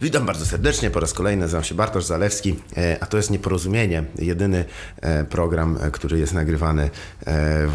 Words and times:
Witam 0.00 0.26
bardzo 0.26 0.46
serdecznie 0.46 0.90
po 0.90 1.00
raz 1.00 1.12
kolejny, 1.12 1.40
nazywam 1.40 1.64
się 1.64 1.74
Bartosz 1.74 2.04
Zalewski, 2.04 2.54
e, 2.76 2.96
a 3.00 3.06
to 3.06 3.16
jest 3.16 3.30
Nieporozumienie, 3.30 4.04
jedyny 4.18 4.64
e, 5.00 5.24
program, 5.24 5.78
e, 5.82 5.90
który 5.90 6.18
jest 6.18 6.32
nagrywany 6.32 6.90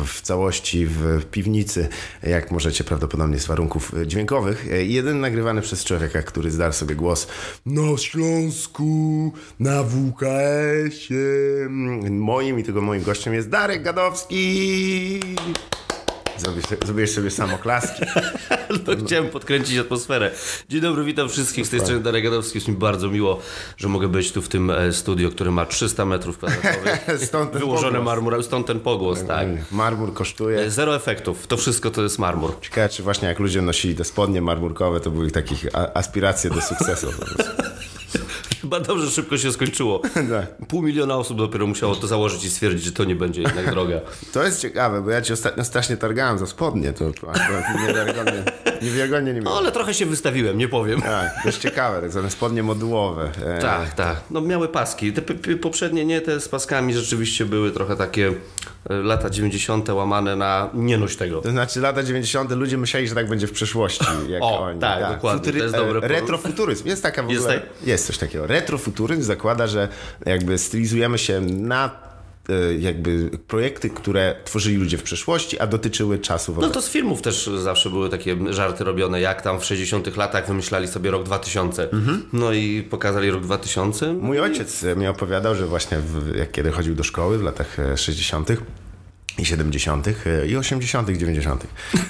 w 0.05 0.21
całości 0.21 0.85
w 0.85 1.25
piwnicy, 1.31 1.87
jak 2.23 2.51
możecie 2.51 2.83
prawdopodobnie 2.83 3.39
z 3.39 3.45
warunków 3.45 3.91
dźwiękowych. 4.05 4.65
Jedyny 4.81 5.19
nagrywany 5.19 5.61
przez 5.61 5.83
człowieka, 5.83 6.23
który 6.23 6.51
zdał 6.51 6.73
sobie 6.73 6.95
głos 6.95 7.27
na 7.65 7.97
Śląsku, 7.97 9.33
na 9.59 9.83
WKS-ie. 9.83 11.19
Moim 12.09 12.59
i 12.59 12.63
tego 12.63 12.81
moim 12.81 13.03
gościem 13.03 13.33
jest 13.33 13.49
Darek 13.49 13.83
Gadowski. 13.83 15.19
Zrobisz, 16.41 16.65
zrobisz 16.85 17.09
sobie 17.11 17.31
samoklaski. 17.31 18.01
no, 18.87 19.05
chciałem 19.05 19.29
podkręcić 19.29 19.77
atmosferę. 19.77 20.31
Dzień 20.69 20.81
dobry, 20.81 21.03
witam 21.03 21.29
wszystkich. 21.29 21.67
Z 21.67 21.69
tej 21.69 21.79
strony 21.79 21.99
Darek 21.99 22.23
Gadowski. 22.23 22.57
Jest 22.57 22.67
mi 22.67 22.73
bardzo 22.75 23.09
miło, 23.09 23.39
że 23.77 23.87
mogę 23.87 24.07
być 24.07 24.31
tu 24.31 24.41
w 24.41 24.49
tym 24.49 24.69
e, 24.71 24.93
studio, 24.93 25.29
które 25.29 25.51
ma 25.51 25.65
300 25.65 26.05
metrów 26.05 26.37
kwadratowych. 26.37 27.05
stąd 27.27 27.51
ten 27.51 27.59
Wyłożone 27.59 27.97
pogłos. 27.97 28.05
marmur, 28.05 28.43
stąd 28.43 28.67
ten 28.67 28.79
pogłos, 28.79 29.23
tak. 29.27 29.47
Marmur 29.71 30.13
kosztuje. 30.13 30.59
E, 30.59 30.71
Zero 30.71 30.95
efektów. 30.95 31.47
To 31.47 31.57
wszystko 31.57 31.91
to 31.91 32.03
jest 32.03 32.19
marmur. 32.19 32.59
Ciekawe, 32.61 32.89
czy 32.89 33.03
właśnie 33.03 33.27
jak 33.27 33.39
ludzie 33.39 33.61
nosili 33.61 33.95
te 33.95 34.03
spodnie 34.03 34.41
marmurkowe, 34.41 34.99
to 34.99 35.11
były 35.11 35.31
takich 35.31 35.65
a- 35.73 35.93
aspiracje 35.93 36.49
do 36.49 36.61
sukcesu. 36.61 37.07
Chyba 38.61 38.79
dobrze 38.79 39.11
szybko 39.11 39.37
się 39.37 39.51
skończyło. 39.51 40.01
Tak. 40.31 40.67
Pół 40.67 40.81
miliona 40.81 41.15
osób 41.15 41.37
dopiero 41.37 41.67
musiało 41.67 41.95
to 41.95 42.07
założyć 42.07 42.43
i 42.45 42.49
stwierdzić, 42.49 42.83
że 42.85 42.91
to 42.91 43.03
nie 43.03 43.15
będzie 43.15 43.41
jednak 43.41 43.69
droga. 43.73 43.99
To 44.33 44.43
jest 44.43 44.61
ciekawe, 44.61 45.01
bo 45.01 45.09
ja 45.09 45.21
ci 45.21 45.33
ostatnio 45.33 45.63
strasznie 45.63 45.97
targałem 45.97 46.37
za 46.39 46.47
spodnie, 46.47 46.93
to 46.93 47.05
niewiarygodnie, 47.87 48.43
niewiarygodnie 48.81 49.33
nie 49.33 49.39
No 49.39 49.43
było. 49.43 49.57
ale 49.57 49.71
trochę 49.71 49.93
się 49.93 50.05
wystawiłem, 50.05 50.57
nie 50.57 50.67
powiem. 50.67 51.01
Tak, 51.01 51.41
to 51.43 51.47
jest 51.49 51.59
ciekawe, 51.61 52.01
tak 52.01 52.11
zwane 52.11 52.29
spodnie 52.29 52.63
modułowe. 52.63 53.31
E, 53.45 53.61
Tak, 53.61 53.93
tak. 53.93 54.21
No 54.31 54.41
miały 54.41 54.67
paski. 54.67 55.13
Te 55.13 55.21
poprzednie 55.61 56.05
nie, 56.05 56.21
te 56.21 56.39
z 56.41 56.49
paskami 56.49 56.93
rzeczywiście 56.93 57.45
były 57.45 57.71
trochę 57.71 57.95
takie 57.95 58.27
e, 58.89 58.93
lata 58.93 59.29
90. 59.29 59.89
łamane 59.89 60.35
na 60.35 60.69
nie 60.73 60.97
noś 60.97 61.15
tego. 61.15 61.41
To 61.41 61.51
znaczy 61.51 61.79
lata 61.81 62.03
90. 62.03 62.51
ludzie 62.51 62.77
myśleli, 62.77 63.07
że 63.07 63.15
tak 63.15 63.29
będzie 63.29 63.47
w 63.47 63.51
przyszłości. 63.51 64.05
Jak 64.29 64.43
O, 64.43 64.59
oni. 64.59 64.79
tak, 64.79 65.13
dokładnie, 65.15 65.51
to 65.51 65.57
jest 65.57 65.75
dobre 65.75 66.07
Retrofuturyzm. 66.07 66.87
Jest 66.87 67.03
taka 67.03 67.23
w 67.23 67.29
Jest 67.29 67.41
ogóle, 67.45 67.59
tak? 67.59 67.69
jest 67.87 68.07
coś 68.07 68.17
takiego. 68.17 68.47
Retrofuturyzm 68.51 69.23
zakłada, 69.23 69.67
że 69.67 69.87
jakby 70.25 70.57
stylizujemy 70.57 71.17
się 71.17 71.41
na 71.41 71.89
e, 72.49 72.73
jakby 72.73 73.29
projekty, 73.47 73.89
które 73.89 74.35
tworzyli 74.45 74.77
ludzie 74.77 74.97
w 74.97 75.03
przeszłości, 75.03 75.59
a 75.59 75.67
dotyczyły 75.67 76.19
czasów 76.19 76.57
No 76.57 76.69
to 76.69 76.81
z 76.81 76.89
filmów 76.89 77.21
też 77.21 77.49
zawsze 77.63 77.89
były 77.89 78.09
takie 78.09 78.37
żarty 78.53 78.83
robione, 78.83 79.21
jak 79.21 79.41
tam 79.41 79.59
w 79.59 79.65
60 79.65 80.17
latach 80.17 80.47
wymyślali 80.47 80.87
sobie 80.87 81.11
rok 81.11 81.23
2000. 81.23 81.89
No 82.33 82.53
i 82.53 82.83
pokazali 82.83 83.31
rok 83.31 83.43
2000. 83.43 84.13
Mój 84.13 84.39
ojciec 84.39 84.83
mi 84.95 85.07
opowiadał, 85.07 85.55
że 85.55 85.67
właśnie 85.67 85.97
w, 85.99 86.35
jak 86.35 86.51
kiedy 86.51 86.71
chodził 86.71 86.95
do 86.95 87.03
szkoły 87.03 87.37
w 87.37 87.43
latach 87.43 87.79
e, 87.79 87.97
60. 87.97 88.49
i 89.37 89.45
70. 89.45 90.07
e, 90.07 90.47
i 90.47 90.57
80., 90.57 91.09
90. 91.09 91.67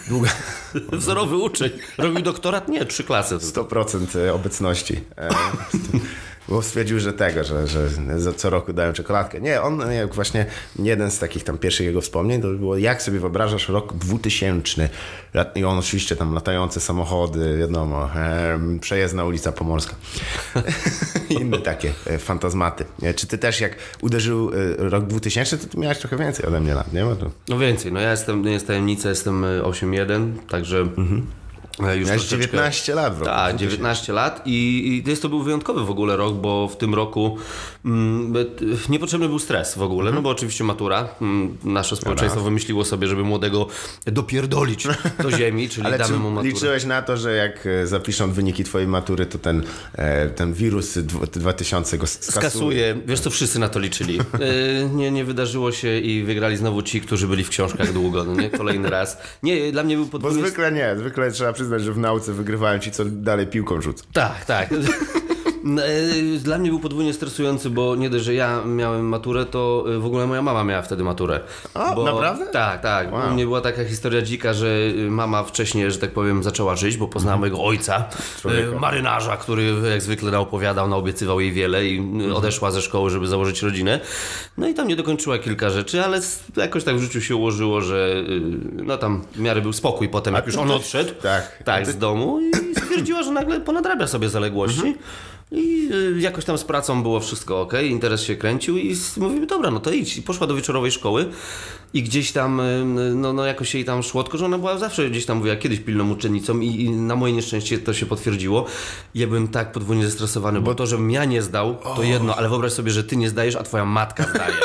Długa 0.10 0.30
Wzorowy 0.92 1.38
uczeń. 1.38 1.70
Robił 1.98 2.22
doktorat? 2.22 2.68
Nie, 2.70 2.86
trzy 2.86 3.04
klasy. 3.04 3.38
100% 3.38 4.30
obecności. 4.30 5.02
E, 6.50 6.52
Bo 6.54 6.62
stwierdził, 6.62 7.00
że 7.00 7.14
tego, 7.14 7.44
że, 7.44 7.68
że 7.68 8.34
co 8.34 8.50
roku 8.50 8.74
dają 8.74 8.94
czekoladkę. 8.94 9.42
Nie, 9.42 9.62
on 9.62 9.92
jak 9.92 10.14
właśnie 10.16 10.46
jeden 10.80 11.12
z 11.12 11.20
takich 11.20 11.44
tam 11.44 11.58
pierwszych 11.58 11.86
jego 11.86 12.02
wspomnień 12.02 12.42
to 12.42 12.48
było 12.48 12.78
jak 12.78 13.02
sobie 13.02 13.20
wyobrażasz 13.20 13.70
rok 13.70 13.94
2000 13.94 14.90
Lat- 15.34 15.58
i 15.58 15.64
on 15.66 15.78
oczywiście 15.78 16.16
tam 16.16 16.34
latające 16.34 16.80
samochody, 16.80 17.58
wiadomo, 17.58 18.10
przejezdna 18.82 19.24
ulica 19.26 19.52
Pomorska. 19.52 19.96
Inne 21.30 21.58
takie 21.60 21.94
e, 22.08 22.18
fantazmaty. 22.18 22.86
E, 23.04 23.14
Czy 23.14 23.28
ty 23.28 23.38
też 23.38 23.62
jak 23.62 23.76
uderzył 24.02 24.52
e, 24.54 24.90
rok 24.90 25.06
2000, 25.08 25.58
to 25.58 25.68
ty 25.68 25.78
miałeś 25.78 25.98
trochę 25.98 26.18
więcej 26.18 26.46
ode 26.46 26.60
mnie 26.60 26.74
lat, 26.74 26.94
nie? 26.94 27.04
Bo 27.04 27.16
to... 27.16 27.32
No 27.50 27.60
więcej, 27.60 27.92
no 27.92 28.00
ja 28.00 28.12
jestem, 28.12 28.42
nie 28.46 28.52
jest 28.52 28.68
tajemnica, 28.68 29.10
jestem 29.10 29.44
y, 29.44 29.62
8-1, 29.64 30.32
także 30.50 30.80
e, 30.80 30.88
już 31.80 31.88
Miałeś 32.08 32.08
troszeczkę... 32.08 32.38
19 32.38 32.96
lat 32.96 33.14
w 33.16 33.20
roku 33.20 33.26
Tak, 33.32 33.50
2000. 33.56 33.72
19 33.72 34.14
lat 34.14 34.42
i, 34.46 34.94
i 34.98 35.04
to 35.04 35.10
jest 35.10 35.22
to 35.22 35.30
był 35.30 35.44
wyjątkowy 35.44 35.86
w 35.86 35.90
ogóle 35.90 36.16
rok, 36.18 36.34
bo 36.36 36.68
w 36.68 36.78
tym 36.78 36.94
roku 36.96 37.38
mm, 37.86 38.34
niepotrzebny 38.90 39.28
był 39.28 39.40
stres 39.40 39.76
w 39.76 39.82
ogóle, 39.82 40.12
no 40.12 40.22
bo 40.22 40.30
oczywiście 40.30 40.64
matura. 40.64 41.08
Mm, 41.22 41.58
nasze 41.64 41.96
społeczeństwo 41.96 42.42
wymyśliło 42.42 42.86
sobie, 42.86 43.08
żeby 43.08 43.24
młodego 43.24 43.68
dopierdolić 44.06 44.88
do 45.24 45.32
ziemi, 45.38 45.70
czyli 45.70 45.88
Ale 45.88 45.98
damy 45.98 46.18
mu 46.18 46.32
maturę. 46.32 46.54
liczyłeś 46.54 46.86
na 46.86 47.02
to, 47.02 47.18
że 47.18 47.36
jak 47.36 47.66
e, 47.68 47.88
zapiszą 47.88 48.32
wyniki 48.32 48.64
twojej 48.64 48.88
matury, 48.88 49.26
to 49.26 49.38
ten, 49.38 49.64
e, 49.96 50.30
ten 50.30 50.54
wirus 50.54 50.98
dw- 50.98 51.28
2000 51.40 51.98
go 51.98 52.08
skasuje? 52.08 52.32
Skasuje. 52.42 52.98
Wiesz 53.06 53.20
co, 53.20 53.30
wszyscy 53.30 53.60
na 53.60 53.70
to 53.70 53.80
liczyli. 53.80 54.20
Nie, 54.94 55.12
nie 55.12 55.26
wydarzyło 55.26 55.72
się 55.72 55.98
i 56.00 56.24
wygrali 56.24 56.58
znowu 56.58 56.82
ci, 56.82 57.02
którzy 57.02 57.28
byli 57.28 57.44
w 57.44 57.50
książkach 57.50 57.94
długo, 57.94 58.24
no 58.24 58.36
nie? 58.42 58.50
Kolejny 58.50 58.90
raz. 58.90 59.18
Nie, 59.44 59.72
dla 59.72 59.84
mnie 59.84 59.96
był 59.96 60.06
Bo 60.06 60.12
podwójny... 60.12 60.40
zwykle 60.42 60.72
nie, 60.72 60.96
zwykle 60.98 61.32
trzeba 61.32 61.54
przyznać, 61.62 61.84
że 61.84 61.94
w 61.94 61.98
nauce 61.98 62.34
wygrywają 62.34 62.80
ci, 62.80 62.92
co 62.92 63.06
dalej 63.06 63.48
piłką 63.48 63.82
rzucą. 63.82 64.06
Tak, 64.14 64.46
tak. 64.46 64.70
No, 65.64 65.86
e, 65.86 65.90
Dla 66.40 66.58
mnie 66.58 66.70
był 66.70 66.80
podwójnie 66.80 67.14
stresujący, 67.14 67.70
bo 67.70 67.96
nie 67.96 68.10
dość, 68.10 68.26
że 68.26 68.34
ja 68.34 68.64
miałem 68.66 69.06
maturę, 69.10 69.46
to 69.46 69.86
e, 69.96 70.00
w 70.00 70.06
ogóle 70.06 70.28
moja 70.28 70.42
mama 70.42 70.64
miała 70.64 70.82
wtedy 70.82 71.04
maturę. 71.04 71.40
A, 71.74 71.96
bo, 71.96 72.04
naprawdę? 72.04 72.46
Tak, 72.48 72.82
tak. 72.82 73.14
Wow. 73.14 73.28
U 73.30 73.34
mnie 73.34 73.46
była 73.46 73.62
taka 73.62 73.86
historia 73.86 74.22
dzika, 74.22 74.54
że 74.54 74.68
e, 75.08 75.10
mama 75.12 75.44
wcześniej, 75.44 75.92
że 75.92 75.98
tak 75.98 76.12
powiem, 76.12 76.44
zaczęła 76.44 76.76
żyć, 76.76 76.98
bo 76.98 77.08
poznała 77.08 77.38
mojego 77.38 77.64
ojca, 77.64 78.04
Człowieka. 78.42 78.80
marynarza, 78.80 79.38
który 79.38 79.74
jak 79.92 80.02
zwykle 80.02 80.32
naopowiadał, 80.32 80.88
naobiecywał 80.90 81.40
jej 81.40 81.52
wiele 81.52 81.86
i 81.86 82.04
e, 82.30 82.34
odeszła 82.36 82.72
ze 82.72 82.82
szkoły, 82.82 83.10
żeby 83.10 83.28
założyć 83.28 83.62
rodzinę. 83.62 84.00
No 84.58 84.68
i 84.68 84.74
tam 84.74 84.88
nie 84.88 84.96
dokończyła 84.96 85.38
kilka 85.40 85.70
rzeczy, 85.70 86.04
ale 86.06 86.20
jakoś 86.58 86.84
tak 86.84 86.96
w 86.96 87.02
życiu 87.02 87.22
się 87.22 87.36
ułożyło, 87.36 87.82
że 87.82 88.16
no 88.84 88.98
tam 88.98 89.22
w 89.36 89.40
miarę 89.40 89.62
był 89.62 89.74
spokój 89.74 90.10
potem, 90.10 90.34
jak 90.36 90.46
już 90.48 90.56
on 90.56 90.72
odszedł. 90.72 91.12
Tak. 91.22 91.64
Tak, 91.64 91.88
z 91.88 91.98
domu 91.98 92.40
i 92.42 92.52
stwierdziła, 92.80 93.24
że 93.24 93.32
nagle 93.32 93.60
ponadrabia 93.60 94.08
sobie 94.08 94.30
zaległości. 94.30 94.96
I 95.52 95.90
y, 95.94 96.20
jakoś 96.20 96.46
tam 96.46 96.58
z 96.58 96.64
pracą 96.64 97.04
było 97.04 97.20
wszystko 97.20 97.62
ok, 97.62 97.74
interes 97.84 98.22
się 98.22 98.36
kręcił 98.36 98.78
i 98.78 98.96
mówimy, 99.18 99.48
dobra, 99.48 99.72
no 99.72 99.80
to 99.80 99.92
idź. 99.92 100.18
I 100.18 100.22
poszła 100.22 100.48
do 100.48 100.56
wieczorowej 100.56 100.92
szkoły 100.92 101.30
i 101.94 102.04
gdzieś 102.04 102.32
tam, 102.32 102.62
no, 103.16 103.34
no 103.34 103.46
jakoś 103.46 103.74
jej 103.74 103.86
tam 103.86 104.04
szło, 104.04 104.24
tylko 104.24 104.38
że 104.38 104.46
ona 104.46 104.58
była 104.58 104.78
zawsze 104.78 105.10
gdzieś 105.10 105.26
tam, 105.26 105.38
mówiła, 105.38 105.56
kiedyś 105.56 105.80
pilną 105.80 106.12
uczennicą 106.12 106.60
i, 106.60 106.82
i 106.82 106.92
na 106.92 107.16
moje 107.16 107.34
nieszczęście 107.34 107.80
to 107.80 107.94
się 107.94 108.06
potwierdziło. 108.06 108.66
Ja 109.16 109.28
byłem 109.28 109.48
tak 109.48 109.72
podwójnie 109.72 110.06
zestresowany, 110.06 110.62
bo 110.62 110.76
to, 110.76 110.86
żebym 110.86 111.12
ja 111.12 111.26
nie 111.26 111.42
zdał, 111.42 111.78
to 111.96 112.04
jedno, 112.04 112.36
ale 112.36 112.50
wyobraź 112.50 112.72
sobie, 112.74 112.92
że 112.92 113.04
ty 113.04 113.18
nie 113.18 113.30
zdajesz, 113.30 113.56
a 113.56 113.64
twoja 113.64 113.86
matka 113.86 114.24
zdaje. 114.24 114.56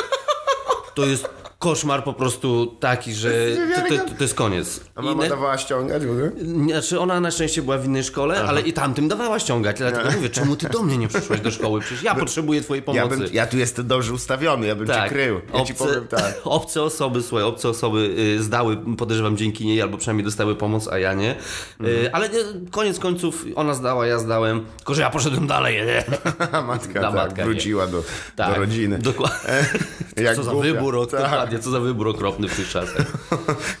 To 0.95 1.05
jest 1.05 1.29
koszmar 1.59 2.03
po 2.03 2.13
prostu 2.13 2.75
taki, 2.79 3.13
że 3.13 3.31
to, 3.75 3.97
to, 3.97 4.15
to 4.17 4.23
jest 4.23 4.33
koniec. 4.35 4.79
A 4.95 5.01
mama 5.01 5.27
dawała 5.29 5.57
ściągać 5.57 6.05
w 6.05 6.11
ogóle? 6.11 6.31
znaczy 6.71 6.99
ona 6.99 7.19
na 7.19 7.31
szczęście 7.31 7.61
była 7.61 7.77
w 7.77 7.85
innej 7.85 8.03
szkole, 8.03 8.43
ale 8.43 8.61
i 8.61 8.73
tamtym 8.73 9.07
dawała 9.07 9.39
ściągać. 9.39 9.77
Dlatego 9.77 10.11
mówię, 10.11 10.29
czemu 10.29 10.55
ty 10.55 10.69
do 10.69 10.83
mnie 10.83 10.97
nie 10.97 11.07
przyszłeś 11.07 11.41
do 11.41 11.51
szkoły? 11.51 11.79
Przecież 11.81 12.03
ja 12.03 12.15
potrzebuję 12.15 12.61
twojej 12.61 12.83
pomocy. 12.83 13.03
Ja, 13.03 13.07
bym, 13.17 13.27
ja 13.33 13.47
tu 13.47 13.57
jestem 13.57 13.87
dobrze 13.87 14.13
ustawiony, 14.13 14.67
ja 14.67 14.75
bym 14.75 14.87
cię 14.87 15.05
krył. 15.09 15.41
Ja 15.53 15.65
ci 15.65 15.73
powiem 15.73 16.07
tak. 16.07 16.33
obce 16.43 16.83
osoby, 16.83 17.21
słuchaj, 17.23 17.45
obce 17.45 17.69
osoby 17.69 18.15
y, 18.37 18.43
zdały, 18.43 18.77
podejrzewam 18.97 19.37
dzięki 19.37 19.65
niej, 19.65 19.81
albo 19.81 19.97
przynajmniej 19.97 20.25
dostały 20.25 20.55
pomoc, 20.55 20.87
a 20.87 20.99
ja 20.99 21.13
nie. 21.13 21.31
Y, 21.31 21.37
Mhm. 21.79 22.09
Ale 22.15 22.29
nie, 22.29 22.39
koniec 22.71 22.99
końców 22.99 23.45
ona 23.55 23.73
zdała, 23.73 24.07
ja 24.07 24.19
zdałem, 24.19 24.65
tylko 24.77 24.93
że 24.93 25.01
ja 25.01 25.09
poszedłem 25.09 25.47
dalej. 25.47 25.85
Nie? 25.85 26.03
A 26.51 26.61
matka, 26.71 26.93
Ta 26.93 27.01
tak, 27.01 27.13
matka 27.13 27.43
wróciła 27.43 27.87
do, 27.87 28.03
Tak, 28.35 28.53
do 28.53 28.59
rodziny. 28.59 28.97
Dokładnie. 28.99 29.65
Co 30.35 30.43
za 30.43 30.51
głupia. 30.51 30.67
wybór, 30.73 31.07
Tak. 31.11 31.46
Dokładnie, 31.47 31.63
co 31.63 31.71
za 31.71 31.79
wybór 31.79 32.07
okropny 32.07 32.47
w 32.47 32.55
tych 32.55 32.69
czasach. 32.69 33.05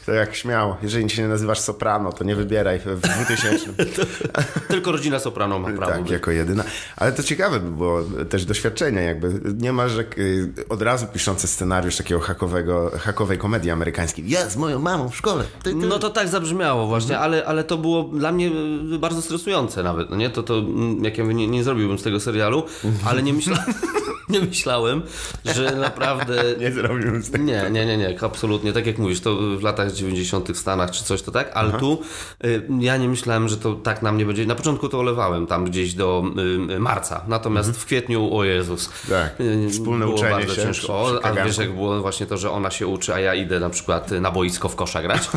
To 0.05 0.13
jak 0.13 0.35
śmiało. 0.35 0.77
Jeżeli 0.83 1.09
się 1.09 1.21
nie 1.21 1.27
nazywasz 1.27 1.59
soprano, 1.59 2.13
to 2.13 2.23
nie 2.23 2.35
wybieraj 2.35 2.79
w 2.79 2.99
2000. 2.99 3.73
Tylko 4.67 4.91
rodzina 4.91 5.19
Soprano 5.19 5.59
ma 5.59 5.67
prawo. 5.67 5.91
Tak, 5.93 6.01
być. 6.01 6.11
jako 6.11 6.31
jedyna. 6.31 6.63
Ale 6.95 7.11
to 7.11 7.23
ciekawe 7.23 7.59
by 7.59 7.71
było 7.71 8.03
też 8.29 8.45
doświadczenie, 8.45 9.01
jakby 9.01 9.41
nie 9.57 9.73
masz 9.73 9.91
że, 9.91 10.01
y, 10.17 10.53
od 10.69 10.81
razu 10.81 11.07
piszący 11.07 11.47
scenariusz 11.47 11.97
takiego 11.97 12.19
hakowego, 12.19 12.91
hakowej 12.99 13.37
komedii 13.37 13.71
amerykańskiej. 13.71 14.29
Ja 14.29 14.49
z 14.49 14.57
moją 14.57 14.79
mamą 14.79 15.09
w 15.09 15.15
szkole. 15.15 15.43
Ty, 15.63 15.69
ty. 15.69 15.75
No 15.75 15.99
to 15.99 16.09
tak 16.09 16.27
zabrzmiało 16.27 16.87
właśnie, 16.87 17.19
ale, 17.19 17.45
ale 17.45 17.63
to 17.63 17.77
było 17.77 18.03
dla 18.03 18.31
mnie 18.31 18.51
y, 18.93 18.99
bardzo 18.99 19.21
stresujące 19.21 19.83
nawet, 19.83 20.09
no 20.09 20.15
nie? 20.15 20.29
To, 20.29 20.43
to 20.43 20.57
mm, 20.57 21.03
jak 21.03 21.17
ja 21.17 21.23
mówię, 21.23 21.35
nie, 21.35 21.47
nie 21.47 21.63
zrobiłbym 21.63 21.99
z 21.99 22.03
tego 22.03 22.19
serialu, 22.19 22.63
ale 23.05 23.23
nie 23.23 23.33
myślałem, 23.33 23.73
nie 24.29 24.39
myślałem, 24.39 25.01
że 25.45 25.75
naprawdę... 25.75 26.43
Nie 26.59 26.71
zrobił 26.71 27.21
z 27.21 27.31
tego. 27.31 27.43
Nie, 27.43 27.56
nie, 27.69 27.85
nie, 27.85 27.97
nie, 27.97 28.21
absolutnie. 28.21 28.73
Tak 28.73 28.87
jak 28.87 28.97
mówisz, 28.97 29.21
to 29.21 29.37
w 29.57 29.63
latach 29.63 29.91
90. 29.91 30.51
w 30.51 30.57
Stanach 30.57 30.91
czy 30.91 31.03
coś 31.03 31.21
to 31.21 31.31
tak, 31.31 31.51
ale 31.53 31.73
tu 31.79 32.01
y, 32.45 32.61
ja 32.79 32.97
nie 32.97 33.09
myślałem, 33.09 33.49
że 33.49 33.57
to 33.57 33.73
tak 33.73 34.01
na 34.01 34.11
mnie 34.11 34.25
będzie. 34.25 34.45
Na 34.45 34.55
początku 34.55 34.89
to 34.89 34.99
olewałem 34.99 35.47
tam 35.47 35.65
gdzieś 35.65 35.93
do 35.93 36.23
y, 36.69 36.79
marca, 36.79 37.23
natomiast 37.27 37.71
w 37.71 37.85
kwietniu, 37.85 38.37
o 38.37 38.43
Jezus. 38.43 38.89
Tak, 39.09 39.41
y, 39.41 39.69
wspólne 39.69 40.05
było 40.05 40.17
uczenie 40.17 40.31
bardzo 40.31 40.55
się 40.55 40.61
ciężko. 40.61 40.93
O, 40.93 41.25
a 41.25 41.33
wiesz 41.33 41.57
jak 41.57 41.75
było 41.75 42.01
właśnie 42.01 42.25
to, 42.25 42.37
że 42.37 42.51
ona 42.51 42.71
się 42.71 42.87
uczy, 42.87 43.13
a 43.13 43.19
ja 43.19 43.35
idę 43.35 43.59
na 43.59 43.69
przykład 43.69 44.11
na 44.11 44.31
boisko 44.31 44.69
w 44.69 44.75
kosza 44.75 45.01
grać. 45.01 45.29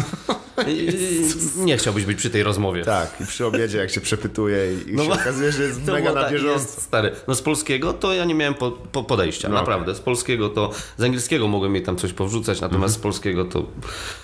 nie 1.57 1.77
chciałbyś 1.77 2.05
być 2.05 2.19
przy 2.19 2.31
tej 2.31 2.43
rozmowie. 2.43 2.85
Tak, 2.85 3.21
i 3.21 3.27
przy 3.27 3.47
obiedzie 3.47 3.79
jak 3.79 3.91
się 3.91 4.01
przepytuje 4.01 4.73
i, 4.73 4.95
No 4.95 5.05
się 5.05 5.13
okazuje, 5.13 5.53
że 5.53 5.63
jest 5.63 5.87
mega 5.87 6.01
było 6.01 6.15
na 6.15 6.23
tak, 6.23 6.33
bieżąco. 6.33 6.53
Jest, 6.53 6.83
stary. 6.83 7.13
No 7.29 7.35
z 7.35 7.43
polskiego 7.43 7.93
to 7.93 8.15
ja 8.15 8.25
nie 8.25 8.35
miałem 8.35 8.55
po, 8.55 8.71
po 8.71 9.05
podejścia, 9.05 9.49
No, 9.49 9.55
naprawdę. 9.55 9.95
Z 9.95 10.01
polskiego 10.01 10.49
to, 10.49 10.71
z 10.97 11.03
angielskiego 11.03 11.49
mogłem 11.49 11.75
jej 11.75 11.85
tam 11.85 11.97
coś 11.97 12.10
powrzucać, 12.13 12.61
natomiast 12.61 12.95
z 12.95 12.99
polskiego 12.99 13.45
to 13.45 13.67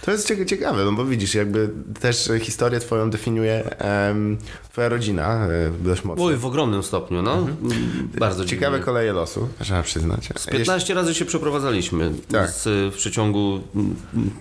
To 0.05 0.11
jest 0.11 0.29
cieka- 0.29 0.45
ciekawe, 0.45 0.85
no 0.85 0.93
bo 0.93 1.05
widzisz, 1.05 1.35
jakby 1.35 1.71
też 2.01 2.31
historię 2.41 2.81
twoją 2.81 3.11
definiuje 3.11 3.79
em, 3.79 4.39
twoja 4.73 4.89
rodzina 4.89 5.47
e, 5.47 5.71
dość 5.85 6.05
mocno. 6.05 6.25
Oj, 6.25 6.37
w 6.37 6.47
ogromnym 6.47 6.83
stopniu, 6.83 7.23
no. 7.23 7.33
Mhm. 7.39 8.09
Bardzo 8.19 8.45
Ciekawe 8.45 8.77
dziwnie. 8.77 8.85
koleje 8.85 9.13
losu, 9.13 9.49
trzeba 9.63 9.83
przyznać. 9.83 10.29
Z 10.37 10.47
15 10.47 10.95
razy 10.95 11.15
się 11.15 11.25
przeprowadzaliśmy 11.25 12.11
Tak. 12.33 12.51
z, 12.51 12.95
w 12.95 12.97
przeciągu 12.97 13.61
mm, 13.75 13.97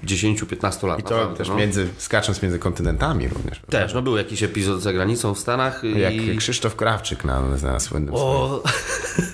10-15 0.06 0.88
lat. 0.88 1.00
I 1.00 1.04
to 1.04 1.10
naprawdę, 1.10 1.38
też 1.38 1.50
no. 1.50 1.56
między, 1.56 1.88
skacząc 1.98 2.42
między 2.42 2.60
kontynentami 2.60 3.28
również. 3.28 3.62
Też, 3.70 3.94
no 3.94 4.02
był 4.02 4.18
jakiś 4.18 4.44
epizod 4.44 4.82
za 4.82 4.94
granicą 4.94 5.34
w 5.34 5.40
Stanach 5.40 5.84
Jak 5.84 6.14
i... 6.14 6.38
Krzysztof 6.38 6.76
Krawczyk 6.76 7.26
na, 7.26 7.42
na 7.42 7.80
słynnym 7.80 8.16
swoim, 8.16 8.36
O, 8.36 8.64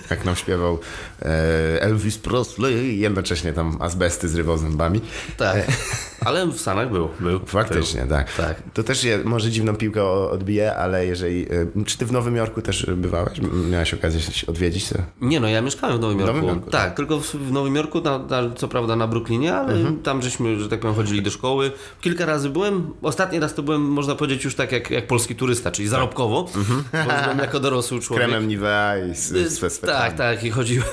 jak 0.10 0.26
nam 0.26 0.36
śpiewał 0.36 0.80
e, 1.22 1.82
Elvis 1.82 2.18
Presley 2.18 3.00
jednocześnie 3.00 3.54
tam 3.54 3.78
azbesty 4.02 4.30
zrywał 4.30 4.58
zębami. 4.58 5.02
tak. 5.38 5.66
Ale 6.26 6.48
w 6.48 6.60
Stanach 6.62 6.92
był. 6.92 7.10
był 7.20 7.40
Faktycznie, 7.46 8.06
tak. 8.10 8.34
Tak. 8.34 8.56
To 8.74 8.84
też 8.84 9.04
je, 9.04 9.18
może 9.24 9.50
dziwną 9.52 9.76
piłkę 9.76 10.04
o- 10.04 10.32
odbije, 10.32 10.76
ale 10.76 11.06
jeżeli... 11.06 11.46
e, 11.80 11.84
Czy 11.86 11.98
ty 11.98 12.06
w 12.06 12.12
Nowym 12.12 12.36
Jorku 12.36 12.62
też 12.62 12.86
bywałeś? 12.96 13.40
Miałeś 13.72 13.94
okazję 13.94 14.22
się 14.22 14.48
odwiedzić? 14.48 14.90
To? 14.90 14.96
Nie 15.22 15.40
no, 15.40 15.48
ja 15.48 15.62
mieszkałem 15.62 15.98
w 15.98 16.00
Nowym 16.02 16.20
Jorku. 16.20 16.36
Nowym 16.36 16.50
Jorku, 16.50 16.70
tak, 16.72 16.96
tylko 16.96 17.20
w, 17.20 17.52
Nowym 17.52 17.76
Jorku, 17.76 18.02
na, 18.02 18.18
na, 18.20 18.50
co 18.56 18.68
prawda 18.68 18.96
na 18.96 19.08
Brooklynie, 19.08 19.54
ale 19.56 19.74
Mhm. 19.74 20.00
tam 20.04 20.22
żeśmy, 20.22 20.60
że 20.60 20.70
tak 20.70 20.80
powiem, 20.80 20.96
chodzili 20.96 21.22
do 21.22 21.32
szkoły. 21.32 21.72
Kilka 22.02 22.26
razy 22.26 22.50
byłem. 22.50 22.94
Ostatni 23.02 23.40
raz 23.40 23.54
to 23.54 23.64
byłem, 23.64 23.82
można 23.82 24.16
powiedzieć, 24.16 24.44
już 24.46 24.56
tak 24.56 24.72
jak, 24.72 24.92
jak 24.92 25.08
polski 25.08 25.36
turysta, 25.36 25.72
czyli 25.72 25.88
zarobkowo, 25.88 26.46
bo 26.94 27.24
byłem 27.24 27.38
jako 27.40 27.60
dorosły 27.60 28.00
człowiek. 28.00 28.26
Kremem 28.28 28.48
Nivea 28.48 28.98
i 28.98 29.16
z, 29.16 29.54
swe, 29.54 29.70
swe 29.70 29.88
Tak, 29.88 30.14
tak, 30.18 30.44
i 30.44 30.52
chodziłem 30.52 30.86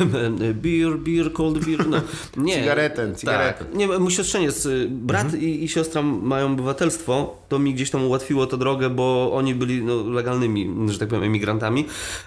e, 0.50 0.54
beer, 0.54 0.98
beer, 0.98 1.32
cold 1.32 1.64
beer, 1.64 1.86
no. 1.88 2.00
Nie. 2.44 2.54
Cigaretę, 2.60 3.12
cigaretę. 3.16 3.64
Tak. 3.64 3.74
Nie, 3.74 3.86
mój 3.86 4.10
siostrzeniec, 4.12 4.66
y, 4.66 4.88
brat 5.22 5.34
i, 5.34 5.64
i 5.64 5.68
siostra 5.68 6.02
mają 6.02 6.52
obywatelstwo, 6.52 7.36
to 7.48 7.58
mi 7.58 7.74
gdzieś 7.74 7.90
tam 7.90 8.04
ułatwiło 8.04 8.46
to 8.46 8.56
drogę, 8.56 8.90
bo 8.90 9.32
oni 9.32 9.54
byli 9.54 9.82
no, 9.82 10.02
legalnymi, 10.02 10.92
że 10.92 10.98
tak 10.98 11.08
powiem, 11.08 11.24
emigrantami, 11.24 11.86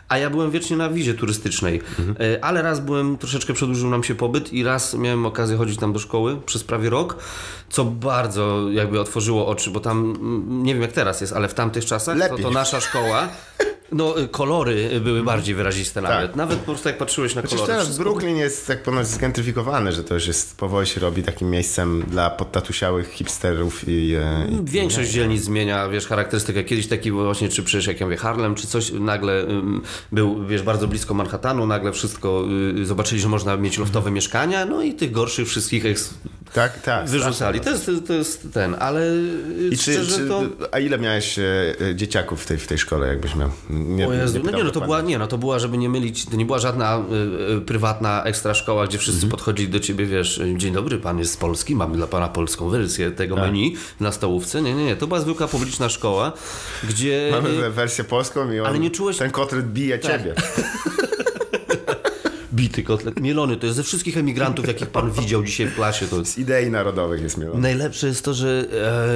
a 0.09 0.17
ja 0.17 0.29
byłem 0.29 0.51
wiecznie 0.51 0.77
na 0.77 0.89
wizie 0.89 1.13
turystycznej. 1.13 1.81
E, 2.19 2.45
Ale 2.45 2.61
raz 2.61 2.79
byłem, 2.79 3.17
troszeczkę 3.17 3.53
przedłużył 3.53 3.89
nam 3.89 4.03
się 4.03 4.15
pobyt 4.15 4.53
i 4.53 4.63
raz 4.63 4.93
miałem 4.93 5.25
okazję 5.25 5.57
chodzić 5.57 5.79
tam 5.79 5.93
do 5.93 5.99
szkoły 5.99 6.38
przez 6.45 6.63
prawie 6.63 6.89
rok, 6.89 7.15
co 7.69 7.85
bardzo 7.85 8.69
jakby 8.71 8.99
otworzyło 8.99 9.47
oczy, 9.47 9.71
bo 9.71 9.79
tam, 9.79 10.17
nie 10.63 10.73
wiem 10.73 10.81
jak 10.81 10.91
teraz 10.91 11.21
jest, 11.21 11.33
ale 11.33 11.47
w 11.47 11.53
tamtych 11.53 11.85
czasach 11.85 12.29
to, 12.29 12.38
to 12.38 12.51
nasza 12.51 12.81
szkoła 12.81 13.27
no, 13.91 14.19
y, 14.21 14.27
kolory 14.27 15.01
były 15.03 15.23
bardziej 15.23 15.55
wyraziste 15.55 16.01
nawet. 16.01 16.35
Nawet 16.35 16.59
po 16.59 16.65
prostu 16.65 16.89
jak 16.89 16.97
patrzyłeś 16.97 17.35
na 17.35 17.41
Przecież 17.41 17.57
kolory. 17.57 17.71
teraz 17.73 17.85
wszystko 17.85 18.03
Brooklyn 18.03 18.35
jest 18.38 18.67
tak 18.67 18.83
ponoć 18.83 19.07
zgentryfikowany, 19.07 19.91
że 19.91 20.03
to 20.03 20.13
już 20.13 20.27
jest, 20.27 20.57
powoli 20.57 20.88
się 20.88 21.01
robi 21.01 21.23
takim 21.23 21.49
miejscem 21.49 22.03
dla 22.07 22.29
podtatusiałych 22.29 23.09
hipsterów 23.11 23.88
i... 23.88 24.15
e, 24.15 24.47
i 24.51 24.65
Większość 24.65 25.11
dzielnic 25.11 25.43
zmienia, 25.43 25.89
wiesz, 25.89 26.07
charakterystykę. 26.07 26.63
Kiedyś 26.63 26.88
taki 26.88 27.11
właśnie, 27.11 27.49
czy 27.49 27.63
przecież 27.63 27.88
jak 27.88 27.99
ja 27.99 28.05
mówię, 28.05 28.17
Harlem, 28.17 28.55
czy 28.55 28.67
coś, 28.67 28.91
nagle 28.91 29.45
był, 30.11 30.45
wiesz, 30.47 30.61
bardzo 30.63 30.88
blisko 30.88 31.13
Manhattanu, 31.13 31.67
nagle 31.67 31.91
wszystko, 31.91 32.43
y, 32.79 32.85
zobaczyli, 32.85 33.21
że 33.21 33.27
można 33.29 33.57
mieć 33.57 33.77
loftowe 33.77 34.11
mieszkania, 34.11 34.65
no 34.65 34.81
i 34.81 34.93
tych 34.93 35.11
gorszych 35.11 35.47
wszystkich 35.47 35.85
eks- 35.85 36.13
tak, 36.53 36.81
tak. 36.81 37.09
wyrzucali. 37.09 37.59
To 37.59 37.69
jest, 37.69 37.92
to 38.07 38.13
jest 38.13 38.48
ten, 38.53 38.75
ale 38.80 39.01
I 39.71 39.77
szczerze 39.77 40.18
czy, 40.18 40.27
to... 40.27 40.44
A 40.71 40.80
ile 40.80 40.98
miałeś 41.00 41.39
e, 41.39 41.44
e, 41.89 41.95
dzieciaków 41.95 42.44
w 42.44 42.45
tej, 42.45 42.57
w 42.57 42.68
tej 42.68 42.77
szkole, 42.77 43.07
jakbyś 43.07 43.36
miał? 43.36 43.50
Nie, 43.69 44.07
O 44.07 44.13
Jezu, 44.13 44.38
no 44.39 44.45
pytam 44.45 44.57
nie, 44.59 44.63
no 44.63 44.71
to 44.71 44.81
była, 44.81 45.01
nie, 45.01 45.18
no 45.19 45.27
to 45.27 45.38
była, 45.38 45.59
żeby 45.59 45.77
nie 45.77 45.89
mylić, 45.89 46.25
to 46.25 46.36
nie 46.36 46.45
była 46.45 46.59
żadna 46.59 47.03
y, 47.51 47.53
y, 47.57 47.62
prywatna 47.62 48.24
ekstra 48.24 48.53
szkoła, 48.53 48.88
gdzie 48.88 48.98
wszyscy 48.98 49.18
Mhm. 49.18 49.31
podchodzili 49.31 49.69
do 49.69 49.80
ciebie, 49.80 50.06
wiesz, 50.06 50.42
dzień 50.57 50.74
dobry, 50.74 50.98
pan 50.98 51.19
jest 51.19 51.33
z 51.33 51.38
Polski, 51.38 51.75
mamy 51.75 51.98
dla 51.98 52.07
pana 52.07 52.27
polską 52.27 52.69
wersję 52.69 53.12
tego 53.12 53.36
Tak. 53.36 53.44
menu 53.45 53.75
na 54.00 54.12
stołówce. 54.12 54.62
Nie, 54.62 54.74
nie, 54.74 54.86
nie, 54.86 54.95
to 54.95 55.07
była 55.07 55.19
zwykła 55.19 55.48
publiczna 55.48 55.89
szkoła, 55.89 56.31
gdzie... 56.89 57.30
Mamy 57.31 57.69
wersję 57.69 58.03
polską 58.03 58.51
i 58.51 58.59
on, 58.59 58.68
Ale 58.68 58.80
nie 58.80 58.89
czułeś- 58.92 59.18
ten 59.18 59.31
kotlet 59.31 59.74
bije 59.74 60.00
ciebie. 60.00 60.33
Bity 62.53 62.83
kotlet, 62.83 63.19
mielony, 63.19 63.57
to 63.57 63.65
jest 63.65 63.77
ze 63.77 63.83
wszystkich 63.83 64.18
emigrantów, 64.18 64.68
jakich 64.68 64.88
pan 64.88 65.12
widział 65.12 65.44
dzisiaj 65.44 65.68
w 65.68 65.75
klasie, 65.75 66.07
to 66.07 66.19
jest... 66.19 66.33
Z 66.33 66.38
idei 66.38 66.69
narodowych 66.69 67.21
jest 67.21 67.38
mielony. 67.38 67.62
Najlepsze 67.62 68.07
jest 68.07 68.25
to, 68.25 68.33
że 68.33 68.65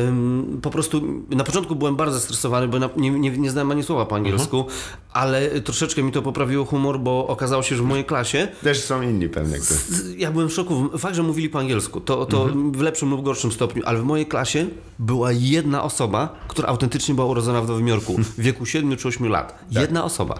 em, 0.07 0.59
po 0.61 0.69
prostu 0.69 1.01
na 1.29 1.43
początku 1.43 1.75
byłem 1.75 1.95
bardzo 1.95 2.19
stresowany, 2.19 2.67
bo 2.67 2.79
na, 2.79 2.89
nie, 2.97 3.09
nie, 3.09 3.31
nie 3.31 3.51
znałem 3.51 3.71
ani 3.71 3.83
słowa 3.83 4.05
po 4.05 4.15
angielsku, 4.15 4.65
ale 5.13 5.61
troszeczkę 5.61 6.03
mi 6.03 6.11
to 6.11 6.21
poprawiło 6.21 6.65
humor, 6.65 6.99
bo 6.99 7.27
okazało 7.27 7.63
się, 7.63 7.75
że 7.75 7.83
w 7.83 7.85
mojej 7.85 8.05
klasie 8.05 8.47
Też 8.63 8.83
są 8.83 9.01
inni 9.01 9.29
pewnie, 9.29 9.57
którzy... 9.57 10.17
ja 10.17 10.31
byłem 10.31 10.49
w 10.49 10.53
szoku. 10.53 10.89
Fakt, 10.97 11.15
że 11.15 11.23
mówili 11.23 11.49
po 11.49 11.59
angielsku, 11.59 12.01
to, 12.01 12.25
to 12.25 12.49
w 12.71 12.81
lepszym 12.81 13.09
lub 13.09 13.23
gorszym 13.23 13.51
stopniu, 13.51 13.83
ale 13.85 13.99
w 13.99 14.03
mojej 14.03 14.25
klasie 14.25 14.67
była 14.99 15.31
jedna 15.31 15.83
osoba, 15.83 16.35
która 16.47 16.67
autentycznie 16.67 17.15
była 17.15 17.27
urodzona 17.27 17.61
w 17.61 17.67
Nowym 17.67 17.87
Jorku 17.87 18.15
w 18.17 18.39
wieku 18.41 18.65
7 18.65 18.97
czy 18.97 19.07
8 19.07 19.27
lat. 19.27 19.65
Jedna 19.71 20.03
osoba. 20.03 20.39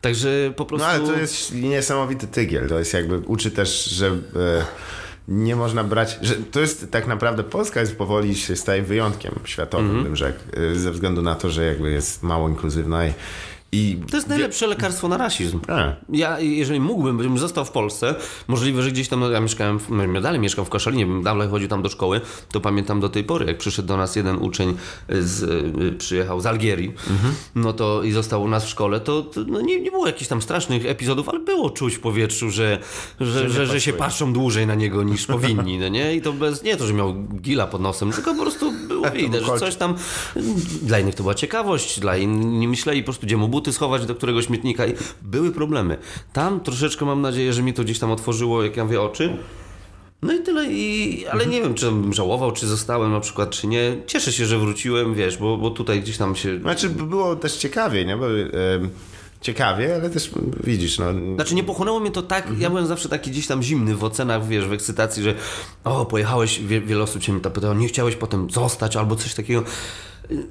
Także 0.00 0.52
po 0.56 0.64
prostu... 0.64 0.86
No 0.86 0.92
ale 0.92 1.06
to 1.06 1.18
jest 1.20 1.54
niesamowity 1.54 2.26
tygiel. 2.26 2.68
To 2.68 2.78
jest 2.78 2.94
jakby, 2.94 3.18
uczy 3.18 3.50
też, 3.50 3.84
że... 3.84 4.06
E, 4.06 4.64
nie 5.28 5.56
można 5.56 5.84
brać, 5.84 6.18
że 6.22 6.34
to 6.34 6.60
jest 6.60 6.90
tak 6.90 7.06
naprawdę 7.06 7.44
Polska 7.44 7.80
jest 7.80 7.96
powoli 7.96 8.34
się 8.34 8.56
staje 8.56 8.82
wyjątkiem 8.82 9.34
światowym, 9.44 9.86
Mhm. 9.86 10.04
bym 10.04 10.16
rzekł, 10.16 10.38
e, 10.72 10.74
ze 10.74 10.92
względu 10.92 11.22
na 11.22 11.34
to, 11.34 11.50
że 11.50 11.64
jakby 11.64 11.90
jest 11.90 12.22
mało 12.22 12.48
inkluzywna 12.48 13.06
i, 13.06 13.12
i 13.72 13.98
To 14.10 14.16
jest 14.16 14.28
najlepsze 14.28 14.66
lekarstwo 14.66 15.08
na 15.08 15.16
rasizm. 15.16 15.60
A. 15.68 15.92
Ja, 16.08 16.40
jeżeli 16.40 16.80
mógłbym, 16.80 17.18
bym 17.18 17.38
został 17.38 17.64
w 17.64 17.70
Polsce, 17.70 18.14
możliwe, 18.48 18.82
że 18.82 18.90
gdzieś 18.92 19.08
tam, 19.08 19.20
no, 19.20 19.30
ja 19.30 19.40
mieszkałem, 19.40 19.78
no, 19.88 20.20
dalej 20.20 20.40
mieszkam 20.40 20.64
w 20.64 20.68
Koszalinie, 20.68 21.06
bym 21.06 21.22
dalej 21.22 21.48
chodził 21.48 21.68
tam 21.68 21.82
do 21.82 21.88
szkoły, 21.88 22.20
to 22.52 22.60
pamiętam 22.60 23.00
do 23.00 23.08
tej 23.08 23.24
pory, 23.24 23.46
jak 23.46 23.58
przyszedł 23.58 23.88
do 23.88 23.96
nas 23.96 24.16
jeden 24.16 24.36
uczeń, 24.36 24.76
z, 25.08 25.42
y, 25.42 25.92
przyjechał 25.98 26.40
z 26.40 26.46
Algierii, 26.46 26.92
no 27.54 27.72
to 27.72 28.02
i 28.02 28.12
został 28.12 28.42
u 28.42 28.48
nas 28.48 28.64
w 28.64 28.68
szkole, 28.68 29.00
to, 29.00 29.22
to 29.22 29.40
no, 29.46 29.60
nie, 29.60 29.80
nie 29.80 29.90
było 29.90 30.06
jakichś 30.06 30.28
tam 30.28 30.42
strasznych 30.42 30.86
epizodów, 30.86 31.28
ale 31.28 31.38
było 31.38 31.70
czuć 31.70 31.94
w 31.94 32.00
powietrzu, 32.00 32.50
że, 32.50 32.78
że, 33.20 33.50
że, 33.50 33.66
że, 33.66 33.80
się 33.80 33.92
patrzą 33.92 34.32
dłużej 34.32 34.66
na 34.66 34.74
niego 34.74 35.02
niż 35.02 35.26
powinni, 35.36 35.78
no 35.78 35.88
nie? 35.88 36.14
I 36.14 36.22
to 36.22 36.32
bez, 36.32 36.62
nie 36.62 36.76
to, 36.76 36.86
że 36.86 36.92
miał 36.92 37.14
gila 37.14 37.66
pod 37.66 37.80
nosem, 37.80 38.12
tylko 38.12 38.34
po 38.34 38.42
prostu 38.42 38.72
było 38.72 39.10
widać, 39.20 39.44
że 39.44 39.58
coś 39.58 39.76
tam, 39.76 39.94
dla 40.82 40.98
innych 40.98 41.14
to 41.14 41.22
była 41.22 41.34
ciekawość, 41.34 42.00
dla 42.00 42.16
innych 42.16 42.46
nie 42.46 42.68
myśleli 42.68 43.02
po 43.02 43.04
prostu, 43.04 43.26
gdzie 43.26 43.36
mu 43.36 43.48
buty 43.56 43.72
schować 43.72 44.06
do 44.06 44.14
którego 44.14 44.42
śmietnika 44.42 44.86
i 44.86 44.94
były 45.22 45.52
problemy. 45.52 45.98
Tam 46.32 46.60
troszeczkę 46.60 47.04
mam 47.04 47.22
nadzieję, 47.22 47.52
że 47.52 47.62
mi 47.62 47.74
to 47.74 47.84
gdzieś 47.84 47.98
tam 47.98 48.10
otworzyło, 48.10 48.62
jak 48.62 48.76
ja 48.76 48.84
mówię, 48.84 49.00
oczy. 49.00 49.36
No 50.22 50.32
i 50.32 50.42
tyle, 50.42 50.66
i, 50.72 51.26
ale 51.30 51.46
nie 51.46 51.62
wiem, 51.62 51.74
czy 51.74 51.86
bym 51.86 52.12
żałował, 52.12 52.52
czy 52.52 52.66
zostałem 52.66 53.12
na 53.12 53.20
przykład, 53.20 53.50
czy 53.50 53.66
nie. 53.66 53.96
Cieszę 54.06 54.32
się, 54.32 54.46
że 54.46 54.58
wróciłem, 54.58 55.14
wiesz, 55.14 55.36
bo, 55.36 55.56
bo 55.56 55.70
tutaj 55.70 56.00
gdzieś 56.00 56.16
tam 56.16 56.36
się... 56.36 56.60
Znaczy 56.60 56.88
by 56.88 57.04
było 57.04 57.36
też 57.36 57.56
ciekawie, 57.56 58.04
nie? 58.04 58.16
Bo, 58.16 58.26
em, 58.26 58.90
ciekawie, 59.40 59.94
ale 59.94 60.10
też 60.10 60.30
widzisz, 60.64 60.98
no... 60.98 61.04
Znaczy 61.34 61.54
nie 61.54 61.64
pochłonęło 61.64 62.00
mnie 62.00 62.10
to 62.10 62.22
tak, 62.22 62.48
ja 62.58 62.70
byłem 62.70 62.86
zawsze 62.86 63.08
taki 63.08 63.30
gdzieś 63.30 63.46
tam 63.46 63.62
zimny 63.62 63.94
w 63.94 64.04
ocenach, 64.04 64.46
wiesz, 64.46 64.66
w 64.66 64.72
ekscytacji, 64.72 65.22
że 65.22 65.34
o, 65.84 66.06
pojechałeś, 66.06 66.60
wie, 66.60 66.80
wiele 66.80 67.02
osób 67.02 67.22
się 67.22 67.32
mnie 67.32 67.42
to 67.42 67.50
pytało, 67.50 67.74
nie 67.74 67.88
chciałeś 67.88 68.16
potem 68.16 68.50
zostać 68.50 68.96
albo 68.96 69.16
coś 69.16 69.34
takiego. 69.34 69.62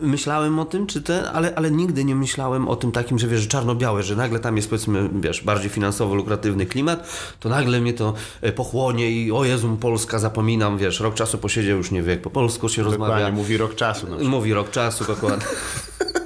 Myślałem 0.02 0.60
o 0.60 0.66
tym, 0.66 0.88
czy 0.88 1.02
te, 1.02 1.32
ale, 1.32 1.56
ale 1.56 1.72
nigdy 1.72 2.06
nie 2.06 2.16
myślałem 2.16 2.68
o 2.68 2.76
tym 2.76 2.92
takim, 2.92 3.20
że 3.20 3.28
wiesz, 3.28 3.42
że 3.42 3.48
czarno-białe, 3.48 4.04
że 4.04 4.16
nagle 4.16 4.40
tam 4.40 4.58
jest 4.58 4.70
powiedzmy, 4.70 5.10
wiesz, 5.22 5.44
bardziej 5.44 5.70
finansowo 5.70 6.16
lukratywny 6.16 6.66
klimat, 6.66 7.10
to 7.40 7.50
nagle 7.50 7.82
mnie 7.82 7.94
to 7.94 8.14
e, 8.42 8.52
pochłonie 8.52 9.12
i 9.12 9.32
o 9.32 9.46
Jezu, 9.46 9.78
Polska, 9.82 10.20
zapominam, 10.20 10.78
wiesz, 10.78 11.00
rok 11.00 11.14
czasu 11.16 11.38
posiedział, 11.38 11.78
już 11.78 11.92
nie 11.92 12.04
wie 12.04 12.12
jak 12.12 12.22
po 12.22 12.30
polsku 12.30 12.70
się 12.70 12.84
Dokładnie, 12.84 13.06
rozmawia. 13.08 13.32
mówi 13.32 13.58
rok 13.58 13.76
czasu. 13.76 14.08
Mówi 14.24 14.54
rok 14.54 14.72
czasu, 14.72 15.06
dokładnie. 15.06 15.46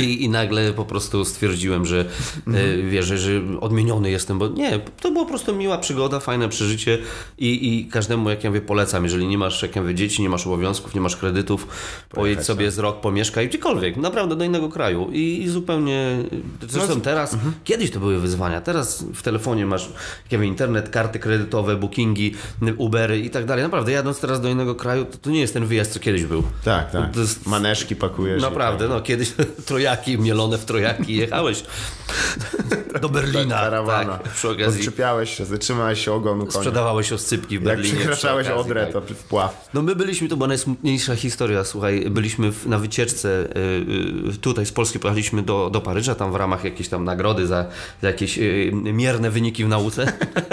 I, 0.00 0.24
I 0.24 0.28
nagle 0.28 0.72
po 0.72 0.84
prostu 0.84 1.24
stwierdziłem, 1.24 1.86
że 1.86 2.04
e, 2.46 2.76
wiesz, 2.76 3.06
że, 3.06 3.18
odmieniony 3.60 4.10
jestem, 4.10 4.38
bo 4.38 4.48
nie, 4.48 4.80
to 5.00 5.10
była 5.10 5.24
po 5.24 5.28
prostu 5.30 5.56
miła 5.56 5.78
przygoda, 5.78 6.20
fajne 6.20 6.48
przeżycie 6.48 6.98
i, 7.38 7.78
i 7.78 7.86
każdemu, 7.86 8.30
jak 8.30 8.44
ja 8.44 8.50
mówię, 8.50 8.60
polecam, 8.60 9.04
jeżeli 9.04 9.26
nie 9.26 9.38
masz, 9.38 9.62
jak 9.62 9.76
ja 9.76 9.82
mówię, 9.82 9.94
dzieci, 9.94 10.22
nie 10.22 10.28
masz 10.28 10.46
obowiązków, 10.46 10.94
nie 10.94 11.00
masz 11.00 11.16
kredytów, 11.16 11.66
pojedź 12.10 12.40
sobie 12.42 12.70
z 12.70 12.78
rok, 12.78 13.00
pomieszkaj 13.00 13.48
gdziekolwiek, 13.48 13.96
naprawdę 13.96 14.36
do 14.36 14.44
innego 14.44 14.68
kraju 14.68 15.10
i, 15.12 15.42
i 15.42 15.48
zupełnie, 15.48 16.18
zresztą 16.68 17.00
teraz, 17.00 17.36
kiedyś 17.64 17.90
to 17.90 18.00
były 18.00 18.18
wyzwania, 18.18 18.60
teraz 18.60 19.04
w 19.14 19.22
telefonie 19.22 19.66
masz, 19.66 19.82
jak 20.22 20.32
ja 20.32 20.38
mówię, 20.38 20.48
internet, 20.48 20.88
karty 20.88 21.18
kredytowe, 21.18 21.76
bookingi, 21.76 22.34
Ubery 22.76 23.18
i 23.20 23.30
tak 23.30 23.44
dalej, 23.44 23.64
naprawdę 23.64 23.92
jadąc 23.92 24.20
teraz 24.20 24.40
do 24.40 24.48
innego 24.48 24.74
kraju, 24.74 25.04
to, 25.04 25.18
to 25.18 25.30
nie 25.30 25.40
jest 25.40 25.54
ten 25.54 25.66
wyjazd, 25.66 25.92
co 25.92 26.00
kiedyś 26.00 26.24
był. 26.24 26.42
Tak, 26.64 26.90
tak. 26.90 27.16
Jest- 27.16 27.46
Maneszki 27.46 27.96
pakujesz. 27.96 28.42
Naprawdę, 28.42 28.88
no 28.88 29.00
kiedyś 29.00 29.32
trojaków 29.66 29.85
trojaki, 29.86 30.18
mielone 30.18 30.58
w 30.58 30.64
trojaki 30.64 31.16
jechałeś 31.16 31.62
do 33.02 33.08
Berlina. 33.08 33.54
Karawana. 33.54 34.18
Tak, 34.18 34.32
przy 34.32 34.50
okazji. 34.50 34.80
Odczepiałeś 34.80 35.36
się, 35.36 35.44
zatrzymałeś 35.44 36.04
się 36.04 36.12
ogonu 36.12 36.46
konia. 36.46 36.58
Sprzedawałeś 36.58 37.12
oscypki 37.12 37.58
w 37.58 37.62
Jak 37.62 37.76
Berlinie. 37.76 37.96
przekraczałeś 37.96 38.46
przy 38.46 38.54
okazji, 38.54 38.70
Odrę, 38.70 38.86
tak. 38.86 39.06
to 39.06 39.14
wpław. 39.14 39.68
No 39.74 39.82
my 39.82 39.96
byliśmy, 39.96 40.28
to 40.28 40.36
była 40.36 40.48
najsmutniejsza 40.48 41.16
historia, 41.16 41.64
słuchaj, 41.64 42.10
byliśmy 42.10 42.52
w, 42.52 42.66
na 42.66 42.78
wycieczce 42.78 43.48
y, 43.56 44.32
y, 44.34 44.38
tutaj 44.40 44.66
z 44.66 44.72
Polski, 44.72 44.98
pojechaliśmy 44.98 45.42
do, 45.42 45.70
do 45.70 45.80
Paryża, 45.80 46.14
tam 46.14 46.32
w 46.32 46.36
ramach 46.36 46.64
jakiejś 46.64 46.88
tam 46.88 47.04
nagrody 47.04 47.46
za, 47.46 47.66
za 48.02 48.08
jakieś 48.08 48.38
y, 48.38 48.70
mierne 48.74 49.30
wyniki 49.30 49.64
w 49.64 49.68
nauce, 49.68 50.12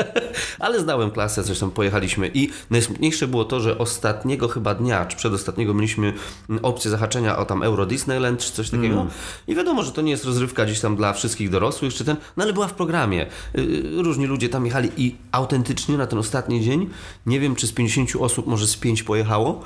ale 0.60 0.80
zdałem 0.80 1.12
klasę, 1.12 1.44
zresztą 1.44 1.70
pojechaliśmy 1.72 2.32
i 2.34 2.50
najsmutniejsze 2.70 3.28
było 3.28 3.46
to, 3.46 3.60
że 3.60 3.78
ostatniego 3.78 4.48
chyba 4.48 4.76
dnia, 4.76 5.06
czy 5.06 5.18
przedostatniego 5.18 5.74
mieliśmy 5.74 6.14
mm, 6.50 6.66
opcję 6.66 6.92
zahaczenia 6.92 7.38
o 7.38 7.46
tam 7.46 7.64
Euro 7.64 7.86
Disneyland, 7.86 8.40
czy 8.40 8.52
coś 8.52 8.70
takiego 8.70 9.08
i 9.48 9.56
wiadomo, 9.56 9.84
że 9.84 9.92
to 9.92 10.02
nie 10.02 10.12
jest 10.12 10.26
rozrywka 10.26 10.66
gdzieś 10.66 10.80
tam 10.80 10.96
dla 10.96 11.14
wszystkich 11.14 11.50
dorosłych, 11.50 11.94
czy 11.94 12.06
ten, 12.06 12.18
no 12.38 12.44
ale 12.44 12.54
była 12.54 12.68
w 12.68 12.74
programie. 12.74 13.26
Y, 13.58 13.84
Różni 13.98 14.26
ludzie 14.26 14.50
tam 14.50 14.66
jechali 14.66 14.90
i 14.98 15.16
autentycznie 15.32 15.98
na 15.98 16.08
ten 16.08 16.20
ostatni 16.20 16.62
dzień, 16.62 16.90
nie 17.26 17.40
wiem 17.40 17.56
czy 17.56 17.68
z 17.68 17.72
50 17.72 18.10
osób, 18.20 18.48
może 18.48 18.68
z 18.68 18.78
5 18.78 19.04
pojechało, 19.04 19.62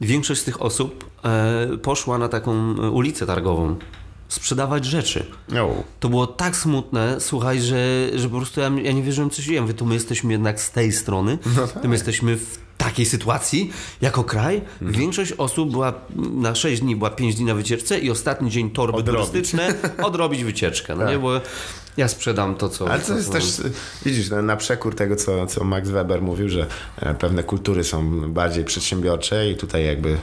większość 0.00 0.40
z 0.40 0.44
tych 0.44 0.62
osób 0.62 1.10
e, 1.24 1.78
poszła 1.82 2.18
na 2.18 2.28
taką 2.28 2.52
e, 2.52 2.90
ulicę 2.90 3.26
targową 3.26 3.76
sprzedawać 4.28 4.84
rzeczy. 4.84 5.26
No. 5.48 5.68
To 6.00 6.08
było 6.08 6.26
tak 6.26 6.56
smutne, 6.56 7.16
słuchaj, 7.20 7.60
że, 7.60 8.08
że 8.14 8.28
po 8.28 8.36
prostu 8.36 8.60
ja, 8.60 8.70
ja 8.82 8.92
nie 8.92 9.02
wierzyłem, 9.02 9.30
co 9.30 9.42
się 9.42 9.48
dzieje. 9.48 9.60
Mówię, 9.60 9.74
to 9.74 9.84
my 9.84 9.94
jesteśmy 9.94 10.32
jednak 10.32 10.60
z 10.60 10.70
tej 10.70 10.92
strony, 10.92 11.38
to 11.82 11.88
my 11.88 11.94
jesteśmy 11.94 12.36
w 12.36 12.65
takiej 12.86 13.06
sytuacji, 13.06 13.70
jako 14.00 14.24
kraj. 14.24 14.60
Większość 14.80 15.32
osób 15.32 15.70
była 15.70 15.92
na 16.16 16.54
6 16.54 16.80
dni, 16.82 16.96
była 16.96 17.10
5 17.10 17.34
dni 17.34 17.44
na 17.44 17.54
wycieczce 17.54 17.98
i 17.98 18.10
ostatni 18.10 18.50
dzień 18.50 18.70
torby 18.70 18.98
Odrobić. 18.98 19.30
turystyczne, 19.30 19.74
odrobić 20.08 20.44
wycieczkę. 20.44 20.94
No 20.94 21.00
Tak. 21.00 21.10
nie, 21.10 21.18
bo 21.18 21.40
ja 21.96 22.08
sprzedam 22.08 22.54
to, 22.54 22.68
co... 22.68 22.90
Ale 22.90 23.02
to 23.02 23.14
jest 23.14 23.32
też, 23.32 23.62
widzisz, 24.04 24.30
na- 24.30 24.56
przekór 24.56 24.94
tego, 24.94 25.16
co, 25.16 25.46
co 25.46 25.64
Max 25.64 25.88
Weber 25.88 26.22
mówił, 26.22 26.48
że 26.48 26.66
e, 26.96 27.14
pewne 27.14 27.42
kultury 27.42 27.84
są 27.84 28.32
bardziej 28.32 28.64
przedsiębiorcze 28.64 29.50
i 29.50 29.56
tutaj 29.56 29.86
jakby 29.86 30.10
e, 30.10 30.16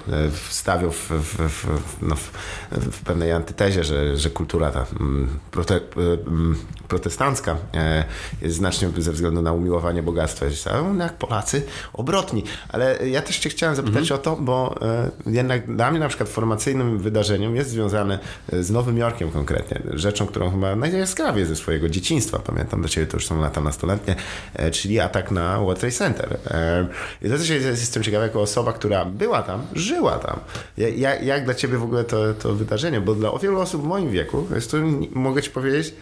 wstawił 0.49 0.91
w, 0.91 1.09
w, 1.09 1.49
w, 1.49 1.67
no, 2.01 2.15
w, 2.71 3.01
pewnej 3.03 3.31
antytezie, 3.31 3.83
że, 3.83 4.17
że 4.17 4.29
kultura 4.29 4.71
ta 4.71 4.85
mm, 4.99 5.39
prote, 5.51 5.79
mm, 6.27 6.55
protestancka 6.87 7.57
e, 7.73 8.03
jest 8.41 8.55
znacznie 8.55 8.89
ze 8.97 9.11
względu 9.11 9.41
na 9.41 9.53
umiłowanie 9.53 10.03
bogactwa. 10.03 10.45
Jest, 10.45 10.65
no, 10.95 11.03
jak 11.03 11.17
Polacy 11.17 11.63
obrotni. 11.93 12.43
Ale 12.69 13.09
ja 13.09 13.21
też 13.21 13.39
cię 13.39 13.49
chciałem 13.49 13.75
zapytać 13.75 14.11
o 14.11 14.17
to, 14.17 14.35
bo 14.35 14.75
e, 14.81 15.11
jednak 15.25 15.75
dla 15.75 15.91
mnie 15.91 15.99
na 15.99 16.07
przykład 16.07 16.29
formacyjnym 16.29 16.99
wydarzeniem 16.99 17.55
jest 17.55 17.69
związane 17.69 18.19
e, 18.53 18.63
z 18.63 18.71
Nowym 18.71 18.97
Jorkiem 18.97 19.31
konkretnie. 19.31 19.81
Rzeczą, 19.93 20.27
którą 20.27 20.51
chyba 20.51 20.75
najjaskrawiej 20.75 21.45
ze 21.45 21.55
swojego 21.63 21.89
dzieciństwa, 21.89 22.39
pamiętam 22.39 22.82
do 22.82 22.88
ciebie 22.89 23.08
to 23.08 23.17
już 23.17 23.25
są 23.27 23.41
lata 23.41 23.62
nastoletnie, 23.62 24.15
e, 24.53 24.72
czyli 24.72 25.00
atak 25.00 25.32
na 25.32 25.60
World 25.60 25.79
Trade 25.79 25.96
Center. 25.96 26.38
E, 26.48 26.88
I 27.22 27.29
to 27.29 27.38
też 27.38 27.50
jest, 27.50 27.65
jestem 27.65 28.03
ciekawy 28.03 28.24
jako 28.24 28.41
osoba, 28.41 28.74
która 28.74 29.05
była 29.05 29.41
tam, 29.43 29.62
żyła 29.74 30.20
tam. 30.20 30.39
Ja- 30.77 30.89
Jak, 30.89 31.24
jak 31.24 31.46
dla 31.46 31.53
ciebie 31.53 31.77
w 31.77 31.84
ogóle 31.84 32.03
to, 32.03 32.34
to 32.34 32.53
wydarzenie? 32.53 33.01
Bo 33.01 33.15
dla 33.15 33.38
wielu 33.39 33.60
osób 33.60 33.82
w 33.82 33.86
moim 33.86 34.12
wieku, 34.12 34.48
jest 34.55 34.72
to, 34.72 34.77
mogę 35.12 35.41
ci 35.41 35.50
powiedzieć, 35.50 35.93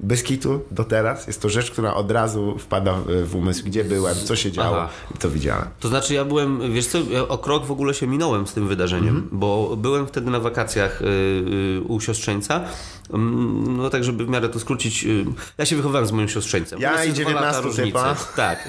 bez 0.00 0.22
kitu 0.22 0.60
do 0.70 0.84
teraz 0.84 1.26
jest 1.26 1.42
to 1.42 1.48
rzecz, 1.48 1.70
która 1.70 1.94
od 1.94 2.10
razu 2.10 2.58
wpada 2.58 2.94
w- 3.24 3.34
umysł, 3.36 3.64
gdzie 3.64 3.84
byłem, 3.84 4.14
co 4.24 4.36
się 4.36 4.52
działo 4.52 4.76
Aha. 4.82 4.88
i 5.14 5.18
co 5.18 5.30
widziałem. 5.30 5.64
To 5.80 5.88
znaczy 5.88 6.14
ja 6.14 6.24
byłem, 6.24 6.72
wiesz 6.72 6.86
co, 6.86 6.98
ja 7.10 7.28
o 7.28 7.38
krok 7.38 7.66
w 7.66 7.70
ogóle 7.70 7.94
się 7.94 8.06
minąłem 8.06 8.46
z 8.46 8.52
tym 8.52 8.68
wydarzeniem, 8.68 9.08
Mhm. 9.08 9.28
bo 9.32 9.76
byłem 9.76 10.06
wtedy 10.06 10.30
na 10.30 10.40
wakacjach 10.40 11.02
y, 11.02 11.04
y, 11.04 11.80
u 11.88 12.00
siostrzeńca. 12.00 12.64
Mm, 13.12 13.76
No 13.76 13.90
tak, 13.90 14.04
żeby 14.04 14.24
w 14.24 14.28
miarę 14.28 14.48
to 14.48 14.60
skrócić, 14.60 15.04
y, 15.04 15.24
ja 15.58 15.64
się 15.66 15.76
wychowałem 15.76 16.06
z 16.06 16.12
moim 16.12 16.28
siostrzeńcem. 16.28 16.80
Ja 16.80 17.04
i 17.04 17.08
jest 17.08 17.20
dwa 17.20 17.30
19 17.30 17.46
lata 17.46 17.60
różnicy. 17.60 17.86
typa. 17.86 18.16
Tak. 18.36 18.68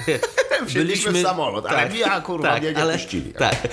Wsiedliśmy 0.66 1.12
w 1.12 1.22
samolot, 1.22 1.66
ale 1.66 1.96
ja, 1.96 2.20
kurwa, 2.20 2.56
mnie 2.58 2.72
nie 2.72 2.92
puścili. 2.92 3.32
Tak. 3.32 3.68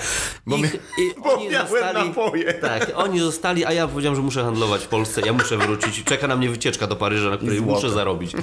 Bo 0.46 0.56
Ich, 0.56 0.74
i 0.74 0.78
bo 1.24 1.34
oni 1.34 1.50
zostali, 1.52 2.08
napoje. 2.08 2.54
Tak, 2.54 2.92
oni 2.94 3.20
zostali, 3.20 3.64
a 3.64 3.72
ja 3.72 3.88
powiedziałem, 3.88 4.16
że 4.16 4.22
muszę 4.22 4.42
handlować 4.44 4.84
w 4.84 4.88
Polsce, 4.88 5.20
ja 5.26 5.32
muszę 5.32 5.56
wrócić. 5.56 6.04
Czeka 6.04 6.26
na 6.26 6.36
mnie 6.36 6.50
wycieczka 6.50 6.86
do 6.86 6.96
Paryża, 6.96 7.30
na 7.30 7.36
której 7.36 7.60
muszę 7.60 7.90
zarobić. 7.90 8.32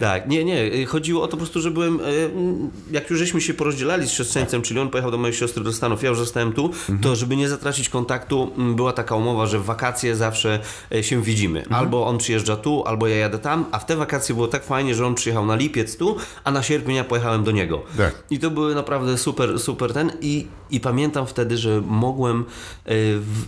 Tak, 0.00 0.28
nie, 0.28 0.44
nie. 0.44 0.86
Chodziło 0.86 1.22
o 1.22 1.26
to 1.26 1.30
po 1.30 1.36
prostu, 1.36 1.60
że 1.60 1.70
byłem. 1.70 2.00
e, 2.00 2.04
mm, 2.04 2.70
Jak 2.90 3.10
już 3.10 3.18
żeśmy 3.18 3.40
się 3.40 3.54
porozdzielali 3.54 4.06
z 4.08 4.10
siostrzeńcem, 4.10 4.62
czyli 4.62 4.80
on 4.80 4.88
pojechał 4.90 5.10
do 5.10 5.18
mojej 5.18 5.36
siostry 5.36 5.64
do 5.64 5.72
Stanów, 5.72 6.02
ja 6.02 6.08
już 6.08 6.18
zostałem 6.18 6.52
tu, 6.52 6.70
to 7.02 7.16
żeby 7.16 7.36
nie 7.36 7.48
zatracić 7.48 7.88
kontaktu, 7.88 8.52
mm, 8.58 8.74
była 8.76 8.92
taka 8.92 9.14
umowa, 9.14 9.46
że 9.46 9.58
w 9.58 9.64
wakacje 9.64 10.16
zawsze 10.16 10.60
się 11.02 11.22
widzimy. 11.40 11.64
Albo 11.70 12.06
on 12.06 12.18
przyjeżdża 12.18 12.56
tu, 12.56 12.84
albo 12.86 13.06
ja 13.06 13.16
jadę 13.16 13.38
tam, 13.38 13.64
a 13.72 13.78
w 13.78 13.86
te 13.86 13.96
wakacje 13.96 14.34
było 14.34 14.48
tak 14.48 14.64
fajnie, 14.64 14.94
że 14.94 15.06
on 15.06 15.14
przyjechał 15.14 15.46
na 15.46 15.56
lipiec 15.56 15.96
tu, 15.96 16.16
a 16.44 16.50
na 16.50 16.62
sierpień 16.62 16.96
ja 16.96 17.04
pojechałem 17.04 17.44
do 17.44 17.50
niego. 17.50 17.82
Tak. 17.96 18.22
I 18.30 18.38
to 18.38 18.50
były 18.50 18.74
naprawdę 18.74 19.18
super, 19.18 19.60
super 19.60 19.92
ten. 19.92 20.12
I, 20.20 20.46
i 20.70 20.80
pamiętam 20.80 21.26
wtedy, 21.26 21.56
że 21.56 21.82
mogłem, 21.86 22.40
e, 22.40 22.94
w, 23.18 23.46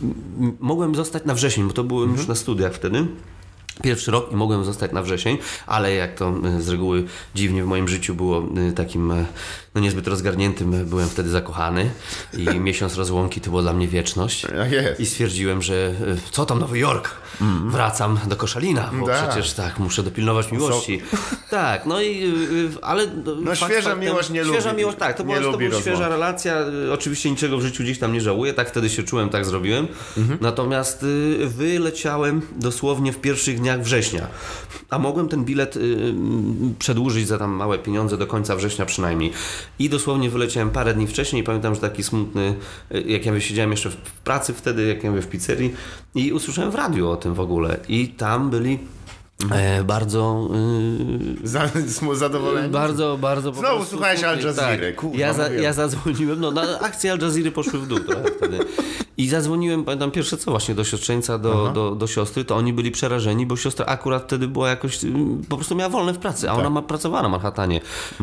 mogłem 0.60 0.94
zostać 0.94 1.24
na 1.24 1.34
wrzesień, 1.34 1.66
bo 1.66 1.72
to 1.72 1.84
byłem 1.84 2.12
już 2.12 2.26
na 2.26 2.34
studiach 2.34 2.74
wtedy. 2.74 3.06
Pierwszy 3.82 4.10
rok 4.10 4.32
i 4.32 4.36
mogłem 4.36 4.64
zostać 4.64 4.92
na 4.92 5.02
wrzesień, 5.02 5.38
ale 5.66 5.94
jak 5.94 6.14
to 6.14 6.34
e, 6.44 6.62
z 6.62 6.68
reguły 6.68 7.04
dziwnie 7.34 7.64
w 7.64 7.66
moim 7.66 7.88
życiu 7.88 8.14
było 8.14 8.48
e, 8.68 8.72
takim 8.72 9.12
no 9.74 9.80
niezbyt 9.80 10.06
rozgarniętym, 10.08 10.74
e, 10.74 10.84
byłem 10.84 11.08
wtedy 11.08 11.30
zakochany 11.30 11.90
i 12.38 12.44
miesiąc 12.60 12.96
rozłąki 12.96 13.40
to 13.40 13.50
była 13.50 13.62
dla 13.62 13.72
mnie 13.72 13.88
wieczność. 13.88 14.46
Jest. 14.70 15.00
I 15.00 15.06
stwierdziłem, 15.06 15.62
że 15.62 15.74
e, 15.74 16.16
co 16.30 16.46
tam 16.46 16.58
Nowy 16.58 16.78
Jork? 16.78 17.10
Wracam 17.66 18.18
do 18.26 18.36
Koszalina, 18.36 18.90
bo 19.00 19.06
Tak. 19.06 19.28
przecież 19.28 19.52
tak, 19.52 19.78
muszę 19.78 20.02
dopilnować 20.02 20.52
miłości. 20.52 21.00
Tak, 21.50 21.86
no 21.86 22.02
i 22.02 22.24
e, 22.24 22.84
ale 22.84 23.06
No, 23.44 23.54
świeża 23.54 23.94
miłość 23.94 24.30
nie 24.30 24.44
Świeża 24.44 24.72
lubi- 24.72 24.76
miłość, 24.76 24.98
tak, 24.98 25.16
to 25.16 25.24
była, 25.24 25.40
to 25.40 25.58
była 25.58 25.80
świeża 25.80 26.08
relacja. 26.08 26.56
Oczywiście 26.92 27.30
niczego 27.30 27.58
w 27.58 27.62
życiu 27.62 27.82
gdzieś 27.82 27.98
tam 27.98 28.12
nie 28.12 28.20
żałuję, 28.20 28.54
tak 28.54 28.68
wtedy 28.70 28.90
się 28.90 29.02
czułem, 29.02 29.28
tak 29.28 29.44
zrobiłem. 29.44 29.88
Mhm. 30.16 30.38
Natomiast 30.40 31.06
wyleciałem 31.46 32.42
dosłownie 32.56 33.12
w 33.12 33.18
pierwszych 33.20 33.60
dniach 33.60 33.82
września. 33.82 34.26
A 34.90 34.98
mogłem 34.98 35.28
ten 35.28 35.44
bilet 35.44 35.78
przedłużyć 36.78 37.28
za 37.28 37.38
tam 37.38 37.50
małe 37.50 37.78
pieniądze 37.78 38.18
do 38.18 38.26
końca 38.26 38.56
września 38.56 38.86
przynajmniej. 38.86 39.32
I 39.78 39.88
dosłownie 39.88 40.30
wyleciałem 40.30 40.70
parę 40.70 40.94
dni 40.94 41.06
wcześniej. 41.06 41.44
Pamiętam, 41.44 41.74
że 41.74 41.80
taki 41.80 42.02
smutny, 42.02 42.54
y, 42.94 43.02
jak 43.02 43.26
ja 43.26 43.40
siedziałem 43.40 43.70
jeszcze 43.70 43.90
w 43.90 43.96
pracy 43.96 44.54
wtedy, 44.54 44.86
jak 44.86 45.04
ja 45.04 45.10
mówię, 45.10 45.22
w 45.22 45.28
pizzerii 45.28 45.74
i 46.14 46.32
usłyszałem 46.32 46.70
w 46.70 46.74
radiu 46.74 47.10
o 47.10 47.16
tym 47.16 47.34
w 47.34 47.40
ogóle. 47.40 47.76
I 47.88 48.08
tam 48.08 48.50
byli 48.50 48.78
e, 49.50 49.84
bardzo 49.84 50.48
y, 51.44 52.16
zadowoleni? 52.16 52.68
bardzo, 52.68 53.18
bardzo. 53.20 53.52
Znowu 53.52 53.60
prostu 53.62 53.90
słuchałeś 53.90 54.22
Al. 54.22 54.40
Jazeera, 54.40 54.86
Tak. 55.02 55.14
ja, 55.14 55.32
za, 55.32 55.48
ja 55.48 55.72
zadzwoniłem, 55.72 56.40
no 56.40 56.50
na 56.50 56.80
akcje 56.80 57.12
Al 57.12 57.18
Jazeera 57.18 57.50
poszły 57.50 57.78
w 57.78 57.86
dół 57.86 57.98
trochę 57.98 58.24
wtedy. 58.36 58.58
I 59.16 59.28
zadzwoniłem, 59.28 59.84
pamiętam 59.84 60.10
pierwsze 60.10 60.36
co 60.36 60.50
właśnie 60.50 60.74
do 60.74 60.84
siostrzeńca, 60.84 61.38
do, 61.38 61.70
do, 61.74 61.94
do 61.94 62.06
siostry, 62.06 62.44
to 62.44 62.56
oni 62.56 62.72
byli 62.72 62.90
przerażeni, 62.90 63.46
bo 63.46 63.56
siostra 63.56 63.86
akurat 63.86 64.22
wtedy 64.22 64.48
była 64.48 64.68
jakoś, 64.68 65.04
mm, 65.04 65.42
po 65.48 65.56
prostu 65.56 65.74
miała 65.74 65.90
wolne 65.90 66.12
w 66.14 66.18
pracy, 66.18 66.50
a 66.50 66.52
ona 66.52 66.70
ma 66.70 66.82
pracowała 66.82 67.22
na 67.22 67.28
Manhattanie. 67.28 67.80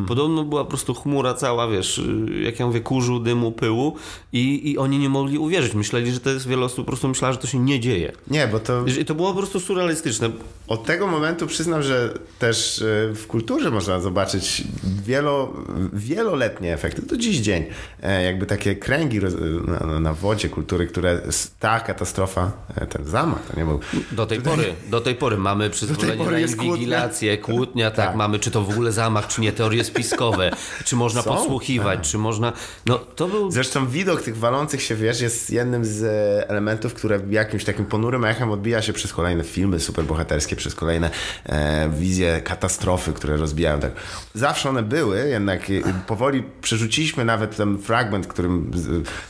Podobno 0.07 0.43
była 0.43 0.63
po 0.63 0.69
prostu 0.69 0.93
chmura 0.93 1.33
cała, 1.33 1.67
wiesz, 1.67 1.97
y, 1.97 2.41
jak 2.43 2.59
ja 2.59 2.65
mówię, 2.65 2.81
kurzu, 2.81 3.19
dymu, 3.19 3.51
pyłu 3.51 3.95
i, 4.33 4.71
i 4.71 4.77
oni 4.77 4.99
nie 4.99 5.09
mogli 5.09 5.37
uwierzyć. 5.37 5.73
Myśleli, 5.73 6.11
że 6.11 6.19
to 6.19 6.29
jest, 6.29 6.47
wiele 6.47 6.65
osób 6.65 6.77
po 6.85 6.91
prostu 6.91 7.07
myślała, 7.07 7.31
że 7.33 7.39
to 7.39 7.47
się 7.47 7.59
nie 7.59 7.79
dzieje. 7.79 8.11
Nie, 8.27 8.47
bo 8.47 8.59
to 8.59 8.85
I 9.01 9.05
to 9.05 9.15
było 9.15 9.29
po 9.33 9.37
prostu 9.37 9.59
surrealistyczne. 9.59 10.29
od 10.67 10.85
tego 10.85 11.07
momentu 11.07 11.47
przyznam, 11.47 11.83
że 11.83 12.13
też 12.39 12.81
e, 12.81 12.85
w 13.13 13.27
kulturze 13.27 13.71
można 13.71 13.99
zobaczyć 13.99 14.63
wielo, 15.05 15.53
wieloletnie 15.93 16.73
efekty. 16.73 17.01
Do 17.01 17.17
dziś 17.17 17.37
dzień. 17.37 17.63
E, 18.03 18.23
Jakby 18.23 18.45
takie 18.45 18.75
kręgi 18.75 19.19
na, 19.67 19.99
na 19.99 20.13
wodzie 20.13 20.49
kultury, 20.49 20.78
które 20.87 21.21
ta 21.59 21.79
katastrofa, 21.79 22.51
e, 22.75 22.87
ten 22.87 23.05
zamach, 23.05 23.39
to 23.51 23.59
nie 23.59 23.65
był. 23.65 23.79
Do 24.11 24.25
tej 24.25 24.41
pory, 24.41 24.75
do 24.89 25.01
tej 25.01 25.15
pory 25.15 25.37
mamy 25.37 25.69
przyzwolenie 25.69 26.17
pory 26.17 26.31
na 26.31 26.39
jest 26.39 26.55
kłótnia. 26.55 26.73
inwigilację, 26.75 27.37
kłótnia, 27.37 27.91
tak, 27.91 28.05
Tak. 28.07 28.15
mamy 28.15 28.39
czy 28.39 28.51
to 28.51 28.61
w 28.61 28.69
ogóle 28.69 28.91
zamach, 28.91 29.27
czy 29.27 29.41
nie, 29.41 29.51
teorie 29.51 29.83
spiskowe, 29.83 30.51
czy 30.85 30.95
można 30.95 31.21
Są, 31.21 31.35
podsłuchiwać, 31.35 32.11
czy 32.11 32.17
można, 32.17 32.53
no 32.85 32.97
to 32.99 33.27
był, 33.27 33.51
Zresztą 33.51 33.87
widok 33.87 34.21
tych 34.21 34.37
walących 34.37 34.81
się 34.81 34.95
wież 34.95 35.21
jest 35.21 35.49
jednym 35.49 35.85
z 35.85 36.03
e, 36.03 36.49
elementów, 36.49 36.93
które 36.93 37.19
jakimś 37.29 37.63
takim 37.63 37.85
ponurym 37.85 38.25
echem 38.25 38.51
odbija 38.51 38.81
się 38.81 38.93
przez 38.93 39.13
kolejne 39.13 39.43
filmy 39.43 39.79
superbohaterskie, 39.79 40.55
przez 40.55 40.75
kolejne 40.75 41.09
e, 41.45 41.89
wizje 41.89 42.41
katastrofy, 42.41 43.13
które 43.13 43.37
rozbijają. 43.37 43.79
Tak. 43.79 43.91
Zawsze 44.33 44.69
one 44.69 44.83
były, 44.83 45.29
jednak 45.29 45.69
e, 45.69 45.73
powoli 46.07 46.43
przerzuciliśmy 46.61 47.25
nawet 47.25 47.55
ten 47.57 47.77
fragment, 47.77 48.27
którym 48.27 48.71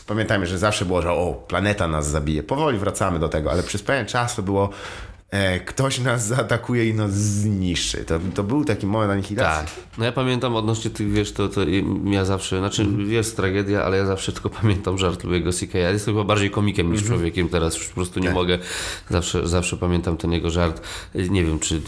pamiętajmy, 0.08 0.46
że 0.48 0.58
zawsze 0.58 0.86
było, 0.86 1.02
że 1.02 1.12
o, 1.12 1.39
planeta 1.48 1.88
nas 1.88 2.08
zabije. 2.08 2.44
Powoli 2.44 2.78
wracamy 2.78 3.20
do 3.20 3.30
tego, 3.30 3.52
ale 3.52 3.64
przez 3.64 3.84
pewien 3.84 4.06
czas 4.06 4.36
to 4.36 4.42
było 4.42 4.70
e, 5.32 5.60
ktoś 5.60 6.00
nas 6.00 6.28
zaatakuje 6.28 6.90
i 6.90 6.94
nas 6.94 7.12
zniszczy. 7.14 7.98
To, 8.06 8.20
to 8.36 8.44
był 8.44 8.66
taki 8.66 8.88
moment 8.88 9.12
anihilacji. 9.12 9.66
Tak. 9.68 9.76
No 9.98 10.06
ja 10.06 10.12
pamiętam 10.12 10.56
odnośnie 10.56 10.92
tych, 10.92 11.12
wiesz, 11.12 11.32
to, 11.32 11.50
to 11.50 11.62
ja 12.06 12.26
zawsze, 12.26 12.60
znaczy 12.60 12.82
Mhm. 12.82 13.12
jest 13.12 13.36
tragedia, 13.36 13.84
ale 13.84 13.98
ja 13.98 14.06
zawsze 14.06 14.32
tylko 14.32 14.50
pamiętam 14.62 14.98
żart 14.98 15.24
Louis'ego 15.24 15.54
C.K. 15.54 15.80
Ja 15.80 15.90
jestem 15.92 16.14
chyba 16.14 16.24
bardziej 16.24 16.52
komikiem 16.52 16.86
Mhm. 16.86 17.02
niż 17.02 17.10
człowiekiem 17.12 17.50
teraz, 17.50 17.76
już 17.78 17.88
po 17.88 17.94
prostu 17.96 18.20
nie 18.20 18.26
Tak. 18.26 18.36
mogę. 18.36 18.60
Zawsze, 19.10 19.48
zawsze 19.48 19.78
pamiętam 19.78 20.18
ten 20.18 20.32
jego 20.32 20.50
żart. 20.50 20.82
Nie 21.30 21.46
wiem, 21.46 21.60
czy 21.60 21.76
y, 21.76 21.80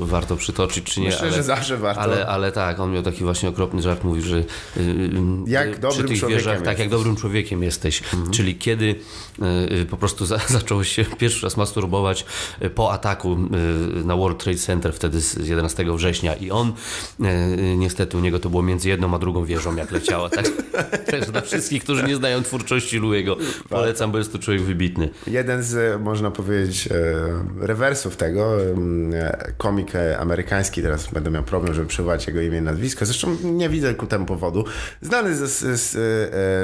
warto 0.00 0.36
przytoczyć, 0.36 0.84
czy 0.84 1.00
nie. 1.00 1.06
Myślę, 1.06 1.22
ale, 1.22 1.32
że 1.32 1.42
zawsze 1.42 1.76
warto. 1.76 2.00
Ale, 2.02 2.26
ale 2.26 2.52
tak, 2.52 2.80
on 2.80 2.92
miał 2.92 3.02
taki 3.02 3.24
właśnie 3.24 3.48
okropny 3.48 3.82
żart, 3.82 4.04
mówił, 4.04 4.22
że 4.24 4.36
y, 4.36 4.44
y, 4.80 5.10
Jak 5.46 5.68
y, 5.76 5.78
dobrym 5.78 6.08
tych 6.08 6.18
człowiekiem 6.18 6.38
wieżach, 6.38 6.62
tak, 6.62 6.78
jak 6.78 6.88
dobrym 6.88 7.16
człowiekiem 7.16 7.62
jesteś. 7.62 8.02
Czyli 8.30 8.54
kiedy 8.56 8.84
y, 9.42 9.72
y, 9.80 9.86
po 9.86 9.96
prostu 9.96 10.26
za, 10.26 10.38
zaczął 10.58 10.84
się 10.84 11.04
pierwszy 11.04 11.46
raz 11.46 11.56
masturbować 11.56 12.24
y, 12.62 12.70
po 12.82 12.92
ataku 12.92 13.36
y, 14.00 14.04
na 14.04 14.16
World 14.16 14.44
Trade 14.44 14.58
Center 14.58 14.92
wtedy 14.92 15.20
z 15.20 15.48
11 15.48 15.84
września 15.96 16.34
i 16.34 16.50
on 16.50 16.68
y, 16.68 17.24
y, 17.24 17.76
niestety 17.76 18.16
u 18.16 18.20
niego 18.20 18.38
to 18.38 18.50
było 18.50 18.62
między 18.62 18.88
jedną 18.88 19.14
a 19.14 19.18
drugą 19.18 19.44
wieżą 19.44 19.76
jak 19.76 19.90
leciała. 19.90 20.30
Tak? 20.30 20.46
Także 21.10 21.32
dla 21.32 21.40
wszystkich, 21.40 21.84
którzy 21.84 22.02
nie 22.02 22.16
znają 22.16 22.42
twórczości 22.42 22.98
Louiego 22.98 23.36
polecam, 23.68 24.12
bo 24.12 24.18
jest 24.18 24.32
to 24.32 24.38
człowiek 24.38 24.62
wybitny. 24.62 25.08
Jeden 25.26 25.62
z, 25.62 25.74
e, 25.74 25.98
można 25.98 26.30
powiedzieć, 26.30 26.86
e, 26.86 26.92
rewersów 27.66 28.16
tego, 28.16 28.56
e, 29.12 29.52
komik 29.56 29.92
amerykański, 30.18 30.82
teraz 30.82 31.06
będę 31.06 31.30
miał 31.30 31.42
problem, 31.42 31.74
żeby 31.74 31.86
przywołać 31.86 32.26
jego 32.26 32.40
imię 32.40 32.58
i 32.58 32.62
nazwisko, 32.62 33.06
zresztą 33.06 33.36
nie 33.44 33.68
widzę 33.68 33.94
ku 33.94 34.06
temu 34.06 34.26
powodu, 34.26 34.64
znany 35.00 35.34
z, 35.36 35.50
z, 35.50 35.80
z 35.80 35.94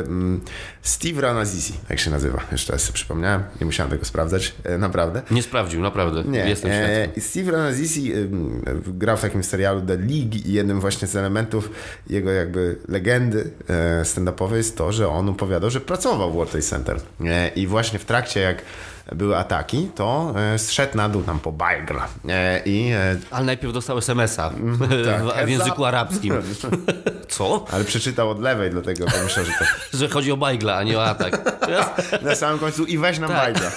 mm, 0.08 0.40
Steve 0.82 1.20
Ranazizi, 1.20 1.72
jak 1.90 1.98
się 1.98 2.10
nazywa, 2.10 2.40
jeszcze 2.52 2.72
raz 2.72 2.82
sobie 2.82 2.94
przypomniałem, 2.94 3.42
nie 3.60 3.66
musiałem 3.66 3.90
tego 3.90 4.04
sprawdzać, 4.04 4.54
naprawdę. 4.78 5.22
Nie 5.30 5.42
sprawdził, 5.42 5.80
naprawdę. 5.80 6.08
Nie, 6.27 6.38
Jestem 6.38 6.71
świadkiem. 6.71 6.97
e, 6.97 7.09
i 7.17 7.21
Steve 7.21 7.53
Ranazizi 7.53 8.15
ym, 8.15 8.62
grał 8.87 9.17
w 9.17 9.21
takim 9.21 9.45
serialu 9.45 9.81
The 9.81 9.97
League 9.97 10.35
i 10.47 10.53
jednym 10.53 10.81
właśnie 10.81 11.09
z 11.09 11.17
elementów 11.17 11.71
jego 12.11 12.31
jakby 12.31 12.77
legendy 12.88 13.50
e, 13.69 14.03
stand-upowej 14.05 14.57
jest 14.57 14.77
to, 14.77 14.93
że 14.93 15.09
on 15.09 15.29
opowiadał, 15.29 15.71
że 15.71 15.81
pracował 15.81 16.31
w 16.31 16.35
World 16.35 16.50
Trade 16.50 16.67
Center 16.67 17.00
e, 17.25 17.49
i 17.49 17.67
właśnie 17.67 17.99
w 17.99 18.05
trakcie 18.05 18.41
jak 18.41 18.62
były 19.12 19.37
ataki, 19.37 19.88
to 19.95 20.35
zszedł 20.57 20.97
na 20.97 21.09
dół 21.09 21.23
tam 21.23 21.38
po 21.41 21.53
bajgra 21.53 22.09
e, 22.29 22.62
i 22.65 22.91
Ale 23.31 23.47
najpierw 23.47 23.73
dostał 23.73 23.99
SMS-a 23.99 24.50
tak. 25.05 25.47
w, 25.47 25.49
języku 25.49 25.85
arabskim. 25.85 26.35
Co? 27.29 27.65
ale 27.71 27.85
przeczytał 27.85 28.31
od 28.31 28.41
lewej, 28.41 28.71
dlatego 28.71 29.07
pomyślał, 29.07 29.45
że 29.45 29.53
to 29.53 29.99
Że 29.99 30.09
chodzi 30.09 30.33
o 30.33 30.37
bajgla, 30.37 30.77
a 30.77 30.83
nie 30.83 30.99
o 30.99 31.05
atak. 31.05 31.59
na 32.23 32.35
samym 32.35 32.59
końcu 32.59 32.85
i 32.85 32.99
weź 32.99 33.19
nam 33.19 33.31
Tak. 33.31 33.38
bajgra. 33.38 33.71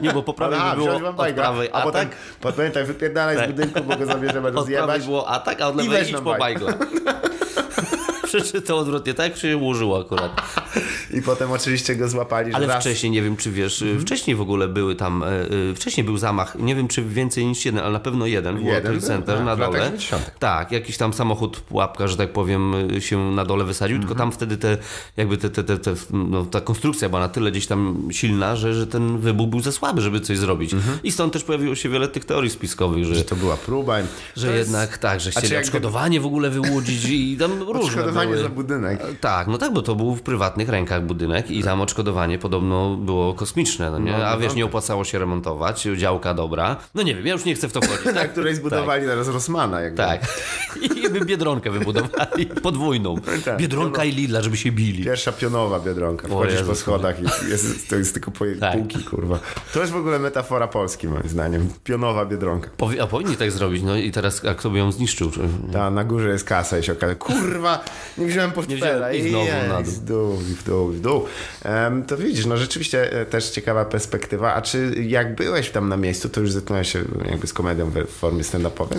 Nie, 0.00 0.12
bo 0.12 0.22
po 0.22 0.32
prawej 0.34 0.58
A, 0.62 0.70
by 0.70 0.76
było 0.76 1.08
od 1.08 1.16
bajgra, 1.16 1.42
prawej 1.44 1.68
a 1.72 1.82
potem, 1.82 2.00
atak, 2.00 2.16
potem 2.40 2.72
tak 2.72 2.86
wypierdalaj 2.86 3.36
z 3.36 3.38
Tak. 3.38 3.50
budynku, 3.52 3.80
bo 3.84 3.96
go 3.96 4.06
zabierzemy 4.06 4.48
od 4.48 4.54
prawej 4.54 4.74
rozjebać. 4.76 5.04
było 5.04 5.28
atak, 5.28 5.60
a 5.60 5.68
od 5.68 5.76
lewej 5.76 6.02
idź 6.10 6.12
po 6.12 6.34
bajgla. 6.38 6.72
Przeczytał 8.24 8.78
odwrotnie, 8.78 9.14
tak 9.14 9.36
się 9.36 9.56
ułożyło 9.56 10.00
akurat. 10.00 10.32
I 11.16 11.22
potem 11.22 11.50
oczywiście 11.52 11.96
go 11.96 12.08
złapali, 12.08 12.54
Ale 12.54 12.66
raz... 12.66 12.80
wcześniej, 12.84 13.12
nie 13.12 13.22
wiem 13.22 13.36
czy 13.36 13.50
wiesz, 13.50 13.82
Mhm. 13.82 14.00
wcześniej 14.00 14.36
w 14.36 14.40
ogóle 14.40 14.68
były 14.68 14.94
tam, 14.94 15.22
e, 15.22 15.28
wcześniej 15.74 16.04
był 16.04 16.16
zamach, 16.16 16.56
nie 16.58 16.74
wiem 16.74 16.88
czy 16.88 17.02
więcej 17.04 17.46
niż 17.46 17.64
jeden, 17.64 17.80
ale 17.84 17.92
na 17.92 18.00
pewno 18.00 18.26
jeden 18.26 18.54
World 18.54 18.68
Jeden 18.74 18.92
był, 18.92 19.00
Center 19.00 19.36
tak, 19.36 19.44
na 19.46 19.56
dole. 19.56 19.78
90. 19.78 20.30
Tak, 20.38 20.72
jakiś 20.72 20.96
tam 20.96 21.12
samochód 21.12 21.60
pułapka, 21.60 22.08
że 22.08 22.16
tak 22.16 22.32
powiem, 22.32 22.74
e, 22.96 23.00
się 23.00 23.30
na 23.32 23.44
dole 23.44 23.64
wysadził, 23.64 23.98
tylko 23.98 24.12
Mhm. 24.14 24.30
tam 24.30 24.36
wtedy 24.36 24.56
te, 24.56 24.78
jakby 25.16 25.36
te, 25.38 25.50
te, 25.50 25.64
te, 25.64 25.78
te, 25.78 25.94
no, 26.10 26.44
ta 26.44 26.60
konstrukcja 26.60 27.08
była 27.08 27.20
na 27.20 27.28
tyle 27.28 27.50
gdzieś 27.50 27.66
tam 27.66 28.08
silna, 28.10 28.56
że, 28.56 28.74
że 28.74 28.86
ten 28.86 29.18
wybuch 29.18 29.48
był 29.48 29.60
za 29.60 29.72
słaby, 29.72 30.00
żeby 30.00 30.20
coś 30.20 30.38
zrobić. 30.38 30.70
I 31.04 31.12
stąd 31.12 31.32
też 31.32 31.44
pojawiło 31.44 31.74
się 31.74 31.88
wiele 31.88 32.08
tych 32.08 32.24
teorii 32.24 32.50
spiskowych, 32.50 33.04
że, 33.04 33.08
Mhm. 33.10 33.18
Że 33.18 33.24
to 33.24 33.36
była 33.36 33.56
próba. 33.56 33.94
że 34.36 34.46
jest 34.56 34.58
jednak 34.70 34.98
tak, 34.98 35.20
że 35.20 35.30
chcieli 35.30 35.56
odszkodowanie 35.56 36.20
w 36.20 36.26
ogóle 36.26 36.50
wyłudzić 36.50 37.04
i 37.04 37.36
tam 37.40 37.50
różne 37.72 37.80
Odszkodowanie 37.80 38.30
były. 38.30 38.42
za 38.42 38.48
budynek. 38.48 39.02
Tak, 39.20 39.46
no 39.48 39.58
tak, 39.58 39.72
bo 39.72 39.82
to 39.82 39.94
był 39.94 40.14
w 40.14 40.22
prywatnych 40.22 40.68
rękach 40.68 41.05
budynek 41.06 41.50
i 41.50 41.62
tam 41.62 41.80
odszkodowanie 41.80 42.38
podobno 42.38 42.96
było 42.96 43.34
kosmiczne, 43.34 43.90
no 43.90 43.98
nie? 43.98 44.12
No, 44.12 44.26
A 44.26 44.32
no 44.34 44.38
wiesz, 44.38 44.48
tak. 44.48 44.56
nie 44.56 44.64
opłacało 44.64 45.04
się 45.04 45.18
remontować, 45.18 45.82
działka 45.96 46.34
dobra. 46.34 46.76
No 46.94 47.02
nie 47.02 47.14
wiem, 47.14 47.26
ja 47.26 47.32
już 47.32 47.44
nie 47.44 47.54
chcę 47.54 47.68
w 47.68 47.72
to 47.72 47.80
wchodzić. 47.80 48.04
Na 48.06 48.12
Tak, 48.12 48.32
której 48.32 48.54
zbudowali 48.54 49.06
teraz 49.06 49.28
Rossmana. 49.28 49.80
Jakby. 49.80 49.96
tak. 49.96 50.20
I 51.06 51.08
by 51.10 51.20
Biedronkę 51.24 51.70
wybudowali 51.70 52.46
podwójną. 52.62 53.16
Tak. 53.44 53.56
Biedronka 53.56 54.04
i 54.04 54.12
Lidla, 54.12 54.42
żeby 54.42 54.56
się 54.56 54.72
bili. 54.72 55.04
Pierwsza 55.04 55.32
pionowa 55.32 55.80
Biedronka. 55.80 56.28
Wchodzisz 56.28 56.54
po 56.54 56.60
Jezus. 56.60 56.78
schodach 56.78 57.16
i 57.20 57.50
jest, 57.50 57.88
to 57.90 57.96
jest 57.96 58.14
tylko 58.14 58.30
po 58.30 58.44
Tak. 58.60 58.72
półki, 58.78 59.04
kurwa. 59.04 59.38
To 59.74 59.80
jest 59.80 59.92
w 59.92 59.96
ogóle 59.96 60.18
metafora 60.18 60.68
Polski, 60.68 61.08
moim 61.08 61.28
zdaniem. 61.28 61.68
Pionowa 61.84 62.26
Biedronka. 62.26 62.70
Powi- 62.78 63.00
a 63.00 63.06
powinni 63.06 63.36
tak 63.36 63.50
zrobić, 63.52 63.82
no 63.82 63.96
i 63.96 64.12
teraz 64.12 64.44
a 64.44 64.54
kto 64.54 64.70
by 64.70 64.78
ją 64.78 64.92
zniszczył? 64.92 65.30
Czy- 65.30 65.40
Ta 65.72 65.90
na 65.90 66.04
górze 66.04 66.28
jest 66.28 66.44
kasa 66.44 66.78
i 66.78 66.82
się 66.82 66.92
okazuje, 66.92 67.16
kurwa, 67.16 67.84
nie 68.18 68.26
wziąłem 68.26 68.52
portfela. 68.52 69.08
wziąłem 69.08 69.26
i 69.26 69.30
znowu 69.30 69.44
jej, 69.46 69.68
na 69.68 69.82
dół. 69.82 69.92
w 69.92 70.04
dół, 70.04 70.32
i 70.40 70.54
w 70.54 70.64
dół, 70.64 70.92
i 70.92 70.95
w 70.96 71.00
dół. 71.00 71.24
To 72.06 72.16
widzisz, 72.16 72.46
no 72.46 72.56
rzeczywiście 72.56 73.12
e, 73.12 73.26
też 73.26 73.50
ciekawa 73.50 73.84
perspektywa. 73.84 74.54
A 74.54 74.62
czy 74.62 74.94
jak 75.08 75.34
byłeś 75.34 75.70
tam 75.70 75.88
na 75.88 75.96
miejscu, 75.96 76.28
to 76.28 76.40
już 76.40 76.52
zetknąłeś 76.52 76.92
się 76.92 77.04
jakby 77.30 77.46
z 77.46 77.52
komedią 77.52 77.90
w 77.90 78.06
formie 78.12 78.42
stand-upowej? 78.42 78.96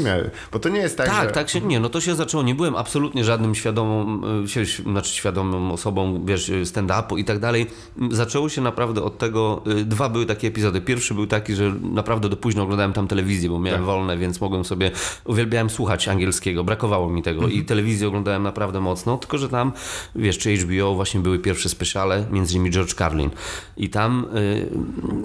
Bo 0.51 0.59
to 0.59 0.69
nie 0.69 0.79
jest 0.79 0.97
tak, 0.97 1.07
Tak, 1.07 1.27
że... 1.27 1.31
tak 1.33 1.49
się, 1.49 1.61
nie, 1.61 1.79
no 1.79 1.89
to 1.89 2.01
się 2.01 2.15
zaczęło, 2.15 2.43
nie 2.43 2.55
byłem 2.55 2.75
absolutnie 2.75 3.23
żadnym 3.23 3.55
świadomą, 3.55 4.21
się- 4.47 4.65
znaczy 4.83 5.13
świadomą 5.13 5.71
osobą, 5.73 6.25
wiesz, 6.25 6.49
y, 6.49 6.63
stand-upu 6.65 7.19
i 7.19 7.25
tak 7.25 7.39
dalej. 7.39 7.65
Zaczęło 8.11 8.49
się 8.49 8.61
naprawdę 8.61 9.03
od 9.03 9.17
tego, 9.17 9.63
dwa 9.85 10.09
były 10.09 10.25
takie 10.25 10.47
epizody. 10.47 10.81
Pierwszy 10.81 11.13
był 11.13 11.27
taki, 11.27 11.55
że 11.55 11.73
naprawdę 11.81 12.29
do 12.29 12.37
późno 12.37 12.63
oglądałem 12.63 12.93
tam 12.93 13.07
telewizję, 13.07 13.49
bo 13.49 13.59
miałem 13.59 13.85
wolne, 13.85 14.17
więc 14.17 14.41
mogłem 14.41 14.65
sobie, 14.65 14.91
uwielbiałem 15.25 15.69
słuchać 15.69 16.07
angielskiego, 16.07 16.63
brakowało 16.63 17.09
mi 17.09 17.23
tego 17.23 17.47
i 17.47 17.65
telewizję 17.65 18.07
oglądałem 18.07 18.43
naprawdę 18.43 18.79
mocno, 18.79 19.17
tylko 19.17 19.37
że 19.37 19.49
tam, 19.49 19.71
wiesz, 20.15 20.37
czy 20.37 20.57
HBO 20.57 20.95
właśnie 20.95 21.19
były 21.19 21.39
pierwsze 21.39 21.69
specjale, 21.77 22.25
między 22.31 22.55
innymi 22.55 22.71
George 22.71 22.93
Carlin 22.93 23.29
i 23.77 23.89
tam 23.89 24.27
y, 24.35 24.67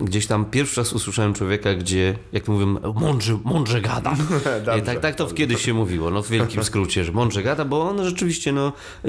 gdzieś 0.05 0.27
tam 0.27 0.45
pierwszy 0.45 0.81
raz 0.81 0.93
usłyszałem 0.93 1.35
człowieka, 1.35 1.75
gdzie, 1.75 2.19
jak 2.33 2.45
to 2.45 2.53
mówię, 2.53 2.67
mądrze, 2.95 3.39
mądrze 3.45 3.81
gada. 3.81 4.17
Dobrze. 4.67 4.83
Tak, 4.83 5.01
tak 5.01 5.15
to 5.15 5.27
kiedyś 5.27 5.63
się 5.63 5.75
mówiło, 5.75 6.11
no 6.11 6.23
w 6.23 6.29
wielkim 6.29 6.65
skrócie, 6.65 7.05
że 7.05 7.13
mądrze 7.13 7.43
gada, 7.43 7.65
bo 7.65 7.91
on 7.91 8.05
rzeczywiście, 8.05 8.53
no 8.53 8.73
y, 9.05 9.09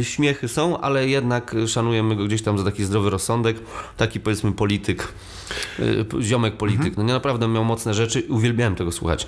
y, 0.00 0.04
śmiechy 0.04 0.48
są, 0.48 0.80
ale 0.80 1.08
jednak 1.08 1.56
szanujemy 1.66 2.16
go 2.16 2.24
gdzieś 2.24 2.42
tam 2.42 2.58
za 2.58 2.64
taki 2.64 2.84
zdrowy 2.84 3.10
rozsądek, 3.10 3.56
taki 3.96 4.20
powiedzmy 4.20 4.52
polityk, 4.52 5.02
y, 5.02 5.06
ziomek 6.20 6.56
polityk, 6.56 6.96
no 6.96 7.02
nie 7.02 7.12
naprawdę 7.12 7.48
miał 7.48 7.64
mocne 7.64 7.94
rzeczy, 7.94 8.22
uwielbiałem 8.28 8.74
tego 8.74 8.92
słuchać. 8.92 9.26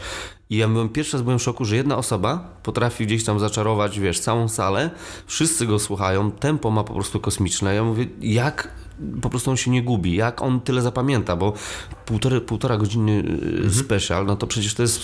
I 0.50 0.56
ja 0.56 0.68
byłem 0.68 0.88
pierwszy 0.88 1.12
raz 1.12 1.22
byłem 1.22 1.38
w 1.38 1.42
szoku, 1.42 1.64
że 1.64 1.76
jedna 1.76 1.96
osoba 1.96 2.56
potrafi 2.62 3.06
gdzieś 3.06 3.24
tam 3.24 3.40
zaczarować, 3.40 4.00
wiesz, 4.00 4.20
całą 4.20 4.48
salę, 4.48 4.90
wszyscy 5.26 5.66
go 5.66 5.78
słuchają, 5.78 6.30
tempo 6.30 6.70
ma 6.70 6.84
po 6.84 6.94
prostu 6.94 7.20
kosmiczne. 7.20 7.74
Ja 7.74 7.84
mówię, 7.84 8.06
jak 8.20 8.68
po 9.22 9.30
prostu 9.30 9.50
on 9.50 9.56
się 9.56 9.70
nie 9.70 9.82
gubi, 9.82 10.14
jak 10.16 10.42
on 10.42 10.60
tyle 10.60 10.82
zapamięta, 10.82 11.36
bo 11.36 11.52
półtora, 12.06 12.40
półtora 12.40 12.76
godziny 12.76 13.12
mhm. 13.18 13.70
special, 13.74 14.26
no 14.26 14.36
to 14.36 14.46
przecież 14.46 14.74
to 14.74 14.82
jest, 14.82 15.00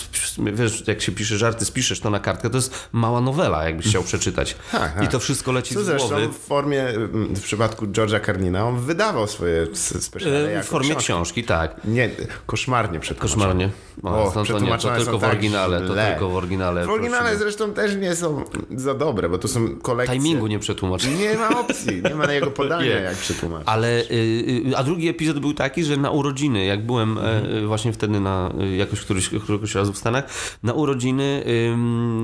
wiesz, 0.53 0.87
jak 0.87 1.01
się 1.01 1.11
pisze 1.11 1.37
żarty, 1.37 1.65
spiszesz 1.65 1.99
to 1.99 2.09
na 2.09 2.19
kartkę, 2.19 2.49
to 2.49 2.57
jest 2.57 2.89
mała 2.91 3.21
nowela, 3.21 3.63
jakbyś 3.63 3.85
chciał 3.87 4.03
przeczytać. 4.03 4.55
Tak, 4.71 4.93
tak. 4.93 5.03
I 5.03 5.07
to 5.07 5.19
wszystko 5.19 5.51
leci 5.51 5.73
Co 5.75 5.81
z 5.81 5.85
zresztą 5.85 6.07
głowy. 6.07 6.27
w 6.27 6.37
formie, 6.37 6.85
w 7.13 7.41
przypadku 7.41 7.85
George'a 7.85 8.25
Carlina, 8.25 8.65
on 8.67 8.79
wydawał 8.79 9.27
swoje 9.27 9.61
s- 9.71 10.03
specjale 10.03 10.47
E, 10.47 10.51
jako 10.51 10.65
W 10.65 10.69
formie 10.69 10.89
książki. 10.89 11.03
książki, 11.03 11.43
tak. 11.43 11.81
Nie, 11.85 12.09
koszmarnie 12.45 12.99
przetłumaczone. 12.99 13.43
Koszmarnie. 13.43 13.69
O, 14.03 14.23
O, 14.23 14.31
to, 14.31 14.59
nie, 14.59 14.77
to 14.77 14.95
tylko 14.95 15.17
w 15.17 15.21
tak 15.21 15.29
oryginale, 15.31 15.81
to 15.81 15.93
źle. 15.93 16.11
tylko 16.11 16.29
w 16.29 16.35
oryginale. 16.35 16.85
W 16.85 16.89
oryginale 16.89 17.21
proszę. 17.23 17.37
zresztą 17.37 17.73
też 17.73 17.95
nie 17.95 18.15
są 18.15 18.43
za 18.75 18.93
dobre, 18.93 19.29
bo 19.29 19.37
to 19.37 19.47
są 19.47 19.75
kolekcje. 19.75 20.15
Timingu 20.17 20.47
nie 20.47 20.59
przetłumacz. 20.59 21.05
Nie 21.05 21.35
ma 21.37 21.59
opcji, 21.59 22.01
nie 22.03 22.15
ma 22.15 22.27
na 22.27 22.33
jego 22.33 22.51
podania, 22.51 22.85
Nie. 22.95 23.01
jak 23.01 23.15
przetłumaczyć. 23.15 23.67
Ale, 23.69 23.82
y, 23.87 24.65
y, 24.69 24.77
a 24.77 24.83
drugi 24.83 25.07
epizod 25.07 25.39
był 25.39 25.53
taki, 25.53 25.83
że 25.83 25.97
na 25.97 26.11
urodziny, 26.11 26.65
jak 26.65 26.85
byłem 26.85 27.17
e, 27.17 27.49
y, 27.57 27.67
właśnie 27.67 27.93
wtedy 27.93 28.19
na 28.19 28.53
y, 28.61 28.75
jakoś 28.75 29.01
któryś, 29.01 29.29
któregoś 29.29 29.75
razu 29.75 29.93
w 29.93 29.97
Stanach, 29.97 30.23
na 30.63 30.73
urodziny 30.73 31.43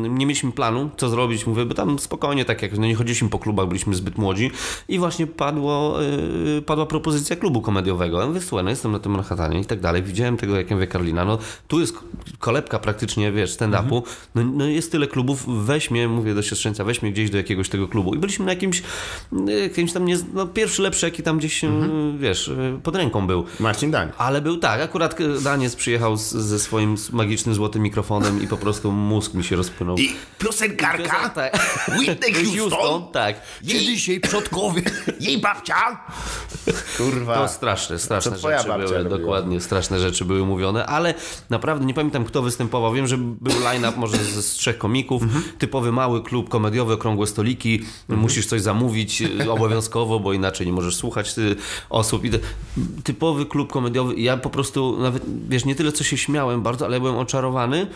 nie 0.10 0.26
mieliśmy 0.26 0.52
planu, 0.52 0.90
co 0.98 1.10
zrobić, 1.10 1.48
mówię, 1.48 1.66
bo 1.66 1.74
tam 1.74 2.00
spokojnie, 2.00 2.46
tak 2.46 2.62
jak 2.62 2.78
no 2.78 2.88
nie 2.88 2.96
chodziliśmy 2.96 3.30
po 3.30 3.40
klubach, 3.40 3.68
byliśmy 3.68 3.96
zbyt 3.96 4.18
młodzi 4.18 4.52
i 4.88 5.00
właśnie 5.00 5.28
padło, 5.28 5.98
padła 6.66 6.86
propozycja 6.86 7.36
klubu 7.36 7.62
komediowego. 7.62 8.22
Ja 8.22 8.28
mówię, 8.28 8.42
słuchaj, 8.42 8.64
no 8.64 8.70
jestem 8.70 8.92
na 8.92 9.00
tym 9.00 9.12
Manhattanie 9.12 9.60
i 9.60 9.66
tak 9.66 9.80
dalej, 9.80 10.04
widziałem 10.04 10.38
tego, 10.38 10.56
jak 10.56 10.70
ja 10.70 10.76
mówię, 10.76 10.88
Karlina, 10.88 11.26
no 11.26 11.38
tu 11.68 11.80
jest 11.80 11.94
kolebka 12.40 12.80
praktycznie, 12.80 13.32
wiesz, 13.32 13.52
stand-upu, 13.52 14.02
no, 14.36 14.44
no 14.44 14.66
jest 14.66 14.92
tyle 14.92 15.08
klubów, 15.08 15.66
weź 15.66 15.92
mnie, 15.92 16.08
mówię 16.08 16.36
do 16.36 16.42
siostrzeńca, 16.42 16.84
weź 16.84 17.02
mnie 17.02 17.12
gdzieś 17.12 17.30
do 17.30 17.38
jakiegoś 17.38 17.70
tego 17.70 17.88
klubu. 17.88 18.16
I 18.16 18.18
byliśmy 18.18 18.46
na 18.46 18.52
jakimś, 18.52 18.84
jakimś 19.62 19.94
tam, 19.94 20.06
nie, 20.06 20.18
no 20.34 20.48
pierwszy 20.48 20.82
lepszy, 20.82 21.06
jaki 21.06 21.24
tam 21.24 21.38
gdzieś 21.38 21.49
gdzieś, 21.50 21.64
mhm. 21.64 22.18
wiesz, 22.18 22.52
pod 22.84 22.96
ręką 22.96 23.28
był. 23.28 23.46
Marcin 23.60 23.92
Dań. 23.92 24.10
Ale 24.18 24.42
był 24.42 24.58
tak, 24.58 24.82
akurat 24.82 25.16
Daniec 25.44 25.76
przyjechał 25.76 26.18
z, 26.18 26.30
ze 26.32 26.60
swoim 26.60 26.96
magicznym 27.12 27.56
złotym 27.56 27.82
mikrofonem 27.82 28.44
i 28.44 28.48
po 28.48 28.58
prostu 28.58 28.92
mózg 28.92 29.34
mi 29.34 29.44
się 29.44 29.56
rozpłynął. 29.56 29.98
I 29.98 30.16
piosenkarka 30.40 31.04
Piosen- 31.04 31.30
tak. 31.30 31.60
Whitney 32.00 32.34
Houston, 32.58 33.04
tak. 33.12 33.42
jej 33.64 33.86
dzisiaj 33.86 34.20
przodkowie, 34.20 34.82
jej 35.20 35.38
babcia. 35.38 35.76
Kurwa. 36.98 37.36
To 37.36 37.48
straszne, 37.48 38.00
straszne 38.00 38.32
twoja 38.38 38.58
rzeczy 38.58 38.70
były, 38.78 38.98
robiła? 38.98 39.18
dokładnie, 39.18 39.62
straszne 39.62 40.00
rzeczy 40.00 40.26
były 40.26 40.46
mówione, 40.46 40.86
ale 40.86 41.14
naprawdę 41.50 41.86
nie 41.86 41.94
pamiętam 41.94 42.26
kto 42.26 42.42
występował. 42.42 42.94
Wiem, 42.94 43.08
że 43.08 43.18
był 43.18 43.60
line-up 43.64 43.98
może 43.98 44.18
z, 44.18 44.46
z 44.46 44.54
trzech 44.54 44.78
komików, 44.78 45.24
Mhm. 45.24 45.44
typowy 45.60 45.92
mały 45.92 46.24
klub 46.24 46.50
komediowy, 46.50 46.94
okrągłe 46.94 47.28
stoliki, 47.28 47.82
musisz 48.10 48.46
coś 48.46 48.62
zamówić 48.62 49.22
y, 49.22 49.52
obowiązkowo, 49.52 50.20
bo 50.20 50.34
inaczej 50.34 50.68
nie 50.68 50.74
możesz 50.74 50.96
słuchać 50.96 51.34
osób. 51.90 52.26
I 52.26 52.32
typowy 53.04 53.46
klub 53.46 53.72
komediowy 53.72 54.16
ja 54.16 54.38
po 54.38 54.50
prostu 54.50 54.98
nawet, 55.00 55.24
wiesz, 55.50 55.66
nie 55.66 55.76
tyle 55.76 55.92
co 55.92 56.04
się 56.04 56.18
śmiałem 56.18 56.62
bardzo, 56.62 56.86
ale 56.86 57.00
byłem 57.00 57.18
oczarowany 57.18 57.88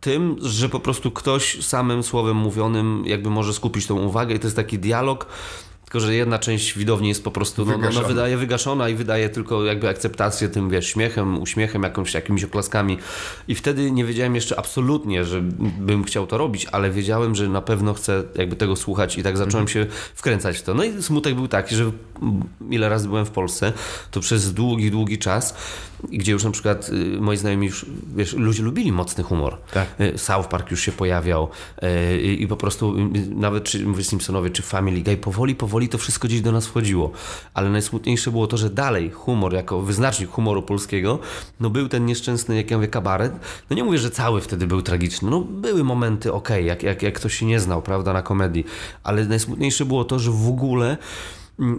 tym, 0.00 0.36
że 0.40 0.68
po 0.68 0.80
prostu 0.80 1.10
ktoś 1.10 1.64
samym 1.64 2.02
słowem 2.02 2.36
mówionym 2.36 3.02
jakby 3.06 3.30
może 3.30 3.54
skupić 3.54 3.86
tą 3.86 3.98
uwagę 3.98 4.34
i 4.34 4.38
to 4.38 4.46
jest 4.46 4.56
taki 4.56 4.78
dialog, 4.78 5.26
tylko 5.92 6.06
że 6.06 6.14
jedna 6.14 6.38
część 6.38 6.78
widowni 6.78 7.08
jest 7.08 7.24
po 7.24 7.30
prostu, 7.30 7.64
no, 7.64 7.78
no, 7.78 7.90
no 7.94 8.02
wydaje 8.02 8.36
wygaszona 8.36 8.88
i 8.88 8.94
wydaje 8.94 9.28
tylko 9.28 9.64
jakby 9.64 9.88
akceptację 9.88 10.48
tym, 10.48 10.70
wiesz, 10.70 10.86
śmiechem, 10.86 11.42
uśmiechem, 11.42 11.82
jakąś, 11.82 12.14
jakimiś 12.14 12.44
oklaskami. 12.44 12.98
I 13.48 13.54
wtedy 13.54 13.90
nie 13.90 14.04
wiedziałem 14.04 14.34
jeszcze 14.34 14.58
absolutnie, 14.58 15.24
że 15.24 15.42
bym 15.78 16.04
chciał 16.04 16.26
to 16.26 16.38
robić, 16.38 16.66
ale 16.72 16.90
wiedziałem, 16.90 17.34
że 17.34 17.48
na 17.48 17.62
pewno 17.62 17.94
chcę 17.94 18.22
jakby 18.34 18.56
tego 18.56 18.76
słuchać 18.76 19.18
i 19.18 19.22
tak 19.22 19.36
zacząłem 19.36 19.68
się 19.68 19.86
wkręcać 20.14 20.58
w 20.58 20.62
to. 20.62 20.74
No 20.74 20.84
i 20.84 21.02
smutek 21.02 21.34
był 21.34 21.48
taki, 21.48 21.74
że 21.74 21.92
ile 22.70 22.88
razy 22.88 23.08
byłem 23.08 23.26
w 23.26 23.30
Polsce, 23.30 23.72
to 24.10 24.20
przez 24.20 24.54
długi, 24.54 24.90
długi 24.90 25.18
czas, 25.18 25.54
gdzie 26.08 26.32
już 26.32 26.44
na 26.44 26.50
przykład 26.50 26.88
y, 26.88 27.20
moi 27.20 27.36
znajomi 27.36 27.66
już, 27.66 27.86
wiesz, 28.16 28.32
ludzie 28.32 28.62
lubili 28.62 28.92
mocny 28.92 29.24
humor. 29.24 29.58
Tak. 29.72 30.00
Y, 30.00 30.18
South 30.18 30.48
Park 30.48 30.70
już 30.70 30.80
się 30.80 30.92
pojawiał 30.92 31.48
y, 31.82 32.22
i 32.22 32.46
po 32.46 32.56
prostu 32.56 32.94
nawet 33.34 33.64
czy 33.64 33.86
mówię 33.86 34.04
Simpsonowie, 34.04 34.50
czy 34.50 34.62
Family 34.62 35.00
Guy, 35.00 35.16
powoli, 35.16 35.54
powoli 35.54 35.88
to 35.88 35.98
wszystko 35.98 36.28
gdzieś 36.28 36.40
do 36.40 36.52
nas 36.52 36.66
wchodziło. 36.66 37.12
Ale 37.54 37.70
najsmutniejsze 37.70 38.30
było 38.30 38.46
to, 38.46 38.56
że 38.56 38.70
dalej 38.70 39.10
humor 39.10 39.54
jako 39.54 39.82
wyznacznik 39.82 40.30
humoru 40.30 40.62
polskiego, 40.62 41.18
no 41.60 41.70
był 41.70 41.88
ten 41.88 42.06
nieszczęsny, 42.06 42.56
jak 42.56 42.70
ja 42.70 42.76
mówię, 42.76 42.88
kabaret. 42.88 43.32
No 43.70 43.76
nie 43.76 43.84
mówię, 43.84 43.98
że 43.98 44.10
cały 44.10 44.40
wtedy 44.40 44.66
był 44.66 44.82
tragiczny. 44.82 45.30
No 45.30 45.40
były 45.40 45.84
momenty 45.84 46.32
okej, 46.32 46.66
jak, 46.66 46.82
jak, 46.82 47.02
jak 47.02 47.14
ktoś 47.14 47.34
się 47.34 47.46
nie 47.46 47.60
znał, 47.60 47.82
prawda, 47.82 48.12
na 48.12 48.22
komedii. 48.22 48.64
Ale 49.02 49.24
najsmutniejsze 49.24 49.84
było 49.84 50.04
to, 50.04 50.18
że 50.18 50.30
w 50.30 50.48
ogóle 50.48 50.96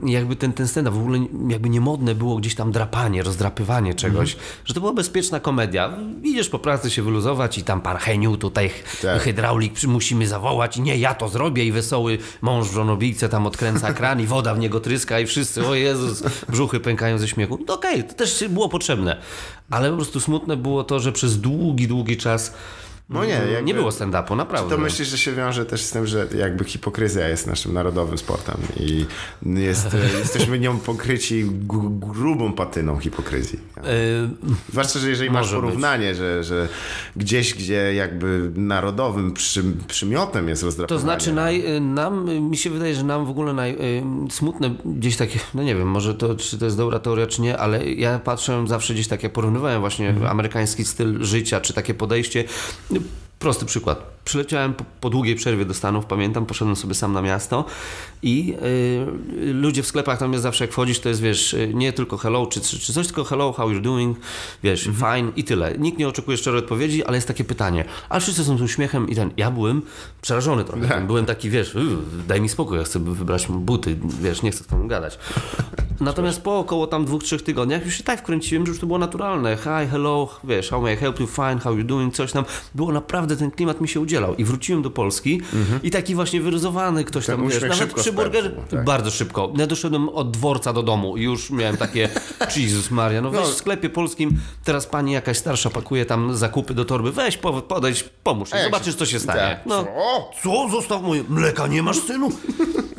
jakby 0.05 0.35
ten, 0.35 0.53
ten 0.53 0.67
stand-up, 0.67 0.97
w 0.97 1.01
ogóle 1.01 1.19
jakby 1.47 1.69
niemodne 1.69 2.15
było 2.15 2.35
gdzieś 2.35 2.55
tam 2.55 2.71
drapanie, 2.71 3.23
rozdrapywanie 3.23 3.93
czegoś, 3.93 4.37
że 4.65 4.73
to 4.73 4.79
była 4.79 4.93
bezpieczna 4.93 5.39
komedia. 5.39 5.97
Idziesz 6.23 6.49
po 6.49 6.59
pracy 6.59 6.89
się 6.91 7.01
wyluzować 7.01 7.57
i 7.57 7.63
tam 7.63 7.81
pan 7.81 7.97
Heniu 7.97 8.37
tutaj 8.37 8.71
Tak. 9.01 9.21
hydraulik 9.21 9.83
musimy 9.87 10.27
zawołać, 10.27 10.77
nie, 10.77 10.97
ja 10.97 11.13
to 11.13 11.29
zrobię 11.29 11.65
i 11.65 11.71
wesoły 11.71 12.17
mąż 12.41 12.67
w 12.67 12.73
żonobijce 12.73 13.29
tam 13.29 13.47
odkręca 13.47 13.93
kran 13.93 14.21
i 14.21 14.25
woda 14.25 14.55
w 14.55 14.59
niego 14.59 14.79
tryska 14.79 15.19
i 15.19 15.25
wszyscy, 15.25 15.67
o 15.67 15.75
Jezus, 15.75 16.23
brzuchy 16.49 16.79
pękają 16.79 17.17
ze 17.17 17.27
śmiechu. 17.27 17.59
No 17.67 17.73
okej, 17.73 18.03
to 18.03 18.13
też 18.13 18.43
było 18.49 18.69
potrzebne, 18.69 19.17
ale 19.69 19.89
po 19.89 19.95
prostu 19.95 20.19
smutne 20.19 20.57
było 20.57 20.83
to, 20.83 20.99
że 20.99 21.11
przez 21.11 21.39
długi, 21.39 21.87
długi 21.87 22.17
czas 22.17 22.53
No 23.09 23.25
nie, 23.25 23.31
jakby- 23.31 23.63
nie 23.63 23.73
było 23.73 23.89
stand-upu, 23.89 24.35
naprawdę. 24.37 24.75
To 24.75 24.81
myślisz, 24.81 25.07
że 25.07 25.17
się 25.17 25.31
wiąże 25.31 25.65
też 25.65 25.81
z 25.81 25.91
tym, 25.91 26.07
że 26.07 26.27
jakby 26.37 26.63
hipokryzja 26.63 27.27
jest 27.29 27.47
naszym 27.47 27.73
narodowym 27.73 28.17
sportem 28.17 28.55
i 28.79 29.05
jest, 29.59 29.87
jesteśmy 30.19 30.59
nią 30.59 30.77
pokryci 30.79 31.45
gr- 31.45 31.99
grubą 31.99 32.53
patyną 32.53 32.99
hipokryzji. 32.99 33.59
Yy, 33.77 33.83
Zwłaszcza, 34.69 34.99
że 34.99 35.09
jeżeli 35.09 35.29
masz 35.31 35.45
być. 35.45 35.55
porównanie, 35.55 36.15
że, 36.15 36.43
że 36.43 36.67
gdzieś, 37.15 37.53
gdzie 37.53 37.93
jakby 37.93 38.51
narodowym 38.55 39.33
przy, 39.33 39.63
przymiotem 39.87 40.49
jest 40.49 40.61
To 40.61 40.65
rozdrapywanie. 40.65 41.03
znaczy 41.03 41.33
naj, 41.33 41.75
y, 41.77 41.79
nam, 41.81 42.29
y, 42.29 42.41
mi 42.41 42.57
się 42.57 42.69
wydaje, 42.69 42.95
że 42.95 43.03
nam 43.03 43.25
w 43.25 43.29
ogóle 43.29 43.53
naj, 43.53 43.71
y, 43.71 44.03
smutne 44.31 44.75
gdzieś 44.85 45.17
takie, 45.17 45.39
no 45.53 45.63
nie 45.63 45.75
wiem, 45.75 45.87
może 45.87 46.15
to, 46.15 46.35
czy 46.35 46.57
to 46.57 46.65
jest 46.65 46.77
dobra 46.77 46.99
teoria, 46.99 47.27
czy 47.27 47.41
nie, 47.41 47.57
ale 47.57 47.85
ja 47.91 48.19
patrzyłem 48.19 48.67
zawsze 48.67 48.93
gdzieś 48.93 49.07
tak, 49.07 49.23
jak 49.23 49.33
porównywałem 49.33 49.79
właśnie 49.81 50.09
Mhm. 50.09 50.31
amerykański 50.31 50.85
styl 50.85 51.23
życia, 51.23 51.61
czy 51.61 51.73
takie 51.73 51.93
podejście. 51.93 52.43
Prosty 53.39 53.65
przykład. 53.65 54.12
Przyleciałem 54.25 54.73
po, 54.73 54.83
po 55.01 55.09
długiej 55.09 55.35
przerwie 55.35 55.65
do 55.65 55.73
Stanów, 55.73 56.05
pamiętam, 56.05 56.45
poszedłem 56.45 56.75
sobie 56.75 56.93
sam 56.93 57.13
na 57.13 57.21
miasto 57.21 57.65
i 58.21 58.53
y, 59.49 59.53
ludzie 59.53 59.83
w 59.83 59.87
sklepach 59.87 60.19
tam 60.19 60.31
jest 60.33 60.43
zawsze 60.43 60.63
jak 60.63 60.71
wchodzisz, 60.71 60.99
to 60.99 61.09
jest 61.09 61.21
wiesz, 61.21 61.53
y, 61.53 61.71
nie 61.73 61.93
tylko 61.93 62.17
hello, 62.17 62.45
czy, 62.45 62.61
czy, 62.61 62.79
czy 62.79 62.93
coś, 62.93 63.07
tylko 63.07 63.23
hello, 63.23 63.53
how 63.53 63.69
you 63.71 63.79
doing, 63.81 64.17
wiesz, 64.63 64.87
Mhm. 64.87 65.15
fine 65.21 65.31
i 65.35 65.43
tyle. 65.43 65.77
Nikt 65.77 65.97
nie 65.97 66.07
oczekuje 66.07 66.37
szczerej 66.37 66.59
odpowiedzi, 66.59 67.03
ale 67.05 67.17
jest 67.17 67.27
takie 67.27 67.43
pytanie. 67.43 67.85
A 68.09 68.19
wszyscy 68.19 68.43
są 68.43 68.57
z 68.57 68.61
uśmiechem 68.61 69.09
i 69.09 69.15
ten, 69.15 69.31
ja 69.37 69.51
byłem 69.51 69.81
przerażony 70.21 70.63
trochę. 70.63 70.87
Tak. 70.87 71.07
Byłem 71.07 71.25
taki, 71.25 71.49
wiesz, 71.49 71.75
"Uy, 71.75 71.83
daj 72.27 72.41
mi 72.41 72.49
spokój, 72.49 72.77
ja 72.77 72.83
chcę 72.83 72.99
wybrać 72.99 73.47
buty, 73.47 73.97
wiesz, 74.21 74.41
nie 74.41 74.51
chcę 74.51 74.63
z 74.63 74.67
tobą 74.67 74.87
gadać. 74.87 75.19
Natomiast 75.99 76.41
po 76.41 76.59
około 76.59 76.87
tam 76.87 77.05
dwóch, 77.05 77.23
trzech 77.23 77.41
tygodniach 77.41 77.85
już 77.85 77.95
się 77.95 78.03
tak 78.03 78.19
wkręciłem, 78.19 78.65
że 78.65 78.69
już 78.71 78.79
to 78.79 78.87
było 78.87 78.99
naturalne. 78.99 79.57
Hi, 79.57 79.89
hello, 79.91 80.29
wiesz, 80.43 80.69
how 80.69 80.81
may 80.81 80.93
I 80.93 80.97
help 80.97 81.19
you, 81.19 81.27
fine, 81.27 81.59
how 81.63 81.77
you 81.77 81.83
doing, 81.83 82.13
coś 82.15 82.31
tam. 82.31 82.45
Było 82.75 82.91
naprawdę, 82.91 83.37
ten 83.37 83.51
klimat 83.51 83.81
mi 83.81 83.87
się 83.87 83.99
udzielał. 83.99 84.12
I 84.37 84.43
wróciłem 84.43 84.81
do 84.81 84.91
Polski 84.91 85.41
i 85.83 85.91
taki 85.91 86.15
właśnie 86.15 86.41
wyryzowany 86.41 87.03
ktoś 87.03 87.25
Ten 87.25 87.37
tam, 87.37 87.49
wiesz, 87.49 87.61
nawet 87.61 87.93
przy 87.93 88.11
burgerze, 88.13 88.51
tak. 88.69 88.85
bardzo 88.85 89.11
szybko. 89.11 89.53
Ja 89.57 89.67
doszedłem 89.67 90.09
od 90.09 90.31
dworca 90.31 90.73
do 90.73 90.83
domu 90.83 91.17
i 91.17 91.21
już 91.23 91.49
miałem 91.51 91.77
takie, 91.77 92.09
Jezus 92.57 92.91
Maria, 92.91 93.21
no 93.21 93.31
weź 93.31 93.41
No. 93.41 93.47
w 93.47 93.53
sklepie 93.53 93.89
polskim, 93.89 94.39
teraz 94.63 94.85
pani 94.87 95.11
jakaś 95.11 95.37
starsza 95.37 95.69
pakuje 95.69 96.05
tam 96.05 96.35
zakupy 96.35 96.73
do 96.73 96.85
torby, 96.85 97.11
weź, 97.11 97.37
po- 97.37 97.61
podejdź, 97.61 98.03
pomóż, 98.23 98.49
zobaczysz 98.63 98.95
co 98.95 99.05
się 99.05 99.19
stanie. 99.19 99.39
tak. 99.39 99.65
No, 99.65 99.87
Co? 100.43 100.69
Zostaw 100.71 101.01
moje, 101.01 101.23
mleka 101.29 101.67
nie 101.67 101.83
masz 101.83 101.99
synu? 101.99 102.29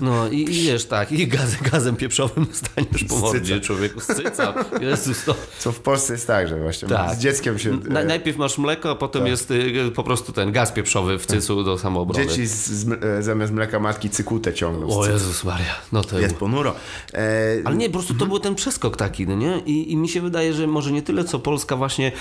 No 0.01 0.29
i, 0.29 0.41
i 0.41 0.63
wiesz, 0.63 0.85
tak, 0.85 1.13
i 1.13 1.27
gazem, 1.27 1.61
gazem 1.73 1.97
pieprzowym 1.97 2.47
staniesz 2.53 3.05
po 3.09 3.17
mordzie, 3.19 3.61
człowieku, 3.61 4.01
z 4.01 4.07
cyca. 4.07 4.55
Jezus, 4.81 5.25
to... 5.25 5.35
Co 5.59 5.73
w 5.73 5.81
Polsce 5.81 6.13
jest 6.13 6.27
tak, 6.27 6.49
że 6.49 6.61
właśnie 6.61 6.89
Tak. 6.89 7.15
z 7.15 7.19
dzieckiem 7.19 7.59
się... 7.59 7.79
Na, 7.89 8.01
e, 8.01 8.05
najpierw 8.05 8.37
masz 8.37 8.59
mleko, 8.59 8.91
a 8.91 8.95
potem 8.95 9.23
tak. 9.23 9.31
jest 9.31 9.51
y, 9.51 9.91
po 9.95 10.03
prostu 10.03 10.33
ten 10.33 10.53
gaz 10.53 10.73
pieprzowy 10.73 11.04
w 11.19 11.27
cycu 11.27 11.65
do 11.65 11.79
samoobrony. 11.79 12.27
Dzieci 12.27 12.47
z, 12.47 12.71
z, 12.71 13.05
e, 13.05 13.23
zamiast 13.23 13.53
mleka 13.53 13.81
matki 13.81 14.11
cykutę 14.11 14.55
ciągną. 14.55 14.99
O. 14.99 15.07
Jezus 15.07 15.45
Maria, 15.45 15.75
no 15.93 16.05
to 16.05 16.19
Jest 16.19 16.37
ponuro. 16.37 16.75
E, 17.15 17.57
Ale 17.65 17.77
nie, 17.77 17.87
po 17.87 17.93
prostu 17.93 18.15
to 18.15 18.27
był 18.27 18.39
ten 18.39 18.55
przeskok 18.55 18.97
taki, 18.97 19.27
no 19.27 19.37
nie? 19.37 19.63
I, 19.67 19.93
I 19.93 19.97
mi 19.97 20.09
się 20.09 20.21
wydaje, 20.21 20.55
że 20.55 20.67
może 20.67 20.93
nie 20.93 21.03
tyle 21.03 21.25
co 21.25 21.39
Polska 21.39 21.77
właśnie, 21.77 22.13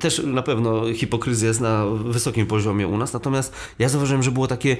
też 0.00 0.22
na 0.24 0.42
pewno 0.42 0.92
hipokryzja 0.94 1.48
jest 1.48 1.60
na 1.60 1.86
wysokim 1.86 2.46
poziomie 2.46 2.88
u 2.88 2.98
nas, 2.98 3.12
natomiast 3.12 3.52
ja 3.78 3.88
zauważyłem, 3.88 4.22
że 4.22 4.30
było 4.30 4.46
takie, 4.46 4.76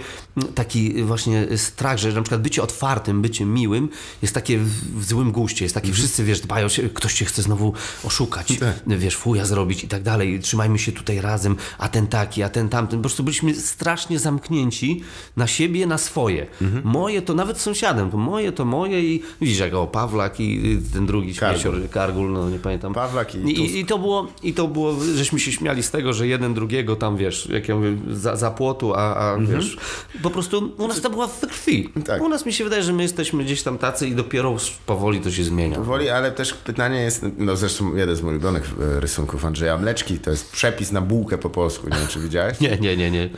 taki 0.55 1.03
właśnie 1.03 1.59
strach, 1.59 1.99
że 1.99 2.13
na 2.13 2.23
przykład 2.23 2.43
bycie 2.43 2.63
otwartym, 2.63 3.23
bycie 3.23 3.45
miłym 3.45 3.89
jest 4.23 4.35
takie 4.35 4.59
w, 4.59 5.01
w 5.01 5.05
złym 5.05 5.33
guście, 5.33 5.65
jest 5.65 5.75
takie 5.75 5.93
wszyscy, 5.93 6.25
wiesz, 6.25 6.41
dbają 6.41 6.69
się, 6.69 6.89
ktoś 6.89 7.15
cię 7.15 7.25
chce 7.25 7.43
znowu 7.43 7.73
oszukać, 8.05 8.59
wiesz, 8.87 9.17
fuja 9.17 9.45
zrobić 9.45 9.85
i 9.85 9.89
tak 9.89 10.03
dalej, 10.03 10.41
trzymajmy 10.41 10.79
się 10.79 10.93
tutaj 10.93 11.21
razem, 11.21 11.57
a 11.79 11.89
ten 11.89 12.07
taki, 12.07 12.43
a 12.43 12.49
ten 12.49 12.69
tamten, 12.69 12.99
po 12.99 13.03
prostu 13.03 13.23
byliśmy 13.23 13.50
strasznie 13.55 14.19
zamknięci 14.19 15.03
na 15.37 15.47
siebie, 15.47 15.87
na 15.87 15.99
swoje. 15.99 16.47
Moje 16.85 17.23
to 17.23 17.35
nawet 17.35 17.59
sąsiadem, 17.59 18.11
to 18.11 18.17
moje 18.17 18.53
to 18.53 18.65
moje 18.65 19.01
i 19.03 19.23
widzisz 19.41 19.59
jak 19.59 19.75
o 19.75 19.87
Pawlak 19.87 20.41
i 20.41 20.79
ten 20.93 21.07
drugi 21.07 21.35
Kargul. 21.35 21.61
śmiecior, 21.61 21.91
Kargul, 21.91 22.33
no 22.33 22.51
nie 22.51 22.59
pamiętam. 22.59 22.95
Pawlak 22.95 23.35
i 23.35 23.39
I, 23.39 23.79
i, 23.79 23.87
to 23.87 23.99
było, 23.99 24.29
i 24.43 24.53
to 24.55 24.69
było, 24.69 24.95
żeśmy 25.15 25.41
się 25.41 25.53
śmiali 25.53 25.83
z 25.83 25.91
tego, 25.91 26.13
że 26.13 26.27
jeden 26.27 26.55
drugiego 26.55 26.97
tam, 26.97 27.17
wiesz, 27.17 27.49
jak 27.53 27.69
ja 27.69 27.77
mówię, 27.77 27.97
za, 28.11 28.37
za 28.37 28.51
płotu, 28.51 28.95
a, 28.95 29.17
a 29.17 29.39
wiesz, 29.39 29.77
po 30.23 30.31
prostu 30.31 30.73
u 30.79 30.89
nas 30.89 31.01
to 31.01 31.11
była 31.11 31.27
we 31.27 31.47
krwi. 31.47 31.89
Tak. 32.05 32.23
U 32.23 32.29
nas 32.29 32.47
mi 32.47 32.53
się 32.53 32.65
wydaje, 32.65 32.83
że 32.83 32.93
my 32.93 33.03
jesteśmy 33.03 33.45
gdzieś 33.45 33.63
tam 33.63 33.79
tacy 33.79 34.09
i 34.09 34.15
dopiero 34.15 34.57
powoli 34.87 35.21
to 35.21 35.31
się 35.31 35.45
zmienia. 35.45 35.77
Powoli, 35.77 36.09
ale 36.09 36.33
też 36.33 36.55
pytanie 36.55 37.01
jest, 37.01 37.25
no 37.39 37.57
zresztą 37.57 37.97
jeden 37.97 38.17
z 38.17 38.23
moich 38.23 38.31
ulubionych 38.31 38.75
e, 38.97 39.01
rysunków 39.01 39.45
Andrzeja 39.45 39.79
Mleczki, 39.79 40.19
to 40.19 40.31
jest 40.31 40.53
przepis 40.53 40.93
na 40.93 41.01
bułkę 41.01 41.39
po 41.39 41.51
polsku, 41.51 41.89
nie 41.89 41.97
wiem 41.99 42.07
czy 42.09 42.21
widziałeś? 42.21 42.61
Nie, 42.71 42.79
nie, 42.79 42.97
nie, 42.97 43.11
nie. 43.11 43.31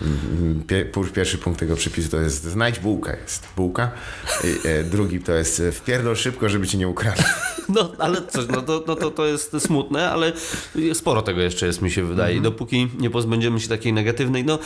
Pierwszy 1.14 1.38
punkt 1.38 1.60
tego 1.60 1.76
przepisu 1.76 2.08
to 2.10 2.16
jest 2.20 2.44
znajdź 2.44 2.78
bułkę, 2.78 3.16
jest 3.22 3.48
bułka. 3.56 3.90
E, 4.64 4.84
drugi 4.84 5.20
to 5.20 5.32
jest 5.32 5.60
e, 5.60 5.72
wpierdol 5.72 6.16
szybko, 6.16 6.48
żeby 6.48 6.66
ci 6.66 6.78
nie 6.78 6.88
ukradł. 6.88 7.22
No, 7.68 7.92
ale 7.98 8.26
coś, 8.26 8.44
no 8.48 8.62
to, 8.62 8.84
no 8.86 8.96
to, 8.96 9.10
to 9.10 9.26
jest 9.26 9.56
smutne, 9.58 10.10
ale 10.10 10.32
sporo 10.94 11.22
tego 11.22 11.40
jeszcze 11.40 11.66
jest, 11.66 11.82
mi 11.82 11.90
się 11.90 12.04
wydaje. 12.04 12.36
Mhm. 12.36 12.42
Dopóki 12.52 12.88
nie 12.98 13.10
pozbędziemy 13.10 13.60
się 13.60 13.68
takiej 13.68 13.92
negatywnej, 13.92 14.44
no, 14.44 14.58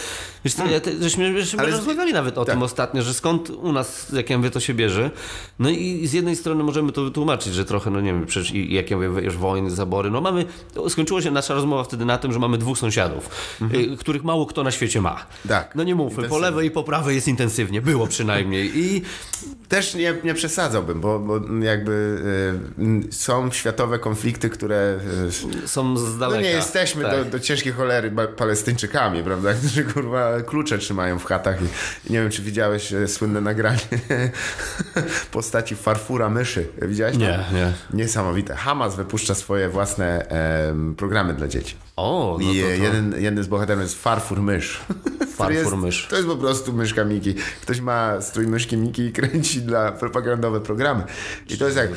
wiesz 0.44 0.54
co, 0.54 0.66
ja 0.66 0.80
te, 0.80 1.02
żeśmy, 1.02 1.40
żeśmy 1.40 1.60
Ale 1.60 1.72
z- 1.72 1.74
rozmawiali 1.74 2.12
nawet 2.12 2.38
o 2.38 2.44
tak. 2.44 2.54
tym 2.54 2.62
ostatnio, 2.62 3.02
że 3.02 3.14
skąd 3.14 3.50
u 3.50 3.72
nas, 3.72 4.12
jak 4.12 4.30
ja 4.30 4.38
mówię, 4.38 4.50
to 4.50 4.60
się 4.60 4.74
bierze. 4.74 5.10
No 5.58 5.70
i 5.70 6.06
z 6.06 6.12
jednej 6.12 6.36
strony 6.36 6.64
możemy 6.64 6.92
to 6.92 7.04
wytłumaczyć, 7.04 7.54
że 7.54 7.64
trochę, 7.64 7.90
no 7.90 8.00
nie 8.00 8.12
wiem, 8.12 8.26
przecież 8.26 8.50
i- 8.54 8.74
jak 8.74 8.90
ja 8.90 8.96
mówię, 8.96 9.22
wiesz, 9.22 9.36
wojny, 9.36 9.70
zabory, 9.70 10.10
no 10.10 10.20
mamy, 10.20 10.44
skończyło 10.88 11.22
się 11.22 11.30
nasza 11.30 11.54
rozmowa 11.54 11.84
wtedy 11.84 12.04
na 12.04 12.18
tym, 12.18 12.32
że 12.32 12.38
mamy 12.38 12.58
dwóch 12.58 12.78
sąsiadów, 12.78 13.30
y, 13.74 13.96
których 13.96 14.24
mało 14.24 14.46
kto 14.46 14.62
na 14.62 14.70
świecie 14.70 15.00
ma. 15.00 15.25
Tak. 15.48 15.74
No 15.74 15.82
nie 15.84 15.94
mówmy, 15.94 16.28
po 16.28 16.38
lewej 16.38 16.66
i 16.66 16.70
po 16.70 16.84
prawej 16.84 17.14
jest 17.14 17.28
intensywnie, 17.28 17.82
było 17.82 18.06
przynajmniej 18.06 18.78
i 18.78 19.02
Też 19.68 19.94
nie, 19.94 20.14
nie 20.24 20.34
przesadzałbym, 20.34 21.00
bo, 21.00 21.18
bo 21.18 21.40
jakby 21.62 22.18
y, 23.08 23.12
są 23.12 23.50
światowe 23.50 23.98
konflikty, 23.98 24.50
które 24.50 24.98
y, 25.64 25.68
są 25.68 25.96
z 25.96 26.12
no 26.12 26.18
daleka. 26.18 26.42
nie 26.42 26.50
jesteśmy 26.50 27.02
Tak. 27.02 27.12
do, 27.12 27.24
do 27.24 27.40
ciężkiej 27.40 27.72
cholery 27.72 28.12
palestyńczykami, 28.36 29.22
prawda, 29.22 29.54
którzy 29.58 29.84
kurwa 29.84 30.40
klucze 30.40 30.78
trzymają 30.78 31.18
w 31.18 31.24
chatach 31.24 31.58
i, 31.62 32.12
nie 32.12 32.20
wiem, 32.20 32.30
czy 32.30 32.42
widziałeś 32.42 32.92
e, 32.92 33.08
słynne 33.08 33.40
nagranie 33.40 33.78
postaci 35.32 35.76
farfura 35.76 36.30
myszy. 36.30 36.68
Widziałeś 36.82 37.14
to? 37.14 37.20
Nie, 37.20 37.44
nie. 37.52 37.72
Niesamowite. 37.92 38.56
Hamas 38.56 38.96
wypuszcza 38.96 39.34
swoje 39.34 39.68
własne 39.68 40.28
em, 40.28 40.94
programy 40.94 41.34
dla 41.34 41.48
dzieci. 41.48 41.85
O, 41.96 42.38
no 42.40 42.52
I 42.52 42.60
to, 42.60 42.66
e, 42.66 42.76
to... 42.76 42.84
jeden, 42.84 43.14
jeden 43.18 43.44
z 43.44 43.46
bohaterów 43.46 43.82
jest 43.82 44.02
farfur 44.02 44.42
mysz. 44.42 44.80
Farfur 45.36 45.52
jest, 45.52 45.76
mysz. 45.76 46.06
To 46.10 46.16
jest 46.16 46.28
po 46.28 46.36
prostu 46.36 46.72
myszka 46.72 47.04
Miki. 47.04 47.34
Ktoś 47.62 47.80
ma 47.80 48.20
strój 48.20 48.46
myszki 48.46 48.76
Miki 48.76 49.02
i 49.02 49.12
kręci 49.12 49.62
dla 49.62 49.92
propagandowe 49.92 50.60
programy. 50.60 51.04
I 51.48 51.58
to 51.58 51.64
jest 51.64 51.76
jak... 51.76 51.90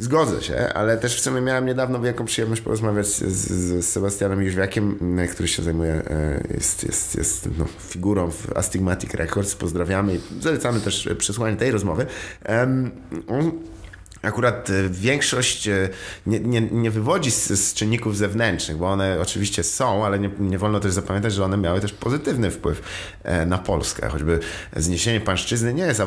Zgodzę 0.00 0.42
się, 0.42 0.72
ale 0.74 0.98
też 0.98 1.16
w 1.16 1.20
sumie 1.20 1.40
miałem 1.40 1.66
niedawno 1.66 2.00
wielką 2.00 2.24
przyjemność 2.24 2.62
porozmawiać 2.62 3.06
z, 3.06 3.22
z, 3.22 3.86
Sebastianem 3.86 4.42
Jóźwiakiem, 4.42 4.98
m, 5.00 5.28
który 5.28 5.48
się 5.48 5.62
zajmuje, 5.62 5.92
e, 5.92 6.44
jest, 6.54 6.84
jest, 6.84 7.16
jest 7.16 7.48
no, 7.58 7.64
figurą 7.88 8.30
w 8.30 8.56
Astigmatic 8.56 9.14
Records. 9.14 9.54
Pozdrawiamy 9.54 10.14
i 10.14 10.20
zalecamy 10.40 10.80
też 10.80 11.06
e, 11.06 11.14
przesłanie 11.14 11.56
tej 11.56 11.70
rozmowy. 11.70 12.06
On 13.28 13.52
Akurat 14.22 14.70
e, 14.70 14.88
większość 14.88 15.68
e, 15.68 15.88
nie, 16.26 16.40
nie, 16.40 16.60
nie 16.60 16.90
wywodzi 16.90 17.30
z, 17.30 17.48
z 17.48 17.74
czynników 17.74 18.16
zewnętrznych, 18.16 18.76
bo 18.76 18.86
one 18.86 19.20
oczywiście 19.20 19.62
są, 19.62 20.06
ale 20.06 20.18
nie, 20.18 20.30
nie 20.38 20.58
wolno 20.58 20.80
też 20.80 20.92
zapamiętać, 20.92 21.32
że 21.32 21.44
one 21.44 21.56
miały 21.56 21.80
też 21.80 21.92
pozytywny 21.92 22.50
wpływ 22.50 22.82
e, 23.22 23.46
na 23.46 23.58
Polskę. 23.58 24.08
Choćby 24.08 24.40
zniesienie 24.76 25.20
pańszczyzny 25.20 25.74
nie 25.74 25.82
jest 25.82 26.02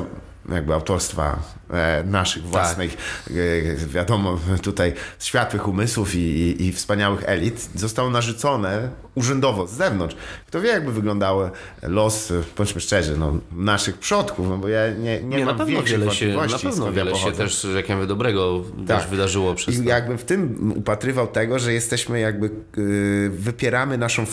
jakby 0.50 0.74
autorstwa 0.74 1.40
e, 1.70 2.04
naszych 2.04 2.44
własnych, 2.44 2.98
e, 3.30 3.76
wiadomo, 3.76 4.40
tutaj 4.62 4.94
światłych 5.20 5.68
umysłów 5.68 6.16
i, 6.16 6.20
i, 6.20 6.66
i 6.66 6.74
wspaniałych 6.74 7.24
elit. 7.26 7.70
Zostało 7.76 8.10
narzucone 8.10 8.90
urzędowo 9.16 9.68
z 9.68 9.72
zewnątrz. 9.72 10.16
Kto 10.48 10.62
wie, 10.62 10.70
jakby 10.70 10.92
wyglądały 10.92 11.50
los, 11.84 12.34
bądźmy 12.58 12.82
szczerzy, 12.82 13.18
no, 13.18 13.34
naszych 13.52 13.98
przodków, 13.98 14.50
no 14.50 14.58
bo 14.58 14.68
ja 14.68 14.90
nie, 14.90 15.22
nie, 15.24 15.38
Nie, 15.38 15.40
na 15.40 15.46
mam 15.46 15.58
pewno 15.58 15.74
większych 15.74 16.00
wiele 16.00 16.12
się, 16.12 16.28
na 16.28 16.60
pewno 16.60 16.86
ja 16.86 16.92
wiele 16.92 17.16
się 17.16 17.32
też, 17.32 17.68
jak 17.76 17.90
ja 17.90 17.96
mówię, 17.96 18.08
dobrego 18.08 18.64
Tak. 18.88 19.02
też 19.02 19.10
wydarzyło 19.10 19.56
przez 19.56 19.76
I 19.76 19.84
to. 19.84 19.90
jakbym 19.90 20.18
w 20.18 20.24
tym 20.24 20.74
upatrywał 20.76 21.28
tego, 21.28 21.60
że 21.60 21.74
jesteśmy 21.74 22.20
jakby, 22.20 22.50
yy, 22.78 23.30
wypieramy 23.30 23.98
naszą 23.98 24.26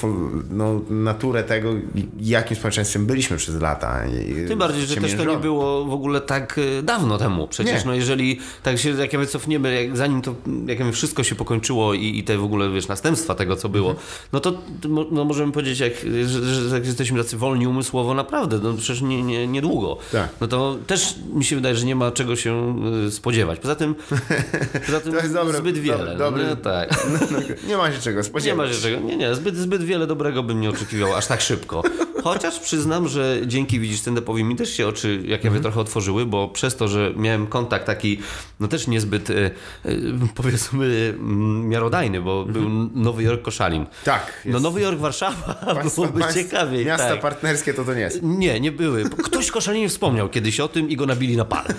no, 0.51 0.81
naturę 0.91 1.43
tego, 1.43 1.73
jakim 2.21 2.57
społeczeństwem 2.57 3.07
byliśmy 3.07 3.37
przez 3.37 3.61
lata. 3.61 4.07
I, 4.07 4.49
Tym 4.49 4.59
bardziej, 4.59 4.87
że 4.87 4.97
też 4.97 5.15
to 5.15 5.25
nie 5.25 5.37
było 5.37 5.85
w 5.85 5.93
ogóle 5.99 6.21
tak 6.21 6.61
e, 6.79 6.83
dawno 6.83 7.19
temu. 7.19 7.49
Przecież 7.49 7.81
Nie. 7.85 7.87
no 7.87 7.95
jeżeli 7.95 8.39
tak 8.63 8.79
się 8.79 8.91
jak 8.91 9.13
ja 9.13 9.19
mówię, 9.19 9.31
cofniemy, 9.31 9.83
jak, 9.85 9.97
zanim 9.97 10.23
to 10.23 10.35
jak 10.67 10.81
ja 10.81 10.93
wszystko 10.93 11.25
się 11.25 11.35
pokończyło 11.35 11.95
i, 11.95 12.19
i 12.19 12.25
te 12.25 12.39
w 12.39 12.45
ogóle 12.45 12.71
wiesz, 12.71 12.89
następstwa 12.89 13.35
tego, 13.35 13.57
co 13.57 13.69
było, 13.69 13.91
Mhm. 13.91 14.07
no 14.33 14.41
to 14.41 14.53
no, 15.11 15.25
możemy 15.25 15.53
powiedzieć, 15.53 15.81
jak, 15.81 15.93
że, 16.27 16.45
że, 16.55 16.69
że 16.69 16.79
jesteśmy 16.81 17.19
tacy 17.19 17.37
wolni 17.37 17.67
umysłowo, 17.67 18.15
naprawdę, 18.15 18.59
no 18.63 18.75
przecież 18.75 19.03
nie, 19.03 19.23
nie, 19.23 19.47
niedługo. 19.47 19.99
Tak. 20.13 20.29
No 20.41 20.47
to 20.49 20.77
też 20.87 21.15
mi 21.35 21.45
się 21.45 21.57
wydaje, 21.57 21.77
że 21.77 21.87
nie 21.87 21.95
ma 21.97 22.11
czego 22.11 22.37
się 22.37 22.77
e, 23.07 23.11
spodziewać. 23.11 23.59
Poza 23.61 23.75
tym, 23.75 23.95
poza 24.87 25.01
tym 25.01 25.13
dobre- 25.13 25.57
zbyt 25.59 25.79
wiele. 25.79 25.99
dobry- 25.99 26.19
no 26.19 26.25
dobry- 26.31 26.49
nie? 26.49 26.57
Tak. 26.57 27.07
Nie 27.69 27.77
ma 27.77 27.93
się 27.93 27.99
czego 28.01 28.19
Nie 28.19 28.25
spodziewać. 28.25 28.69
ma 28.69 28.75
się 28.75 28.81
czego. 28.83 29.01
Nie, 29.01 29.17
nie, 29.17 29.35
zbyt, 29.35 29.57
zbyt 29.57 29.83
wiele 29.85 30.07
dobrego 30.07 30.43
bym 30.43 30.61
nie 30.61 30.71
oczekiwał 30.71 31.15
aż 31.15 31.27
tak 31.27 31.41
szybko. 31.41 31.83
Chociaż 32.25 32.59
przyznam, 32.61 33.09
że 33.09 33.39
dzięki 33.47 33.81
widzisz 33.81 34.01
stand-upowi 34.01 34.45
mi 34.45 34.57
też 34.57 34.71
się 34.77 34.89
oczy, 34.89 35.23
jak 35.27 35.45
ja 35.45 35.51
mówię, 35.51 35.63
trochę 35.63 35.81
otworzyły, 35.89 36.27
bo 36.27 36.49
przez 36.49 36.77
to, 36.77 36.89
że 36.89 37.13
miałem 37.17 37.47
kontakt 37.47 37.87
taki, 37.87 38.19
no 38.61 38.69
też 38.69 38.87
niezbyt, 38.87 39.31
e, 39.31 39.35
e, 39.37 39.51
powiedzmy, 40.35 41.15
mm, 41.19 41.69
miarodajny, 41.69 42.21
bo 42.21 42.45
był 42.45 42.69
Nowy 42.95 43.23
Jork 43.23 43.43
Koszalin. 43.43 43.87
Tak. 44.05 44.43
No 44.45 44.51
jest- 44.51 44.63
Nowy 44.63 44.81
Jork 44.81 44.99
Warszawa 44.99 45.55
państwa- 45.75 45.95
byłoby 45.95 46.21
państw- 46.21 46.39
ciekawiej. 46.43 46.87
Miasta 46.87 47.09
tak. 47.09 47.21
partnerskie 47.21 47.75
to 47.75 47.85
to 47.85 47.95
nie 47.95 48.01
jest. 48.01 48.23
Nie, 48.23 48.61
nie 48.61 48.73
były. 48.73 49.05
Ktoś 49.05 49.47
w 49.47 49.53
Koszalinie 49.53 49.89
wspomniał 49.89 50.29
kiedyś 50.29 50.61
o 50.61 50.69
tym 50.69 50.89
i 50.91 50.97
go 50.97 51.07
nabili 51.07 51.37
na 51.37 51.45
pal. 51.45 51.65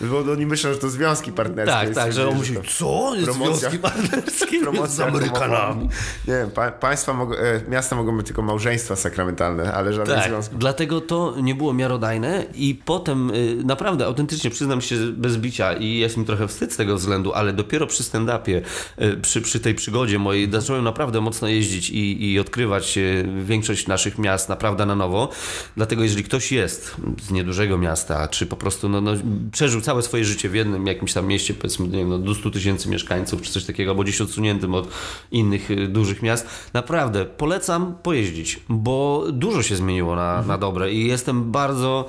Bo 0.00 0.32
oni 0.32 0.46
myślą, 0.46 0.72
że 0.72 0.78
to 0.78 0.90
związki 0.90 1.32
partnerskie. 1.32 1.72
Tak, 1.86 1.94
tak, 1.94 2.12
że 2.12 2.28
on 2.28 2.34
to 2.54 2.62
co? 2.78 3.12
Promocja- 3.24 3.54
związki 3.56 3.78
partnerskie 3.78 4.60
z 4.60 4.62
promocja 4.66 5.06
Amerykanami. 5.06 5.50
homofobii. 5.54 5.88
Nie 6.28 6.34
wiem, 6.34 6.50
pa, 6.50 6.70
państwa 6.70 7.12
e, 7.12 7.70
miasta 7.70 7.96
mogą 7.96 8.16
być 8.16 8.26
tylko 8.26 8.42
małżeństwa 8.42 8.96
sakramentalne, 8.96 9.72
ale 9.72 9.92
żadnych 9.92 10.16
Tak, 10.18 10.28
związków. 10.28 10.58
dlatego 10.58 11.00
to 11.00 11.34
nie 11.42 11.54
było 11.54 11.72
miarodajne 11.74 12.44
i 12.54 12.74
potem 12.86 13.30
y, 13.30 13.62
naprawdę 13.64 14.06
autentycznie 14.06 14.50
przyznam 14.50 14.80
się 14.80 14.96
bez 15.12 15.36
bicia 15.36 15.72
i 15.72 15.96
jest 15.96 16.16
mi 16.16 16.24
trochę 16.24 16.48
wstyd 16.48 16.72
z 16.72 16.76
tego 16.76 16.96
względu, 16.96 17.32
ale 17.32 17.52
dopiero 17.52 17.86
przy 17.86 18.02
stand-upie, 18.02 18.60
y, 19.02 19.16
przy, 19.16 19.40
przy 19.40 19.60
tej 19.60 19.74
przygodzie 19.74 20.18
mojej 20.18 20.52
zacząłem 20.52 20.84
naprawdę 20.84 21.20
mocno 21.20 21.48
jeździć 21.48 21.90
i, 21.90 22.32
i 22.32 22.38
odkrywać 22.38 22.98
y, 22.98 23.28
większość 23.44 23.86
naszych 23.86 24.18
miast 24.18 24.48
naprawdę 24.48 24.86
na 24.86 24.94
nowo. 24.94 25.28
Dlatego 25.76 26.02
jeżeli 26.02 26.24
ktoś 26.24 26.52
jest 26.52 26.96
z 27.22 27.30
niedużego 27.30 27.78
miasta, 27.78 28.28
czy 28.28 28.46
po 28.46 28.56
prostu 28.56 28.88
no, 28.88 29.00
no, 29.00 29.12
przeżył 29.52 29.80
całe 29.80 30.02
swoje 30.02 30.24
życie 30.24 30.48
w 30.48 30.54
jednym 30.54 30.86
jakimś 30.86 31.12
tam 31.12 31.26
mieście, 31.26 31.54
powiedzmy 31.54 31.88
nie 31.88 31.98
wiem, 31.98 32.08
no, 32.08 32.18
do 32.18 32.34
100 32.34 32.50
tysięcy 32.50 32.88
mieszkańców, 32.88 33.42
czy 33.42 33.52
coś 33.52 33.64
takiego, 33.64 33.90
albo 33.90 34.02
gdzieś 34.02 34.20
odsuniętym 34.20 34.74
od 34.74 34.88
innych 35.30 35.90
dużych 35.92 36.22
miast, 36.22 36.46
naprawdę 36.72 37.24
polecam 37.24 37.94
pojeździć, 38.02 38.60
bo 38.68 39.24
dużo 39.32 39.62
się 39.62 39.76
zmieniło 39.76 40.16
na, 40.16 40.42
na 40.42 40.58
dobre 40.58 40.92
i 40.92 41.06
jestem 41.06 41.52
bardzo 41.52 42.08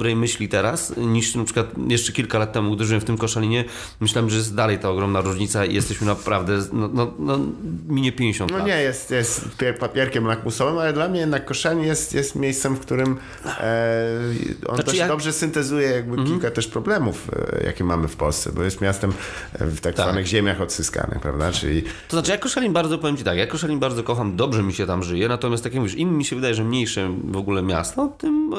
dobrej 0.00 0.16
myśli 0.16 0.48
teraz, 0.48 0.96
niż 0.96 1.34
na 1.34 1.44
przykład 1.44 1.66
jeszcze 1.88 2.12
kilka 2.12 2.38
lat 2.38 2.52
temu, 2.52 2.76
gdy 2.76 2.84
żyłem 2.84 3.00
w 3.00 3.04
tym 3.04 3.18
Koszalinie, 3.18 3.64
myślałem, 4.00 4.30
że 4.30 4.36
jest 4.36 4.54
dalej 4.54 4.78
ta 4.78 4.90
ogromna 4.90 5.20
różnica 5.20 5.64
i 5.64 5.74
jesteśmy 5.74 6.06
naprawdę, 6.06 6.58
no, 6.72 6.88
no, 6.92 7.12
no 7.18 7.38
minie 7.88 8.12
50 8.12 8.50
No 8.50 8.58
lat. 8.58 8.66
nie, 8.66 8.82
jest, 8.82 9.10
jest 9.10 9.48
pier- 9.58 9.78
papierkiem 9.78 10.24
lakmusowym, 10.26 10.78
ale 10.78 10.92
dla 10.92 11.08
mnie 11.08 11.20
jednak 11.20 11.44
Koszalin 11.44 11.84
jest, 11.84 12.14
jest 12.14 12.34
miejscem, 12.36 12.74
w 12.76 12.80
którym 12.80 13.16
e, 13.46 13.50
on 14.66 14.74
Znaczy 14.74 14.82
dość 14.84 14.98
jak- 14.98 15.08
dobrze 15.08 15.32
syntezuje 15.32 15.88
jakby 15.90 16.24
kilka 16.24 16.50
też 16.50 16.66
problemów, 16.66 17.28
e, 17.60 17.64
jakie 17.66 17.84
mamy 17.84 18.08
w 18.08 18.16
Polsce, 18.16 18.52
bo 18.52 18.62
jest 18.62 18.80
miastem 18.80 19.12
e, 19.52 19.66
w 19.66 19.80
tak 19.80 19.94
zwanych 19.94 20.26
ziemiach 20.26 20.60
odzyskanych, 20.60 21.20
prawda? 21.20 21.52
Czyli 21.52 21.82
To 21.82 22.16
znaczy, 22.16 22.30
ja 22.30 22.38
Koszalin 22.38 22.72
bardzo, 22.72 22.98
powiem 22.98 23.16
Ci 23.16 23.24
tak, 23.24 23.38
ja 23.38 23.46
Koszalin 23.46 23.78
bardzo 23.78 24.02
kocham, 24.02 24.36
dobrze 24.36 24.62
mi 24.62 24.72
się 24.72 24.86
tam 24.86 25.02
żyje, 25.02 25.28
natomiast 25.28 25.64
tak 25.64 25.72
jak 25.72 25.80
mówisz, 25.80 25.94
im 25.96 26.18
mi 26.18 26.24
się 26.24 26.36
wydaje, 26.36 26.54
że 26.54 26.64
mniejsze 26.64 27.10
w 27.24 27.36
ogóle 27.36 27.62
miasto, 27.62 28.08
tym 28.18 28.54
e, 28.54 28.56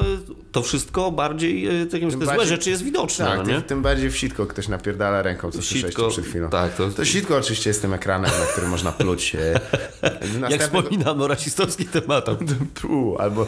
to 0.52 0.62
wszystko 0.62 1.12
bardziej, 1.32 1.82
e, 1.82 1.86
tak 1.86 2.02
jak 2.02 2.10
te 2.10 2.16
złe 2.16 2.26
bardziej- 2.26 2.46
rzeczy 2.46 2.70
jest 2.70 2.82
widoczne, 2.84 3.24
tak, 3.26 3.38
no 3.38 3.44
tym, 3.44 3.62
tym 3.62 3.82
bardziej 3.82 4.10
w 4.10 4.16
sitko 4.16 4.46
ktoś 4.46 4.68
napierdala 4.68 5.22
ręką, 5.22 5.50
co 5.50 5.58
Sitko- 5.58 6.10
przed 6.10 6.24
chwilą. 6.24 6.50
tak, 6.50 6.74
to- 6.74 6.90
to 6.90 7.04
sitko 7.04 7.36
oczywiście 7.36 7.70
jest 7.70 7.82
tym 7.82 7.94
ekranem, 7.94 8.30
na 8.40 8.46
którym 8.46 8.70
można 8.70 8.92
pluć. 8.92 9.34
e, 9.34 9.38
Jak 10.02 10.22
następnego- 10.40 10.58
wspominamy 10.82 11.24
o 11.24 11.28
rasistowskich 11.28 11.90
tematach. 11.90 12.36
Albo 13.18 13.46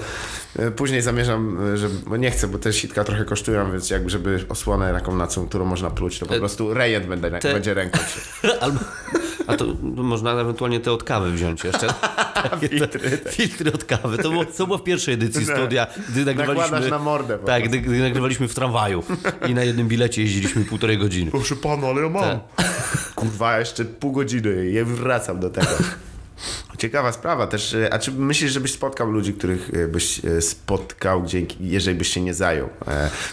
e, 0.58 0.70
później 0.70 1.02
zamierzam, 1.02 1.58
że, 1.76 1.88
bo 2.06 2.16
nie 2.16 2.30
chcę, 2.30 2.48
bo 2.48 2.58
te 2.58 2.72
sitka 2.72 3.04
trochę 3.04 3.24
kosztują, 3.24 3.72
więc 3.72 3.90
jakby 3.90 4.10
żeby 4.10 4.44
osłonę 4.48 4.92
taką, 4.92 5.16
na 5.16 5.26
którą 5.48 5.64
można 5.64 5.90
pluć, 5.90 6.18
to 6.18 6.26
po 6.26 6.34
prostu 6.34 6.74
rejent 6.74 7.06
będę, 7.06 7.30
te- 7.30 7.52
będzie 7.52 7.74
ręką. 7.74 7.98
się- 7.98 8.48
Albo, 8.62 8.80
a 9.46 9.56
to 9.56 9.64
można 9.82 10.32
ewentualnie 10.32 10.80
te 10.80 10.92
od 10.92 11.04
kawy 11.04 11.32
wziąć 11.32 11.64
jeszcze. 11.64 11.86
Filtry, 12.70 13.18
tak. 13.18 13.32
filtry 13.32 13.72
od 13.72 13.84
kawy. 13.84 14.18
To 14.18 14.30
było, 14.30 14.44
to 14.44 14.66
było 14.66 14.78
w 14.78 14.82
pierwszej 14.84 15.14
edycji 15.14 15.46
No. 15.48 15.56
studia, 15.56 15.86
gdy 16.08 16.24
nagrywaliśmy... 16.24 16.62
Nakładasz 16.62 16.90
na 16.90 16.98
mordę 16.98 17.38
Tak, 17.46 17.68
gdy, 17.68 17.80
gdy 17.80 17.98
nagrywaliśmy 18.00 18.48
w 18.48 18.54
tramwaju 18.54 19.02
i 19.48 19.54
na 19.54 19.64
jednym 19.64 19.88
bilecie 19.88 20.22
jeździliśmy 20.22 20.64
półtorej 20.64 20.98
godziny. 20.98 21.30
Proszę 21.30 21.56
pana, 21.56 21.86
ale 21.86 22.02
ja 22.02 22.08
mam. 22.08 22.22
Tak. 22.22 22.40
Kurwa, 23.14 23.58
jeszcze 23.58 23.84
pół 23.84 24.12
godziny 24.12 24.70
i 24.70 24.84
wracam 24.84 25.40
do 25.40 25.50
tego. 25.50 25.70
Ciekawa 26.84 27.12
sprawa 27.12 27.46
też. 27.46 27.74
e, 27.74 27.94
A 27.94 27.98
czy 27.98 28.12
myślisz, 28.12 28.52
żebyś 28.52 28.72
spotkał 28.72 29.10
ludzi, 29.10 29.34
których 29.34 29.70
e, 29.74 29.88
byś 29.88 30.24
e, 30.24 30.40
spotkał, 30.42 31.22
dzięki, 31.26 31.56
jeżeli 31.60 31.98
byś 31.98 32.08
się 32.08 32.20
nie 32.20 32.34
zajął? 32.34 32.68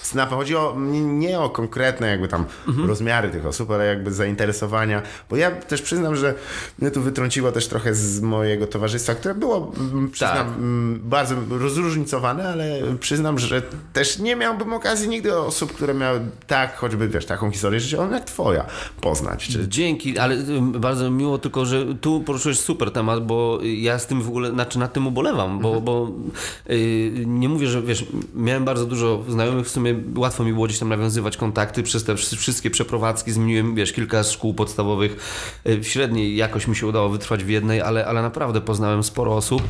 Snapem 0.01 0.37
chodzi 0.37 0.55
o, 0.55 0.75
nie 1.03 1.39
o 1.39 1.49
konkretne 1.49 2.07
jakby 2.07 2.27
tam 2.27 2.45
Mhm. 2.67 2.87
rozmiary 2.87 3.29
tych 3.29 3.45
osób, 3.45 3.71
ale 3.71 3.85
jakby 3.85 4.13
zainteresowania, 4.13 5.01
bo 5.29 5.35
ja 5.35 5.51
też 5.51 5.81
przyznam, 5.81 6.15
że 6.15 6.33
mnie 6.79 6.91
tu 6.91 7.01
wytrąciło 7.01 7.51
też 7.51 7.67
trochę 7.67 7.95
z 7.95 8.21
mojego 8.21 8.67
towarzystwa, 8.67 9.15
które 9.15 9.35
było, 9.35 9.71
mm, 9.79 10.09
przyznam, 10.11 10.37
Tak. 10.37 10.47
mm, 10.47 10.99
bardzo 11.03 11.35
rozróżnicowane, 11.49 12.49
ale 12.49 12.79
przyznam, 12.99 13.39
że 13.39 13.61
też 13.93 14.19
nie 14.19 14.35
miałbym 14.35 14.73
okazji 14.73 15.09
nigdy 15.09 15.37
osób, 15.37 15.73
które 15.73 15.93
miały 15.93 16.21
tak, 16.47 16.77
choćby 16.77 17.07
wiesz, 17.09 17.25
taką 17.25 17.51
historię 17.51 17.79
życiową 17.79 18.11
jak 18.11 18.25
twoja 18.25 18.65
poznać. 19.01 19.47
Czy, 19.47 19.67
Dzięki, 19.67 20.17
ale 20.17 20.35
ym, 20.35 20.71
bardzo 20.71 21.11
mi 21.11 21.17
miło 21.17 21.37
tylko, 21.37 21.65
że 21.65 21.85
tu 22.01 22.19
poruszyłeś 22.23 22.59
super 22.59 22.91
temat, 22.91 23.25
bo 23.25 23.40
ja 23.63 23.99
z 23.99 24.07
tym 24.07 24.21
w 24.21 24.27
ogóle, 24.27 24.51
znaczy 24.51 24.79
nad 24.79 24.93
tym 24.93 25.07
ubolewam, 25.07 25.59
bo, 25.59 25.81
bo 25.81 26.11
yy, 26.69 27.11
nie 27.25 27.49
mówię, 27.49 27.67
że 27.67 27.81
wiesz, 27.81 28.05
miałem 28.35 28.65
bardzo 28.65 28.85
dużo 28.85 29.23
znajomych, 29.27 29.65
w 29.65 29.69
sumie 29.69 29.95
łatwo 30.15 30.43
mi 30.43 30.53
było 30.53 30.65
gdzieś 30.65 30.79
tam 30.79 30.89
nawiązywać 30.89 31.37
kontakty 31.37 31.83
przez 31.83 32.03
te 32.03 32.15
wszy- 32.15 32.37
wszystkie 32.37 32.69
przeprowadzki, 32.69 33.31
zmieniłem, 33.31 33.75
wiesz, 33.75 33.93
kilka 33.93 34.23
szkół 34.23 34.53
podstawowych, 34.53 35.15
yy, 35.65 35.79
w 35.79 35.87
średniej 35.87 36.35
jakoś 36.35 36.67
mi 36.67 36.75
się 36.75 36.87
udało 36.87 37.09
wytrwać 37.09 37.43
w 37.43 37.49
jednej, 37.49 37.81
ale, 37.81 38.05
ale 38.05 38.21
naprawdę 38.21 38.61
poznałem 38.61 39.03
sporo 39.03 39.35
osób, 39.35 39.63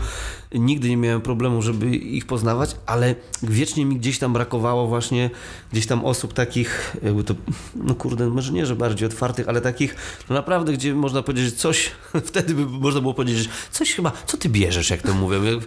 nigdy 0.53 0.89
nie 0.89 0.97
miałem 0.97 1.21
problemu, 1.21 1.61
żeby 1.61 1.95
ich 1.95 2.25
poznawać, 2.25 2.75
ale 2.85 3.15
wiecznie 3.43 3.85
mi 3.85 3.95
gdzieś 3.95 4.19
tam 4.19 4.33
brakowało 4.33 4.87
właśnie 4.87 5.29
gdzieś 5.71 5.87
tam 5.87 6.05
osób 6.05 6.33
takich, 6.33 6.97
jakby 7.03 7.23
to, 7.23 7.33
no 7.75 7.95
kurde, 7.95 8.27
może 8.27 8.53
nie, 8.53 8.65
że 8.65 8.75
bardziej 8.75 9.07
otwartych, 9.07 9.49
ale 9.49 9.61
takich, 9.61 9.95
no 10.29 10.35
naprawdę, 10.35 10.73
gdzie 10.73 10.95
można 10.95 11.21
powiedzieć, 11.21 11.55
coś, 11.55 11.91
wtedy 12.29 12.53
by 12.53 12.65
można 12.65 13.01
było 13.01 13.13
powiedzieć, 13.13 13.49
coś 13.71 13.93
chyba, 13.93 14.11
co 14.25 14.37
ty 14.37 14.49
bierzesz, 14.49 14.89
jak 14.89 15.01
to 15.01 15.13
mówią. 15.13 15.43
Jak- 15.43 15.59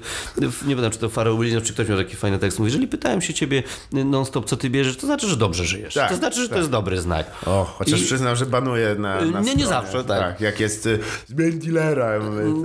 Nie 0.67 0.77
wiem, 0.77 0.91
czy 0.91 0.99
to 0.99 1.09
Farał 1.09 1.39
Williams, 1.39 1.65
czy 1.67 1.73
ktoś 1.73 1.89
miał 1.89 1.99
taki 1.99 2.17
fajny 2.17 2.39
tekst, 2.39 2.59
mówi, 2.59 2.69
jeżeli 2.71 2.89
pytałem 2.89 3.23
się 3.23 3.35
ciebie 3.35 3.63
non-stop, 3.93 4.45
co 4.47 4.57
ty 4.57 4.71
bierzesz, 4.71 4.97
to 4.97 5.07
znaczy, 5.07 5.29
że 5.29 5.37
dobrze 5.37 5.65
żyjesz. 5.65 5.95
Tak, 5.95 6.11
to 6.11 6.17
znaczy, 6.17 6.37
że 6.41 6.49
to 6.49 6.55
tak. 6.55 6.59
jest 6.59 6.71
dobry 6.71 7.01
znak. 7.01 7.27
O, 7.47 7.65
chociaż 7.79 8.01
I- 8.01 8.05
przyznam, 8.05 8.37
że 8.37 8.47
banuję 8.47 8.95
na, 8.99 9.21
na 9.25 9.41
Nie, 9.41 9.55
nie 9.55 9.67
zawsze, 9.67 10.05
tak. 10.05 10.41
Jak 10.41 10.61
jest 10.61 10.87
y, 10.87 10.99
zmień 11.29 11.53
dealera. 11.53 12.07
a 12.07 12.19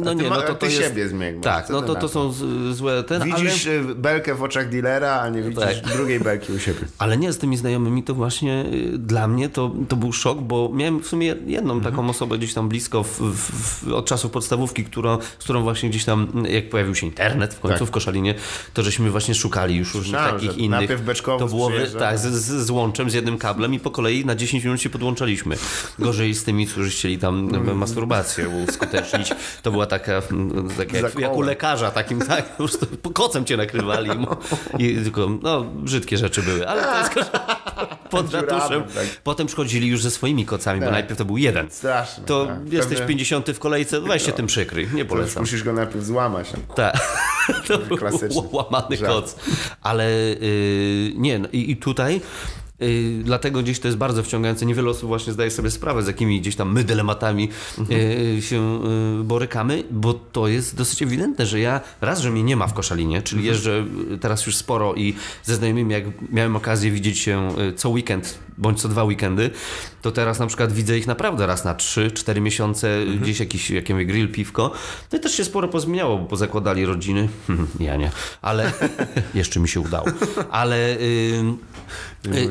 No 0.03 0.13
nie, 0.13 0.29
ma- 0.29 0.35
no 0.35 0.41
to 0.41 0.47
to 0.47 0.55
ty 0.55 0.65
jest... 0.65 0.77
siebie 0.81 1.07
zmień. 1.09 1.41
Tak, 1.41 1.67
Co 1.67 1.73
no 1.73 1.81
to, 1.81 1.95
to 1.95 2.09
są 2.09 2.33
złe 2.73 3.03
ten, 3.03 3.21
ale... 3.21 3.31
Widzisz 3.43 3.65
y, 3.65 3.83
belkę 3.95 4.35
w 4.35 4.43
oczach 4.43 4.69
dealera, 4.69 5.21
a 5.21 5.29
nie 5.29 5.41
widzisz 5.41 5.59
Tak. 5.63 5.93
drugiej 5.93 6.19
belki 6.19 6.53
u 6.53 6.59
siebie. 6.59 6.79
Ale 6.97 7.17
nie, 7.17 7.33
z 7.33 7.37
tymi 7.37 7.57
znajomymi 7.57 8.03
to 8.03 8.13
właśnie 8.13 8.65
y, 8.73 8.97
dla 8.97 9.27
mnie 9.27 9.49
to, 9.49 9.71
to 9.89 9.95
był 9.95 10.13
szok, 10.13 10.41
bo 10.41 10.69
miałem 10.73 10.99
w 10.99 11.07
sumie 11.07 11.35
jedną 11.45 11.73
Mhm. 11.73 11.93
taką 11.93 12.09
osobę 12.09 12.37
gdzieś 12.37 12.53
tam 12.53 12.69
blisko 12.69 13.03
w, 13.03 13.19
w, 13.21 13.51
w, 13.83 13.93
od 13.93 14.05
czasów 14.05 14.31
podstawówki, 14.31 14.83
która, 14.85 15.08
z 15.39 15.43
którą 15.43 15.61
właśnie 15.63 15.89
gdzieś 15.89 16.05
tam, 16.05 16.43
jak 16.49 16.69
pojawił 16.69 16.95
się 16.95 17.05
internet 17.07 17.53
w 17.53 17.59
końcu 17.59 17.79
Tak. 17.79 17.87
w 17.87 17.91
Koszalinie, 17.91 18.35
to 18.73 18.83
żeśmy 18.83 19.11
właśnie 19.11 19.35
szukali 19.35 19.75
już 19.75 19.95
różnych 19.95 20.21
takich 20.21 20.57
innych. 20.57 20.79
to 21.39 21.47
było, 21.47 21.69
tak, 21.99 22.17
z, 22.19 22.21
z, 22.21 22.65
z 22.65 22.69
łączem, 22.69 23.09
z 23.09 23.13
jednym 23.13 23.37
kablem 23.37 23.73
i 23.73 23.79
po 23.79 23.91
kolei 23.91 24.25
na 24.25 24.35
10 24.35 24.63
minut 24.63 24.81
się 24.81 24.89
podłączaliśmy. 24.89 25.55
Gorzej 25.99 26.33
z 26.33 26.43
tymi, 26.43 26.67
którzy 26.67 26.89
chcieli 26.89 27.17
tam 27.17 27.49
Mhm. 27.55 27.77
masturbację 27.77 28.49
uskutecznić. 28.49 29.33
To 29.63 29.71
była 29.71 29.85
taka, 29.85 30.21
mm, 30.31 30.69
taka 30.77 30.97
jak, 30.97 31.19
jak 31.19 31.35
u 31.35 31.41
lekarza 31.41 31.91
takim, 31.91 32.19
tak, 32.21 32.49
po 32.49 32.57
prostu 32.57 32.87
kocem 33.13 33.45
cię 33.45 33.57
nakrywali 33.57 34.09
i 34.79 34.95
tylko, 35.03 35.29
no, 35.41 35.63
brzydkie 35.63 36.17
rzeczy 36.17 36.41
były, 36.41 36.67
ale 36.69 36.81
to 36.83 36.97
jest 37.19 37.31
pod 38.09 38.33
ratuszem. 38.33 38.83
Tak. 38.83 39.05
Potem 39.23 39.47
przychodzili 39.47 39.87
już 39.87 40.01
ze 40.01 40.11
swoimi 40.11 40.45
kocami, 40.45 40.79
bo 40.79 40.85
Tak. 40.85 40.93
najpierw 40.93 41.17
to 41.17 41.25
był 41.25 41.37
jeden. 41.37 41.71
Straszne. 41.71 42.23
To 42.25 42.45
tak. 42.45 42.73
jesteś 42.73 42.97
Pewnie 42.97 43.07
50 43.07 43.49
w 43.51 43.59
kolejce, 43.59 44.01
weź 44.01 44.25
się 44.25 44.31
tym 44.31 44.47
przykryj, 44.47 44.87
nie 44.99 45.05
polecam. 45.05 45.43
Musisz 45.43 45.63
go 45.63 45.73
najpierw 45.73 46.05
złamać. 46.05 46.49
Tak. 46.75 46.97
To 47.67 47.77
był 47.77 48.49
łamany 48.51 48.97
żart. 48.97 49.13
koc. 49.13 49.35
Ale 49.81 50.11
yy, 50.11 51.13
nie, 51.15 51.39
no, 51.39 51.47
i, 51.51 51.71
i 51.71 51.77
tutaj 51.77 52.21
yy, 52.79 53.23
dlatego 53.23 53.61
gdzieś 53.61 53.79
to 53.79 53.87
jest 53.87 53.97
bardzo 53.97 54.23
wciągające. 54.23 54.65
Niewiele 54.65 54.89
osób 54.89 55.07
właśnie 55.07 55.33
zdaje 55.33 55.51
sobie 55.51 55.71
sprawę, 55.71 56.03
z 56.03 56.07
jakimi 56.07 56.41
gdzieś 56.41 56.55
tam 56.55 56.73
my 56.73 56.83
dylematami 56.83 57.49
yy, 57.89 58.41
się 58.41 58.81
yy, 59.17 59.23
borykamy, 59.23 59.83
bo 59.91 60.13
to 60.13 60.47
jest 60.47 60.75
dosyć 60.75 61.01
ewidentne, 61.01 61.45
że 61.45 61.59
ja 61.59 61.81
raz, 62.01 62.21
że 62.21 62.31
mnie 62.31 62.43
nie 62.43 62.55
ma 62.55 62.67
w 62.67 62.73
Koszalinie, 62.73 63.21
czyli 63.21 63.45
jeżdżę 63.45 63.85
yy, 64.09 64.17
teraz 64.17 64.45
już 64.45 64.55
sporo 64.55 64.95
i 64.95 65.13
ze 65.43 65.55
znajomymi, 65.55 65.93
jak 65.93 66.03
miałem 66.31 66.55
okazję 66.55 66.91
widzieć 66.91 67.19
się 67.19 67.49
co 67.75 67.89
weekend, 67.89 68.39
bądź 68.57 68.81
co 68.81 68.89
dwa 68.89 69.03
weekendy, 69.03 69.49
to 70.01 70.11
teraz 70.11 70.39
na 70.39 70.47
przykład 70.47 70.71
widzę 70.71 70.97
ich 70.97 71.07
naprawdę 71.07 71.47
raz 71.47 71.65
na 71.65 71.75
3-4 71.75 72.41
miesiące, 72.41 73.05
gdzieś 73.21 73.39
jakiś, 73.39 73.69
jak 73.69 73.89
ja 73.89 73.95
mówię, 73.95 74.05
grill, 74.05 74.31
piwko. 74.31 74.71
No 75.11 75.17
i 75.17 75.21
też 75.21 75.35
się 75.35 75.45
sporo 75.45 75.67
pozmieniało, 75.67 76.17
bo 76.17 76.25
pozakładali 76.25 76.85
rodziny. 76.85 77.29
ja 77.79 77.95
nie, 77.95 78.11
ale 78.41 78.71
jeszcze 79.33 79.59
mi 79.59 79.67
się 79.67 79.79
udało. 79.79 80.05
Ale 80.51 80.97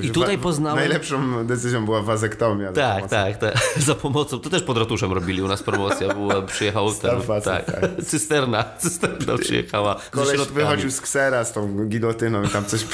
i 0.02 0.10
tutaj 0.10 0.38
poznałem... 0.38 0.78
Najlepszą 0.78 1.46
decyzją 1.46 1.84
była 1.84 2.02
wazektomia. 2.02 2.72
Tak, 2.72 2.96
pomocą- 3.04 3.08
tak, 3.10 3.36
tak. 3.36 3.54
Za 3.86 3.94
pomocą. 3.94 4.38
To 4.38 4.50
też 4.50 4.62
pod 4.62 4.78
ratuszem 4.78 5.12
robili 5.12 5.42
u 5.42 5.48
nas 5.48 5.62
promocja. 5.62 6.14
Była, 6.14 6.42
przyjechał 6.42 6.94
ten, 6.94 7.20
tak, 7.44 7.64
tak. 7.64 7.80
cysterna, 8.10 8.64
cysterna 8.78 9.38
przyjechała. 9.38 9.96
Koleś 10.10 10.40
wychodził 10.40 10.90
z 10.90 11.00
ksera 11.00 11.44
z 11.44 11.52
tą 11.52 11.88
gilotyną 11.88 12.42
i 12.42 12.48
tam 12.48 12.64
coś... 12.64 12.84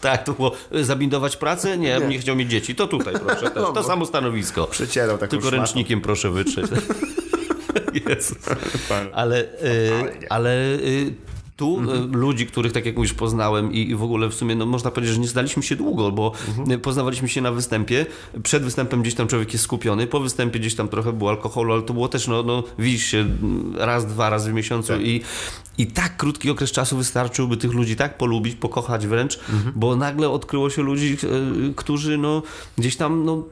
Tak, 0.00 0.24
to 0.24 0.32
było 0.32 0.52
y, 0.74 0.84
zabindować 0.84 1.36
pracę? 1.36 1.78
Nie, 1.78 1.98
nie, 1.98 2.18
chciał 2.18 2.36
mieć 2.36 2.50
dzieci. 2.50 2.74
To 2.74 2.86
tutaj 2.86 3.14
proszę 3.26 3.50
też. 3.50 3.62
To 3.74 3.82
samo 3.82 4.06
stanowisko. 4.06 4.66
Przecierał 4.66 5.18
taką 5.18 5.30
Tylko 5.30 5.42
szmatą. 5.48 5.56
ręcznikiem 5.56 6.00
proszę 6.00 6.30
wytrzeć. 6.30 6.66
Jezus. 8.08 8.38
Ale, 9.12 9.40
y, 9.40 10.28
ale 10.30 10.50
y, 10.74 11.14
tu 11.56 11.80
y, 11.80 12.16
ludzi, 12.16 12.46
których 12.46 12.72
tak 12.72 12.86
jak 12.86 12.96
mówisz 12.96 13.14
poznałem 13.14 13.72
i, 13.72 13.90
i 13.90 13.94
w 13.94 14.02
ogóle 14.02 14.28
w 14.28 14.34
sumie 14.34 14.54
no, 14.54 14.66
można 14.66 14.90
powiedzieć, 14.90 15.14
że 15.14 15.20
nie 15.20 15.28
znaliśmy 15.28 15.62
się 15.62 15.76
długo, 15.76 16.12
bo 16.12 16.32
y, 16.70 16.78
poznawaliśmy 16.78 17.28
się 17.28 17.40
na 17.40 17.52
występie. 17.52 18.06
Przed 18.42 18.62
występem 18.62 19.02
gdzieś 19.02 19.14
tam 19.14 19.28
człowiek 19.28 19.52
jest 19.52 19.64
skupiony, 19.64 20.06
po 20.06 20.20
występie 20.20 20.58
gdzieś 20.58 20.74
tam 20.74 20.88
trochę 20.88 21.12
było 21.12 21.30
alkoholu, 21.30 21.72
ale 21.72 21.82
to 21.82 21.94
było 21.94 22.08
też, 22.08 22.28
no, 22.28 22.42
no 22.42 22.62
widzisz 22.78 23.04
się 23.04 23.18
mm, 23.18 23.76
raz, 23.76 24.06
dwa 24.06 24.30
razy 24.30 24.50
w 24.50 24.54
miesiącu 24.54 24.92
i, 25.00 25.20
i 25.78 25.86
tak 25.86 26.16
krótki 26.16 26.50
okres 26.50 26.72
czasu 26.72 26.96
wystarczył, 26.96 27.48
by 27.48 27.56
tych 27.56 27.72
ludzi 27.72 27.96
tak 27.96 28.18
polubić, 28.18 28.54
pokochać 28.54 29.06
wręcz, 29.06 29.40
bo 29.74 29.96
nagle 29.96 30.30
odkryło 30.30 30.70
się 30.70 30.82
ludzi, 30.82 31.16
y, 31.70 31.74
którzy 31.76 32.18
no, 32.18 32.42
gdzieś 32.78 32.96
tam 32.96 33.24
no, 33.24 33.42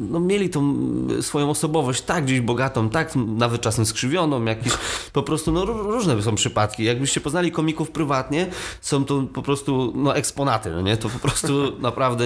no, 0.00 0.20
mieli 0.20 0.50
tą 0.50 0.76
swoją 1.20 1.50
osobowość 1.50 2.02
tak 2.02 2.24
gdzieś 2.24 2.40
bogatą, 2.40 2.90
tak 2.90 3.16
nawet 3.16 3.60
czasem 3.60 3.86
skrzywioną, 3.86 4.44
jakiś 4.44 4.72
po 5.12 5.22
prostu 5.22 5.52
no, 5.52 5.64
ró- 5.64 5.82
różne 5.82 6.22
są 6.22 6.34
przypadki. 6.34 6.84
Jakbyście 6.84 7.20
poznali 7.28 7.52
komików 7.52 7.90
prywatnie, 7.90 8.46
są 8.80 9.04
to 9.04 9.22
po 9.22 9.42
prostu 9.42 9.92
no, 9.96 10.16
eksponaty, 10.16 10.70
no 10.70 10.80
nie? 10.80 10.96
To 10.96 11.08
po 11.08 11.18
prostu 11.18 11.52
naprawdę 11.88 12.24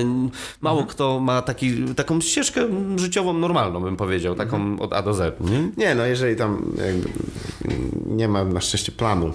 mało 0.60 0.86
kto 0.86 1.20
ma 1.20 1.42
taki, 1.42 1.94
taką 1.94 2.20
ścieżkę 2.20 2.60
życiową 2.96 3.32
normalną, 3.32 3.80
bym 3.80 3.96
powiedział, 3.96 4.34
taką 4.34 4.78
od 4.80 4.92
A 4.92 5.02
do 5.02 5.14
Z. 5.14 5.40
Nie? 5.40 5.68
Nie, 5.76 5.94
no 5.94 6.06
jeżeli 6.06 6.36
tam 6.36 6.72
nie 8.06 8.28
ma 8.28 8.44
na 8.44 8.60
szczęście 8.60 8.92
planu, 8.92 9.32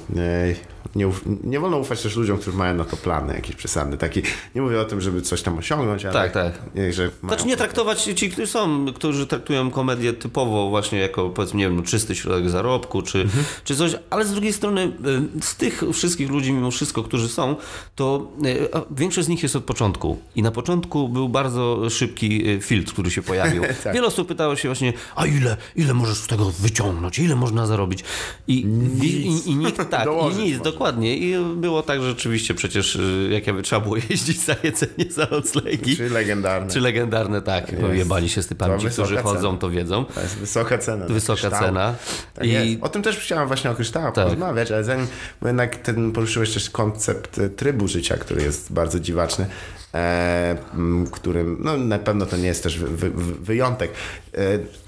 nie, 0.97 1.11
nie, 1.43 1.59
wolno 1.59 1.77
ufać 1.77 2.01
też 2.03 2.15
ludziom, 2.15 2.37
którzy 2.37 2.57
mają 2.57 2.75
na 2.75 2.85
to 2.85 2.97
plany 2.97 3.33
jakieś 3.33 3.55
przesadne. 3.55 3.97
Taki, 3.97 4.21
nie 4.55 4.61
mówię 4.61 4.81
o 4.81 4.85
tym, 4.85 5.01
żeby 5.01 5.21
coś 5.21 5.41
tam 5.41 5.57
osiągnąć, 5.57 6.05
ale 6.05 6.13
Tak, 6.13 6.31
tak. 6.31 6.61
Nie, 6.75 6.93
że 6.93 7.09
Znaczy 7.23 7.47
nie 7.47 7.57
traktować 7.57 8.03
ci, 8.03 8.29
którzy 8.29 8.47
są, 8.47 8.85
którzy 8.95 9.27
traktują 9.27 9.71
komedię 9.71 10.13
typowo 10.13 10.69
właśnie 10.69 10.99
jako 10.99 11.29
powiedzmy, 11.29 11.59
nie 11.59 11.65
wiem, 11.65 11.75
no, 11.75 11.81
czysty 11.83 12.15
środek 12.15 12.49
zarobku, 12.49 13.01
czy, 13.01 13.21
Mhm. 13.21 13.45
czy 13.63 13.75
coś, 13.75 13.95
ale 14.09 14.25
z 14.25 14.31
drugiej 14.31 14.53
strony 14.53 14.91
y, 15.39 15.43
z 15.43 15.55
tych 15.55 15.83
wszystkich 15.93 16.29
ludzi 16.29 16.53
mimo 16.53 16.71
wszystko, 16.71 17.03
którzy 17.03 17.29
są, 17.29 17.55
to 17.95 18.27
y, 18.45 18.69
większość 18.91 19.25
z 19.25 19.29
nich 19.29 19.43
jest 19.43 19.55
od 19.55 19.63
początku 19.63 20.17
i 20.35 20.41
na 20.43 20.51
początku 20.51 21.09
był 21.09 21.29
bardzo 21.29 21.89
szybki 21.89 22.49
y, 22.49 22.61
filtr, 22.61 22.93
który 22.93 23.11
się 23.11 23.21
pojawił. 23.21 23.63
Tak. 23.83 23.93
Wiele 23.93 24.07
osób 24.07 24.27
pytało 24.27 24.55
się 24.55 24.67
właśnie, 24.69 24.93
a 25.15 25.25
ile, 25.25 25.57
ile 25.75 25.93
możesz 25.93 26.17
z 26.17 26.27
tego 26.27 26.51
wyciągnąć, 26.59 27.19
ile 27.19 27.35
można 27.35 27.65
zarobić? 27.65 28.03
I, 28.47 28.53
i, 28.53 29.05
i, 29.07 29.49
i 29.49 29.55
nikt 29.55 29.89
tak, 29.89 30.07
i 30.07 30.35
nic, 30.35 30.57
można. 30.57 30.63
Dokładnie. 30.87 31.17
I 31.17 31.35
było 31.55 31.83
tak, 31.83 32.01
że 32.01 32.09
rzeczywiście 32.09 32.53
przecież 32.53 32.95
y, 32.95 33.29
jak 33.31 33.47
ja 33.47 33.61
trzeba 33.61 33.81
było 33.81 33.95
jeździć 34.09 34.39
za 34.39 34.55
jedzenie, 34.63 35.11
za 35.11 35.27
noclegi. 35.31 35.97
Czy 35.97 36.09
legendarne. 36.09 36.71
Czy 36.73 36.79
legendarne, 36.79 37.41
tak. 37.41 37.71
Jebani 37.93 38.29
się 38.29 38.41
z 38.43 38.47
typami, 38.47 38.81
ci, 38.81 38.87
którzy 38.89 39.17
chodzą, 39.17 39.41
cena. 39.41 39.57
to 39.57 39.69
wiedzą. 39.69 40.05
To 40.05 40.21
jest 40.21 40.37
wysoka 40.37 40.77
cena. 40.77 41.05
Wysoka 41.05 41.39
kryształ. 41.41 41.61
cena. 41.61 41.95
Tak 42.33 42.45
I 42.45 42.51
jest. 42.51 42.83
O 42.83 42.89
tym 42.89 43.01
też 43.03 43.17
chciałem 43.17 43.47
właśnie 43.47 43.71
o 43.71 43.75
kryształach 43.75 44.13
Tak. 44.13 44.23
porozmawiać, 44.23 44.71
ale 44.71 44.83
zanim, 44.83 45.07
bo 45.41 45.47
jednak 45.47 45.75
ten 45.75 46.11
poruszyłeś 46.11 46.53
też 46.53 46.69
koncept 46.69 47.39
e, 47.39 47.49
trybu 47.49 47.87
życia, 47.87 48.17
który 48.17 48.41
jest 48.41 48.73
bardzo 48.73 48.99
dziwaczny. 48.99 49.45
e, 49.93 50.57
którym, 51.11 51.57
no 51.63 51.77
na 51.77 51.99
pewno 51.99 52.25
to 52.25 52.37
nie 52.37 52.47
jest 52.47 52.63
też 52.63 52.79
wy, 52.79 53.09
wy, 53.09 53.33
wyjątek. 53.35 53.91
E, 54.33 54.37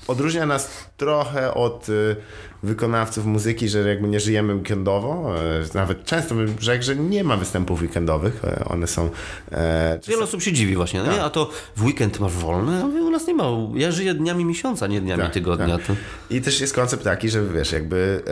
odróżnia 0.09 0.45
nas 0.45 0.69
trochę 0.97 1.53
od 1.53 1.89
y, 1.89 2.15
wykonawców 2.63 3.25
muzyki, 3.25 3.69
że 3.69 3.89
jakby 3.89 4.07
nie 4.07 4.19
żyjemy 4.19 4.55
weekendowo. 4.55 5.35
E, 5.37 5.77
nawet 5.77 6.05
często 6.05 6.35
bym 6.35 6.55
rzekł, 6.59 6.83
że 6.83 6.95
nie 6.95 7.23
ma 7.23 7.37
występów 7.37 7.81
weekendowych. 7.81 8.45
E, 8.45 8.65
one 8.65 8.87
są... 8.87 9.09
E, 9.51 9.99
Wiele 10.07 10.23
osób 10.23 10.41
się 10.41 10.53
dziwi 10.53 10.75
właśnie, 10.75 11.03
no 11.03 11.11
nie? 11.11 11.23
A 11.23 11.29
to 11.29 11.49
w 11.75 11.83
weekend 11.83 12.19
masz 12.19 12.33
wolne? 12.33 12.81
A 12.83 12.85
mówię, 12.85 13.01
u 13.01 13.09
nas 13.09 13.27
nie 13.27 13.33
ma. 13.33 13.43
Ja 13.75 13.91
żyję 13.91 14.13
dniami 14.13 14.45
miesiąca, 14.45 14.87
nie 14.87 15.01
dniami 15.01 15.23
Tak, 15.23 15.33
tygodnia. 15.33 15.77
tak. 15.77 15.87
To... 15.87 15.93
I 16.29 16.41
też 16.41 16.61
jest 16.61 16.75
koncept 16.75 17.03
taki, 17.03 17.29
że 17.29 17.45
wiesz, 17.45 17.71
jakby 17.71 18.23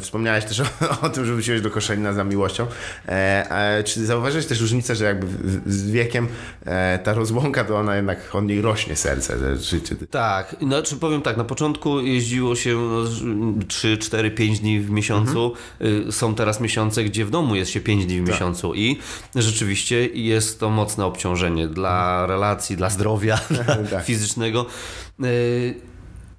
wspomniałeś 0.00 0.44
też 0.44 0.60
o, 1.00 1.00
o 1.02 1.08
tym, 1.10 1.24
że 1.24 1.32
wróciłeś 1.32 1.60
do 1.60 1.70
Koszalina 1.70 2.12
za 2.12 2.24
miłością. 2.24 2.66
E, 3.08 3.50
e, 3.78 3.84
czy 3.84 4.06
zauważyłeś 4.06 4.46
też 4.46 4.60
różnicę, 4.60 4.94
że 4.94 5.04
jakby 5.04 5.26
z 5.66 5.90
wiekiem 5.90 6.28
e, 6.66 6.98
ta 6.98 7.14
rozłąka, 7.14 7.64
to 7.64 7.76
ona 7.78 7.96
jednak 7.96 8.34
od 8.34 8.44
niej 8.44 8.62
rośnie 8.62 8.96
serce, 8.96 9.38
że 9.38 9.56
życie... 9.56 9.96
Tak, 10.10 10.56
znaczy 10.62 10.96
powiem 10.96 11.22
tak, 11.22 11.36
na 11.36 11.44
początku 11.44 12.00
jeździło 12.00 12.56
się 12.56 12.76
no, 13.24 13.64
3, 13.68 13.98
4, 13.98 14.30
5 14.30 14.60
dni 14.60 14.80
w 14.80 14.90
miesiącu. 14.90 15.52
Mhm. 15.80 16.12
Są 16.12 16.34
teraz 16.34 16.60
miesiące, 16.60 17.04
gdzie 17.04 17.24
w 17.24 17.30
domu 17.30 17.54
jest 17.54 17.70
się 17.70 17.80
5 17.80 18.06
dni 18.06 18.20
w 18.20 18.24
Tak. 18.24 18.34
miesiącu 18.34 18.74
i 18.74 18.96
rzeczywiście 19.34 20.06
jest 20.06 20.60
to 20.60 20.70
mocne 20.70 21.06
obciążenie 21.06 21.68
dla 21.68 22.26
relacji, 22.26 22.76
dla 22.76 22.90
zdrowia 22.90 23.38
Tak. 23.90 24.04
fizycznego. 24.04 24.66
Y, 25.24 25.74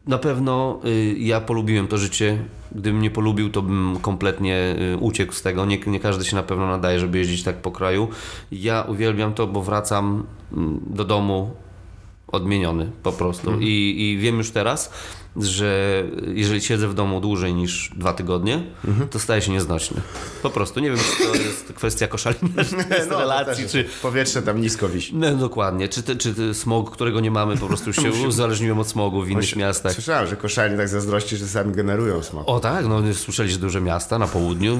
Na 0.07 0.17
pewno 0.17 0.79
y, 0.85 1.15
ja 1.19 1.41
polubiłem 1.41 1.87
to 1.87 1.97
życie. 1.97 2.37
Gdybym 2.71 3.01
nie 3.01 3.11
polubił, 3.11 3.49
to 3.49 3.61
bym 3.61 3.97
kompletnie 4.01 4.75
uciekł 4.99 5.33
z 5.33 5.41
tego. 5.41 5.65
Nie, 5.65 5.77
nie 5.87 5.99
każdy 5.99 6.25
się 6.25 6.35
na 6.35 6.43
pewno 6.43 6.67
nadaje, 6.67 6.99
żeby 6.99 7.17
jeździć 7.17 7.43
tak 7.43 7.55
po 7.61 7.71
kraju. 7.71 8.07
Ja 8.51 8.81
uwielbiam 8.87 9.33
to, 9.33 9.47
bo 9.47 9.61
wracam 9.61 10.25
mm, 10.53 10.79
do 10.89 11.05
domu 11.05 11.51
odmieniony 12.31 12.91
po 13.03 13.11
prostu. 13.11 13.49
Mhm. 13.49 13.63
I, 13.63 13.95
I 13.97 14.17
wiem 14.17 14.37
już 14.37 14.51
teraz, 14.51 14.93
że 15.37 16.03
jeżeli 16.33 16.61
siedzę 16.61 16.87
w 16.87 16.93
domu 16.93 17.21
dłużej 17.21 17.53
niż 17.53 17.91
dwa 17.95 18.13
tygodnie, 18.13 18.63
Mhm. 18.87 19.09
to 19.09 19.19
staje 19.19 19.41
się 19.41 19.51
nieznośny. 19.51 20.01
Po 20.43 20.49
prostu. 20.49 20.79
Nie 20.79 20.89
wiem, 20.89 20.99
czy 20.99 21.23
to 21.27 21.35
jest 21.35 21.65
kwestia 21.79 22.07
koszalina, 22.07 22.63
czy 22.63 22.83
to 22.89 22.95
jest 22.95 23.09
No, 23.09 23.19
relacji, 23.19 23.69
czy... 23.69 23.85
Powietrze 24.01 24.41
tam 24.41 24.61
nisko 24.61 24.89
wisi. 24.89 25.15
No, 25.15 25.35
dokładnie. 25.35 25.87
Czy, 25.89 26.03
te, 26.03 26.15
czy 26.15 26.33
te 26.35 26.53
smog, 26.53 26.91
którego 26.91 27.19
nie 27.19 27.31
mamy, 27.31 27.57
po 27.57 27.67
prostu 27.67 27.93
się 28.01 28.11
uzależniłem 28.11 28.79
od 28.79 28.87
smogu 28.87 29.21
w 29.23 29.29
innych 29.29 29.55
miastach. 29.55 29.93
Słyszałem, 29.93 30.27
że 30.27 30.35
Koszalin 30.35 30.77
tak 30.77 30.87
zazdrości, 30.87 31.37
że 31.37 31.47
sami 31.47 31.73
generują 31.73 32.23
smog. 32.23 32.43
O 32.49 32.59
tak, 32.59 32.85
no 32.87 33.01
słyszeli, 33.13 33.51
że 33.51 33.57
duże 33.59 33.81
miasta 33.81 34.19
na 34.19 34.27
południu, 34.27 34.77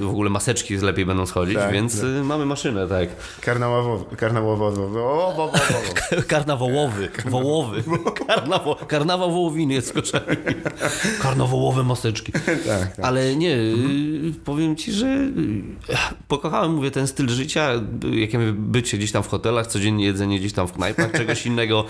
w 0.00 0.08
ogóle 0.08 0.30
maseczki 0.30 0.76
lepiej 0.76 1.06
będą 1.06 1.26
schodzić, 1.26 1.56
Tak, 1.56 1.72
więc 1.72 2.02
y, 2.02 2.22
mamy 2.24 2.46
maszynę, 2.46 2.88
tak. 2.88 3.08
Karnawałowy, 6.28 7.08
wołowy. 7.24 7.82
Karnawał, 8.26 8.76
karnawał 8.88 9.32
wołowiny 9.32 9.74
jest 9.74 9.91
w 9.92 9.94
Koszalinie. 9.94 10.54
Karnawałowe 11.22 11.84
maseczki. 11.84 12.32
tak. 12.66 13.00
Ale 13.02 13.36
nie, 13.36 13.56
y, 13.56 14.32
powiem 14.44 14.76
ci, 14.76 14.92
że 14.92 15.06
y, 15.06 15.62
pokochałem, 16.28 16.74
mówię, 16.74 16.90
ten 16.90 17.06
styl 17.06 17.28
życia, 17.28 17.70
y, 18.04 18.16
jakie 18.16 18.38
bycie 18.52 18.98
gdzieś 18.98 19.12
tam 19.12 19.22
w 19.22 19.28
hotelach, 19.28 19.66
codziennie 19.66 20.04
jedzenie 20.04 20.38
gdzieś 20.38 20.52
tam 20.52 20.68
w 20.68 20.72
knajpach, 20.72 21.12
czegoś 21.20 21.46
innego, 21.46 21.84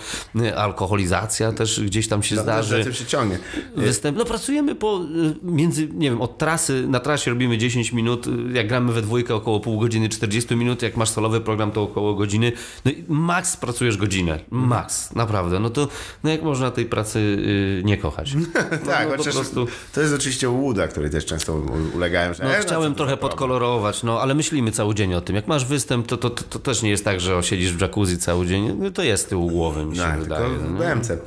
alkoholizacja 0.55 1.51
też 1.51 1.81
gdzieś 1.81 2.07
tam 2.07 2.23
się 2.23 2.35
Za 2.35 2.43
zdarzy. 2.43 2.83
tym 2.83 2.93
się 2.93 3.05
ciągnie. 3.05 3.39
Występ. 3.75 4.17
No 4.17 4.25
pracujemy 4.25 4.75
po 4.75 5.01
między, 5.43 5.87
nie 5.87 6.09
wiem, 6.09 6.21
od 6.21 6.37
trasy, 6.37 6.85
na 6.87 6.99
trasie 6.99 7.31
robimy 7.31 7.57
10 7.57 7.93
minut, 7.93 8.25
jak 8.53 8.67
gramy 8.67 8.93
we 8.93 9.01
dwójkę 9.01 9.35
około 9.35 9.59
pół 9.59 9.79
godziny, 9.79 10.09
40 10.09 10.55
minut, 10.55 10.81
jak 10.81 10.97
masz 10.97 11.09
solowy 11.09 11.41
program 11.41 11.71
to 11.71 11.83
około 11.83 12.15
godziny. 12.15 12.51
No 12.85 12.91
i 12.91 13.03
max 13.07 13.57
pracujesz 13.57 13.97
godzinę. 13.97 14.39
Max, 14.49 15.15
naprawdę. 15.15 15.59
No 15.59 15.69
to 15.69 15.87
no 16.23 16.29
jak 16.29 16.43
można 16.43 16.71
tej 16.71 16.85
pracy 16.85 17.19
y, 17.19 17.83
nie 17.95 18.01
kochać? 18.01 18.33
No, 18.35 18.45
tak, 18.91 19.05
no, 19.05 19.11
po 19.11 19.17
chociaż 19.17 19.33
prostu... 19.35 19.67
to 19.93 20.01
jest 20.01 20.13
oczywiście 20.13 20.49
łuda, 20.49 20.87
której 20.87 21.09
też 21.09 21.25
często 21.25 21.53
ulegałem. 21.95 22.33
Że, 22.33 22.43
No, 22.43 22.49
e, 22.55 22.59
co 22.59 22.67
chciałem 22.67 22.91
to 22.93 22.97
trochę 22.97 23.17
podkolorować, 23.17 24.03
no 24.03 24.21
ale 24.21 24.35
myślimy 24.35 24.71
cały 24.71 24.95
dzień 24.95 25.13
o 25.13 25.21
tym. 25.21 25.35
Jak 25.35 25.47
masz 25.47 25.65
występ, 25.65 26.07
to, 26.07 26.17
to, 26.17 26.29
to, 26.29 26.43
to 26.43 26.59
też 26.59 26.81
nie 26.81 26.89
jest 26.89 27.05
tak, 27.05 27.19
że 27.21 27.43
siedzisz 27.43 27.73
w 27.73 27.81
jacuzzi 27.81 28.17
cały 28.17 28.47
dzień. 28.47 28.75
No, 28.79 28.91
to 28.91 29.03
jest 29.03 29.29
tył 29.29 29.47
głowy, 29.47 29.85
mi 29.85 29.95
się 29.95 30.01
Tak, 30.01 30.19
wydaje. 30.19 30.49
tylko 30.49 30.63
no. 30.63 30.77
w 30.77 30.79
BMC. 30.79 31.17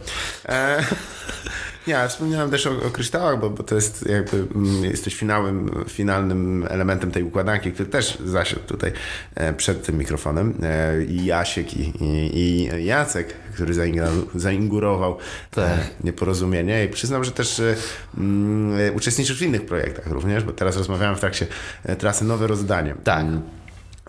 E, 0.49 0.85
nie, 1.87 1.99
ale 1.99 2.09
wspomniałem 2.09 2.51
też 2.51 2.67
o, 2.67 2.71
o 2.71 2.91
kryształach, 2.91 3.41
bo, 3.41 3.51
bo 3.51 3.63
to 3.63 3.75
jest 3.75 4.07
jakby 4.09 4.37
mm, 4.55 4.85
jesteś 4.85 5.17
finałem, 5.17 5.71
finalnym 5.89 6.67
elementem 6.71 7.11
tej 7.11 7.23
układanki, 7.23 7.73
który 7.73 7.89
też 7.89 8.19
zasiadł 8.25 8.63
tutaj 8.63 8.93
e, 9.35 9.53
przed 9.53 9.87
tym 9.87 9.99
mikrofonem. 9.99 10.55
E, 10.63 11.05
I 11.05 11.25
Jasiek 11.25 11.75
i, 11.77 11.93
i, 12.05 12.69
i 12.75 12.85
Jacek, 12.85 13.35
który 13.55 13.75
zaingra- 13.75 14.25
zainaugurował 14.35 15.19
Tak. 15.51 15.65
e, 15.65 15.79
nieporozumienie 16.05 16.85
i 16.85 16.89
przyznam, 16.89 17.25
że 17.25 17.31
też 17.33 17.61
e, 17.61 17.75
mm, 18.17 18.81
e, 18.81 18.93
uczestniczysz 18.93 19.39
w 19.39 19.43
innych 19.43 19.67
projektach 19.67 20.07
również, 20.07 20.45
bo 20.45 20.53
teraz 20.53 20.77
rozmawiałem 20.77 21.17
w 21.17 21.21
trakcie 21.21 21.47
e, 21.85 21.97
trasy 21.97 22.25
Nowe 22.25 22.47
Rozdanie. 22.47 22.95
Tak. 23.05 23.27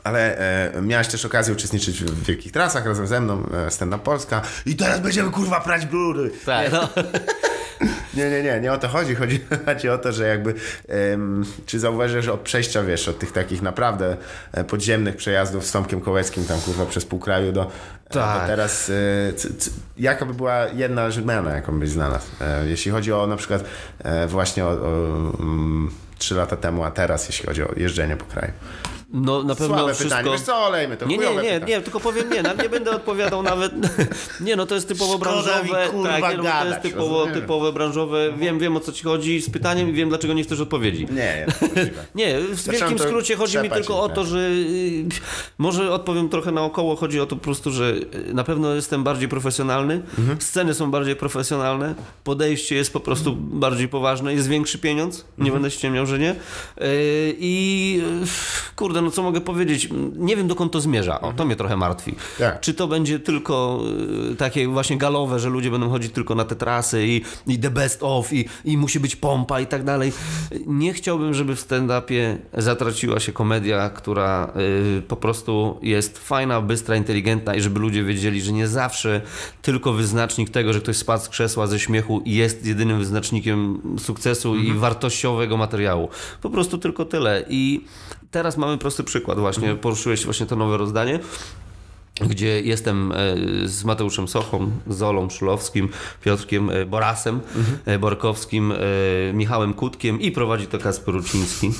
Ale 0.03 0.37
e, 0.73 0.81
miałeś 0.81 1.07
też 1.07 1.25
okazję 1.25 1.53
uczestniczyć 1.53 2.03
w 2.03 2.23
wielkich 2.25 2.51
trasach 2.51 2.85
razem 2.85 3.07
ze 3.07 3.21
mną, 3.21 3.43
e, 3.67 3.71
Stand 3.71 3.93
Up 3.93 4.03
Polska 4.03 4.41
i 4.65 4.75
teraz 4.75 4.99
będziemy 4.99 5.31
kurwa 5.31 5.61
prać 5.61 5.85
blury. 5.85 6.31
Tak, 6.45 6.71
no. 6.71 6.89
Nie, 8.13 8.29
nie, 8.29 8.43
nie, 8.43 8.59
nie 8.59 8.71
o 8.73 8.77
to 8.77 8.87
chodzi. 8.87 9.15
Chodzi, 9.15 9.89
o 9.93 9.97
to, 9.97 10.11
że 10.11 10.27
jakby 10.27 10.53
em, 10.87 11.45
czy 11.65 11.79
zauważysz, 11.79 12.25
że 12.25 12.33
od 12.33 12.41
przejścia, 12.41 12.83
wiesz, 12.83 13.07
od 13.07 13.19
tych 13.19 13.31
takich 13.31 13.61
naprawdę 13.61 14.17
e, 14.51 14.63
podziemnych 14.63 15.15
przejazdów 15.15 15.65
z 15.65 15.71
Tomkiem 15.71 16.01
Kołeckim 16.01 16.45
tam 16.45 16.59
kurwa 16.59 16.85
przez 16.85 17.05
pół 17.05 17.19
kraju 17.19 17.51
do, 17.51 17.71
Tak. 18.09 18.41
do 18.41 18.47
teraz 18.47 18.89
e, 18.89 19.33
c, 19.33 19.53
c, 19.53 19.71
jaka 19.97 20.25
by 20.25 20.33
była 20.33 20.67
jedna 20.67 21.11
zmiana, 21.11 21.55
jaką 21.55 21.79
byś 21.79 21.89
znalazł? 21.89 22.27
E, 22.41 22.67
jeśli 22.67 22.91
chodzi 22.91 23.13
o 23.13 23.27
na 23.27 23.35
przykład 23.35 23.63
e, 24.03 24.27
właśnie 24.27 24.65
o, 24.65 24.69
o 24.69 25.33
mm, 25.39 25.91
trzy 26.17 26.35
lata 26.35 26.57
temu, 26.57 26.83
a 26.83 26.91
teraz 26.91 27.27
jeśli 27.27 27.45
chodzi 27.45 27.63
o 27.63 27.73
jeżdżenie 27.77 28.17
po 28.17 28.25
kraju. 28.25 28.53
No 29.13 29.43
na 29.43 29.55
pewno 29.55 29.77
Słabe 29.77 29.93
wszystko... 29.93 30.17
pytanie, 30.17 30.37
wiesz 30.37 30.45
co, 30.45 30.57
olejmy 30.65 30.97
to, 30.97 31.05
Nie, 31.05 31.17
nie, 31.17 31.23
nie, 31.23 31.29
pytanie. 31.41 31.59
nie, 31.67 31.81
tylko 31.81 31.99
powiem 31.99 32.29
nie, 32.29 32.43
nie 32.63 32.69
będę 32.69 32.91
odpowiadał 32.91 33.43
nawet. 33.43 33.71
Nie, 34.41 34.55
no 34.55 34.65
to 34.65 34.75
jest 34.75 34.87
typowo 34.87 35.15
Szkoda 35.15 35.31
branżowe. 35.31 35.63
mi, 35.63 35.69
tak, 36.21 36.37
nie, 36.37 36.43
no, 36.43 36.43
to 36.61 36.67
jest 36.67 36.81
typowo, 36.81 37.27
typowe 37.27 37.73
branżowe. 37.73 38.33
Wiem, 38.37 38.59
wiem 38.59 38.75
o 38.77 38.79
co 38.79 38.91
ci 38.91 39.03
chodzi 39.03 39.41
z 39.41 39.49
pytaniem 39.49 39.89
i 39.89 39.93
wiem 39.93 40.09
dlaczego 40.09 40.33
nie 40.33 40.43
chcesz 40.43 40.59
odpowiedzi. 40.59 41.07
Nie. 41.11 41.45
Nie, 42.15 42.39
w 42.55 42.69
wielkim 42.71 42.99
skrócie 42.99 43.35
chodzi 43.35 43.57
mi 43.57 43.69
tylko 43.69 44.01
o 44.01 44.09
to, 44.09 44.25
że 44.25 44.37
y, 44.39 45.05
może 45.57 45.91
odpowiem 45.91 46.29
trochę 46.29 46.51
naokoło. 46.51 46.95
Chodzi 46.95 47.19
o 47.19 47.25
to 47.25 47.35
po 47.35 47.41
prostu, 47.43 47.71
że 47.71 47.89
y, 48.29 48.33
na 48.33 48.43
pewno 48.43 48.73
jestem 48.75 49.03
bardziej 49.03 49.29
profesjonalny, 49.29 50.01
Mhm. 50.19 50.41
sceny 50.41 50.73
są 50.73 50.91
bardziej 50.91 51.15
profesjonalne, 51.15 51.95
podejście 52.23 52.75
jest 52.75 52.93
po 52.93 52.99
prostu 52.99 53.35
bardziej 53.35 53.87
poważne, 53.87 54.33
jest 54.33 54.47
większy 54.47 54.79
pieniądz, 54.79 55.17
nie 55.37 55.43
Mhm. 55.45 55.53
będę 55.53 55.71
ściemniał, 55.71 56.05
że 56.05 56.19
nie. 56.19 56.31
Y, 56.31 56.35
I 57.39 58.01
y, 58.23 58.27
kurde, 58.97 59.01
no 59.01 59.11
co 59.11 59.23
mogę 59.23 59.41
powiedzieć? 59.41 59.89
Nie 60.15 60.35
wiem 60.35 60.47
dokąd 60.47 60.71
to 60.71 60.81
zmierza. 60.81 61.21
O, 61.21 61.33
to 61.33 61.45
mnie 61.45 61.55
trochę 61.55 61.77
martwi. 61.77 62.15
Tak. 62.39 62.59
Czy 62.59 62.73
to 62.73 62.87
będzie 62.87 63.19
tylko 63.19 63.81
y, 64.31 64.35
takie 64.35 64.67
właśnie 64.67 64.97
galowe, 64.97 65.39
że 65.39 65.49
ludzie 65.49 65.71
będą 65.71 65.89
chodzić 65.89 66.11
tylko 66.11 66.35
na 66.35 66.45
te 66.45 66.55
trasy 66.55 67.07
i, 67.07 67.21
i 67.47 67.59
the 67.59 67.69
best 67.69 68.03
of 68.03 68.33
i, 68.33 68.45
i 68.65 68.77
musi 68.77 68.99
być 68.99 69.15
pompa 69.15 69.59
i 69.61 69.67
tak 69.67 69.83
dalej. 69.83 70.11
Nie 70.67 70.93
chciałbym, 70.93 71.33
żeby 71.33 71.55
w 71.55 71.59
stand-upie 71.59 72.37
zatraciła 72.53 73.19
się 73.19 73.31
komedia, 73.31 73.89
która 73.89 74.53
y, 74.97 75.01
po 75.01 75.15
prostu 75.15 75.79
jest 75.81 76.17
fajna, 76.17 76.61
bystra, 76.61 76.95
inteligentna 76.95 77.55
i 77.55 77.61
żeby 77.61 77.79
ludzie 77.79 78.03
wiedzieli, 78.03 78.41
że 78.41 78.51
nie 78.51 78.67
zawsze 78.67 79.21
tylko 79.61 79.93
wyznacznik 79.93 80.49
tego, 80.49 80.73
że 80.73 80.81
ktoś 80.81 80.97
spadł 80.97 81.23
z 81.23 81.29
krzesła 81.29 81.67
ze 81.67 81.79
śmiechu 81.79 82.21
jest 82.25 82.65
jedynym 82.65 82.99
wyznacznikiem 82.99 83.81
sukcesu 83.99 84.55
i 84.55 84.73
wartościowego 84.73 85.57
materiału. 85.57 86.09
Po 86.41 86.49
prostu 86.49 86.77
tylko 86.77 87.05
tyle. 87.05 87.45
I 87.49 87.81
teraz 88.31 88.57
mamy 88.57 88.77
prosty 88.77 89.03
przykład 89.03 89.39
właśnie. 89.39 89.75
Poruszyłeś 89.75 90.25
właśnie 90.25 90.45
to 90.45 90.55
nowe 90.55 90.77
rozdanie 90.77 91.19
gdzie 92.21 92.61
jestem 92.61 93.11
e, 93.11 93.15
z 93.67 93.83
Mateuszem 93.83 94.27
Sochą, 94.27 94.71
Zolą 94.87 95.29
Szulowskim, 95.29 95.89
Piotrkiem 96.23 96.69
e, 96.69 96.85
Borasem, 96.85 97.39
e, 97.85 97.99
Borkowskim, 97.99 98.71
e, 98.71 98.75
Michałem 99.33 99.73
Kutkiem 99.73 100.21
i 100.21 100.31
prowadzi 100.31 100.67
to 100.67 100.77
Kasper 100.79 101.13
Ruciński. 101.13 101.71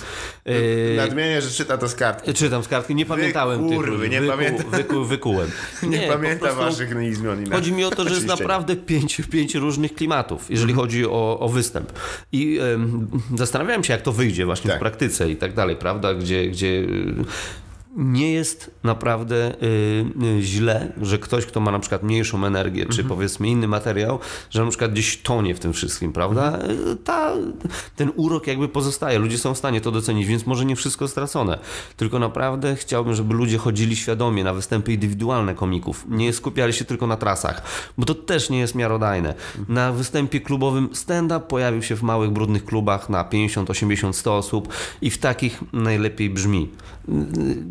E, 0.46 0.96
Nadmienię, 0.96 1.42
że 1.42 1.50
czyta 1.50 1.78
to 1.78 1.88
z 1.90 1.96
kartki. 1.96 2.34
Czytam 2.34 2.64
z 2.64 2.68
kartki, 2.68 2.96
nie 2.96 3.06
pamiętałem 3.06 3.68
tych 3.68 3.78
kurwy, 3.78 3.92
ludzi. 3.98 4.10
nie 4.10 4.22
Wyku, 4.22 4.32
pamiętam. 4.34 4.72
Wyku, 4.72 5.06
wykułem. 5.06 5.52
Nie, 5.84 6.00
po 6.00 6.14
pamiętam 6.14 6.56
waszych 6.56 6.92
imion. 6.92 7.52
Chodzi 7.52 7.72
mi 7.72 7.84
o 7.84 7.90
to, 7.90 8.04
że 8.10 8.16
jest 8.16 8.28
naprawdę 8.28 8.76
pięć, 8.76 9.22
pięć 9.32 9.56
różnych 9.56 9.94
klimatów, 9.96 10.50
jeżeli 10.50 10.72
Mhm. 10.72 10.88
chodzi 10.88 11.06
o, 11.06 11.40
o 11.40 11.50
występ. 11.50 11.92
I 12.32 12.60
em, 12.74 13.08
zastanawiałem 13.36 13.84
się, 13.84 13.94
jak 13.94 14.02
to 14.02 14.12
wyjdzie 14.12 14.46
właśnie 14.46 14.70
Tak. 14.70 14.78
w 14.78 14.80
praktyce 14.80 15.32
i 15.32 15.36
tak 15.36 15.54
dalej, 15.54 15.76
prawda? 15.76 16.14
Gdzie, 16.14 16.48
gdzie 16.50 16.86
nie 17.98 18.34
jest 18.34 18.72
naprawdę 18.84 19.54
y, 19.64 20.06
y, 20.38 20.42
źle, 20.42 20.92
że 21.02 21.20
ktoś, 21.20 21.46
kto 21.46 21.60
ma 21.60 21.72
na 21.72 21.80
przykład 21.80 22.04
mniejszą 22.04 22.46
energię, 22.46 22.86
czy 22.86 22.90
Mhm. 23.02 23.08
powiedzmy 23.10 23.48
inny 23.48 23.68
materiał, 23.68 24.20
że 24.50 24.64
na 24.64 24.70
przykład 24.70 24.92
gdzieś 24.92 25.18
tonie 25.22 25.56
w 25.56 25.60
tym 25.60 25.74
wszystkim, 25.74 26.14
prawda? 26.14 26.60
Y, 26.92 26.96
Ta, 26.96 27.34
ten 27.96 28.12
urok 28.16 28.48
jakby 28.48 28.68
pozostaje, 28.70 29.20
ludzie 29.20 29.38
są 29.38 29.54
w 29.54 29.58
stanie 29.58 29.82
to 29.82 29.92
docenić, 29.92 30.28
więc 30.28 30.46
może 30.46 30.66
nie 30.66 30.76
wszystko 30.76 31.08
stracone. 31.08 31.60
Tylko 31.98 32.20
naprawdę 32.20 32.76
chciałbym, 32.76 33.14
żeby 33.16 33.34
ludzie 33.34 33.58
chodzili 33.58 33.96
świadomie 33.96 34.44
na 34.44 34.54
występy 34.54 34.94
indywidualne 34.94 35.56
komików, 35.56 36.06
nie 36.10 36.34
skupiali 36.34 36.74
się 36.74 36.86
tylko 36.86 37.08
na 37.08 37.18
trasach, 37.18 37.62
bo 37.98 38.06
to 38.06 38.16
też 38.16 38.50
nie 38.50 38.60
jest 38.60 38.76
miarodajne. 38.76 39.34
Na 39.70 39.92
występie 39.92 40.40
klubowym 40.42 40.90
stand-up 40.94 41.40
pojawił 41.48 41.82
się 41.84 41.96
w 41.96 42.04
małych, 42.04 42.32
brudnych 42.32 42.66
klubach 42.66 43.10
na 43.10 43.24
50, 43.24 43.70
80, 43.70 44.16
100 44.16 44.38
osób 44.38 44.74
i 45.02 45.10
w 45.10 45.18
takich 45.18 45.60
najlepiej 45.74 46.30
brzmi. 46.30 46.70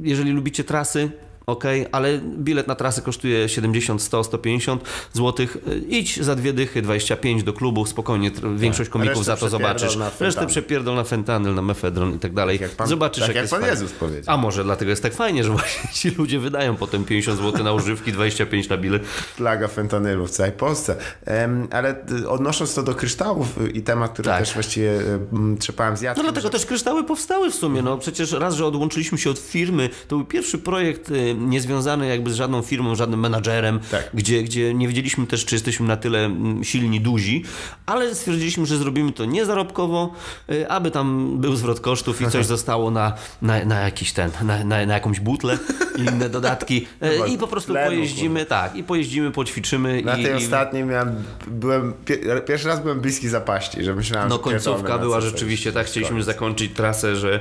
Jeżeli 0.03 0.31
lubicie 0.33 0.65
trasy, 0.65 1.11
ok, 1.47 1.65
ale 1.93 2.19
bilet 2.19 2.67
na 2.67 2.75
trasy 2.75 3.03
kosztuje 3.03 3.49
70, 3.49 4.03
100, 4.03 4.25
150 4.25 4.83
zł. 5.13 5.47
Idź 5.89 6.23
za 6.23 6.35
dwie 6.35 6.53
dychy, 6.53 6.83
25 6.83 7.43
do 7.43 7.53
klubu, 7.53 7.87
spokojnie, 7.87 8.31
tr- 8.31 8.57
większość 8.59 8.91
komików 8.91 9.17
Tak. 9.17 9.25
Za 9.25 9.37
to 9.37 9.49
zobaczysz. 9.49 9.99
Resztę 10.21 10.47
przepierdol 10.47 10.95
na 10.97 11.05
fentanyl, 11.05 11.55
na 11.55 11.63
mefedron 11.63 12.15
i 12.15 12.19
tak 12.19 12.33
dalej. 12.35 12.59
jak 12.61 12.71
pan- 12.71 12.89
Zobaczysz, 12.89 13.21
tak 13.21 13.29
jak 13.29 13.37
jak 13.37 13.43
jest 13.45 13.51
pan 13.53 13.61
fajnie. 13.61 13.75
Jezus 13.75 13.93
powiedział. 13.93 14.35
A 14.35 14.37
może 14.37 14.65
dlatego 14.65 14.91
jest 14.91 15.03
tak 15.03 15.15
fajnie, 15.15 15.45
że 15.45 15.51
właśnie 15.51 15.91
ci 15.93 16.11
ludzie 16.11 16.39
wydają 16.39 16.77
potem 16.77 17.05
50 17.05 17.39
zł 17.41 17.65
na 17.65 17.73
używki, 17.73 18.13
25 18.13 18.69
na 18.69 18.77
bilet. 18.77 19.03
Plaga 19.37 19.69
fentanylu 19.69 20.27
w 20.27 20.31
całej 20.31 20.53
Polsce. 20.53 20.97
Em, 21.25 21.69
ale 21.71 21.97
y, 22.23 22.29
odnosząc 22.29 22.75
to 22.75 22.83
do 22.83 22.95
kryształów 22.95 23.59
y, 23.63 23.71
i 23.71 23.83
temat, 23.83 24.13
który 24.13 24.27
Tak. 24.27 24.39
też 24.39 24.55
właściwie 24.55 24.91
y, 25.01 25.19
m, 25.33 25.57
trzepałem 25.61 25.97
z 25.97 26.01
No 26.01 26.05
Jackiem, 26.07 26.25
dlatego 26.25 26.49
też 26.51 26.67
kryształy 26.67 27.05
powstały 27.05 27.51
w 27.51 27.55
sumie. 27.55 27.83
No 27.83 27.99
przecież 27.99 28.33
raz, 28.33 28.55
że 28.55 28.67
odłączyliśmy 28.67 29.19
się 29.19 29.31
od 29.31 29.39
firmy, 29.39 29.91
to 30.09 30.17
był 30.17 30.25
pierwszy 30.25 30.59
projekt 30.59 31.11
niezwiązany 31.39 32.07
jakby 32.09 32.31
z 32.33 32.35
żadną 32.35 32.63
firmą, 32.63 32.95
żadnym 32.95 33.21
menadżerem, 33.21 33.81
Tak. 33.91 34.11
gdzie, 34.15 34.43
gdzie 34.43 34.75
nie 34.75 34.89
wiedzieliśmy 34.89 35.27
też, 35.27 35.45
czy 35.45 35.55
jesteśmy 35.55 35.87
na 35.87 35.97
tyle 35.97 36.25
mm, 36.25 36.65
silni, 36.65 37.01
duzi, 37.01 37.45
ale 37.87 38.15
stwierdziliśmy, 38.15 38.67
że 38.67 38.79
zrobimy 38.79 39.13
to 39.13 39.25
niezarobkowo, 39.25 40.13
y, 40.53 40.69
aby 40.69 40.91
tam 40.91 41.39
był 41.41 41.57
zwrot 41.57 41.81
kosztów 41.81 42.23
i 42.23 42.27
coś 42.31 42.47
zostało 42.57 42.91
na, 42.91 43.13
na, 43.43 43.65
na 43.65 43.81
jakiś 43.81 44.13
ten, 44.13 44.31
na, 44.43 44.65
na, 44.65 44.87
na 44.87 44.95
jakąś 44.95 45.21
butlę 45.21 45.59
i 45.99 46.01
inne 46.13 46.29
dodatki 46.29 46.87
Y, 47.03 47.29
i 47.29 47.39
po 47.39 47.47
prostu 47.47 47.73
tlenu, 47.73 47.91
pojeździmy, 47.91 48.47
tak, 48.47 48.77
i 48.77 48.85
pojeździmy, 48.85 49.31
poćwiczymy 49.31 50.03
Na 50.03 50.17
i, 50.17 50.23
tej 50.23 50.33
i 50.33 50.37
ostatniej 50.37 50.85
miałem, 50.85 51.15
byłem, 51.47 51.93
pie, 52.05 52.19
pierwszy 52.47 52.69
raz 52.69 52.83
byłem 52.83 53.01
bliski 53.01 53.29
zapaści, 53.29 53.85
że 53.85 53.95
myślałem, 53.95 54.29
No 54.29 54.37
że 54.37 54.43
końcówka 54.43 54.99
była 54.99 55.21
rzeczywiście, 55.21 55.73
tak 55.73 55.87
chcieliśmy 55.87 56.15
Koniec. 56.15 56.27
zakończyć 56.27 56.73
trasę, 56.75 57.17
że 57.17 57.41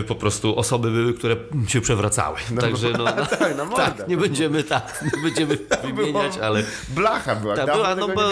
y, 0.00 0.02
po 0.02 0.14
prostu 0.14 0.58
osoby 0.58 0.90
były, 0.90 1.14
które 1.14 1.36
się 1.68 1.80
przewracały. 1.80 2.38
Także 2.60 2.90
no, 2.98 3.04
tak, 3.38 3.56
na 3.56 3.64
mordę. 3.64 3.84
tak, 3.84 4.08
nie 4.08 4.16
będziemy 4.16 4.64
tak, 4.64 5.04
nie 5.16 5.22
będziemy 5.22 5.58
wymieniać, 5.84 6.38
ale 6.38 6.62
Blacha 6.88 7.36
była, 7.36 7.56
tak, 7.56 7.66
dawno 7.66 7.82
była, 7.82 7.94
no 7.94 8.08
bo, 8.08 8.22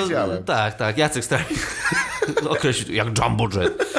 tak, 0.46 0.76
tak, 0.76 0.98
Jacek 0.98 1.24
Strawik 1.24 1.58
określił 2.48 2.94
jak 2.94 3.18
jumbo 3.18 3.48
jet. 3.54 3.94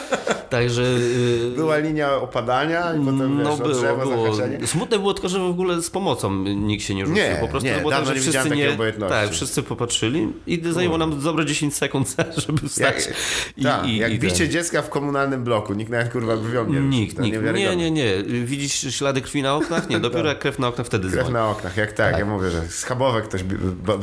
Także 0.50 0.84
y, 0.84 1.52
Była 1.56 1.78
linia 1.78 2.16
opadania 2.16 2.94
i 2.94 3.00
potem 3.00 3.44
no 3.44 3.50
wiesz, 3.50 3.60
było, 3.60 3.74
drzewa 3.74 4.06
było. 4.06 4.28
Smutne 4.66 5.00
było 5.00 5.14
tylko, 5.14 5.30
że 5.30 5.40
w 5.40 5.46
ogóle 5.46 5.82
z 5.82 5.90
pomocą 5.90 6.44
nikt 6.44 6.84
się 6.84 6.96
nie 6.96 7.06
rzucił. 7.06 7.24
Nie, 7.24 7.38
po 7.42 7.48
prostu 7.48 7.70
nie, 7.70 7.76
było 7.76 7.92
tak, 7.92 8.06
że 8.06 8.16
wszyscy 8.16 8.50
nie, 8.50 8.74
obojętności. 8.74 9.14
tak, 9.16 9.30
wszyscy 9.30 9.64
popatrzyli 9.64 10.28
i 10.48 10.62
zajęło 10.72 10.98
nam 10.98 11.22
dobre 11.22 11.46
10 11.46 11.76
sekund, 11.76 12.16
żeby 12.38 12.70
wstać. 12.70 12.96
Jak, 12.96 13.16
I, 13.58 13.64
tak, 13.64 13.88
i, 13.88 13.98
jak 13.98 14.12
i 14.12 14.20
bicie 14.20 14.38
ten. 14.38 14.52
dziecka 14.52 14.82
w 14.82 14.90
komunalnym 14.90 15.44
bloku, 15.44 15.74
nikt 15.74 15.92
nawet 15.92 16.12
kurwa 16.12 16.38
brwią 16.38 16.66
nie 16.66 16.80
Nikt, 16.80 17.20
nikt. 17.20 17.42
Nie, 17.54 17.76
nie, 17.76 17.92
nie. 17.92 18.24
Widzisz 18.24 18.96
ślady 18.96 19.22
krwi 19.22 19.42
na 19.42 19.56
oknach? 19.56 19.90
Nie, 19.90 20.00
dopiero 20.00 20.30
jak 20.30 20.40
krew 20.40 20.60
na 20.60 20.68
oknach 20.76 20.84
wtedy 20.84 21.12
Krew 21.12 21.30
na 21.30 21.50
oknach, 21.50 21.78
jak 21.78 21.94
tak, 21.94 22.18
ja 22.18 22.26
mówię, 22.26 22.50
że 22.50 22.68
schabowek 22.68 23.26
ktoś 23.26 23.44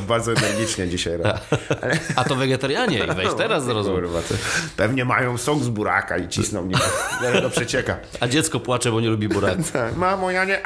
bardzo 0.07 0.31
energicznie 0.31 0.87
dzisiaj 0.87 1.17
robi. 1.17 1.29
A 2.15 2.23
to 2.23 2.35
wegetarianie 2.35 2.99
i 2.99 3.15
weź 3.15 3.33
teraz 3.37 3.65
zrozum. 3.65 3.95
Kurwa, 3.95 4.19
to 4.21 4.33
pewnie 4.77 5.05
mają 5.05 5.37
sok 5.37 5.59
z 5.59 5.69
buraka 5.69 6.17
i 6.17 6.27
cisną. 6.27 6.69
Zaraz 7.21 7.41
to 7.41 7.49
przecieka. 7.49 7.97
A 8.19 8.27
dziecko 8.27 8.59
płacze, 8.59 8.91
bo 8.91 9.01
nie 9.01 9.09
lubi 9.09 9.27
buraku. 9.29 9.63
Tak, 9.73 9.95
mamo, 9.95 10.31
ja 10.31 10.45
nie... 10.45 10.61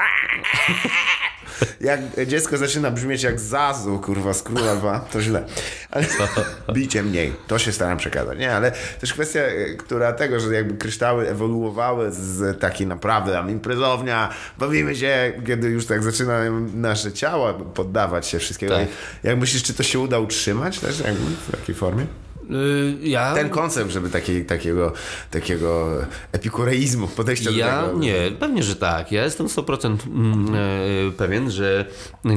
Jak 1.82 2.00
dziecko 2.28 2.58
zaczyna 2.58 2.92
brzmieć 2.92 3.24
jak 3.24 3.40
Zazu, 3.40 4.00
kurwa, 4.00 4.34
z 4.34 4.44
Królowa, 4.44 5.00
to 5.00 5.22
źle. 5.22 5.46
Ale 5.92 6.06
bicie 6.74 7.04
mniej, 7.04 7.34
to 7.48 7.60
się 7.60 7.72
staram 7.72 7.98
przekazać. 7.98 8.40
Nie, 8.40 8.56
ale 8.56 8.72
też 9.00 9.14
kwestia, 9.14 9.40
e, 9.40 9.74
która 9.74 10.14
tego, 10.14 10.40
że 10.40 10.54
jakby 10.54 10.78
kryształy 10.78 11.30
ewoluowały 11.30 12.12
z 12.12 12.60
takiej 12.60 12.88
naprawdę 12.88 13.32
tam 13.32 13.50
imprezownia, 13.50 14.30
bawimy 14.58 14.96
się, 14.96 15.34
kiedy 15.48 15.68
już 15.68 15.86
tak 15.86 16.04
zaczynają 16.04 16.60
nasze 16.74 17.12
ciała 17.12 17.54
poddawać 17.54 18.28
się 18.28 18.40
wszystkiego. 18.40 18.76
Tak. 18.76 18.88
Jak 19.24 19.38
myślisz, 19.38 19.64
czy 19.64 19.74
to 19.74 19.84
się 19.84 20.00
uda 20.00 20.20
utrzymać 20.20 20.80
też 20.80 21.00
jakby 21.00 21.32
w 21.48 21.52
takiej 21.52 21.76
formie? 21.76 22.06
Y, 22.52 22.98
Ja, 23.08 23.34
Ten 23.36 23.50
koncept, 23.50 23.92
żeby 23.92 24.10
takiej, 24.10 24.46
takiego, 24.46 24.94
takiego 25.32 25.88
epikureizmu, 26.32 27.08
podejścia 27.08 27.52
do 27.52 27.58
ja 27.58 27.84
tego. 27.84 28.00
nie, 28.00 28.16
pewnie, 28.40 28.64
że 28.64 28.76
tak. 28.76 29.12
Ja 29.12 29.24
jestem 29.24 29.48
100% 29.48 29.96
mm, 30.08 30.56
e, 30.56 31.12
pewien, 31.12 31.52
że 31.52 31.86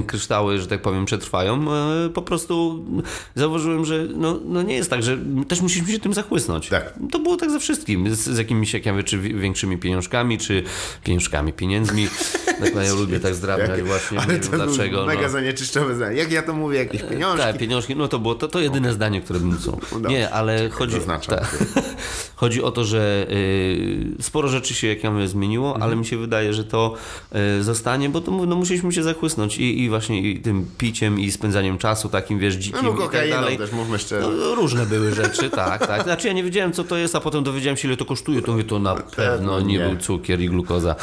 kryształy, 0.07 0.59
że 0.59 0.67
tak 0.67 0.83
powiem, 0.83 1.05
przetrwają. 1.05 1.73
E, 1.75 2.09
Po 2.15 2.23
prostu 2.23 2.85
zauważyłem, 3.35 3.85
że 3.85 4.07
no, 4.17 4.41
no 4.45 4.63
nie 4.63 4.75
jest 4.77 4.91
tak, 4.91 5.03
że 5.03 5.19
też 5.49 5.61
musieliśmy 5.61 5.93
się 5.95 5.99
tym 6.01 6.15
zachłysnąć. 6.15 6.69
Tak. 6.69 6.95
To 7.13 7.19
było 7.19 7.37
tak 7.37 7.51
ze 7.51 7.61
wszystkim. 7.61 8.15
Z, 8.15 8.19
z 8.19 8.39
jakimiś, 8.39 8.75
jak 8.75 8.87
ja 8.87 8.95
wiem, 8.95 9.05
czy 9.05 9.19
wi- 9.19 9.35
większymi 9.35 9.79
pieniążkami, 9.79 10.39
czy 10.39 10.63
pieniążkami, 11.05 11.53
pieniędzmi. 11.53 12.09
Tak, 12.61 12.75
no, 12.75 12.83
ja 12.83 12.93
lubię 12.95 13.21
tak 13.21 13.35
zdrabniać 13.35 13.83
właśnie. 13.83 14.19
Nie 14.19 14.25
Ale 14.25 14.33
wiem 14.39 14.51
dlaczego. 14.51 15.07
mega 15.07 15.23
no. 15.23 15.29
zanieczyszczowe 15.29 15.95
zdanie. 15.95 16.17
Jak 16.17 16.33
ja 16.33 16.43
to 16.43 16.53
mówię, 16.55 16.79
jakieś 16.79 17.03
pieniążki. 17.03 17.39
Tak, 17.43 17.59
pieniążki, 17.59 17.97
no 17.97 18.09
to 18.09 18.19
było 18.19 18.35
to, 18.35 18.49
to 18.49 18.61
jedyne 18.61 18.93
zdanie, 18.93 19.21
które 19.21 19.41
bym 19.41 19.59
Nie, 20.09 20.31
ale 20.31 20.71
chodzi, 20.71 20.93
zaznaczam. 20.93 21.39
tak. 21.39 21.57
chodzi 22.41 22.63
o 22.63 22.71
to, 22.71 22.85
że 22.85 23.27
y, 23.31 24.07
sporo 24.21 24.49
rzeczy 24.49 24.75
się 24.75 24.87
jak 24.87 25.05
ja 25.05 25.11
mówię 25.11 25.29
zmieniło, 25.29 25.67
Mhm. 25.69 25.83
ale 25.83 25.97
mi 25.97 26.07
się 26.07 26.17
wydaje, 26.17 26.55
że 26.55 26.65
to 26.65 26.95
y, 27.59 27.63
zostanie, 27.63 28.09
bo 28.09 28.21
to 28.21 28.31
no, 28.31 28.57
musieliśmy 28.57 28.93
się 28.93 29.03
zachłysnąć 29.03 29.59
i, 29.59 29.81
i 29.83 29.89
właśnie 29.89 30.21
i 30.31 30.41
tym 30.41 30.67
piciem 30.79 31.21
i 31.21 31.31
spędzaniem 31.31 31.79
czasu 31.79 32.09
takim, 32.09 32.39
wiesz, 32.39 32.55
dzikim 32.55 32.81
No, 32.85 32.93
i 33.07 33.09
tak 33.11 33.31
dalej. 33.31 33.59
też, 33.59 33.73
mówmy 33.73 33.99
szczerze. 33.99 34.29
No, 34.39 34.55
różne 34.55 34.87
były 34.87 35.15
rzeczy, 35.15 35.51
tak, 35.65 35.87
tak. 35.87 36.03
Znaczy 36.03 36.27
ja 36.29 36.33
nie 36.35 36.43
wiedziałem, 36.45 36.73
co 36.73 36.85
to 36.85 36.97
jest, 36.97 37.15
a 37.17 37.21
potem 37.21 37.45
dowiedziałem 37.45 37.77
się, 37.77 37.89
ile 37.89 37.97
to 37.97 38.05
kosztuje, 38.05 38.43
to 38.43 38.53
mówię, 38.53 38.65
to 38.65 38.79
na 38.79 38.95
pewno 38.95 39.61
nie, 39.61 39.79
nie. 39.79 39.87
był 39.89 39.97
cukier 39.97 40.41
i 40.41 40.49
glukoza. 40.49 40.97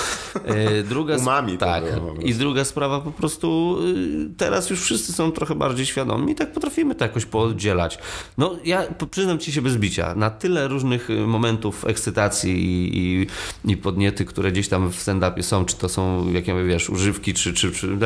E, 0.46 0.84
Druga 0.84 1.18
Umami 1.28 1.58
to 1.58 1.66
tak. 1.66 1.84
I 2.22 2.34
druga 2.34 2.66
sprawa, 2.66 3.00
po 3.02 3.12
prostu 3.12 3.78
y, 3.88 4.30
teraz 4.38 4.70
już 4.70 4.82
wszyscy 4.82 5.14
są 5.14 5.32
trochę 5.32 5.56
bardziej 5.56 5.86
świadomi 5.86 6.32
i 6.32 6.36
tak 6.36 6.52
potrafimy 6.54 6.96
to 6.96 7.06
jakoś 7.06 7.26
pooddzielać. 7.26 8.00
No 8.38 8.56
ja 8.66 8.84
przyznam 9.12 9.40
ci 9.40 9.52
się 9.52 9.62
bez 9.62 9.78
bicia, 9.78 10.16
na 10.16 10.30
tyle 10.30 10.68
różnych 10.68 11.10
momentów 11.28 11.86
ekscytacji 11.86 12.52
i, 12.52 12.98
i, 12.98 13.28
i 13.72 13.78
podniety, 13.78 14.26
które 14.26 14.52
gdzieś 14.52 14.68
tam 14.68 14.92
w 14.92 14.96
stand-upie 14.96 15.44
są, 15.44 15.66
czy 15.66 15.76
to 15.76 15.90
są, 15.90 16.32
jak 16.34 16.48
ja 16.48 16.54
mówię, 16.54 16.66
wiesz, 16.66 16.90
używki, 16.90 17.34
czy, 17.34 17.54
czy, 17.54 17.72
czy 17.72 17.98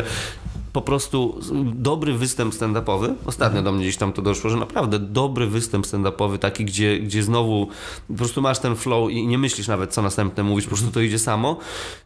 po 0.73 0.81
prostu 0.81 1.39
dobry 1.75 2.13
występ 2.13 2.53
stand-upowy, 2.53 3.13
ostatnio 3.25 3.61
do 3.61 3.71
mnie 3.71 3.81
gdzieś 3.81 3.97
tam 3.97 4.13
to 4.13 4.21
doszło, 4.21 4.49
że 4.49 4.57
naprawdę 4.57 4.99
dobry 4.99 5.47
występ 5.47 5.85
stand-upowy, 5.85 6.37
taki, 6.37 6.65
gdzie, 6.65 6.99
gdzie 6.99 7.23
znowu 7.23 7.67
po 8.07 8.13
prostu 8.13 8.41
masz 8.41 8.59
ten 8.59 8.75
flow 8.75 9.11
i 9.11 9.27
nie 9.27 9.37
myślisz 9.37 9.67
nawet, 9.67 9.93
co 9.93 10.01
następne 10.01 10.43
mówić, 10.43 10.65
po 10.65 10.69
prostu 10.69 10.91
to 10.91 11.01
idzie 11.01 11.19
samo. 11.19 11.57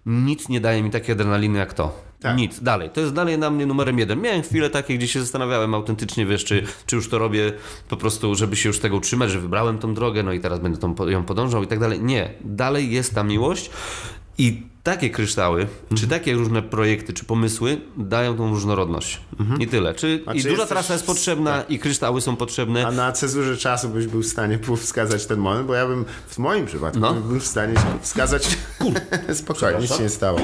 Nic 0.05 0.49
nie 0.49 0.61
daje 0.61 0.84
mi 0.84 0.91
takiej 0.91 1.13
adrenaliny 1.13 1.59
jak 1.59 1.74
to. 1.74 2.05
Tak. 2.22 2.38
Nic. 2.38 2.59
Dalej. 2.59 2.89
To 2.89 3.01
jest 3.01 3.13
dalej 3.13 3.38
na 3.38 3.49
mnie 3.49 3.66
numerem 3.66 3.99
jeden. 3.99 4.22
Miałem 4.22 4.41
chwile 4.41 4.70
takie, 4.70 4.97
gdzie 4.97 5.07
się 5.07 5.20
zastanawiałem 5.20 5.74
autentycznie, 5.74 6.26
wiesz, 6.26 6.45
czy, 6.45 6.63
czy 6.86 6.95
już 6.95 7.09
to 7.09 7.18
robię 7.18 7.53
po 7.89 7.97
prostu, 7.97 8.36
żeby 8.36 8.55
się 8.55 8.70
już 8.70 8.80
tego 8.80 8.97
utrzymać, 8.97 9.32
że 9.32 9.39
wybrałem 9.39 9.78
tą 9.78 9.93
drogę, 9.93 10.24
no 10.24 10.34
i 10.34 10.39
teraz 10.39 10.59
będę 10.59 10.78
tą, 10.78 11.07
ją 11.07 11.24
podążał 11.24 11.63
i 11.63 11.68
tak 11.68 11.80
dalej. 11.80 12.01
Nie. 12.01 12.34
Dalej 12.41 12.91
jest 12.91 13.16
ta 13.16 13.24
miłość 13.24 13.70
i 14.38 14.74
takie 14.86 15.10
kryształy, 15.10 15.62
Mhm. 15.62 15.98
czy 15.98 16.08
takie 16.08 16.34
różne 16.34 16.62
projekty, 16.62 17.14
czy 17.14 17.26
pomysły 17.26 17.78
dają 17.98 18.38
tą 18.38 18.50
różnorodność. 18.50 19.22
I 19.60 19.68
tyle. 19.68 19.94
Czy, 19.94 20.24
A 20.26 20.34
I 20.34 20.38
czy 20.42 20.44
duża 20.50 20.62
jesteś- 20.62 20.70
trasa 20.70 20.94
jest 20.94 21.06
potrzebna 21.06 21.62
i 21.70 21.80
kryształy 21.80 22.22
są 22.22 22.36
potrzebne. 22.36 22.88
A 22.88 22.92
na 22.92 23.12
cezurze 23.12 23.58
czasu 23.58 23.90
byś 23.90 24.08
był 24.08 24.22
w 24.22 24.26
stanie 24.26 24.60
wskazać 24.78 25.26
ten 25.26 25.40
moment, 25.40 25.68
bo 25.68 25.74
ja 25.74 25.88
bym 25.88 26.06
w 26.28 26.38
moim 26.38 26.66
przypadku 26.66 27.00
No. 27.00 27.14
bym 27.14 27.24
był 27.24 27.40
w 27.40 27.48
stanie 27.48 27.74
wskazać. 28.02 28.58
Spokojnie, 29.34 29.80
nic 29.82 29.96
się 29.98 30.04
nie 30.04 30.10
stało. 30.10 30.40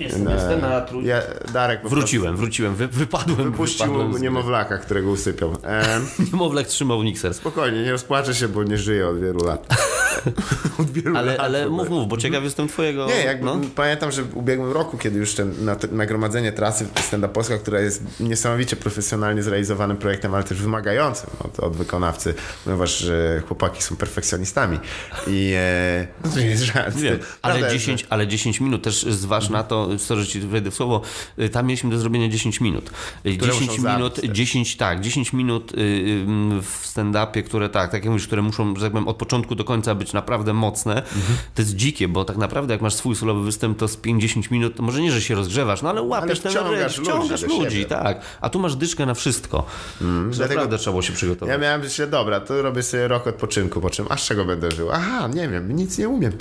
Jestem, 0.00 0.24
No, 0.24 0.30
jestem 0.34 0.60
na 0.60 0.80
trój... 0.80 1.04
Ja, 1.06 1.22
Darek 1.52 1.80
Wróciłem, 1.88 2.36
wróciłem, 2.36 2.74
wy, 2.74 2.88
wypadłem. 2.88 3.36
prostu 3.36 3.50
Wypuścił 3.50 3.86
wypadłem 3.86 4.22
niemowlaka, 4.22 4.78
którego 4.78 5.10
usypiał. 5.10 5.56
Ehm, 5.62 6.04
Niemowlak 6.32 6.66
trzymał 6.66 7.02
Nixers. 7.02 7.36
spokojnie, 7.36 7.82
nie 7.82 7.92
rozpłaczę 7.92 8.34
się, 8.34 8.48
bo 8.48 8.62
nie 8.64 8.78
żyję 8.78 9.08
od 9.08 9.20
wielu 9.20 9.44
lat. 9.44 9.66
Od 10.80 10.90
wielu 10.90 11.16
Ale, 11.16 11.32
lat 11.32 11.40
ale 11.40 11.68
mów, 11.68 11.88
mów, 11.90 12.08
bo 12.08 12.16
ciekaw 12.16 12.44
jestem 12.44 12.68
twojego... 12.68 13.06
Nie, 13.06 13.24
jakby 13.24 13.44
no. 13.46 13.60
pamiętam, 13.74 14.12
że 14.12 14.22
w 14.22 14.36
ubiegłym 14.36 14.72
roku, 14.72 14.98
kiedy 14.98 15.18
już 15.18 15.34
ten 15.34 15.64
na, 15.64 15.76
nagromadzenie 15.92 16.52
trasy 16.52 16.86
stand 17.02 17.26
Polska, 17.26 17.58
która 17.58 17.80
jest 17.80 18.02
niesamowicie 18.20 18.76
profesjonalnie 18.76 19.42
zrealizowanym 19.42 19.96
projektem, 19.96 20.34
ale 20.34 20.44
też 20.44 20.62
wymagającym 20.62 21.30
od, 21.44 21.60
od 21.60 21.76
wykonawcy, 21.76 22.34
ponieważ 22.64 22.98
że 22.98 23.42
chłopaki 23.48 23.82
są 23.82 23.96
perfekcjonistami. 23.96 24.78
I 25.26 25.52
e, 25.56 26.06
no 26.24 26.30
to 26.34 26.38
nie 26.40 26.46
jest 26.46 26.62
żart. 26.62 26.96
Ale 27.42 27.60
jest, 27.60 27.72
10, 27.72 28.06
ale 28.10 28.26
10 28.26 28.60
minut 28.60 28.82
też 28.82 29.02
zważ 29.02 29.44
Mhm. 29.44 29.62
na 29.62 29.68
to, 29.68 29.89
sorry, 29.98 30.20
że 30.22 30.26
ci 30.26 30.40
wejdę 30.40 30.70
w 30.70 30.74
słowo, 30.74 31.00
y, 31.38 31.48
tam 31.48 31.66
mieliśmy 31.66 31.90
do 31.90 31.98
zrobienia 31.98 32.28
10 32.28 32.60
minut. 32.60 32.90
Y, 33.26 33.36
Które 33.36 33.52
10 33.52 33.70
muszą 33.70 33.82
minut, 33.96 34.14
zabić 34.16 34.28
też. 34.30 34.38
10, 34.38 34.76
tak, 34.76 35.00
10 35.00 35.32
minut 35.32 35.72
y, 35.72 35.76
y, 35.76 36.62
w 36.62 36.86
stand-upie, 36.86 37.42
które 37.42 37.68
tak, 37.68 37.90
tak 37.90 38.04
jak 38.04 38.10
mówisz, 38.10 38.26
które 38.26 38.42
muszą, 38.42 38.76
że 38.76 38.82
tak 38.82 38.92
powiem, 38.92 39.08
od 39.08 39.16
początku 39.16 39.54
do 39.54 39.64
końca 39.64 39.94
być 39.94 40.12
naprawdę 40.12 40.52
mocne. 40.52 40.94
Mhm. 40.96 41.38
To 41.54 41.62
jest 41.62 41.76
dzikie, 41.76 42.08
bo 42.08 42.24
tak 42.24 42.36
naprawdę 42.36 42.74
jak 42.74 42.82
masz 42.82 42.94
swój 42.94 43.16
solowy 43.16 43.42
występ, 43.44 43.78
to 43.78 43.88
z 43.88 43.96
50 43.96 44.50
minut, 44.50 44.76
to 44.76 44.82
może 44.82 45.00
nie, 45.00 45.12
że 45.12 45.22
się 45.22 45.34
rozgrzewasz, 45.34 45.82
no 45.82 45.90
ale 45.90 46.02
łapiesz 46.02 46.40
ten 46.40 46.52
wciągasz 46.52 46.96
rytm, 46.98 47.02
wciągasz 47.04 47.42
ludzi 47.42 47.60
ludzi, 47.64 47.84
tak. 47.84 48.20
A 48.40 48.50
tu 48.50 48.58
masz 48.58 48.76
dyszkę 48.76 49.06
na 49.06 49.14
wszystko. 49.14 49.66
Mm, 50.00 50.30
dlatego- 50.30 50.48
naprawdę 50.48 50.78
trzeba 50.78 50.92
było 50.92 51.02
się 51.02 51.12
przygotować. 51.12 51.52
Ja 51.52 51.58
miałem 51.58 51.80
myśleć, 51.80 52.10
dobra, 52.10 52.40
to 52.40 52.62
robię 52.62 52.82
sobie 52.82 53.08
rok 53.08 53.26
odpoczynku, 53.26 53.80
po 53.80 53.90
czym, 53.90 54.06
a 54.08 54.16
z 54.16 54.20
czego 54.26 54.44
będę 54.44 54.70
żył? 54.70 54.88
Aha, 54.92 55.28
nie 55.34 55.48
wiem, 55.48 55.76
nic 55.76 55.98
nie 55.98 56.08
umiem. 56.08 56.32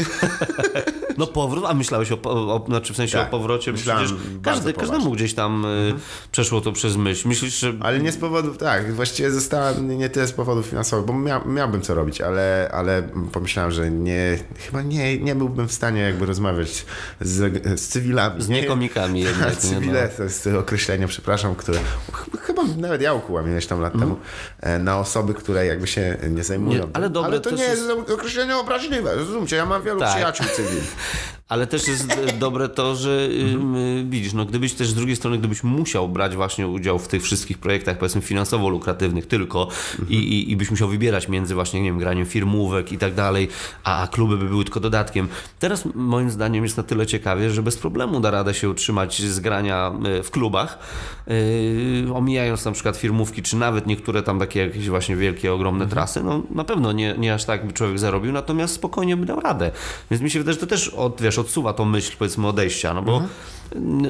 No 1.18 1.28
powrót, 1.28 1.64
a 1.68 1.74
myślałeś 1.74 2.12
o, 2.12 2.18
po- 2.18 2.32
o 2.32 2.66
znaczy 2.68 2.89
w 2.94 2.98
sensie 2.98 3.18
Tak, 3.18 3.28
o 3.28 3.32
powrocie, 3.32 3.72
bo 3.72 3.78
myślałem 3.78 4.06
przecież 4.06 4.24
każdy, 4.44 4.74
każdemu 4.74 5.12
gdzieś 5.12 5.34
tam 5.34 5.66
y, 5.66 5.94
przeszło 6.32 6.62
to 6.62 6.72
przez 6.72 6.96
myśl. 6.98 7.28
Myślisz, 7.28 7.60
że 7.60 7.74
Ale 7.80 8.00
nie 8.00 8.12
z 8.12 8.18
powodów, 8.18 8.58
tak, 8.58 8.94
właściwie 8.94 9.32
zostałem 9.32 9.98
nie 9.98 10.10
tyle 10.10 10.28
z 10.28 10.32
powodów 10.32 10.66
finansowych, 10.66 11.06
bo 11.06 11.14
mia, 11.14 11.42
miałbym 11.46 11.82
co 11.82 11.94
robić, 11.96 12.22
ale, 12.22 12.70
ale 12.74 13.04
pomyślałem, 13.32 13.72
że 13.72 13.92
nie, 13.92 14.40
chyba 14.66 14.82
nie, 14.82 15.18
nie 15.18 15.36
byłbym 15.36 15.68
w 15.68 15.74
stanie 15.74 16.02
jakby 16.02 16.26
rozmawiać 16.26 16.86
z, 17.22 17.64
z 17.80 17.88
cywilami. 17.88 18.42
z 18.42 18.50
niekomikami 18.50 19.22
jednak. 19.30 19.48
A 19.48 19.50
nie, 19.50 19.56
cywile 19.56 20.10
to 20.10 20.24
jest 20.24 20.48
określenie, 20.48 21.08
przepraszam, 21.08 21.56
które 21.56 21.80
ch- 22.12 22.42
chyba 22.42 22.64
nawet 22.78 23.02
ja 23.02 23.14
ukułam 23.14 23.48
ileś 23.52 23.68
tam 23.68 23.82
lat 23.82 23.94
temu 24.00 24.18
e, 24.60 24.80
na 24.80 25.00
osoby, 25.00 25.34
które 25.34 25.66
jakby 25.66 25.88
się 25.88 26.18
nie 26.30 26.44
zajmują. 26.44 26.74
Mhm. 26.74 26.90
Nie, 26.90 26.96
ale 26.96 27.10
dobre 27.10 27.32
ale 27.32 27.40
to 27.40 27.50
to 27.50 27.56
nie 27.56 27.64
jest- 27.64 27.90
określenie 28.14 28.58
obraźliwe, 28.58 29.16
rozumiecie, 29.16 29.56
ja 29.56 29.66
mam 29.66 29.84
wielu 29.84 30.00
Tak. 30.00 30.10
przyjaciół 30.10 30.46
cywili. 30.56 30.82
Ale 31.50 31.68
też 31.68 31.88
jest 31.88 32.08
dobre 32.40 32.70
to, 32.70 32.96
że 32.96 33.30
ym, 33.54 33.76
y, 33.76 34.06
widzisz, 34.10 34.34
no 34.34 34.46
gdybyś 34.46 34.74
też 34.74 34.88
z 34.88 34.94
drugiej 34.94 35.16
strony, 35.16 35.38
gdybyś 35.38 35.64
musiał 35.64 36.10
brać 36.10 36.36
właśnie 36.36 36.68
udział 36.68 37.00
w 37.00 37.08
tych 37.08 37.24
wszystkich 37.24 37.58
projektach, 37.58 37.98
powiedzmy 37.98 38.22
finansowo 38.22 38.70
lukratywnych 38.70 39.28
tylko 39.28 39.68
i, 40.10 40.16
i, 40.16 40.52
i 40.52 40.58
byś 40.58 40.72
musiał 40.72 40.88
wybierać 40.88 41.28
między 41.28 41.56
właśnie, 41.56 41.82
nie 41.82 41.90
wiem, 41.90 42.00
graniem 42.00 42.26
firmówek 42.26 42.92
i 42.92 42.98
tak 42.98 43.14
dalej, 43.14 43.48
a, 43.84 44.02
a 44.02 44.08
kluby 44.08 44.38
by 44.38 44.46
były 44.46 44.64
tylko 44.64 44.80
dodatkiem. 44.80 45.28
Teraz 45.60 45.88
moim 45.96 46.30
zdaniem 46.30 46.64
jest 46.64 46.78
na 46.78 46.84
tyle 46.84 47.08
ciekawie, 47.08 47.50
że 47.50 47.64
bez 47.64 47.78
problemu 47.78 48.20
da 48.20 48.32
radę 48.32 48.54
się 48.54 48.70
utrzymać 48.70 49.22
z 49.22 49.40
grania 49.40 49.92
y, 50.20 50.24
w 50.24 50.32
klubach, 50.32 50.80
yy, 51.28 52.14
omijając 52.14 52.66
na 52.66 52.72
przykład 52.72 52.98
firmówki, 52.98 53.42
czy 53.42 53.58
nawet 53.58 53.88
niektóre 53.88 54.24
tam 54.24 54.40
takie 54.40 54.60
jakieś 54.60 54.90
właśnie 54.90 55.16
wielkie, 55.16 55.54
ogromne 55.54 55.88
trasy, 55.88 56.24
no 56.24 56.44
na 56.52 56.64
pewno 56.64 56.92
nie, 56.92 57.16
nie 57.18 57.34
aż 57.34 57.46
tak 57.46 57.68
by 57.68 57.74
człowiek 57.74 58.00
zarobił, 58.00 58.32
natomiast 58.32 58.74
spokojnie 58.74 59.18
by 59.18 59.26
dał 59.26 59.40
radę. 59.40 59.72
Więc 60.12 60.24
mi 60.24 60.30
się 60.30 60.40
wydaje, 60.40 60.54
że 60.54 60.60
to 60.60 60.68
też 60.68 60.90
od, 60.90 61.22
wiesz, 61.22 61.39
odsuwa 61.40 61.74
tą 61.74 61.86
myśl 61.86 62.18
powiedzmy 62.20 62.48
odejścia, 62.48 62.94
no 62.94 63.02
bo 63.02 63.18
n- 63.18 63.28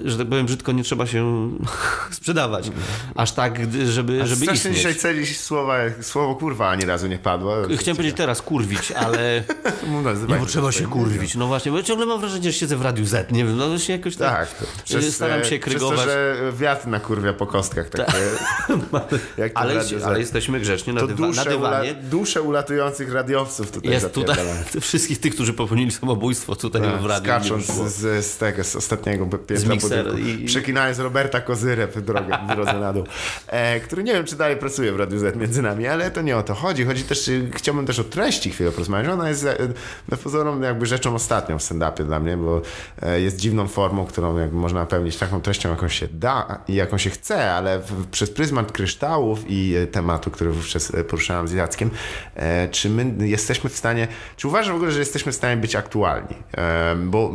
że 0.05 0.18
tak 0.18 0.28
powiem 0.28 0.45
brzydko, 0.45 0.72
nie 0.72 0.84
trzeba 0.84 1.07
się 1.07 1.51
sprzedawać. 2.12 2.72
Aż 3.16 3.32
tak, 3.32 3.60
żeby, 3.86 4.28
żeby 4.28 4.36
Strasznie 4.36 4.53
istnieć. 4.53 4.76
dzisiaj 4.76 4.95
celić 4.95 5.39
słowa, 5.39 5.78
słowo 6.01 6.36
kurwa 6.36 6.70
ani 6.70 6.86
razu 6.86 7.07
nie 7.07 7.18
padło. 7.18 7.55
Chciałem 7.78 7.95
powiedzieć 7.97 8.18
teraz 8.18 8.41
kurwić, 8.41 8.91
ale 8.91 9.43
nie, 10.30 10.36
bo 10.36 10.45
trzeba 10.45 10.72
się 10.72 10.86
kurwić. 10.86 11.36
No 11.36 11.47
właśnie, 11.47 11.72
bo 11.72 11.78
ja 11.78 11.84
ciągle 11.84 12.05
mam 12.05 12.20
wrażenie, 12.20 12.43
że 12.43 12.53
siedzę 12.53 12.78
w 12.78 12.82
Radiu 12.82 13.05
Z, 13.05 13.32
nie 13.32 13.45
wiem, 13.45 13.57
no 13.57 13.80
się 13.80 13.93
jakoś 13.93 14.16
tak, 14.16 14.49
Tak, 14.49 14.68
to 14.88 15.01
staram 15.12 15.43
się 15.43 15.55
e, 15.55 15.60
krygować. 15.60 15.97
Przez 15.99 16.05
to, 16.05 16.12
że 16.14 16.51
wiatr 16.60 16.88
na 16.88 16.99
kurwia 16.99 17.34
po 17.34 17.47
kostkach 17.47 17.89
takie. 17.89 18.14
jak 19.38 19.53
to 19.53 19.60
ale, 19.60 19.74
radio 19.74 20.05
ale 20.05 20.16
Z. 20.16 20.20
jesteśmy 20.20 20.60
grzecznie 20.60 20.93
na, 20.93 21.01
to 21.01 21.07
dywa, 21.07 21.28
na 21.28 21.45
dywanie. 21.45 21.91
ula, 21.91 22.01
dusze 22.01 22.41
ulatujących 22.41 23.14
radiowców 23.14 23.72
tutaj 23.72 23.91
Jest 23.91 24.14
tutaj 24.14 24.38
wszystkich 24.82 25.20
tych, 25.20 25.34
którzy 25.34 25.53
popełnili 25.53 25.91
samobójstwo 25.91 26.55
tutaj 26.55 26.82
w 26.82 27.05
radiu. 27.05 27.24
Skacząc 27.26 27.68
wyszło. 27.68 27.89
z, 27.89 28.26
z 28.26 28.38
tego, 28.38 28.64
z 28.64 28.76
ostatniego 28.76 29.26
piętra 29.54 30.04
budynku. 30.04 30.18
i- 30.30 30.45
Przeklinając 30.45 31.00
Roberta 31.00 31.41
Kozyrę 31.41 31.88
w, 31.88 32.02
drogę, 32.02 32.38
w 32.50 32.56
drodze 32.56 32.74
na 32.80 32.93
dół. 32.93 33.04
E, 33.47 33.80
który 33.80 34.04
nie 34.04 34.14
wiem, 34.14 34.26
czy 34.26 34.36
dalej 34.36 34.58
pracuje 34.58 34.91
w 34.91 34.95
Radiu 35.00 35.20
Z 35.20 35.36
między 35.36 35.62
nami, 35.62 35.88
ale 35.88 36.12
to 36.12 36.22
nie 36.22 36.38
o 36.38 36.43
to 36.43 36.54
chodzi. 36.54 36.86
Chodzi 36.86 37.04
też, 37.04 37.28
y, 37.28 37.50
chciałbym 37.56 37.86
też 37.86 38.00
o 38.00 38.04
treści 38.04 38.50
chwilę 38.52 38.72
porozmawiać. 38.72 39.08
Ona 39.14 39.30
jest 39.30 39.45
e, 39.45 39.58
na 40.10 40.18
pozorom 40.18 40.64
jakby 40.64 40.86
rzeczą 40.86 41.16
ostatnią 41.16 41.60
w 41.60 41.62
stand-upie 41.62 42.04
dla 42.06 42.20
mnie, 42.20 42.38
bo 42.38 42.62
e, 43.02 43.22
jest 43.22 43.38
dziwną 43.38 43.68
formą, 43.68 44.06
którą 44.06 44.38
jakby 44.38 44.56
można 44.58 44.80
napełnić 44.80 45.18
taką 45.18 45.41
treścią, 45.41 45.70
jaką 45.70 45.88
się 45.88 46.08
da 46.08 46.60
i 46.68 46.76
jaką 46.76 46.97
się 46.97 47.10
chce, 47.10 47.52
ale 47.54 47.80
w, 47.80 48.08
przez 48.08 48.30
pryzmat 48.32 48.72
kryształów 48.72 49.39
i 49.47 49.76
e, 49.76 49.88
tematu, 49.88 50.32
który 50.32 50.52
wówczas 50.52 50.93
e, 50.95 51.04
poruszałem 51.04 51.47
z 51.47 51.52
Jackiem, 51.52 51.89
e, 52.36 52.68
czy 52.72 52.89
my 52.89 53.28
jesteśmy 53.28 53.70
w 53.70 53.78
stanie, 53.78 54.08
czy 54.38 54.47
uważasz 54.47 54.72
w 54.72 54.76
ogóle, 54.76 54.91
że 54.91 55.00
jesteśmy 55.00 55.32
w 55.32 55.36
stanie 55.36 55.58
być 55.58 55.76
aktualni? 55.76 56.36
E, 56.58 56.95
bo, 56.95 57.32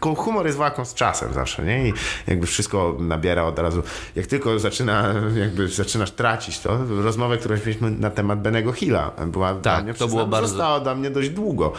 bo 0.00 0.14
humor 0.14 0.46
jest 0.46 0.58
walką 0.58 0.84
z 0.84 0.94
czasem 0.94 1.32
zawsze, 1.34 1.64
nie? 1.64 1.88
I 1.88 1.92
jakby 2.26 2.46
wszystko 2.46 2.96
nabiera 3.00 3.42
od 3.44 3.58
razu, 3.58 3.82
jak 4.16 4.26
tylko 4.26 4.58
zaczyna, 4.58 5.14
jakby 5.36 5.68
zaczynasz 5.68 6.10
tracić 6.10 6.58
to, 6.58 6.78
rozmowę, 7.02 7.38
którą 7.38 7.56
mieliśmy 7.56 7.90
na 7.90 8.10
temat 8.10 8.42
Benego 8.42 8.72
Hilla, 8.72 9.10
była 9.26 9.54
dla 9.54 9.82
mnie, 9.82 9.94
to 9.94 10.08
było 10.08 10.26
bardzo- 10.26 10.48
została 10.48 10.80
dla 10.80 10.94
mnie 10.94 11.10
dość 11.10 11.28
długo. 11.30 11.72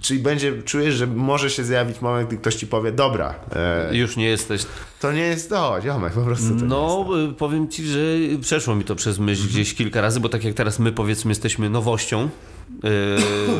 Czyli 0.00 0.20
będzie, 0.20 0.62
czujesz, 0.62 0.94
że 0.94 1.06
może 1.06 1.50
się 1.50 1.64
zjawić 1.64 2.00
moment, 2.00 2.28
gdy 2.28 2.36
ktoś 2.38 2.54
ci 2.54 2.66
powie, 2.66 2.92
dobra, 2.92 3.34
e, 3.56 3.96
Już 3.96 4.16
nie 4.16 4.24
jesteś. 4.28 4.66
to 5.00 5.12
nie 5.12 5.20
jest 5.22 5.50
to, 5.50 5.76
ziomek, 5.82 6.12
po 6.12 6.20
prostu 6.20 6.54
No, 6.54 7.06
y, 7.30 7.32
powiem 7.32 7.68
ci, 7.68 7.84
że 7.86 7.98
przeszło 8.40 8.74
mi 8.74 8.84
to 8.84 8.94
przez 8.94 9.18
myśl 9.18 9.48
gdzieś 9.48 9.74
kilka 9.74 10.00
razy, 10.00 10.20
bo 10.20 10.28
tak 10.28 10.44
jak 10.44 10.54
teraz 10.54 10.78
my 10.78 10.92
powiedzmy 10.92 11.30
jesteśmy 11.30 11.70
nowością 11.70 12.28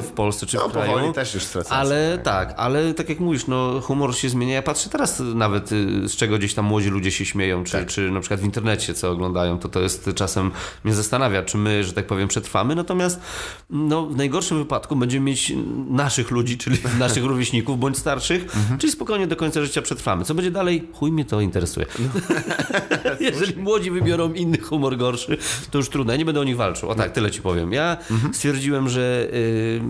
w 0.02 0.10
Polsce 0.14 0.46
czy 0.46 0.56
w 0.56 0.60
No, 0.60 0.68
kraju. 0.70 0.92
powoli 0.92 1.12
też 1.12 1.34
już 1.34 1.42
stracam 1.42 1.78
Ale 1.78 2.06
swoje. 2.06 2.18
tak, 2.18 2.54
ale 2.56 2.94
tak 2.94 3.08
jak 3.08 3.20
mówisz, 3.20 3.46
no 3.46 3.80
humor 3.80 4.16
się 4.16 4.28
zmienia. 4.28 4.54
Ja 4.54 4.62
patrzę 4.62 4.90
teraz 4.90 5.22
nawet 5.34 5.72
y, 5.72 6.08
z 6.08 6.16
czego 6.16 6.38
gdzieś 6.38 6.54
tam 6.54 6.64
młodzi 6.64 6.88
ludzie 6.88 7.10
się 7.12 7.24
śmieją, 7.24 7.64
czy, 7.64 7.72
Tak. 7.72 7.86
czy 7.86 8.10
na 8.10 8.20
przykład 8.20 8.40
w 8.40 8.44
internecie 8.44 8.94
co 8.94 9.10
oglądają, 9.10 9.58
to 9.58 9.68
to 9.68 9.80
jest 9.80 10.10
czasem 10.14 10.50
mnie 10.84 10.94
zastanawia, 10.94 11.42
czy 11.42 11.58
my, 11.58 11.84
że 11.84 11.92
tak 11.92 12.06
powiem, 12.06 12.28
przetrwamy. 12.28 12.74
Natomiast 12.74 13.20
no, 13.70 14.06
w 14.06 14.16
najgorszym 14.16 14.58
wypadku 14.58 14.96
będziemy 14.96 15.24
mieć 15.26 15.52
naszych 15.90 16.30
ludzi, 16.30 16.58
czyli 16.58 16.78
naszych 16.98 17.24
rówieśników 17.24 17.78
bądź 17.80 17.98
starszych, 17.98 18.42
Mhm. 18.56 18.78
czyli 18.78 18.92
spokojnie 18.92 19.26
do 19.26 19.36
końca 19.36 19.62
życia 19.62 19.82
przetrwamy. 19.82 20.24
Co 20.24 20.34
będzie 20.34 20.50
dalej? 20.50 20.88
Chuj 20.92 21.12
mnie 21.12 21.24
to 21.24 21.40
interesuje. 21.40 21.86
No. 21.98 22.08
Jeżeli 23.20 23.62
młodzi 23.62 23.90
wybiorą 23.90 24.32
inny 24.32 24.58
humor 24.58 24.96
gorszy, 24.96 25.36
to 25.70 25.78
już 25.78 25.88
trudno. 25.88 26.12
Ja 26.12 26.18
nie 26.18 26.24
będę 26.24 26.40
o 26.40 26.44
nich 26.44 26.56
walczył. 26.56 26.88
O 26.90 26.94
tak, 26.94 27.12
tyle 27.12 27.30
ci 27.30 27.42
powiem. 27.42 27.72
Ja 27.72 27.96
Mhm. 28.10 28.34
stwierdziłem, 28.34 28.88
że 28.88 28.95
y, 29.00 29.80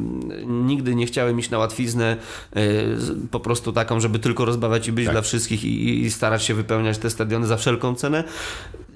nigdy 0.46 0.94
nie 0.94 1.06
chciałem 1.06 1.38
iść 1.38 1.50
na 1.50 1.58
łatwiznę 1.58 2.16
y, 2.56 2.96
po 3.30 3.40
prostu 3.40 3.72
taką, 3.72 4.00
żeby 4.00 4.18
tylko 4.18 4.44
rozbawiać 4.44 4.88
i 4.88 4.92
być 4.92 5.08
dla 5.08 5.22
wszystkich 5.22 5.64
i, 5.64 6.00
i 6.04 6.10
starać 6.10 6.42
się 6.42 6.54
wypełniać 6.54 6.98
te 6.98 7.10
stadiony 7.10 7.46
za 7.46 7.56
wszelką 7.56 7.94
cenę. 7.94 8.24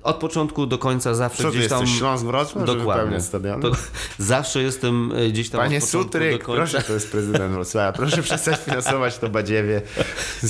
Od 0.03 0.17
początku 0.17 0.67
do 0.67 0.79
końca 0.79 1.15
zawsze 1.15 1.43
Co 1.43 1.51
gdzieś 1.51 1.69
tam... 1.69 1.81
jesteś, 1.81 1.99
Śląsk 1.99 2.25
Wrocław, 2.25 2.67
Dokładnie. 2.67 3.19
To, 3.63 3.71
zawsze 4.19 4.63
jestem 4.63 5.13
y, 5.13 5.31
gdzieś 5.31 5.51
tam 5.51 5.61
Panie 5.61 5.81
Sutryk, 5.81 6.45
proszę, 6.45 6.83
to 6.83 6.93
jest 6.93 7.11
prezydent 7.11 7.53
Wrocławia, 7.53 7.93
proszę 7.93 8.23
przestać 8.23 8.61
finansować 8.67 9.19
to 9.19 9.29
badziewie. 9.29 9.83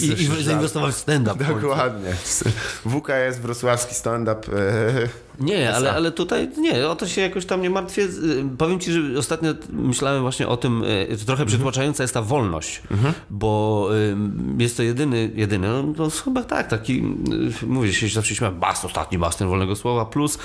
I, 0.03 0.23
i 0.23 0.43
zainwestować 0.45 0.95
w 0.95 0.99
stand-up. 0.99 1.45
Dokładnie. 1.45 2.15
WKS, 2.85 3.39
wrocławski 3.39 3.95
stand-up. 3.95 4.41
Nie, 5.41 5.75
ale, 5.75 5.93
ale 5.93 6.13
tutaj 6.13 6.49
nie, 6.59 6.89
o 6.89 6.97
to 6.97 7.07
się 7.07 7.21
jakoś 7.21 7.47
tam 7.47 7.63
nie 7.63 7.71
martwię. 7.71 8.03
Y, 8.03 8.45
Powiem 8.59 8.81
ci, 8.81 8.93
że 8.93 9.19
ostatnio 9.19 9.55
myślałem 9.73 10.23
właśnie 10.23 10.49
o 10.49 10.57
tym, 10.57 10.85
y, 10.85 11.17
trochę 11.27 11.47
przytłaczająca 11.47 12.05
jest 12.05 12.15
ta 12.15 12.23
wolność, 12.23 12.83
bo 13.31 13.89
y, 14.59 14.63
jest 14.63 14.77
to 14.77 14.83
jedyny, 14.83 15.31
jedyny, 15.35 15.69
no, 15.69 15.83
no 15.99 16.11
chyba 16.25 16.43
tak, 16.43 16.69
taki, 16.69 17.03
mówię, 17.67 17.93
się 17.93 18.09
zawsze 18.09 18.35
śmiałem, 18.35 18.61
bas, 18.61 18.85
ostatni 18.85 19.19
basen 19.19 19.49
wolnego 19.49 19.77
słowa, 19.77 20.05
plus 20.05 20.39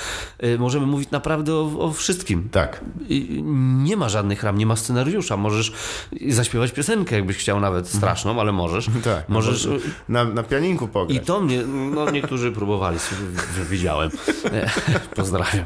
możemy 0.60 0.86
mówić 0.86 1.12
naprawdę 1.12 1.54
o, 1.54 1.72
o 1.80 1.92
wszystkim. 1.94 2.50
Tak. 2.52 2.82
I 3.10 3.44
Nie 3.84 3.98
ma 3.98 4.10
żadnych 4.10 4.44
ram, 4.44 4.58
nie 4.58 4.66
ma 4.66 4.76
scenariusza. 4.76 5.38
Możesz 5.38 5.74
zaśpiewać 6.30 6.72
piosenkę, 6.72 7.16
jakbyś 7.16 7.38
chciał 7.38 7.60
nawet 7.60 7.88
straszną, 7.88 8.40
ale 8.42 8.52
możesz. 8.52 8.88
Tak. 9.04 9.30
Możesz. 9.30 9.68
Na, 10.10 10.24
na 10.24 10.44
pianinku 10.44 10.88
pograć. 10.88 11.18
I 11.18 11.26
to 11.26 11.42
mnie, 11.42 11.62
no 11.96 12.12
niektórzy 12.12 12.52
próbowali, 12.52 12.98
widziałem. 13.70 14.10
Pozdrawiam 15.16 15.66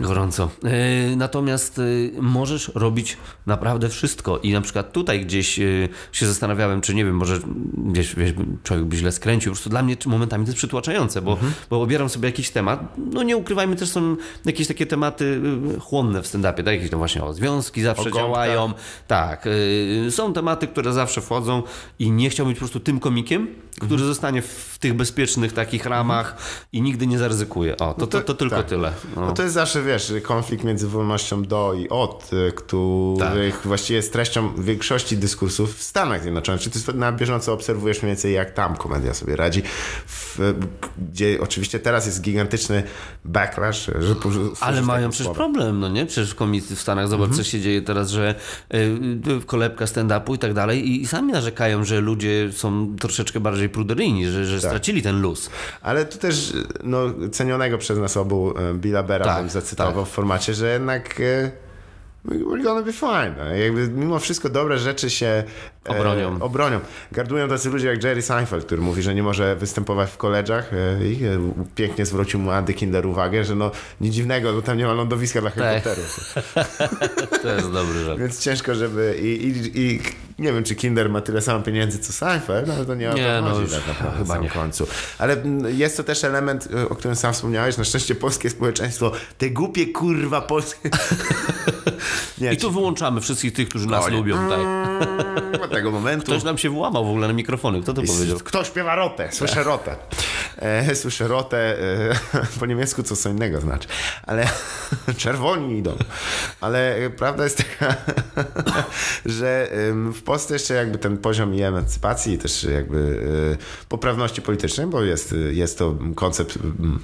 gorąco. 0.00 0.50
E, 0.64 1.16
natomiast 1.16 1.78
e, 1.78 1.82
możesz 2.22 2.70
robić 2.74 3.16
naprawdę 3.46 3.88
wszystko 3.88 4.38
i 4.38 4.52
na 4.52 4.60
przykład 4.60 4.92
tutaj 4.92 5.26
gdzieś 5.26 5.58
e, 5.58 5.62
się 6.12 6.26
zastanawiałem, 6.26 6.80
czy 6.80 6.94
nie 6.94 7.04
wiem, 7.04 7.16
może 7.16 7.38
wiesz, 7.92 8.16
wiesz, 8.16 8.32
człowiek 8.62 8.84
by 8.84 8.96
źle 8.96 9.12
skręcił. 9.12 9.52
Po 9.52 9.54
prostu 9.54 9.70
dla 9.70 9.82
mnie 9.82 9.96
momentami 10.06 10.44
to 10.44 10.48
jest 10.48 10.58
przytłaczające, 10.58 11.22
bo, 11.22 11.32
mhm. 11.32 11.52
bo 11.70 11.82
obieram 11.82 12.08
sobie 12.08 12.28
jakiś 12.28 12.50
temat. 12.50 12.98
No 13.12 13.22
nie 13.22 13.36
ukrywajmy, 13.36 13.76
też 13.76 13.88
są 13.88 14.16
jakieś 14.44 14.68
takie 14.68 14.86
tematy 14.86 15.40
chłonne 15.80 16.22
w 16.22 16.26
stand-upie, 16.26 16.64
tak? 16.64 16.66
Jakieś 16.66 16.90
tam 16.90 16.98
właśnie 16.98 17.24
o 17.24 17.32
związki 17.32 17.82
zawsze 17.82 18.08
o 18.08 18.10
działają. 18.10 18.72
Tak. 19.06 19.48
Są 20.10 20.32
tematy, 20.32 20.66
które 20.66 20.92
zawsze 20.92 21.20
wchodzą 21.20 21.62
i 21.98 22.10
nie 22.10 22.30
chciałbym 22.30 22.52
być 22.52 22.58
po 22.58 22.64
prostu 22.64 22.80
tym 22.80 23.00
komikiem, 23.00 23.46
który 23.70 23.92
mhm. 23.92 24.08
zostanie 24.08 24.42
w 24.42 24.78
tych 24.80 24.94
bezpiecznych 24.94 25.52
takich 25.52 25.86
ramach 25.86 26.32
mhm. 26.32 26.48
i 26.72 26.82
nigdy 26.82 27.06
nie 27.06 27.18
zaryzykuje. 27.18 27.76
O, 27.76 27.76
to, 27.76 27.94
no 27.98 28.06
to, 28.06 28.20
to, 28.20 28.34
to 28.34 28.41
tylko 28.42 28.56
tak. 28.56 28.66
tyle. 28.66 28.92
No. 29.16 29.26
no. 29.26 29.32
to 29.32 29.42
jest 29.42 29.54
zawsze, 29.54 29.82
wiesz, 29.82 30.12
konflikt 30.22 30.64
między 30.64 30.88
wolnością 30.88 31.42
do 31.42 31.74
i 31.74 31.88
od, 31.88 32.30
y, 32.32 32.52
których 32.52 33.54
tak. 33.54 33.66
właściwie 33.66 33.96
jest 33.96 34.12
treścią 34.12 34.54
większości 34.54 35.16
dyskursów 35.16 35.78
w 35.78 35.82
Stanach 35.82 36.22
Zjednoczonych. 36.22 36.60
Czy 36.60 36.70
ty 36.70 36.94
na 36.94 37.12
bieżąco 37.12 37.52
obserwujesz 37.52 38.02
mniej 38.02 38.10
więcej, 38.10 38.34
jak 38.34 38.54
tam 38.54 38.76
komedia 38.76 39.14
sobie 39.14 39.36
radzi, 39.36 39.62
w, 40.06 40.54
gdzie 41.10 41.38
oczywiście 41.40 41.78
teraz 41.78 42.06
jest 42.06 42.20
gigantyczny 42.20 42.82
backlash, 43.24 43.90
że 44.00 44.14
Ale 44.60 44.82
mają 44.82 45.10
przecież 45.10 45.26
słowa. 45.26 45.38
problem, 45.38 45.80
no 45.80 45.88
nie? 45.88 46.06
Przecież 46.06 46.34
komicy 46.34 46.76
w 46.76 46.80
Stanach, 46.80 47.08
zobacz, 47.08 47.28
mhm. 47.28 47.44
co 47.44 47.50
się 47.50 47.60
dzieje 47.60 47.82
teraz, 47.82 48.10
że 48.10 48.34
y, 48.74 48.76
y, 48.76 49.46
kolebka 49.46 49.84
stand-upu 49.84 50.34
i 50.34 50.38
tak 50.38 50.54
dalej 50.54 50.88
i, 50.88 51.02
i 51.02 51.06
sami 51.06 51.32
narzekają, 51.32 51.84
że 51.84 52.00
ludzie 52.00 52.52
są 52.52 52.96
troszeczkę 52.96 53.40
bardziej 53.40 53.68
pruderyjni, 53.68 54.26
że, 54.26 54.44
że 54.44 54.60
tak. 54.60 54.70
stracili 54.70 55.02
ten 55.02 55.20
luz. 55.20 55.50
Ale 55.82 56.04
tu 56.04 56.18
też 56.18 56.52
no, 56.82 56.98
cenionego 57.32 57.78
przez 57.78 57.98
nas 57.98 58.16
obu 58.16 58.31
e, 58.34 58.74
Billa 58.74 59.02
Bera 59.02 59.24
tak, 59.24 59.38
bym 59.38 59.50
zacytował 59.50 60.02
tak. 60.02 60.12
w 60.12 60.14
formacie, 60.14 60.54
że 60.54 60.72
jednak 60.72 61.20
e, 61.20 61.50
we're 62.24 62.62
gonna 62.62 62.82
be 62.82 62.92
fine. 62.92 63.34
No. 63.38 63.44
Jakby 63.44 63.88
mimo 63.88 64.18
wszystko 64.18 64.48
dobre 64.48 64.78
rzeczy 64.78 65.10
się 65.10 65.44
Obronią. 65.88 66.36
E, 66.36 66.42
obronią. 66.42 66.80
Gardują 67.12 67.48
tacy 67.48 67.70
ludzie 67.70 67.88
jak 67.88 68.04
Jerry 68.04 68.22
Seinfeld, 68.22 68.64
który 68.64 68.82
mówi, 68.82 69.02
że 69.02 69.14
nie 69.14 69.22
może 69.22 69.56
występować 69.56 70.10
w 70.10 70.16
koledżach 70.16 70.70
e, 70.72 71.06
i 71.06 71.24
e, 71.24 71.38
pięknie 71.74 72.06
zwrócił 72.06 72.40
mu 72.40 72.50
Andy 72.50 72.74
Kinder 72.74 73.06
uwagę, 73.06 73.44
że 73.44 73.54
no 73.54 73.70
nic 74.00 74.14
dziwnego, 74.14 74.52
bo 74.52 74.62
tam 74.62 74.78
nie 74.78 74.86
ma 74.86 74.92
lądowiska 74.92 75.40
dla 75.40 75.50
tak. 75.50 75.58
helikopterów. 75.58 76.34
to 77.42 77.48
jest 77.54 77.72
dobry 77.72 78.04
żart. 78.04 78.18
Więc 78.18 78.40
ciężko, 78.40 78.74
żeby 78.74 79.16
i, 79.22 79.48
i, 79.48 79.80
i, 79.80 80.00
nie 80.38 80.52
wiem, 80.52 80.64
czy 80.64 80.74
Kinder 80.74 81.10
ma 81.10 81.20
tyle 81.20 81.40
samo 81.40 81.64
pieniędzy 81.64 81.98
co 81.98 82.12
Seinfeld, 82.12 82.70
ale 82.70 82.84
to 82.84 82.94
nie 82.94 83.10
o 83.10 83.14
nie, 83.14 83.24
to 83.24 83.48
no 83.48 83.60
już, 83.60 83.70
tak 83.70 83.86
naprawdę 83.86 84.18
chyba 84.18 84.38
nie. 84.38 84.48
końcu. 84.48 84.86
Ale 85.18 85.36
jest 85.68 85.96
to 85.96 86.04
też 86.04 86.24
element, 86.24 86.68
o 86.90 86.94
którym 86.94 87.16
sam 87.16 87.32
wspomniałeś, 87.32 87.78
na 87.78 87.84
szczęście 87.84 88.14
polskie 88.14 88.50
społeczeństwo, 88.50 89.12
te 89.38 89.50
głupie 89.50 89.86
kurwa 89.86 90.40
polskie... 90.40 90.90
nie, 92.38 92.52
I 92.52 92.56
tu 92.56 92.70
wyłączamy 92.70 93.20
wszystkich 93.20 93.52
tych, 93.52 93.68
którzy 93.68 93.86
nas 93.86 94.08
lubią. 94.10 94.48
Tak. 94.48 94.58
Mm, 94.58 95.70
tego 95.70 95.90
momentu. 95.90 96.26
Ktoś 96.26 96.42
nam 96.42 96.58
się 96.58 96.70
włamał 96.70 97.04
w 97.04 97.08
ogóle 97.08 97.26
na 97.28 97.32
mikrofony. 97.32 97.82
Kto 97.82 97.94
to 97.94 98.02
powiedział? 98.02 98.38
Kto 98.38 98.64
śpiewa 98.64 98.94
rotę? 98.94 99.28
Słyszę 99.32 99.64
tak. 99.84 99.98
E, 100.56 100.94
słyszę 100.96 101.28
rotę 101.28 101.78
e, 102.38 102.46
po 102.60 102.66
niemiecku, 102.66 103.02
co 103.02 103.16
co 103.16 103.28
innego 103.28 103.60
znaczy. 103.60 103.88
Ale 104.22 104.48
czerwoni 105.16 105.78
idą. 105.78 105.96
Ale 106.60 107.10
prawda 107.16 107.44
jest 107.44 107.56
taka, 107.56 107.96
że 109.26 109.70
w 110.14 110.22
Polsce 110.22 110.54
jeszcze 110.54 110.74
jakby 110.74 110.98
ten 110.98 111.18
poziom 111.18 111.54
i 111.54 111.62
emancypacji, 111.62 112.38
też 112.38 112.64
jakby 112.64 113.22
e, 113.52 113.86
poprawności 113.88 114.42
politycznej, 114.42 114.86
bo 114.86 115.02
jest, 115.02 115.34
jest 115.50 115.78
to 115.78 115.98
koncept 116.14 116.58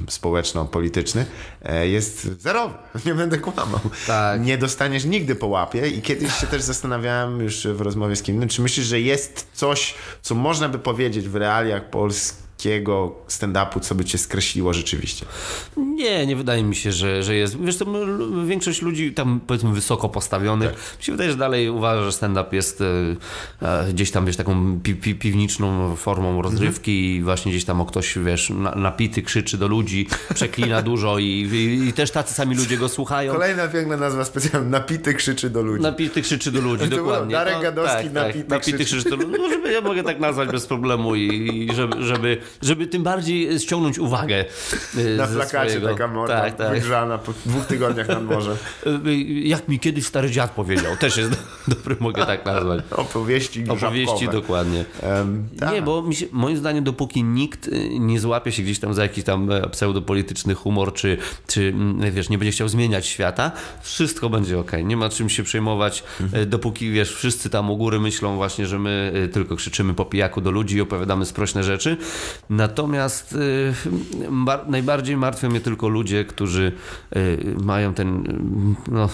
społeczno-polityczny, 0.08 1.26
e, 1.62 1.88
jest 1.88 2.40
zerowy. 2.42 2.74
Nie 3.06 3.14
będę 3.14 3.38
kłamał. 3.38 3.80
Tak. 4.06 4.40
Nie 4.40 4.58
dostaniesz 4.58 5.04
nigdy 5.04 5.34
po 5.34 5.46
łapie 5.46 5.88
i 5.88 6.02
kiedyś 6.02 6.34
się 6.34 6.46
też 6.46 6.62
zastanawiałem 6.62 7.40
już 7.40 7.66
w 7.66 7.80
rozmowie 7.80 8.16
z 8.16 8.22
kimś, 8.22 8.54
czy 8.54 8.62
myślisz, 8.62 8.86
że 8.86 9.00
jest 9.00 9.46
coś, 9.52 9.94
co 10.22 10.34
można 10.34 10.68
by 10.68 10.78
powiedzieć 10.78 11.28
w 11.28 11.36
realiach 11.36 11.90
Polski, 11.90 12.47
takiego 12.58 13.14
stand-upu, 13.28 13.80
co 13.80 13.94
by 13.94 14.04
cię 14.04 14.18
skreśliło 14.18 14.72
rzeczywiście? 14.72 15.26
Nie, 15.76 16.26
nie 16.26 16.36
wydaje 16.36 16.62
mi 16.62 16.76
się, 16.76 16.92
że, 16.92 17.22
że 17.22 17.34
jest. 17.34 17.60
Wiesz, 17.60 17.76
to 17.76 17.86
większość 18.46 18.82
ludzi 18.82 19.12
tam 19.12 19.40
powiedzmy 19.46 19.72
wysoko 19.72 20.08
postawionych, 20.08 20.70
tak. 20.70 20.98
mi 20.98 21.04
się 21.04 21.12
wydaje, 21.12 21.30
że 21.30 21.36
dalej 21.36 21.70
uważa, 21.70 22.04
że 22.04 22.12
stand-up 22.12 22.56
jest 22.56 22.80
e, 22.80 22.84
e, 23.62 23.92
gdzieś 23.92 24.10
tam, 24.10 24.26
wiesz, 24.26 24.36
taką 24.36 24.80
pi, 24.80 24.94
pi, 24.94 25.14
piwniczną 25.14 25.96
formą 25.96 26.42
rozrywki 26.42 26.90
mhm. 26.90 27.16
i 27.16 27.22
właśnie 27.22 27.52
gdzieś 27.52 27.64
tam 27.64 27.80
o 27.80 27.86
ktoś, 27.86 28.18
wiesz, 28.18 28.50
na, 28.50 28.70
napity 28.70 29.22
krzyczy 29.22 29.58
do 29.58 29.68
ludzi, 29.68 30.06
przeklina 30.34 30.82
dużo 30.82 31.18
i, 31.18 31.24
i, 31.24 31.88
i, 31.88 31.92
też 31.92 32.10
tacy 32.10 32.34
sami 32.34 32.56
ludzie 32.56 32.76
go 32.76 32.88
słuchają. 32.88 33.32
Kolejna 33.32 33.68
piękna 33.68 33.96
nazwa 33.96 34.24
specjalna, 34.24 34.68
napity 34.68 35.14
krzyczy 35.14 35.50
do 35.50 35.62
ludzi. 35.62 35.82
Napity 35.82 36.22
krzyczy 36.22 36.52
do 36.52 36.60
ludzi, 36.60 36.88
dokładnie. 36.88 37.32
Darek 37.32 37.54
no, 37.54 37.62
Gadowski, 37.62 38.04
tak, 38.04 38.12
napity, 38.12 38.38
tak, 38.38 38.48
napity 38.48 38.84
krzyczy. 38.84 38.84
krzyczy 38.84 39.10
do 39.10 39.16
ludzi. 39.16 39.38
No, 39.38 39.48
żeby, 39.48 39.72
ja 39.72 39.80
mogę 39.80 40.02
tak 40.02 40.20
nazwać 40.20 40.48
bez 40.48 40.66
problemu 40.66 41.14
i, 41.14 41.68
i 41.70 41.74
żeby, 41.74 42.02
żeby 42.02 42.38
żeby 42.62 42.86
tym 42.86 43.02
bardziej 43.02 43.60
ściągnąć 43.60 43.98
uwagę. 43.98 44.44
E, 44.98 45.16
na 45.16 45.26
plakacie 45.26 45.70
swojego. 45.70 45.88
taka 45.88 46.08
morda 46.08 46.40
tak, 46.40 46.56
tak. 46.56 46.72
wygrzana 46.72 47.18
po 47.18 47.32
dwóch 47.46 47.66
tygodniach 47.66 48.08
nad 48.08 48.24
morze. 48.24 48.56
E, 49.06 49.14
jak 49.48 49.68
mi 49.68 49.80
kiedyś 49.80 50.06
stary 50.06 50.30
dziad 50.30 50.50
powiedział, 50.50 50.96
też 50.96 51.16
jest 51.16 51.30
dobry, 51.68 51.96
mogę 52.00 52.26
tak 52.26 52.46
nazwać. 52.46 52.84
Opowieści 52.90 53.68
Opowieści, 53.68 54.28
dokładnie. 54.28 54.84
Um. 55.02 55.48
Nie, 55.72 55.82
bo 55.82 56.12
się, 56.12 56.26
moim 56.32 56.56
zdaniem 56.56 56.84
dopóki 56.84 57.24
nikt 57.24 57.68
e, 57.68 57.98
nie 57.98 58.20
złapie 58.20 58.52
się 58.52 58.62
gdzieś 58.62 58.78
tam 58.78 58.94
za 58.94 59.02
jakiś 59.02 59.24
tam 59.24 59.50
pseudopolityczny 59.70 60.54
humor, 60.54 60.92
czy, 60.92 61.16
czy 61.46 61.68
mm, 61.68 62.12
wiesz, 62.12 62.28
nie 62.28 62.38
będzie 62.38 62.52
chciał 62.52 62.68
zmieniać 62.68 63.06
świata, 63.06 63.52
wszystko 63.82 64.30
będzie 64.30 64.58
ok. 64.58 64.72
Nie 64.84 64.96
ma 64.96 65.08
czym 65.08 65.28
się 65.28 65.42
przejmować, 65.42 66.04
mhm. 66.20 66.48
dopóki 66.50 66.90
wiesz, 66.90 67.14
wszyscy 67.14 67.50
tam 67.50 67.70
u 67.70 67.76
góry 67.76 68.00
myślą 68.00 68.36
właśnie, 68.36 68.66
że 68.66 68.78
my 68.78 69.28
tylko 69.32 69.56
krzyczymy 69.56 69.94
po 69.94 70.04
pijaku 70.04 70.40
do 70.40 70.50
ludzi 70.50 70.76
i 70.76 70.80
opowiadamy 70.80 71.26
sprośne 71.26 71.64
rzeczy. 71.64 71.96
Natomiast 72.50 73.32
y, 73.32 73.74
najbardziej 74.68 75.16
martwią 75.16 75.50
mnie 75.50 75.60
tylko 75.60 75.88
ludzie, 75.88 76.24
którzy 76.24 76.72
y, 77.16 77.54
mają 77.62 77.94
ten 77.94 78.24
no, 78.88 79.08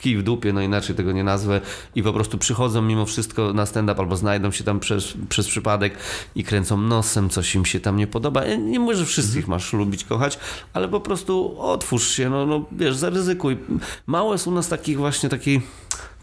kij 0.00 0.16
w 0.16 0.22
dupie, 0.22 0.52
no 0.52 0.60
inaczej 0.60 0.96
tego 0.96 1.12
nie 1.12 1.24
nazwę, 1.24 1.60
i 1.94 2.02
po 2.02 2.12
prostu 2.12 2.38
przychodzą 2.38 2.82
mimo 2.82 3.06
wszystko 3.06 3.52
na 3.52 3.66
stand-up 3.66 4.00
albo 4.00 4.16
znajdą 4.16 4.50
się 4.50 4.64
tam 4.64 4.80
przez, 4.80 5.14
przez 5.28 5.48
przypadek 5.48 5.94
i 6.34 6.44
kręcą 6.44 6.76
nosem, 6.76 7.30
coś 7.30 7.54
im 7.54 7.64
się 7.64 7.80
tam 7.80 7.96
nie 7.96 8.06
podoba. 8.06 8.44
Nie 8.44 8.80
mówię, 8.80 8.96
że 8.96 9.06
wszystkich 9.06 9.48
masz 9.48 9.72
lubić, 9.72 10.04
kochać, 10.04 10.38
ale 10.72 10.88
po 10.88 11.00
prostu 11.00 11.60
otwórz 11.60 12.08
się, 12.08 12.30
no, 12.30 12.46
no 12.46 12.64
wiesz, 12.72 12.96
zaryzykuj. 12.96 13.58
Mało 14.06 14.32
jest 14.32 14.46
u 14.46 14.50
nas 14.50 14.68
takich 14.68 14.98
właśnie 14.98 15.28
takiej 15.28 15.62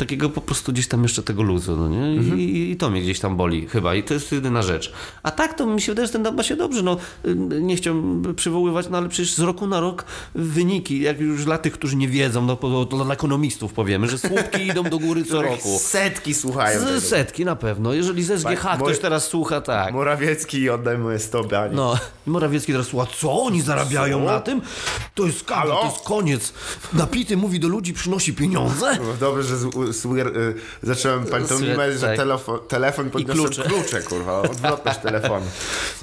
takiego 0.02 0.30
po 0.30 0.42
prostu 0.42 0.72
gdzieś 0.72 0.88
tam 0.88 1.04
jeszcze 1.04 1.24
tego 1.24 1.44
luzu, 1.44 1.78
no 1.78 1.90
nie? 1.90 2.16
I, 2.16 2.18
mhm. 2.18 2.40
i, 2.40 2.76
to 2.80 2.90
mnie 2.90 3.02
gdzieś 3.02 3.20
tam 3.20 3.38
boli 3.38 3.68
chyba 3.68 3.96
i 3.96 4.04
to 4.04 4.14
jest 4.14 4.32
jedyna 4.32 4.62
rzecz. 4.62 4.94
A 5.24 5.32
tak 5.32 5.54
to 5.54 5.66
mi 5.66 5.82
się 5.82 5.92
wydaje, 5.92 6.08
że 6.08 6.14
ten 6.14 6.36
ma 6.36 6.44
się 6.44 6.56
dobrze, 6.56 6.82
no 6.82 6.98
nie 7.62 7.76
chciałbym 7.76 8.36
przywoływać, 8.36 8.88
no 8.90 8.98
ale 8.98 9.10
przecież 9.10 9.34
z 9.34 9.40
roku 9.40 9.68
na 9.68 9.80
rok 9.80 10.06
wyniki, 10.36 11.02
jak 11.02 11.20
już 11.20 11.46
dla 11.46 11.58
tych, 11.58 11.74
którzy 11.74 11.96
nie 11.96 12.08
wiedzą, 12.08 12.46
no 12.46 12.56
to, 12.56 12.86
dla 12.86 13.14
ekonomistów 13.14 13.74
powiemy, 13.74 14.08
że 14.08 14.18
słupki 14.18 14.68
idą 14.72 14.84
do 14.84 15.00
góry 15.00 15.26
co 15.26 15.42
roku. 15.42 15.80
Setki 15.80 16.34
słuchają. 16.34 16.80
Z, 16.80 17.04
setki 17.04 17.46
na 17.46 17.56
pewno. 17.56 17.94
Jeżeli 17.94 18.24
ze 18.24 18.38
SGH 18.40 18.64
tak, 18.64 18.80
ktoś 18.80 19.00
teraz 19.00 19.28
słucha, 19.28 19.62
tak. 19.62 19.94
Morawiecki 19.94 20.70
oddaj 20.70 20.98
moje 20.98 21.20
100 21.20 21.44
bani. 21.44 21.76
No, 21.76 21.98
Morawiecki 22.26 22.72
teraz 22.72 22.88
słucha, 22.88 23.08
co 23.20 23.44
oni 23.44 23.62
zarabiają 23.62 24.20
co? 24.20 24.26
na 24.26 24.40
tym? 24.40 24.62
To 25.16 25.26
jest 25.26 25.40
skandal, 25.40 25.78
to 25.78 25.86
jest 25.86 26.04
koniec. 26.04 26.54
Napity 26.94 27.38
mówi 27.38 27.60
do 27.60 27.68
ludzi, 27.68 27.94
przynosi 27.94 28.34
pieniądze. 28.34 28.98
No, 29.00 29.14
dobrze, 29.20 29.44
że 29.44 29.91
suger, 29.94 30.28
y, 30.28 30.54
zacząłem 30.84 31.26
pantomimę, 31.26 31.94
że 31.94 32.08
tak. 32.08 32.18
telefon, 32.18 32.60
telefon 32.68 33.10
podniosłem 33.10 33.46
klucze. 33.46 33.64
klucze, 33.64 34.02
kurwa, 34.02 34.42
odwrotność 34.42 35.00
telefonu. 35.10 35.46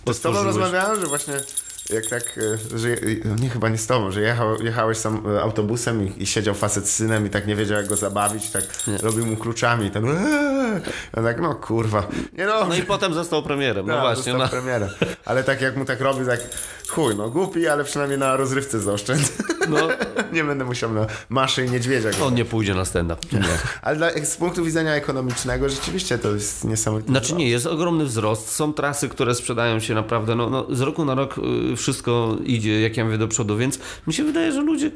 To 0.05 0.14
z 0.14 0.20
tobą 0.20 0.43
rozmawiałem, 0.43 1.01
że 1.01 1.07
właśnie 1.07 1.34
jak 1.91 2.07
tak, 2.07 2.39
e, 2.39 2.78
że 2.78 2.89
no 3.24 3.34
nie 3.34 3.49
chyba 3.49 3.68
nie 3.68 3.78
z 3.78 3.86
tobą, 3.86 4.11
że 4.11 4.20
jechał, 4.20 4.62
jechałeś 4.62 4.99
sam 4.99 5.22
autobusem 5.43 6.07
i, 6.07 6.22
i, 6.22 6.26
siedział 6.26 6.55
facet 6.55 6.89
z 6.89 6.95
synem 6.95 7.26
i 7.26 7.30
tak 7.30 7.47
nie 7.47 7.57
wiedział 7.57 7.76
jak 7.76 7.86
go 7.86 7.97
zabawić, 7.97 8.51
tak 8.51 8.64
nie. 8.86 8.99
robił 8.99 9.26
mu 9.26 9.36
kluczami 9.36 9.86
i 9.86 9.91
ten 9.91 10.09
eee, 10.09 10.80
a 11.12 11.22
tak 11.22 11.41
no 11.41 11.55
kurwa. 11.55 12.07
Nie 12.32 12.47
no. 12.47 12.66
no 12.68 12.74
i 12.74 12.82
potem 12.82 13.14
został 13.14 13.43
premierem, 13.43 13.86
no, 13.86 13.95
no 13.95 14.01
właśnie. 14.01 14.32
Został 14.32 14.39
no. 14.39 14.49
premierem. 14.49 14.89
Ale 15.24 15.45
tak 15.45 15.61
jak 15.61 15.76
mu 15.76 15.84
tak 15.84 16.01
robi, 16.01 16.26
tak 16.26 16.41
chuj, 16.91 17.16
no 17.16 17.30
głupi, 17.30 17.68
ale 17.68 17.84
przynajmniej 17.84 18.18
na 18.18 18.36
rozrywce 18.36 18.80
zaoszczędza. 18.80 19.28
No. 19.68 19.89
nie 20.32 20.45
będę 20.45 20.64
musiał 20.64 20.93
na 20.93 21.07
maszy 21.28 21.64
i 21.64 21.70
niedźwiedzia. 21.70 22.11
On 22.22 22.34
nie 22.34 22.45
pójdzie 22.45 22.74
na 22.74 22.84
stand-up. 22.84 23.20
Nie. 23.32 23.41
Ale 23.82 23.97
dla, 23.97 24.11
z 24.24 24.36
punktu 24.36 24.64
widzenia 24.64 24.95
ekonomicznego 24.95 25.68
rzeczywiście 25.68 26.18
to 26.18 26.30
jest 26.30 26.64
niesamowite. 26.64 27.11
Znaczy 27.11 27.34
nie, 27.34 27.49
jest 27.49 27.66
ogromny 27.66 28.05
wzrost. 28.05 28.51
Są 28.51 28.72
trasy, 28.72 29.09
które 29.09 29.34
sprzedają 29.34 29.80
się 29.80 29.95
naprawdę, 29.95 30.34
no, 30.34 30.51
no 30.51 30.66
z 30.70 30.80
roku 30.80 31.05
na 31.05 31.14
rok 31.14 31.36
y, 31.72 31.76
wszystko 31.76 32.36
idzie, 32.45 32.80
jak 32.80 32.97
ja 32.97 33.05
mówię, 33.05 33.18
do 33.18 33.28
przodu, 33.28 33.57
więc 33.57 33.78
mi 34.07 34.14
się 34.14 34.24
wydaje, 34.24 34.53
że 34.53 34.61
ludzie, 34.61 34.91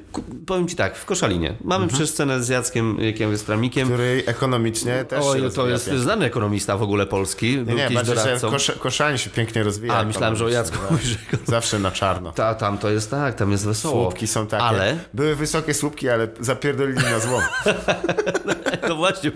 powiem 0.46 0.68
Ci 0.68 0.76
tak, 0.76 0.96
w 0.96 1.04
Koszalinie 1.04 1.56
mamy 1.64 1.84
mhm. 1.84 2.06
scenę 2.06 2.42
z 2.42 2.48
Jackiem, 2.48 2.96
jak 3.00 3.20
ja 3.20 3.26
mówię, 3.26 3.38
z 3.38 3.44
Tramikiem. 3.44 3.88
Który 3.88 4.22
ekonomicznie 4.26 5.04
też 5.04 5.24
się 5.24 5.30
Oj, 5.30 5.50
to 5.54 5.68
jest 5.68 5.84
pięknie. 5.84 6.02
znany 6.02 6.24
ekonomista 6.24 6.76
w 6.76 6.82
ogóle 6.82 7.06
polski, 7.06 7.56
był 7.56 7.66
Nie, 7.66 7.74
nie, 7.74 7.88
kiedyś 7.88 7.94
bardziej, 7.96 8.38
że 8.40 8.50
kosz, 8.50 8.72
koszanie 8.78 9.18
się 9.18 9.30
pięknie 9.30 9.62
rozwija. 9.62 9.94
A, 9.94 10.04
myślałem, 10.04 10.36
że 10.36 10.44
o 10.44 10.48
Jacku 10.48 10.78
no. 10.90 10.98
Zawsze 11.46 11.78
na 11.82 11.90
czarno. 11.90 12.32
Ta, 12.32 12.54
tam 12.54 12.78
to 12.78 12.90
jest 12.90 13.10
tak, 13.10 13.34
tam 13.34 13.52
jest 13.52 13.66
wesoło. 13.66 14.02
Słupki 14.02 14.26
są 14.26 14.46
takie. 14.46 14.64
Ale 14.64 14.98
Były 15.14 15.36
wysokie 15.36 15.74
słupki, 15.74 16.08
ale 16.08 16.28
zapierdolili 16.40 17.02
na 17.02 17.18
złom. 17.18 17.42
to 18.88 18.96
właśnie 18.96 19.30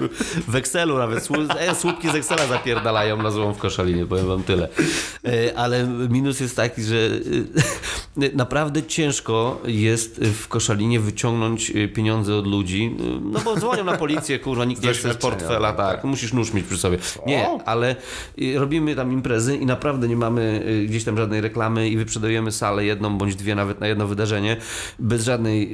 w 0.49 0.57
Excelu 0.57 0.99
nawet 0.99 1.29
e, 1.59 1.75
słupki 1.75 2.11
z 2.11 2.15
Excela 2.15 2.47
zapierdalają 2.47 3.23
na 3.23 3.31
złą 3.31 3.53
w 3.53 3.59
koszalinie, 3.59 4.07
powiem 4.07 4.27
wam 4.27 4.43
tyle. 4.43 4.69
E, 5.25 5.59
Ale 5.59 5.87
minus 5.87 6.41
jest 6.41 6.57
taki, 6.57 6.83
że 6.83 6.97
e, 6.97 8.29
naprawdę 8.37 8.83
ciężko 8.83 9.61
jest 9.65 10.21
w 10.25 10.49
koszalinie 10.49 11.01
wyciągnąć 11.01 11.73
pieniądze 11.95 12.37
od 12.37 12.47
ludzi, 12.47 12.97
no 13.23 13.41
bo 13.41 13.57
dzwonią 13.57 13.85
na 13.85 13.97
policję, 13.97 14.39
kurwa, 14.39 14.65
nikt 14.65 14.83
nie 14.83 14.93
chce 14.93 15.01
z 15.01 15.03
doświadczenia, 15.03 15.37
portfela, 15.37 15.73
tak, 15.73 16.05
musisz 16.05 16.33
nóż 16.33 16.53
mieć 16.53 16.67
przy 16.67 16.79
sobie. 16.79 16.99
Nie, 17.27 17.49
ale 17.65 17.97
robimy 18.57 18.97
tam 18.97 19.13
imprezy 19.13 19.57
i 19.57 19.67
naprawdę 19.67 20.09
nie 20.09 20.17
mamy 20.17 20.67
gdzieś 20.89 21.05
tam 21.05 21.17
żadnej 21.17 21.41
reklamy 21.41 21.89
i 21.89 21.97
wyprzedajemy 21.97 22.36
salę 22.53 22.85
jedną 22.85 23.19
bądź 23.19 23.37
dwie 23.37 23.55
nawet 23.55 23.81
na 23.81 23.87
jedno 23.87 24.07
wydarzenie, 24.07 24.57
bez 24.99 25.25
żadnej, 25.25 25.73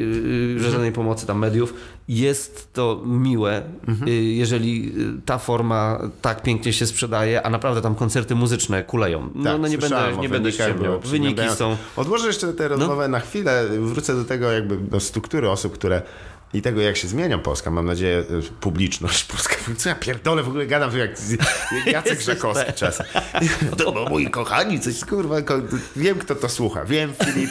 e, 0.56 0.70
żadnej 0.70 0.92
pomocy 0.92 1.26
tam 1.26 1.38
mediów. 1.38 1.74
Jest 2.08 2.72
to 2.72 3.02
miłe, 3.06 3.62
Mhm. 3.88 4.08
y, 4.10 4.12
jeżeli 4.22 4.92
y, 5.18 5.22
ta 5.26 5.38
forma 5.38 5.98
tak 6.22 6.42
pięknie 6.42 6.72
się 6.72 6.86
sprzedaje, 6.86 7.42
a 7.46 7.50
naprawdę 7.50 7.80
tam 7.82 7.94
koncerty 7.94 8.34
muzyczne 8.34 8.84
kuleją. 8.84 9.30
No, 9.34 9.44
Tak, 9.52 9.60
no 9.60 9.68
nie 9.68 9.78
będę, 9.78 9.96
nie 10.20 10.28
będę 10.28 10.52
ściemniał. 10.52 11.00
Wyniki 11.00 11.42
są... 11.56 11.70
No. 11.70 11.76
Odłożę 11.96 12.26
jeszcze 12.26 12.52
tę 12.52 12.68
rozmowę 12.68 13.08
na 13.08 13.20
chwilę, 13.20 13.64
wrócę 13.80 14.14
do 14.14 14.24
tego 14.24 14.52
jakby 14.52 14.76
do 14.76 15.00
struktury 15.00 15.50
osób, 15.50 15.72
które 15.74 16.02
i 16.54 16.62
tego, 16.62 16.80
jak 16.80 16.96
się 16.96 17.08
zmienia 17.08 17.38
Polska, 17.38 17.70
mam 17.70 17.86
nadzieję, 17.86 18.18
y, 18.18 18.42
publiczność 18.60 19.24
polska. 19.32 19.54
Co 19.76 19.88
ja 19.88 19.94
pierdolę, 19.94 20.42
w 20.42 20.48
ogóle 20.48 20.66
gadam 20.66 20.98
jak, 20.98 21.10
Jacek 21.92 22.18
pe- 22.20 22.74
czasem. 22.74 23.06
To, 23.78 23.92
no, 23.92 24.04
moi 24.04 24.30
kochani, 24.30 24.80
coś 24.80 25.04
kurwa, 25.04 25.42
ko, 25.42 25.54
wiem 25.96 26.18
kto 26.18 26.34
to 26.34 26.48
słucha, 26.48 26.84
wiem 26.84 27.12
Filip, 27.24 27.50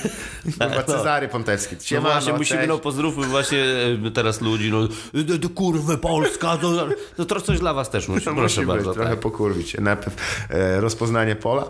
kurwa, 0.59 0.83
Cezary 0.83 1.27
Pontewski. 1.27 1.75
No 1.75 1.81
Siemano, 1.81 2.13
właśnie, 2.13 2.33
musimy, 2.33 2.67
no 2.67 2.77
pozdrówmy 2.77 3.25
właśnie 3.27 3.63
e, 4.07 4.11
teraz 4.11 4.41
ludzi, 4.41 4.71
no 4.71 4.87
"Do- 5.23 5.37
do 5.37 5.49
kurwy 5.49 5.97
Polska, 5.97 6.57
to, 6.57 6.87
to 7.17 7.25
trochę 7.25 7.45
coś 7.45 7.59
dla 7.59 7.73
was 7.73 7.89
też 7.89 8.07
musi, 8.07 8.25
To 8.25 8.33
proszę 8.35 8.65
bardzo. 8.65 8.85
być, 8.89 8.95
trochę 8.95 9.09
tak. 9.11 9.19
pokurwić. 9.19 9.77
Najpierw 9.79 10.15
e, 10.49 10.81
rozpoznanie 10.81 11.35
pola, 11.35 11.65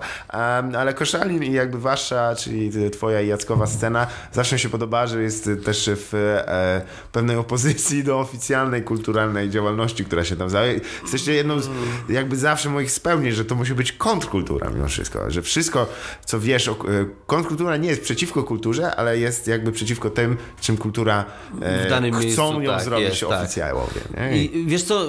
ale 0.77 0.93
Koszalin 0.93 1.43
i 1.43 1.51
jakby 1.53 1.79
wasza, 1.79 2.35
czyli 2.35 2.71
twoja 2.91 3.21
i 3.21 3.27
Jackowa 3.27 3.67
scena 3.67 4.07
zawsze 4.31 4.55
mi 4.55 4.59
się 4.59 4.69
podoba, 4.69 5.07
że 5.07 5.21
jest 5.23 5.49
też 5.65 5.89
w 5.93 6.13
e, 6.47 6.81
pewnej 7.21 7.37
opozycji 7.37 8.03
do 8.03 8.19
oficjalnej, 8.19 8.83
kulturalnej 8.83 9.49
działalności, 9.49 10.05
która 10.05 10.23
się 10.25 10.35
tam 10.35 10.49
zajmuje. 10.49 10.79
Jesteście 11.01 11.33
jedną 11.33 11.59
z 11.59 11.69
jakby 12.09 12.37
zawsze 12.37 12.69
moich 12.69 12.91
spełnień, 12.91 13.31
że 13.31 13.45
to 13.45 13.55
musi 13.55 13.73
być 13.73 13.91
kontrkultura 13.91 14.69
mimo 14.69 14.87
wszystko, 14.87 15.31
że 15.31 15.41
wszystko, 15.41 15.87
co 16.25 16.39
wiesz 16.39 16.67
o... 16.67 16.71
e, 16.71 16.75
Kontrkultura 17.25 17.77
nie 17.77 17.89
jest 17.89 18.01
przeciwko 18.01 18.43
kulturze, 18.43 18.95
ale 18.95 19.19
jest 19.19 19.47
jakby 19.47 19.71
przeciwko 19.71 20.09
tym, 20.09 20.37
czym 20.61 20.77
kultura 20.77 21.25
e, 21.61 21.85
W 21.85 21.89
danym 21.89 22.13
chcą 22.13 22.23
miejscu, 22.25 22.61
ją 22.61 22.71
tak, 22.71 22.83
zrobić 22.83 23.09
jest, 23.09 23.21
tak. 23.21 23.39
I 24.33 24.63
wiesz 24.65 24.83
co, 24.83 25.03
e, 25.03 25.07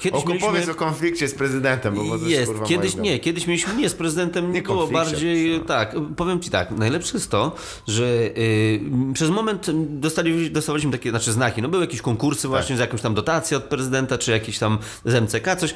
kiedyś 0.00 0.20
Oko, 0.20 0.28
mieliśmy... 0.28 0.48
powiedz 0.48 0.68
o 0.68 0.74
konflikcie 0.74 1.28
z 1.28 1.34
prezydentem, 1.34 1.94
bo 1.94 2.18
to 2.18 2.26
Jest, 2.26 2.46
kurwa 2.46 2.66
kiedyś 2.66 2.96
nie, 2.96 3.18
kiedyś 3.18 3.46
mieliśmy 3.46 3.74
nie 3.74 3.88
z 3.88 3.94
prezydentem, 3.94 4.52
Nie 4.52 4.62
było 4.62 4.86
bardziej 4.86 5.58
no. 5.58 5.64
tak. 5.64 5.96
Powiem 6.16 6.40
ci 6.40 6.50
tak, 6.50 6.70
najlepsze 6.70 7.16
jest 7.16 7.30
to, 7.30 7.56
że 7.86 8.04
y, 8.04 8.80
przez 9.14 9.30
moment 9.30 9.66
dostali, 10.00 10.50
dostawaliśmy 10.50 10.92
takie 10.92 11.10
znaczy 11.10 11.32
No 11.58 11.68
były 11.68 11.82
jakieś 11.84 12.02
konkursy 12.02 12.42
Tak. 12.42 12.50
właśnie 12.50 12.76
z 12.76 12.78
jakąś 12.78 13.00
tam 13.00 13.14
dotacją 13.14 13.58
od 13.58 13.64
prezydenta, 13.64 14.18
czy 14.18 14.30
jakieś 14.30 14.58
tam 14.58 14.78
z 15.04 15.14
MCK, 15.14 15.56
coś. 15.56 15.70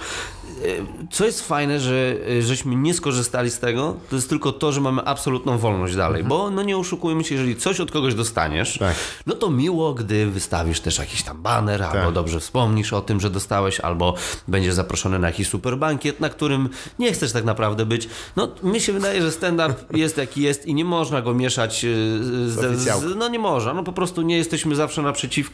Y, 0.64 0.86
Co 1.12 1.24
jest 1.26 1.46
fajne, 1.48 1.80
że 1.80 2.14
y, 2.30 2.42
żeśmy 2.42 2.76
nie 2.76 2.94
skorzystali 2.94 3.50
z 3.50 3.58
tego, 3.58 3.96
to 4.10 4.16
jest 4.16 4.28
tylko 4.28 4.52
to, 4.52 4.72
że 4.72 4.80
mamy 4.80 5.02
absolutną 5.04 5.58
wolność 5.58 5.96
dalej, 5.96 6.24
bo 6.24 6.50
no 6.50 6.62
nie 6.62 6.76
oszukujmy 6.78 7.24
się, 7.24 7.34
jeżeli 7.34 7.56
coś 7.56 7.80
od 7.80 7.90
kogoś 7.90 8.14
dostaniesz, 8.14 8.72
Mhm. 8.74 8.94
Tak. 8.94 9.04
no 9.26 9.34
to 9.34 9.50
miło, 9.50 9.94
gdy 9.94 10.26
wystawisz 10.26 10.80
też 10.80 10.98
jakiś 10.98 11.22
tam 11.22 11.42
baner, 11.42 11.82
albo 11.82 12.12
dobrze 12.12 12.40
wspomnisz 12.40 12.92
o 12.92 13.00
tym, 13.00 13.20
że 13.20 13.30
dostałeś, 13.30 13.80
albo 13.80 14.14
będziesz 14.48 14.74
zaproszony 14.74 15.18
na 15.18 15.26
jakiś 15.26 15.48
super 15.48 15.78
bankiet, 15.78 16.20
na 16.20 16.28
którym 16.28 16.68
nie 16.98 17.12
chcesz 17.12 17.32
tak 17.32 17.44
naprawdę 17.44 17.86
być. 17.86 18.08
No, 18.36 18.48
mi 18.62 18.80
się 18.80 18.92
wydaje, 18.92 19.22
że 19.22 19.32
stand-up 19.32 19.74
jest 20.02 20.16
jaki 20.16 20.42
jest 20.42 20.66
i 20.66 20.74
nie 20.74 20.84
można 20.84 21.22
go 21.22 21.34
mieszać 21.34 21.84
y, 21.84 22.50
z, 22.50 22.58
oficjałką. 22.58 23.08
z, 23.08 23.16
No 23.16 23.28
nie 23.28 23.38
można, 23.38 23.74
no 23.74 23.82
po 23.82 23.92
prostu 23.92 24.22
nie 24.22 24.36
jesteśmy 24.36 24.74
zawsze 24.76 25.02
naprzeciwko, 25.02 25.53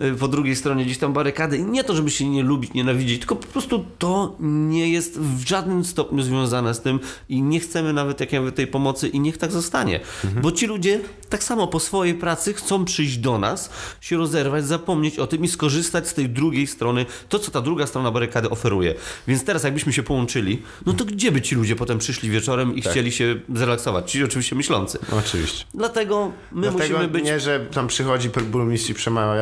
y, 0.00 0.14
po 0.14 0.28
drugiej 0.28 0.56
stronie 0.56 0.84
gdzieś 0.84 0.98
tam 0.98 1.12
barykady. 1.12 1.56
I 1.56 1.64
nie 1.64 1.84
to, 1.84 1.94
żeby 1.94 2.10
się 2.10 2.28
nie 2.28 2.42
lubić, 2.42 2.72
nienawidzić, 2.72 3.18
tylko 3.18 3.36
po 3.36 3.46
prostu 3.46 3.84
to 3.98 4.36
nie 4.40 4.88
jest 4.88 5.20
w 5.20 5.48
żadnym 5.48 5.84
stopniu 5.84 6.22
związane 6.22 6.74
z 6.74 6.80
tym 6.80 7.00
i 7.28 7.42
nie 7.42 7.60
chcemy 7.60 7.92
nawet, 7.92 8.20
jak 8.20 8.32
ja 8.32 8.40
mówię, 8.40 8.52
tej 8.52 8.66
pomocy 8.66 9.08
i 9.08 9.20
niech 9.20 9.38
tak 9.38 9.52
zostanie. 9.52 10.00
Bo 10.42 10.52
ci 10.52 10.66
ludzie 10.66 11.00
tak 11.28 11.44
samo 11.44 11.66
po 11.66 11.80
swojej 11.80 12.14
pracy 12.14 12.54
chcą 12.54 12.84
przyjść 12.84 13.18
do 13.18 13.38
nas, 13.38 13.70
się 14.00 14.16
rozerwać, 14.16 14.66
zapomnieć 14.66 15.18
o 15.18 15.26
tym 15.26 15.44
i 15.44 15.48
skorzystać 15.48 16.08
z 16.08 16.14
tej 16.14 16.28
drugiej 16.28 16.66
strony, 16.66 17.06
to 17.28 17.38
co 17.38 17.50
ta 17.50 17.60
druga 17.60 17.86
strona 17.86 18.10
barykady 18.10 18.50
oferuje. 18.50 18.94
Więc 19.28 19.44
teraz 19.44 19.64
jakbyśmy 19.64 19.92
się 19.92 20.02
połączyli, 20.02 20.62
no 20.86 20.92
to 20.92 21.04
gdzie 21.04 21.32
by 21.32 21.42
ci 21.42 21.54
ludzie 21.54 21.76
potem 21.76 21.98
przyszli 21.98 22.30
wieczorem 22.30 22.76
i 22.76 22.82
chcieli 22.82 23.12
się 23.12 23.40
zrelaksować? 23.54 24.10
Ci 24.10 24.24
oczywiście 24.24 24.56
myślący. 24.56 24.98
Oczywiście. 25.18 25.64
Dlatego 25.74 26.32
my 26.52 26.62
Dlatego 26.62 26.94
musimy 26.94 27.08
być... 27.08 27.24
nie, 27.24 27.40
że 27.40 27.60
tam 27.60 27.86
przychodzi 27.86 28.30
burmistrz 28.50 28.90
i 28.90 28.94
przemawia, 28.94 29.33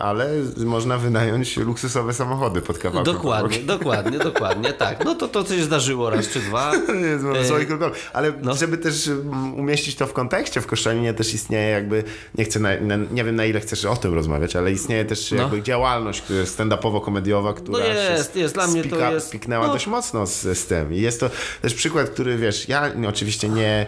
ale 0.00 0.28
można 0.56 0.98
wynająć 0.98 1.56
luksusowe 1.56 2.14
samochody 2.14 2.60
pod 2.60 2.78
kawałkiem. 2.78 3.14
Dokładnie, 3.14 3.58
dokładnie, 3.58 4.18
dokładnie, 4.18 4.72
tak. 4.72 5.04
No 5.04 5.14
to 5.14 5.28
to 5.28 5.44
coś 5.44 5.60
zdarzyło 5.60 6.10
raz 6.10 6.28
czy 6.28 6.40
dwa. 6.40 6.72
Jest, 7.36 7.52
E. 7.54 7.90
Ale 8.12 8.32
no. 8.42 8.54
żeby 8.54 8.78
też 8.78 9.06
um, 9.08 9.54
umieścić 9.54 9.96
to 9.96 10.06
w 10.06 10.12
kontekście, 10.12 10.60
w 10.60 10.66
Koszalinie 10.66 11.14
też 11.14 11.34
istnieje 11.34 11.68
jakby, 11.70 12.04
nie 12.38 12.44
chcę, 12.44 12.60
na, 12.60 12.80
na, 12.80 12.96
nie 12.96 13.24
wiem 13.24 13.36
na 13.36 13.44
ile 13.44 13.60
chcesz 13.60 13.84
o 13.84 13.96
tym 13.96 14.14
rozmawiać, 14.14 14.56
ale 14.56 14.72
istnieje 14.72 15.04
też 15.04 15.32
No. 15.32 15.36
jakby 15.42 15.62
działalność 15.62 16.22
stand-upowo-komediowa, 16.44 17.54
która 17.54 17.78
No 17.78 17.84
jest, 17.84 18.34
się 18.34 18.40
jest. 18.40 18.54
Dla 18.54 18.66
mnie 18.66 18.84
to 18.84 19.12
jest- 19.12 19.26
spiknęła 19.26 19.66
no. 19.66 19.72
dość 19.72 19.86
mocno 19.86 20.26
z, 20.26 20.42
z 20.58 20.66
tym. 20.66 20.94
I 20.94 21.00
jest 21.00 21.20
to 21.20 21.30
też 21.62 21.74
przykład, 21.74 22.10
który 22.10 22.36
wiesz, 22.36 22.68
ja 22.68 22.90
oczywiście 23.08 23.48
nie, 23.48 23.86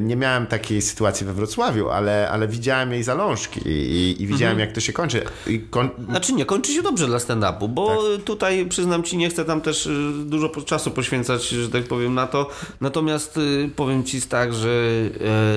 nie 0.00 0.16
miałem 0.16 0.46
takiej 0.46 0.82
sytuacji 0.82 1.26
we 1.26 1.32
Wrocławiu, 1.32 1.90
ale, 1.90 2.28
ale 2.30 2.48
widziałem 2.48 2.92
jej 2.92 3.02
zalążki 3.02 3.60
i, 3.68 3.70
i, 3.70 4.22
i 4.22 4.26
widziałem 4.26 4.52
Mhm. 4.52 4.58
jak 4.68 4.72
to 4.74 4.80
się 4.80 4.92
kończy. 4.92 5.22
I 5.46 5.60
kon... 5.60 5.88
Znaczy 6.08 6.32
nie, 6.32 6.44
kończy 6.44 6.72
się 6.72 6.82
dobrze 6.82 7.06
dla 7.06 7.18
stand-upu, 7.18 7.68
bo 7.68 7.88
Tak. 7.88 8.24
tutaj 8.24 8.66
przyznam 8.66 9.02
ci, 9.02 9.16
nie 9.16 9.28
chcę 9.30 9.44
tam 9.44 9.60
też 9.60 9.86
y, 9.86 10.12
dużo 10.24 10.48
czasu 10.48 10.90
poświęcać, 10.90 11.48
że 11.48 11.68
tak 11.68 11.84
powiem, 11.84 12.14
na 12.14 12.26
to. 12.26 12.50
Natomiast 12.80 13.36
y, 13.36 13.70
powiem 13.76 14.04
ci 14.04 14.22
tak, 14.22 14.54
że 14.54 14.68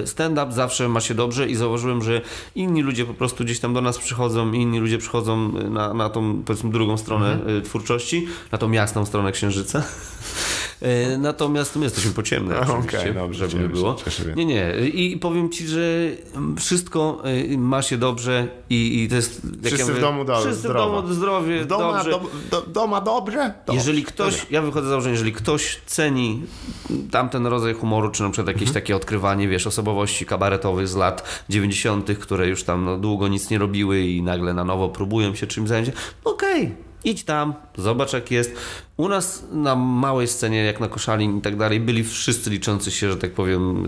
y, 0.03 0.07
stand-up 0.07 0.51
zawsze 0.51 0.89
ma 0.89 1.01
się 1.01 1.13
dobrze 1.13 1.47
i 1.49 1.55
zauważyłem, 1.55 2.01
że 2.03 2.21
inni 2.55 2.81
ludzie 2.81 3.05
po 3.05 3.13
prostu 3.13 3.43
gdzieś 3.43 3.59
tam 3.59 3.73
do 3.73 3.81
nas 3.81 3.97
przychodzą, 3.97 4.51
inni 4.51 4.79
ludzie 4.79 4.97
przychodzą 4.97 5.51
na, 5.69 5.93
na 5.93 6.09
tą 6.09 6.43
powiedzmy 6.45 6.71
drugą 6.71 6.97
stronę 6.97 7.33
Mhm. 7.33 7.61
twórczości, 7.61 8.27
na 8.51 8.57
tą 8.57 8.71
jasną 8.71 9.05
stronę 9.05 9.31
księżyca. 9.31 9.83
Y, 10.83 11.17
Natomiast 11.17 11.75
my 11.75 11.83
jesteśmy 11.83 12.11
pociemne, 12.11 12.59
Okej, 12.61 12.73
oczywiście, 12.79 13.13
dobrze, 13.13 13.49
żeby 13.49 13.69
było. 13.69 13.95
Nie, 14.35 14.45
nie. 14.45 14.73
I 14.93 15.17
powiem 15.17 15.49
ci, 15.49 15.67
że 15.67 15.81
wszystko 16.59 17.23
y, 17.53 17.57
ma 17.57 17.81
się 17.81 17.97
dobrze 17.97 18.47
i, 18.69 19.03
i 19.03 19.09
to 19.09 19.15
jest... 19.15 19.41
Wszyscy 19.63 19.77
ja 19.79 19.85
w 19.85 19.89
mówię, 19.89 20.01
domu 20.01 20.25
do- 20.25 20.39
Wszyscy 20.39 20.59
zdrowo. 20.59 21.01
w 21.01 21.03
domu 21.03 21.13
zdrowie, 21.13 21.61
W 21.63 21.65
doma, 21.67 21.93
dobrze. 22.03 22.11
do, 22.11 22.21
do, 22.61 22.67
doma 22.67 23.01
dobrze? 23.01 23.53
Dobrze. 23.65 23.77
Jeżeli 23.79 24.03
ktoś, 24.03 24.45
ja 24.51 24.61
wychodzę 24.61 24.87
z 24.87 24.89
założenia, 24.89 25.11
jeżeli 25.13 25.33
ktoś 25.33 25.81
ceni 25.85 26.41
tamten 27.11 27.47
rodzaj 27.47 27.73
humoru, 27.73 28.09
czy 28.11 28.23
na 28.23 28.29
przykład 28.29 28.47
jakieś 28.47 28.67
Mhm. 28.67 28.73
takie 28.83 28.95
odkrywanie, 28.95 29.47
wiesz, 29.47 29.67
osobowości 29.67 30.25
kabaretowych 30.25 30.87
z 30.87 30.95
lat 30.95 31.43
90., 31.49 32.17
które 32.19 32.47
już 32.47 32.63
tam 32.63 32.85
no, 32.85 32.97
długo 32.97 33.27
nic 33.27 33.49
nie 33.49 33.57
robiły 33.57 34.01
i 34.01 34.21
nagle 34.21 34.53
na 34.53 34.63
nowo 34.63 34.89
próbują 34.89 35.35
się 35.35 35.47
czymś 35.47 35.69
zająć, 35.69 35.89
okej. 36.23 36.71
Idź 37.03 37.23
tam, 37.23 37.53
zobacz 37.77 38.13
jak 38.13 38.31
jest. 38.31 38.55
U 38.97 39.07
nas 39.09 39.43
na 39.51 39.75
małej 39.75 40.27
scenie, 40.27 40.63
jak 40.63 40.79
na 40.79 40.87
Koszalin 40.87 41.37
i 41.37 41.41
tak 41.41 41.55
dalej, 41.57 41.79
byli 41.79 42.03
wszyscy 42.03 42.49
liczący 42.49 42.91
się, 42.91 43.09
że 43.11 43.17
tak 43.17 43.31
powiem, 43.31 43.83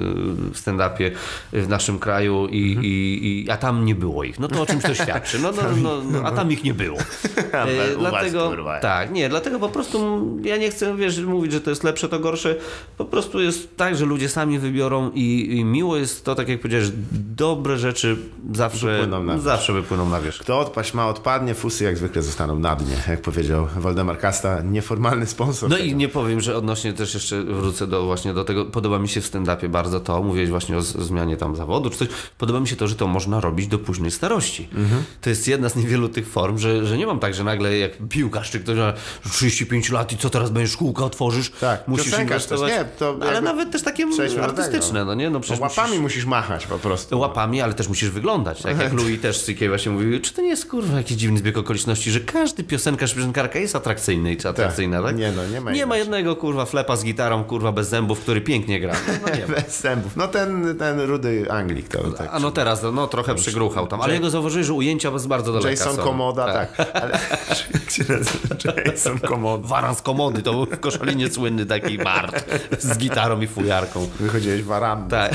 w 0.53 0.57
stand-upie 0.59 1.11
w 1.53 1.67
naszym 1.69 1.99
kraju, 1.99 2.47
i, 2.47 2.67
Mhm. 2.69 2.85
i, 2.85 3.43
i, 3.47 3.51
a 3.51 3.57
tam 3.57 3.85
nie 3.85 3.95
było 3.95 4.23
ich. 4.23 4.39
No 4.39 4.47
to 4.47 4.61
o 4.61 4.65
czymś 4.65 4.83
to 4.83 4.93
świadczy. 4.93 5.39
No, 5.39 5.51
no, 5.51 5.61
no, 5.83 6.01
no, 6.11 6.21
a 6.27 6.31
tam 6.31 6.51
ich 6.51 6.63
nie 6.63 6.73
było. 6.73 6.97
E, 7.51 7.95
was, 7.95 7.97
dlatego, 7.99 8.49
kurwa. 8.49 8.79
tak, 8.79 9.11
nie, 9.11 9.29
dlatego 9.29 9.59
po 9.59 9.69
prostu 9.69 10.21
ja 10.43 10.57
nie 10.57 10.69
chcę, 10.71 10.95
wiesz, 10.97 11.19
mówić, 11.19 11.51
że 11.51 11.61
to 11.61 11.69
jest 11.69 11.83
lepsze, 11.83 12.09
to 12.09 12.19
gorsze. 12.19 12.55
Po 12.97 13.05
prostu 13.05 13.41
jest 13.41 13.77
tak, 13.77 13.95
że 13.95 14.05
ludzie 14.05 14.29
sami 14.29 14.59
wybiorą 14.59 15.11
i, 15.13 15.47
i 15.57 15.65
miło 15.65 15.97
jest 15.97 16.25
to, 16.25 16.35
tak 16.35 16.49
jak 16.49 16.59
powiedziałeś, 16.59 16.87
dobre 17.35 17.77
rzeczy 17.77 18.17
zawsze 18.53 18.87
Wypłyną 18.93 19.23
na 19.23 19.33
wierzch. 19.33 19.45
zawsze 19.45 19.73
wypłyną 19.73 20.09
na 20.09 20.21
wierzch. 20.21 20.39
Kto 20.41 20.59
odpaść 20.59 20.93
ma, 20.93 21.07
odpadnie, 21.07 21.53
fusy 21.53 21.83
jak 21.83 21.97
zwykle 21.97 22.21
zostaną 22.21 22.59
na 22.59 22.75
dnie, 22.75 22.95
jak 23.11 23.21
powiedział 23.21 23.67
Waldemar 23.77 24.19
Kasta, 24.19 24.61
nieformalny 24.61 25.25
sponsor. 25.25 25.69
No 25.69 25.77
i 25.77 25.95
nie 25.95 26.09
powiem, 26.09 26.41
że 26.41 26.57
odnośnie 26.57 26.93
też 26.93 27.13
jeszcze 27.13 27.43
wrócę 27.43 27.87
do 27.87 28.05
właśnie 28.05 28.33
do 28.33 28.43
tego, 28.43 28.65
podoba 28.65 28.99
mi 28.99 29.09
się 29.09 29.21
w 29.21 29.25
stand-upie 29.31 29.67
bardzo 29.69 29.99
to, 29.99 30.23
mówiłeś 30.23 30.49
właśnie 30.49 30.77
o 30.77 30.81
zmianie 30.81 31.37
tam 31.37 31.55
zawodu 31.55 31.89
czy 31.89 31.97
coś, 31.97 32.07
podoba 32.37 32.59
mi 32.59 32.67
się 32.67 32.75
to, 32.75 32.87
że 32.87 32.95
to 32.95 33.07
można 33.07 33.39
robić 33.41 33.67
do 33.67 33.79
późnej 33.79 34.11
starości. 34.11 34.67
Mhm. 34.75 35.03
To 35.21 35.29
jest 35.29 35.47
jedna 35.47 35.69
z 35.69 35.75
niewielu 35.75 36.09
tych 36.09 36.27
form, 36.29 36.57
że, 36.57 36.85
że 36.85 36.97
nie 36.97 37.05
mam 37.07 37.19
tak, 37.19 37.33
że 37.33 37.43
nagle 37.43 37.77
jak 37.77 37.91
piłkarz 38.09 38.51
czy 38.51 38.59
ktoś 38.59 38.77
ma 38.77 38.93
35 39.31 39.89
lat 39.91 40.11
i 40.11 40.17
co 40.17 40.29
teraz 40.29 40.49
będziesz 40.49 40.71
szkółkę 40.71 41.03
otworzysz, 41.05 41.51
Tak, 41.59 41.87
musisz 41.87 42.05
piosenkarz 42.05 42.45
też, 42.45 42.59
inwestować. 42.59 42.89
nie, 42.91 42.97
to 42.99 43.27
ale 43.29 43.41
nawet 43.41 43.71
też 43.71 43.81
takie 43.81 44.05
artystyczne, 44.43 44.99
tego. 44.99 45.05
no 45.05 45.13
nie? 45.13 45.29
No 45.29 45.39
No, 45.49 45.55
łapami 45.61 45.89
musisz... 45.89 46.01
musisz 46.01 46.25
machać 46.25 46.67
po 46.67 46.79
prostu. 46.79 47.19
Łapami, 47.19 47.61
ale 47.61 47.73
też 47.73 47.87
musisz 47.87 48.09
wyglądać. 48.09 48.61
Tak 48.61 48.79
jak 48.79 48.93
Louis 48.99 49.21
też 49.21 49.37
z 49.37 49.45
właśnie 49.69 49.91
mówił, 49.91 50.21
czy 50.21 50.33
to 50.33 50.41
nie 50.41 50.47
jest 50.47 50.69
kurwa 50.69 50.97
jakiś 50.97 51.17
dziwny 51.17 51.37
zbieg 51.39 51.57
okoliczności, 51.57 52.11
że 52.11 52.19
każdy 52.19 52.63
piosenkarka 52.97 53.59
jest 53.59 53.75
atrakcyjny 53.75 54.35
czy 54.35 54.49
atrakcyjna, 54.49 55.03
tak? 55.03 55.17
Nie 55.17 55.31
no, 55.31 55.47
nie 55.47 55.61
ma 55.61 55.71
Nie 55.71 55.85
ma 55.85 55.97
jednego 55.97 56.35
kurwa 56.35 56.65
flepa 56.65 56.95
z 56.95 57.03
gitarą, 57.03 57.43
kurwa 57.43 57.71
bez 57.71 57.89
zębów, 57.89 58.19
który 58.19 58.41
pięknie 58.41 58.79
gra. 58.79 58.93
No, 59.07 59.13
no 59.27 59.37
nie. 59.37 59.47
Bez 59.55 59.81
zębów. 59.81 60.15
No 60.15 60.27
ten, 60.27 60.77
ten 60.77 60.99
rudy 60.99 61.45
Anglik 61.49 61.87
to 61.87 62.11
tak. 62.11 62.29
A 62.31 62.39
no 62.39 62.51
teraz, 62.51 62.81
no 62.93 63.07
trochę 63.07 63.35
przygruchał 63.35 63.87
tam, 63.87 64.01
ale 64.01 64.13
jego 64.13 64.29
zauważyłeś, 64.29 64.67
że 64.67 64.73
ujęcia 64.73 65.17
z 65.19 65.27
bardzo 65.27 65.53
daleka 65.53 65.69
Jason 65.69 65.95
są. 65.95 66.03
Komoda, 66.03 66.53
tak. 66.53 66.91
Ale 66.93 67.19
się 67.93 68.03
nazywa? 68.09 68.81
Jason 68.85 69.19
Komoda. 69.19 69.67
Waran 69.67 69.95
z 69.95 70.01
komody, 70.01 70.41
to 70.41 70.51
był 70.51 70.65
w 70.65 70.79
Koszalinie 70.79 71.29
słynny 71.29 71.65
taki 71.65 71.97
Bart 71.97 72.45
z 72.79 72.97
gitarą 72.97 73.41
i 73.41 73.47
fujarką. 73.47 74.07
Wychodziłeś 74.19 74.63
waranny. 74.63 75.09
Tak. 75.09 75.33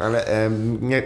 Ale 0.00 0.26
em, 0.26 0.78
nie, 0.88 1.02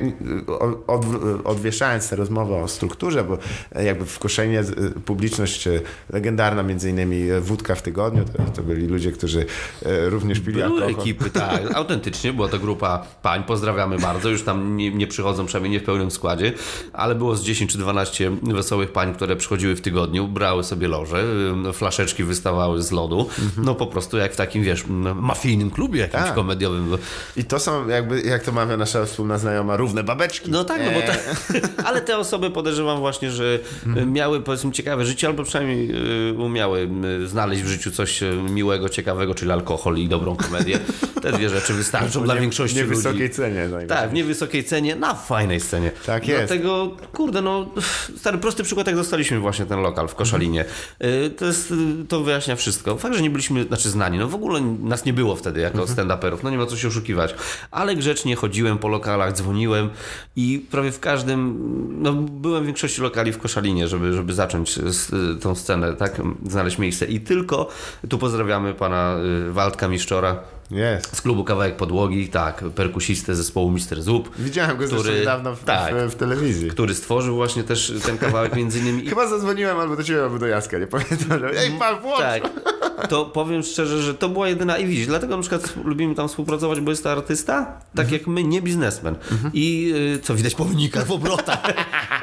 od, 0.61 0.79
od, 0.87 1.05
odwieszając 1.45 2.09
tę 2.09 2.17
rozmowę 2.17 2.63
o 2.63 2.69
strukturze, 2.69 3.25
bo 3.25 3.39
e, 3.75 3.85
jakby 3.85 4.07
w 4.07 4.19
Koszalinie 4.19 4.61
e, 4.61 4.65
publiczność 5.05 5.67
e, 5.67 5.78
legendarna, 6.11 6.63
między 6.63 6.91
innymi 6.91 7.25
Wódka 7.41 7.75
w 7.75 7.83
tygodniu, 7.83 8.25
to, 8.25 8.43
to 8.57 8.63
byli 8.63 8.87
ludzie, 8.87 9.13
którzy 9.13 9.47
e, 9.87 10.09
również 10.11 10.41
pili 10.41 10.53
Były 10.63 10.85
alkohol. 10.85 11.01
ekipy, 11.03 11.31
tak. 11.31 11.61
Autentycznie 11.77 12.33
była 12.33 12.49
to 12.49 12.59
grupa 12.59 13.07
pań, 13.23 13.45
pozdrawiamy 13.45 13.99
bardzo. 13.99 14.29
Już 14.29 14.43
tam 14.43 14.77
nie, 14.77 14.91
nie 14.91 15.07
przychodzą, 15.07 15.47
przynajmniej 15.47 15.73
nie 15.73 15.81
w 15.81 15.85
pełnym 15.85 16.11
składzie, 16.11 16.53
ale 16.93 17.15
było 17.15 17.37
z 17.37 17.43
10 17.45 17.73
czy 17.73 17.79
12 17.79 18.31
wesołych 18.43 18.93
pań, 18.93 19.15
które 19.15 19.37
przychodziły 19.37 19.77
w 19.77 19.81
tygodniu, 19.81 20.29
brały 20.29 20.65
sobie 20.65 20.89
loże, 20.89 21.19
ym, 21.51 21.73
flaszeczki 21.73 22.25
wystawały 22.25 22.83
z 22.83 22.93
lodu. 22.93 23.29
No 23.57 23.75
po 23.75 23.87
prostu 23.87 24.17
jak 24.17 24.33
w 24.33 24.37
takim, 24.37 24.63
wiesz, 24.63 24.85
mafijnym 25.15 25.71
klubie 25.71 26.01
jakimś 26.01 26.23
Tak. 26.23 26.35
komediowym. 26.35 26.97
I 27.37 27.45
to 27.45 27.59
są 27.59 27.89
jakby, 27.89 28.21
jak 28.21 28.43
to 28.43 28.53
mawia 28.53 28.77
nasza 28.77 29.05
wspólna 29.05 29.39
znajoma, 29.39 29.77
równe 29.77 30.05
babeczki. 30.05 30.51
No 30.51 30.65
tak, 30.65 30.81
no 30.85 30.91
bo 30.93 30.99
E, 31.09 31.17
ale 31.89 32.01
te 32.01 32.19
osoby 32.19 32.51
podejrzewam 32.51 32.99
właśnie, 32.99 33.31
że 33.31 33.59
miały 34.07 34.41
powiedzmy 34.41 34.73
ciekawe 34.73 35.05
życie, 35.05 35.27
albo 35.27 35.45
przynajmniej 35.45 35.68
y, 35.73 36.35
umiały 36.39 36.89
y, 37.25 37.29
znaleźć 37.29 37.63
w 37.63 37.67
życiu 37.67 37.91
coś 37.91 38.23
y, 38.23 38.33
miłego, 38.51 38.89
ciekawego, 38.89 39.35
czyli 39.35 39.51
alkohol 39.51 39.97
i 39.99 40.09
dobrą 40.09 40.37
komedię. 40.37 40.79
Te 41.23 41.33
dwie 41.33 41.49
rzeczy 41.51 41.75
wystarczą 41.75 42.23
dla 42.25 42.35
nie- 42.35 42.41
większości 42.41 42.81
ludzi. 42.81 42.89
wysokiej 42.95 43.31
cenie. 43.31 43.55
najlepiej. 43.61 43.89
Tak, 43.89 44.11
w 44.11 44.13
niewysokiej 44.13 44.65
cenie, 44.65 44.97
na 44.97 45.15
fajnej 45.15 45.61
scenie. 45.61 45.91
Tak 46.07 46.29
jest. 46.29 46.41
Dlatego, 46.47 46.97
kurde, 47.13 47.43
no, 47.43 47.71
stary, 48.17 48.39
prosty 48.39 48.63
przykład, 48.65 48.87
jak 48.87 48.97
dostaliśmy 48.97 49.39
właśnie 49.41 49.67
ten 49.67 49.81
lokal 49.81 50.09
w 50.09 50.15
Koszalinie. 50.15 50.65
Y, 51.05 51.31
To 51.31 51.45
jest, 51.47 51.71
y, 51.71 51.75
to 52.09 52.21
wyjaśnia 52.21 52.57
wszystko. 52.57 52.97
Fakt, 52.99 53.15
że 53.17 53.23
nie 53.23 53.31
byliśmy, 53.31 53.65
znaczy 53.65 53.91
znani, 53.91 54.19
no 54.19 54.29
w 54.29 54.35
ogóle 54.35 54.61
nas 54.61 55.05
nie 55.05 55.13
było 55.13 55.37
wtedy 55.37 55.61
jako 55.61 55.79
stand-uperów, 55.85 56.39
no 56.43 56.51
nie 56.51 56.57
ma 56.59 56.67
co 56.67 56.77
się 56.77 56.89
oszukiwać. 56.89 57.35
Ale 57.71 57.97
grzecznie 57.97 58.37
chodziłem 58.37 58.79
po 58.79 58.89
lokalach, 58.89 59.33
dzwoniłem 59.33 59.91
i 60.37 60.67
prawie 60.71 60.93
w 60.93 61.01
każdym, 61.01 61.59
no 62.03 62.13
byłem 62.13 62.63
w 62.63 62.67
większości 62.67 63.01
lokali 63.03 63.33
w 63.33 63.39
Koszalinie, 63.39 63.89
żeby, 63.89 64.13
żeby 64.13 64.35
zacząć 64.35 64.75
z, 64.75 65.13
y, 65.13 65.41
tą 65.41 65.55
scenę, 65.59 65.97
tak, 65.97 66.21
znaleźć 66.47 66.79
miejsce. 66.79 67.07
I 67.07 67.21
tylko, 67.21 67.69
tu 68.09 68.19
pozdrawiamy 68.19 68.75
pana 68.75 69.17
y, 69.49 69.53
Waldka 69.53 69.89
Miszczora, 69.89 70.37
Jest. 70.71 71.17
z 71.17 71.23
klubu 71.23 71.45
Kawałek 71.45 71.77
Podłogi, 71.77 72.29
tak, 72.29 72.65
perkusistę 72.75 73.35
zespołu 73.35 73.71
Mister 73.71 74.03
Zup, 74.03 74.31
Widziałem 74.39 74.77
go 74.77 74.87
Który- 74.87 75.19
niedawno 75.19 75.57
w, 75.57 75.65
tak. 75.65 75.95
w, 75.95 76.13
w 76.13 76.15
telewizji. 76.15 76.71
który 76.71 76.95
stworzył 76.95 77.37
właśnie 77.37 77.65
też 77.65 77.93
ten 78.07 78.19
kawałek 78.19 78.57
między 78.57 78.79
innymi. 78.79 79.05
I, 79.05 79.09
Chyba 79.09 79.27
zadzwoniłem 79.27 79.79
albo 79.79 79.97
do 79.97 80.05
ciebie, 80.05 80.23
albo 80.23 80.39
do 80.39 80.47
Jaska, 80.47 80.79
nie 80.79 80.87
pamiętam. 80.87 81.41
Że, 81.41 81.51
Ej, 81.61 81.71
pan, 81.79 82.01
włącz! 82.01 82.21
tak, 82.21 82.51
to 83.09 83.25
powiem 83.25 83.63
szczerze, 83.63 84.03
że 84.03 84.15
to 84.15 84.29
była 84.29 84.49
jedyna 84.49 84.79
i 84.79 84.87
widzisz, 84.87 85.07
dlatego 85.07 85.37
na 85.37 85.43
przykład 85.43 85.75
lubimy 85.85 86.15
tam 86.15 86.29
współpracować, 86.29 86.81
bo 86.81 86.91
jest 86.91 87.03
to 87.03 87.13
artysta, 87.13 87.81
tak 87.95 88.13
jak 88.13 88.27
my, 88.27 88.45
nie 88.45 88.63
biznesmen. 88.63 89.15
I 89.53 89.95
y, 90.17 90.19
co 90.19 90.35
widać 90.35 90.55
po 90.55 90.65
wynikach, 90.65 91.07
w 91.07 91.13
obrotach 91.13 91.63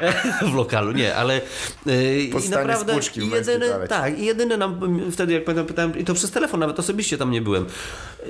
w 0.52 0.54
lokalu, 0.54 0.92
nie, 0.92 1.14
ale 1.16 1.40
y, 1.86 2.20
i 2.46 2.50
naprawdę 2.50 2.98
i 3.16 3.30
jedyny, 3.30 3.66
tak, 3.88 4.18
i 4.18 4.24
jedyny 4.24 4.56
nam 4.56 4.80
wtedy 5.12 5.32
jak 5.32 5.44
pamiętam 5.44 5.66
pytałem, 5.66 5.98
i 5.98 6.04
to 6.04 6.14
przez 6.14 6.30
telefon 6.30 6.60
nawet 6.60 6.78
osobiście 6.78 7.18
tam 7.18 7.30
nie 7.30 7.42
byłem. 7.42 7.66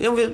Ja 0.07 0.11
mówię, 0.11 0.25
y, 0.25 0.33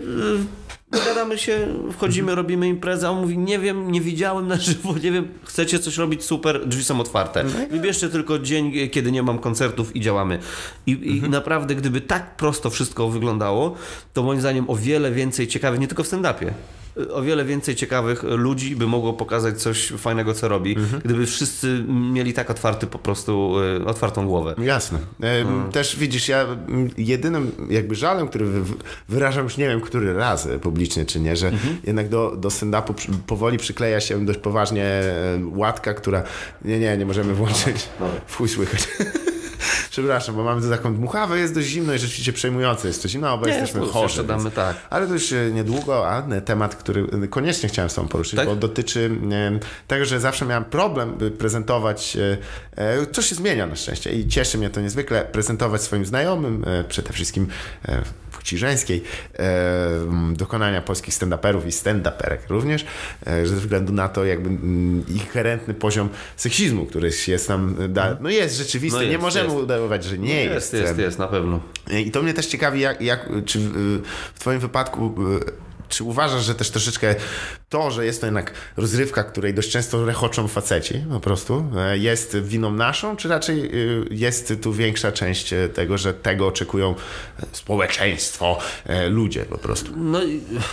dogadamy 0.90 1.38
się, 1.38 1.68
wchodzimy, 1.92 2.34
robimy 2.34 2.68
imprezę, 2.68 3.06
a 3.06 3.10
on 3.10 3.20
mówi, 3.20 3.38
nie 3.38 3.58
wiem, 3.58 3.92
nie 3.92 4.00
widziałem 4.00 4.48
na 4.48 4.56
żywo, 4.56 4.94
nie 5.02 5.12
wiem, 5.12 5.28
chcecie 5.44 5.78
coś 5.78 5.96
robić, 5.96 6.24
super, 6.24 6.66
drzwi 6.66 6.84
są 6.84 7.00
otwarte. 7.00 7.44
Wybierzcie 7.70 8.08
tylko 8.08 8.38
dzień, 8.38 8.88
kiedy 8.90 9.12
nie 9.12 9.22
mam 9.22 9.38
koncertów 9.38 9.96
i 9.96 10.00
działamy. 10.00 10.38
I, 10.86 10.90
i 10.90 11.30
naprawdę, 11.30 11.74
gdyby 11.74 12.00
tak 12.00 12.36
prosto 12.36 12.70
wszystko 12.70 13.08
wyglądało, 13.10 13.74
to 14.12 14.22
moim 14.22 14.40
zdaniem 14.40 14.70
o 14.70 14.76
wiele 14.76 15.12
więcej 15.12 15.48
ciekawych, 15.48 15.80
nie 15.80 15.88
tylko 15.88 16.02
w 16.02 16.06
stand-upie, 16.06 16.50
o 17.12 17.22
wiele 17.22 17.44
więcej 17.44 17.74
ciekawych 17.76 18.22
ludzi 18.22 18.76
by 18.76 18.86
mogło 18.86 19.12
pokazać 19.12 19.62
coś 19.62 19.88
fajnego, 19.88 20.34
co 20.34 20.48
robi, 20.48 20.76
gdyby 21.04 21.26
wszyscy 21.26 21.84
mieli 21.88 22.32
tak 22.32 22.50
otwarty 22.50 22.86
po 22.86 22.98
prostu, 22.98 23.54
y, 23.80 23.84
otwartą 23.84 24.26
głowę. 24.26 24.54
Jasne. 24.58 24.98
E, 25.22 25.44
Też 25.72 25.96
widzisz, 25.96 26.28
ja 26.28 26.46
jedynym 26.98 27.52
jakby 27.70 27.94
żalem, 27.94 28.28
który 28.28 28.46
wy, 28.46 28.74
wyrażam 29.08 29.44
już 29.44 29.56
nie 29.56 29.68
wiem, 29.68 29.80
który 29.80 30.14
raz 30.14 30.46
e, 30.46 30.58
publicznie 30.58 31.04
czy 31.06 31.20
nie, 31.20 31.36
że 31.36 31.52
jednak 31.84 32.08
do, 32.08 32.36
do 32.36 32.48
stand-upu 32.48 32.94
powoli 33.26 33.58
przykleja 33.58 34.00
się 34.00 34.26
dość 34.26 34.38
poważnie 34.38 34.84
e, 34.84 35.12
łatka, 35.54 35.94
która 35.94 36.22
nie, 36.64 36.78
nie, 36.78 36.96
nie 36.96 37.06
możemy 37.06 37.34
włączyć. 37.34 37.88
W 38.26 38.36
chuj 38.36 38.48
słychać. 38.48 38.88
Przepraszam, 39.90 40.34
bo 40.36 40.44
mamy 40.44 40.62
tu 40.62 40.70
taką 40.70 40.94
dmuchawę, 40.94 41.38
jest 41.38 41.54
dość 41.54 41.66
zimno 41.68 41.94
i 41.94 41.98
rzeczywiście 41.98 42.32
przejmujące 42.32 42.88
jest 42.88 43.02
to 43.02 43.08
zimno, 43.08 43.32
oba 43.32 43.46
Nie, 43.46 43.52
jesteśmy 43.52 43.80
plus 43.80 43.92
chorzy. 43.92 44.04
jeszcze 44.04 44.24
damy 44.24 44.42
więc- 44.42 44.54
tak. 44.54 44.76
Ale 44.90 45.06
to 45.06 45.12
już 45.12 45.34
niedługo, 45.52 46.08
a 46.10 46.22
temat, 46.44 46.76
który 46.76 47.28
koniecznie 47.30 47.68
chciałem 47.68 47.90
z 47.90 47.94
tobą 47.94 48.08
poruszyć, 48.08 48.36
Tak? 48.36 48.46
bo 48.48 48.56
dotyczy 48.56 49.10
tego, 49.88 50.04
że 50.04 50.20
zawsze 50.20 50.44
miałem 50.46 50.64
problem, 50.64 51.14
by 51.14 51.30
prezentować, 51.30 52.16
e, 52.16 52.38
e, 52.76 53.06
co 53.06 53.22
się 53.22 53.34
zmienia 53.34 53.66
na 53.66 53.76
szczęście 53.76 54.12
i 54.12 54.28
cieszy 54.28 54.58
mnie 54.58 54.70
to 54.70 54.80
niezwykle, 54.80 55.24
prezentować 55.24 55.82
swoim 55.82 56.06
znajomym, 56.06 56.64
e, 56.66 56.84
przede 56.84 57.12
wszystkim 57.12 57.46
płci 58.42 58.58
żeńskiej, 58.58 59.02
e, 59.38 60.32
dokonania 60.32 60.82
polskich 60.82 61.14
stand-uperów 61.14 61.66
i 61.66 61.70
stand-uperek 61.70 62.38
również, 62.48 62.84
e, 63.26 63.46
ze 63.46 63.56
względu 63.56 63.92
na 63.92 64.08
to 64.08 64.24
jakby 64.24 64.48
mm, 64.48 65.04
inherentny 65.08 65.74
poziom 65.74 66.08
seksizmu, 66.36 66.86
który 66.86 67.10
jest 67.28 67.48
tam, 67.48 67.76
e, 67.80 67.88
da, 67.88 68.16
no 68.20 68.30
jest 68.30 68.56
rzeczywisty, 68.56 68.98
No 68.98 69.04
nie 69.04 69.10
jest, 69.10 69.22
możemy 69.22 69.48
jest. 69.48 69.60
udawać, 69.60 70.04
że 70.04 70.18
nie 70.18 70.44
jest. 70.44 70.54
jest, 70.54 70.86
jest, 70.86 70.98
jest, 70.98 71.18
na 71.18 71.28
pewno. 71.28 71.60
I 71.90 72.10
to 72.10 72.22
mnie 72.22 72.34
też 72.34 72.46
ciekawi, 72.46 72.80
jak, 72.80 73.00
jak 73.00 73.30
czy 73.46 73.58
w 74.34 74.40
Twoim 74.40 74.60
wypadku. 74.60 75.14
Czy 75.92 76.04
uważasz, 76.04 76.44
że 76.44 76.54
też 76.54 76.70
troszeczkę 76.70 77.14
to, 77.68 77.90
że 77.90 78.06
jest 78.06 78.20
to 78.20 78.26
jednak 78.26 78.52
rozrywka, 78.76 79.24
której 79.24 79.54
dość 79.54 79.70
często 79.70 80.04
rechoczą 80.06 80.48
faceci 80.48 80.94
po 81.12 81.20
prostu, 81.20 81.64
e, 81.76 81.98
jest 81.98 82.36
winą 82.36 82.72
naszą, 82.72 83.16
czy 83.16 83.28
raczej 83.28 83.74
y, 83.74 84.06
jest 84.10 84.52
tu 84.62 84.72
większa 84.72 85.12
część 85.12 85.52
e, 85.52 85.68
tego, 85.68 85.98
że 85.98 86.14
tego 86.14 86.46
oczekują 86.46 86.94
e, 87.42 87.46
społeczeństwo, 87.52 88.58
ludzie 89.10 89.42
po 89.44 89.58
prostu? 89.58 89.92
No 89.96 90.20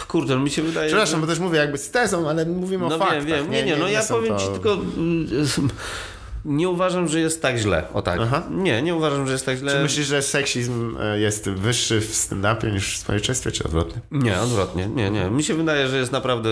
kurde, 0.08 0.36
no 0.36 0.42
mi 0.42 0.50
się 0.50 0.62
wydaje, 0.62 0.88
Przepraszam, 0.88 1.22
bo 1.22 1.28
też 1.28 1.40
mówię 1.40 1.60
jakby 1.60 1.78
z 1.78 1.90
tezą, 1.92 2.30
ale 2.30 2.46
mówimy 2.46 2.86
o 2.86 2.90
No 2.90 2.98
faktach. 2.98 3.24
wiem, 3.26 3.44
wiem. 3.44 3.52
Nie, 3.52 3.64
nie, 3.64 3.76
no 3.76 3.88
ja 3.88 4.02
są 4.04 4.16
powiem 4.16 4.38
to- 4.38 4.40
ci 4.40 4.48
tylko... 4.52 4.78
Nie 6.50 6.70
uważam, 6.70 7.08
że 7.08 7.20
jest 7.20 7.42
tak 7.42 7.58
źle. 7.58 7.84
O 7.94 8.02
tak. 8.02 8.20
Aha. 8.24 8.44
Nie, 8.52 8.82
nie 8.82 8.96
uważam, 8.96 9.28
że 9.28 9.34
jest 9.34 9.46
tak 9.46 9.58
źle. 9.58 9.72
Czy 9.72 9.80
myślisz, 9.80 10.08
że 10.08 10.22
seksizm 10.22 10.98
e, 11.02 11.20
jest 11.20 11.50
wyższy 11.50 12.02
w 12.02 12.16
stand-upie 12.16 12.74
niż 12.74 12.96
w 12.96 12.98
społeczeństwie, 12.98 13.52
czy 13.52 13.64
odwrotnie? 13.64 14.02
Nie, 14.12 14.40
odwrotnie. 14.40 14.88
Nie, 14.88 15.12
nie. 15.12 15.30
Mi 15.30 15.44
się 15.44 15.54
wydaje, 15.54 15.88
że 15.88 15.98
jest 15.98 16.12
naprawdę 16.12 16.50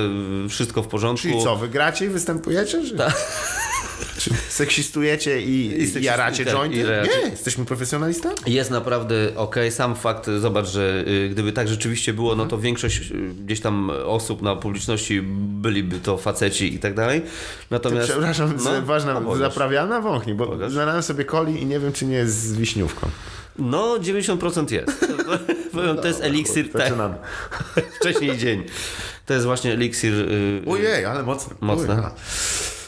wszystko 0.49 0.83
w 0.83 0.87
porządku. 0.87 1.27
Czyli 1.27 1.43
co, 1.43 1.55
wygracie 1.55 2.05
i 2.05 2.09
występujecie? 2.09 2.81
Czy... 2.83 2.89
Czy 2.89 2.95
seksistujecie 4.49 5.41
i, 5.41 5.83
I 5.83 6.03
jaracie 6.03 6.45
tak, 6.45 6.53
jointy? 6.53 6.77
Nie, 6.77 7.29
jesteśmy 7.29 7.65
profesjonalistami. 7.65 8.35
Jest 8.47 8.71
naprawdę 8.71 9.15
okej. 9.35 9.71
Sam 9.71 9.95
fakt, 9.95 10.29
zobacz, 10.39 10.67
że 10.67 11.03
y, 11.07 11.29
gdyby 11.29 11.51
tak 11.51 11.67
rzeczywiście 11.67 12.13
było, 12.13 12.35
no 12.35 12.45
to 12.45 12.57
większość 12.57 13.11
y, 13.11 13.33
gdzieś 13.45 13.61
tam 13.61 13.91
osób 14.05 14.41
na 14.41 14.55
publiczności 14.55 15.21
byliby 15.37 15.99
to 15.99 16.17
faceci 16.17 16.73
i 16.73 16.79
tak 16.79 16.93
dalej. 16.93 17.21
Natomiast. 17.69 18.07
Przepraszam, 18.09 18.53
no, 18.63 18.81
ważna, 18.81 19.21
zaprawiana 19.37 20.01
wąchni, 20.01 20.33
bo 20.33 20.69
znalazłem 20.69 21.03
sobie 21.03 21.25
coli 21.25 21.61
i 21.61 21.65
nie 21.65 21.79
wiem, 21.79 21.93
czy 21.93 22.05
nie 22.05 22.15
jest 22.15 22.39
z 22.39 22.53
wiśniówką. 22.53 23.09
No, 23.59 23.97
90% 23.97 24.71
jest. 24.71 25.05
Powiem, 25.73 25.97
to 25.97 26.07
jest 26.07 26.21
eliksir. 26.21 26.71
Tak, 26.71 26.93
wcześniej 27.99 28.37
dzień. 28.37 28.63
To 29.25 29.33
jest 29.33 29.45
właśnie 29.45 29.73
eliksir. 29.73 30.13
y, 30.13 30.61
Ojej, 30.67 31.05
ale. 31.05 31.23
Mocne. 31.23 31.55
Ujej. 31.61 32.11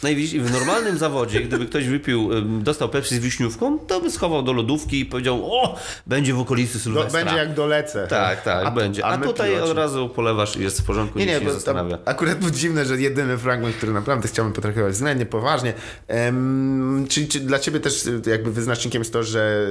No 0.04 0.10
i 0.10 0.16
widzisz, 0.16 0.42
w 0.42 0.52
normalnym 0.52 0.98
zawodzie, 0.98 1.42
gdyby 1.42 1.66
ktoś 1.66 1.88
wypił, 1.88 2.30
dostał 2.62 2.90
Pepsi 2.90 3.16
z 3.16 3.20
wiśniówką, 3.20 3.80
to 3.80 4.02
by 4.02 4.12
schował 4.12 4.44
do 4.44 4.54
lodówki 4.54 5.00
i 5.00 5.06
powiedział, 5.06 5.42
o, 5.54 5.76
będzie 6.08 6.34
w 6.34 6.40
okolicy 6.40 6.80
Sylwestra. 6.80 7.20
będzie 7.24 7.38
jak 7.38 7.54
dolecę. 7.54 8.08
Tak, 8.08 8.44
tak, 8.44 8.66
A- 8.66 8.72
będzie. 8.72 9.06
A, 9.06 9.18
my 9.18 9.26
tutaj 9.26 9.50
piloci. 9.52 9.72
od 9.72 9.78
razu 9.78 10.10
polewasz 10.10 10.58
i 10.58 10.62
jest 10.64 10.82
w 10.82 10.84
porządku, 10.84 11.20
Nie, 11.20 11.26
nie, 11.26 11.40
się 11.40 11.46
nie 11.46 11.52
zastanawia. 11.52 11.98
akurat 12.06 12.40
było 12.40 12.52
dziwne, 12.52 12.86
że 12.86 13.02
jedyny 13.02 13.38
fragment, 13.38 13.76
który 13.76 13.94
naprawdę 13.94 14.28
chciałbym 14.28 14.54
potraktować 14.54 14.94
względnie 14.94 15.26
poważnie. 15.26 15.74
Em, 16.08 17.06
czyli 17.10 17.28
czy 17.28 17.40
dla 17.40 17.60
ciebie 17.60 17.80
też 17.80 18.06
y, 18.06 18.22
jakby 18.30 18.52
wyznacznikiem 18.52 19.02
jest 19.02 19.14
to, 19.14 19.24
że 19.24 19.68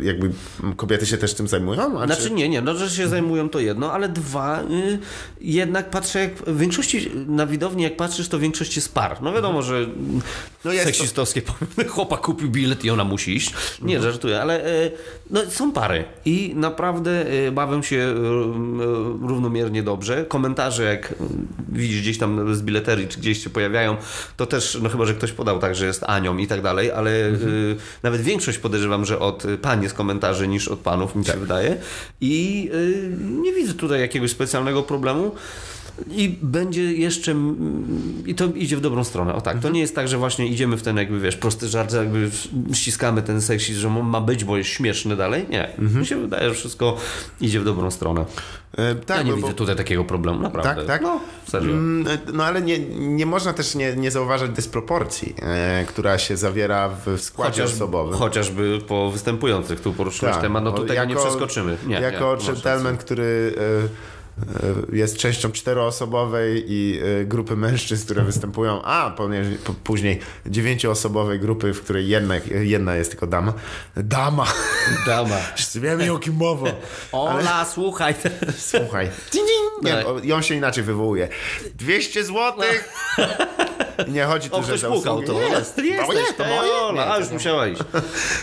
y, 0.00 0.04
jakby 0.04 0.30
kobiety 0.76 1.06
się 1.06 1.18
też 1.18 1.34
tym 1.34 1.48
zajmują? 1.48 2.00
A 2.00 2.06
Znaczy 2.06 2.22
czy... 2.22 2.30
nie, 2.30 2.48
nie, 2.48 2.60
no 2.60 2.74
że 2.74 2.90
się 2.90 3.08
zajmują 3.08 3.48
to 3.48 3.60
jedno, 3.60 3.92
ale 3.92 4.08
dwa, 4.08 4.62
y, 4.62 4.98
jednak 5.40 5.90
patrzę 5.90 6.18
jak, 6.20 6.34
w 6.34 6.58
większości 6.58 7.10
na 7.26 7.46
widowni 7.46 7.82
jak 7.82 7.96
patrzysz, 7.96 8.28
to 8.28 8.38
większość 8.38 8.76
jest 8.76 8.94
par. 8.94 9.22
No 9.22 9.32
wiadomo, 9.32 9.62
że 9.64 9.86
No 10.64 10.72
seksistowskie 10.72 11.42
powiem, 11.76 11.88
chłopak 11.90 12.20
kupił 12.20 12.50
bilet 12.50 12.84
i 12.84 12.90
ona 12.90 13.04
musi 13.04 13.36
iść. 13.36 13.52
Nie, 13.82 13.96
Mhm. 13.96 14.12
żartuję, 14.12 14.40
ale 14.42 14.66
y, 14.84 14.90
no, 15.30 15.40
są 15.50 15.72
pary 15.72 16.04
i 16.24 16.52
naprawdę 16.56 17.32
y, 17.46 17.52
bawią 17.52 17.82
się 17.82 17.96
y, 17.96 18.14
równomiernie 19.28 19.82
dobrze. 19.82 20.24
Komentarze 20.28 20.82
jak 20.84 21.14
widzisz 21.68 22.00
gdzieś 22.00 22.18
tam 22.18 22.54
z 22.54 22.62
bileterii, 22.62 23.08
czy 23.08 23.18
gdzieś 23.18 23.44
się 23.44 23.50
pojawiają, 23.50 23.96
to 24.36 24.46
też, 24.46 24.78
no 24.82 24.88
chyba, 24.88 25.04
że 25.06 25.14
ktoś 25.14 25.32
podał 25.32 25.58
tak, 25.58 25.74
że 25.74 25.86
jest 25.86 26.02
Anią 26.04 26.36
i 26.36 26.46
tak 26.46 26.62
dalej, 26.62 26.90
ale 26.90 27.26
Mhm. 27.26 27.76
nawet 28.02 28.20
większość 28.20 28.58
podejrzewam, 28.58 29.04
że 29.04 29.18
od 29.18 29.44
pań 29.62 29.82
jest 29.82 29.94
komentarzy 29.94 30.48
niż 30.48 30.68
od 30.68 30.78
panów, 30.78 31.14
mi 31.16 31.24
się 31.24 31.30
Tak. 31.30 31.40
wydaje. 31.40 31.76
I 32.20 32.70
nie 33.20 33.52
widzę 33.52 33.74
tutaj 33.74 34.00
jakiegoś 34.00 34.30
specjalnego 34.30 34.82
problemu. 34.82 35.34
I 36.10 36.38
będzie 36.42 36.82
jeszcze. 36.92 37.34
I 38.26 38.34
to 38.34 38.44
idzie 38.46 38.76
w 38.76 38.80
dobrą 38.80 39.04
stronę. 39.04 39.34
O 39.34 39.40
tak. 39.40 39.52
To 39.52 39.56
Mhm. 39.56 39.74
nie 39.74 39.80
jest 39.80 39.94
tak, 39.94 40.08
że 40.08 40.18
właśnie 40.18 40.46
idziemy 40.46 40.76
w 40.76 40.82
ten, 40.82 40.96
jakby 40.96 41.20
wiesz, 41.20 41.36
prosty 41.36 41.68
żart, 41.68 41.92
jakby 41.92 42.30
ściskamy 42.72 43.22
ten 43.22 43.40
seksizm, 43.40 43.80
że 43.80 43.88
ma 43.90 44.20
być, 44.20 44.44
bo 44.44 44.56
jest 44.56 44.70
śmieszny 44.70 45.16
dalej. 45.16 45.46
Nie. 45.50 45.68
Mhm. 45.78 46.00
Mi 46.00 46.06
się 46.06 46.16
wydaje, 46.16 46.48
że 46.48 46.54
wszystko 46.54 46.96
idzie 47.40 47.60
w 47.60 47.64
dobrą 47.64 47.90
stronę. 47.90 48.24
E, 48.78 48.94
tak, 48.94 49.16
ja 49.16 49.22
nie 49.22 49.30
bo- 49.30 49.36
widzę 49.36 49.48
bo- 49.48 49.54
tutaj 49.54 49.76
takiego 49.76 50.04
problemu, 50.04 50.40
naprawdę. 50.40 50.74
Tak, 50.74 50.86
tak? 50.86 51.02
No, 51.02 51.20
serio. 51.48 51.70
Mm, 51.72 52.18
No 52.32 52.44
ale 52.44 52.62
nie, 52.62 52.78
nie 52.98 53.26
można 53.26 53.52
też 53.52 53.74
nie, 53.74 53.96
nie 53.96 54.10
zauważać 54.10 54.50
dysproporcji, 54.50 55.34
e, 55.42 55.84
która 55.88 56.18
się 56.18 56.36
zawiera 56.36 56.88
w 57.06 57.20
składzie 57.20 57.64
osobowym. 57.64 58.14
chociażby 58.18 58.78
po 58.88 59.10
występujących. 59.10 59.80
Tu 59.80 59.92
poruszyłeś 59.92 60.32
Tak, 60.34 60.42
temat, 60.42 60.64
no 60.64 60.72
to 60.72 60.82
tego 60.84 61.04
nie 61.04 61.16
przeskoczymy. 61.16 61.76
Nie, 61.86 61.94
jako 62.00 62.36
nie, 62.92 62.96
który 62.98 63.54
e, 63.58 63.60
e, 63.84 64.13
jest 64.92 65.16
częścią 65.16 65.52
czteroosobowej 65.52 66.64
i 66.68 67.00
e, 67.20 67.24
grupy 67.24 67.56
mężczyzn, 67.56 68.04
które 68.04 68.22
występują, 68.22 68.82
a 68.82 69.10
ponieważ- 69.16 69.58
po- 69.64 69.74
później 69.74 70.20
dziewięcioosobowej 70.46 71.40
grupy, 71.40 71.72
w 71.74 71.80
której 71.82 72.08
jedna, 72.08 72.34
jedna 72.62 72.96
jest 72.96 73.10
tylko 73.10 73.26
dama. 73.26 73.52
Dama! 73.96 74.46
Dama. 75.06 75.36
Wszyscy 75.56 75.80
wiemy 75.80 76.12
o 76.12 76.18
kim 76.18 76.34
mowa. 76.34 76.70
Ola, 77.12 77.64
słuchaj. 77.74 78.14
Słuchaj. 78.58 79.10
Ding. 79.32 79.44
Nie, 79.82 79.90
Tak. 79.92 80.06
on 80.34 80.42
się 80.42 80.54
inaczej 80.54 80.84
wywołuje. 80.84 81.28
200 81.74 82.24
złotych! 82.24 82.88
I 84.08 84.10
Nie 84.10 84.24
chodzi 84.24 84.50
tu, 84.50 84.56
O, 84.56 84.62
że 84.62 84.78
za 84.78 84.88
usługi. 84.88 85.26
to. 85.26 85.32
Jest. 85.42 85.78
Jesteś, 85.78 86.06
Moje, 86.06 86.20
to 86.36 86.46
Ej, 86.46 86.56
moje. 86.56 86.72
Ola, 86.72 87.04
Nie, 87.04 87.10
a 87.10 87.14
to 87.14 87.20
już 87.20 87.28
nie. 87.28 87.34
musiała 87.34 87.66
iść. 87.66 87.82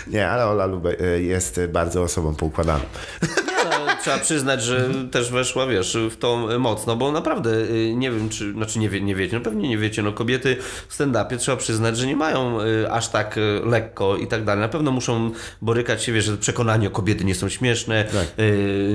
Nie, 0.08 0.30
ale 0.30 0.46
Ola 0.48 0.66
Lube 0.66 0.96
e, 1.00 1.22
jest 1.22 1.60
bardzo 1.70 2.02
osobą 2.04 2.36
poukładaną. 2.36 2.84
Trzeba 4.02 4.18
przyznać, 4.20 4.64
że 4.64 4.90
też 5.12 5.32
weszła, 5.32 5.68
wiesz, 5.68 5.98
w 6.12 6.18
to 6.18 6.48
mocno, 6.60 6.96
bo 6.96 7.12
naprawdę 7.12 7.50
y, 7.56 7.94
nie 7.96 8.12
wiem, 8.12 8.30
czy, 8.30 8.52
znaczy 8.54 8.80
nie, 8.80 8.90
wie, 8.90 9.02
nie 9.02 9.16
wiecie, 9.16 9.36
no 9.38 9.44
pewnie 9.44 9.70
nie 9.70 9.78
wiecie, 9.78 10.02
no 10.04 10.12
kobiety 10.14 10.58
w 10.88 10.98
stand-upie 10.98 11.38
trzeba 11.38 11.58
przyznać, 11.58 11.98
że 11.98 12.08
nie 12.08 12.16
mają 12.16 12.62
y, 12.62 12.92
aż 12.92 13.08
tak 13.10 13.38
y, 13.38 13.62
lekko 13.66 14.18
i 14.18 14.28
tak 14.28 14.44
dalej. 14.44 14.62
Na 14.62 14.70
pewno 14.70 14.92
muszą 14.92 15.32
borykać 15.62 16.04
się, 16.04 16.12
wiesz, 16.12 16.26
że 16.26 16.38
przekonanie 16.38 16.88
o 16.88 16.92
kobiety 16.92 17.24
nie 17.24 17.36
są 17.36 17.50
śmieszne, 17.50 18.04
Tak. 18.04 18.28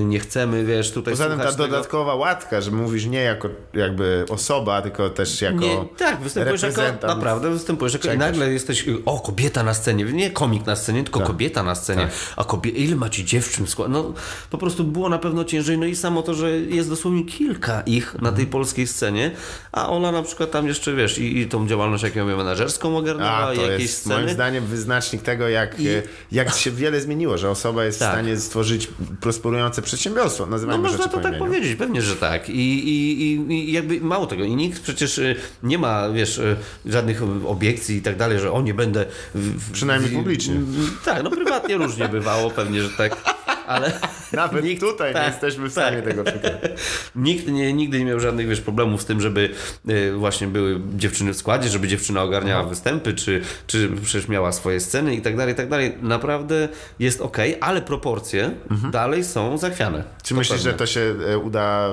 nie 0.05 0.21
chcemy, 0.21 0.65
wiesz, 0.65 0.93
tutaj 0.93 1.13
Poza 1.13 1.29
tym 1.29 1.39
ta 1.39 1.45
tego. 1.45 1.57
dodatkowa 1.57 2.15
łatka, 2.15 2.61
że 2.61 2.71
mówisz 2.71 3.07
nie 3.07 3.23
jako 3.23 3.49
jakby 3.75 4.25
osoba, 4.29 4.83
tylko 4.83 5.11
też 5.11 5.43
jako 5.43 5.59
Nie, 5.61 5.85
tak, 5.97 6.21
występujesz 6.21 6.63
jako, 6.63 6.83
naprawdę 7.07 7.51
występujesz 7.51 7.93
jako, 7.93 8.13
i 8.13 8.19
nagle 8.19 8.53
jesteś, 8.53 8.87
o 9.05 9.21
kobieta 9.21 9.63
na 9.63 9.75
scenie, 9.75 10.05
nie 10.05 10.31
komik 10.31 10.67
na 10.67 10.77
scenie, 10.77 11.05
tylko 11.05 11.19
Tak. 11.19 11.29
kobieta 11.29 11.63
na 11.63 11.75
scenie, 11.75 12.09
a 12.37 12.45
kobie, 12.45 12.71
ile 12.71 12.97
macie 12.97 13.25
dziewczyn 13.25 13.67
no 13.89 14.13
po 14.51 14.59
prostu 14.59 14.85
było 14.97 15.09
na 15.09 15.19
pewno 15.19 15.45
ciężej, 15.45 15.79
no 15.79 15.87
i 15.87 15.97
samo 15.97 16.23
to, 16.23 16.35
że 16.35 16.51
jest 16.51 16.89
dosłownie 16.89 17.25
kilka 17.25 17.81
ich 17.81 18.13
na 18.15 18.19
Mhm. 18.19 18.37
tej 18.37 18.47
polskiej 18.47 18.87
scenie, 18.87 19.31
a 19.73 19.89
Ola 19.91 20.13
na 20.13 20.23
przykład 20.23 20.51
tam 20.51 20.67
jeszcze, 20.69 20.95
wiesz, 20.95 21.19
i, 21.19 21.39
i 21.39 21.47
tą 21.47 21.69
działalność 21.69 22.03
jaką 22.05 22.25
menadżerską 22.25 22.97
ogarnęła, 22.97 23.31
A, 23.49 23.55
i 23.55 23.57
to 23.57 23.63
jakieś 23.71 23.83
jest 23.83 23.99
sceny. 23.99 24.15
moim 24.15 24.29
zdaniem 24.29 24.67
wyznacznik 24.67 25.23
tego, 25.23 25.49
jak, 25.49 25.81
I- 25.81 25.89
e, 25.89 26.03
jak 26.33 26.55
się 26.55 26.71
wiele 26.71 27.01
zmieniło, 27.01 27.39
że 27.39 27.51
osoba 27.51 27.85
jest 27.85 27.99
Tak. 27.99 28.09
w 28.09 28.13
stanie 28.13 28.37
stworzyć 28.37 28.89
prosperujące 29.21 29.83
przedsiębiorstwo. 29.83 30.45
No 30.47 30.51
Nazywajmy 30.51 30.83
można 30.83 30.99
rzeczy 30.99 31.11
to 31.11 31.17
po 31.17 31.23
tak 31.23 31.33
imieniu. 31.33 31.47
powiedzieć, 31.47 31.77
pewnie, 31.79 32.03
że 32.03 32.17
tak. 32.17 32.49
I, 32.49 32.89
i, 32.89 33.23
i, 33.33 33.53
I 33.53 33.73
jakby 33.73 34.01
mało 34.01 34.27
tego. 34.27 34.45
I 34.45 34.57
nikt 34.57 34.83
przecież 34.83 35.19
y, 35.19 35.37
nie 35.63 35.79
ma, 35.79 36.09
wiesz, 36.11 36.39
y, 36.39 36.57
żadnych 36.87 37.23
obiekcji 37.47 37.97
i 37.97 38.03
tak 38.03 38.17
dalej, 38.17 38.39
że 38.41 38.53
o 38.53 38.63
nie 38.63 38.75
będę. 38.75 39.07
w- 39.35 39.73
Przynajmniej 39.73 40.11
publicznie. 40.13 40.55
w- 40.55 41.05
Tak, 41.05 41.23
no 41.23 41.31
prywatnie 41.31 41.77
różnie 41.77 42.09
bywało, 42.09 42.51
pewnie, 42.51 42.83
że 42.83 42.89
tak. 42.91 43.36
Ale 43.67 43.93
Nawet 44.33 44.65
nikt, 44.65 44.81
tutaj 44.81 45.09
nie 45.09 45.15
tak, 45.15 45.33
jesteśmy 45.33 45.69
w 45.69 45.73
stanie 45.73 45.97
tak. 45.97 46.07
tego 46.07 46.25
przekonać. 46.25 46.61
Nikt 47.17 47.49
nie, 47.49 47.73
nigdy 47.73 47.99
nie 47.99 48.05
miał 48.05 48.21
żadnych 48.21 48.49
wiesz, 48.49 48.61
problemów 48.61 49.03
z 49.03 49.05
tym, 49.05 49.21
żeby 49.21 49.51
y, 49.89 50.13
właśnie 50.13 50.47
były 50.47 50.81
dziewczyny 50.95 51.33
w 51.33 51.37
składzie, 51.37 51.69
żeby 51.69 51.89
dziewczyna 51.89 52.23
ogarniała 52.23 52.65
występy, 52.65 53.15
czy, 53.15 53.43
czy 53.67 53.91
przecież 54.03 54.29
miała 54.29 54.53
swoje 54.53 54.81
sceny 54.81 55.15
i 55.15 55.23
tak 55.23 55.37
dalej, 55.37 55.55
i 55.55 55.57
tak 55.57 55.69
dalej. 55.69 55.95
Naprawdę 56.03 56.69
jest 56.99 57.21
ok, 57.21 57.37
ale 57.61 57.83
proporcje 57.83 58.51
dalej 58.93 59.25
są 59.25 59.59
zachwiane. 59.59 60.05
Czy 60.23 60.35
myślisz, 60.35 60.61
że 60.61 60.75
to 60.75 60.87
się 60.87 61.15
e, 61.29 61.39
uda 61.39 61.91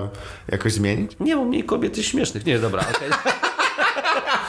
jakoś 0.48 0.74
zmienić? 0.74 1.12
Nie 1.20 1.36
mam 1.36 1.48
mniej 1.48 1.64
kobiety 1.64 2.04
śmiesznych. 2.04 2.46
Nie, 2.46 2.60
dobra, 2.60 2.86
okej. 2.96 3.10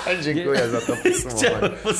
Dziękuję 0.25 0.69
za 0.71 0.81
to 0.81 0.93
podsumowanie. 1.03 1.75
Po 1.83 1.91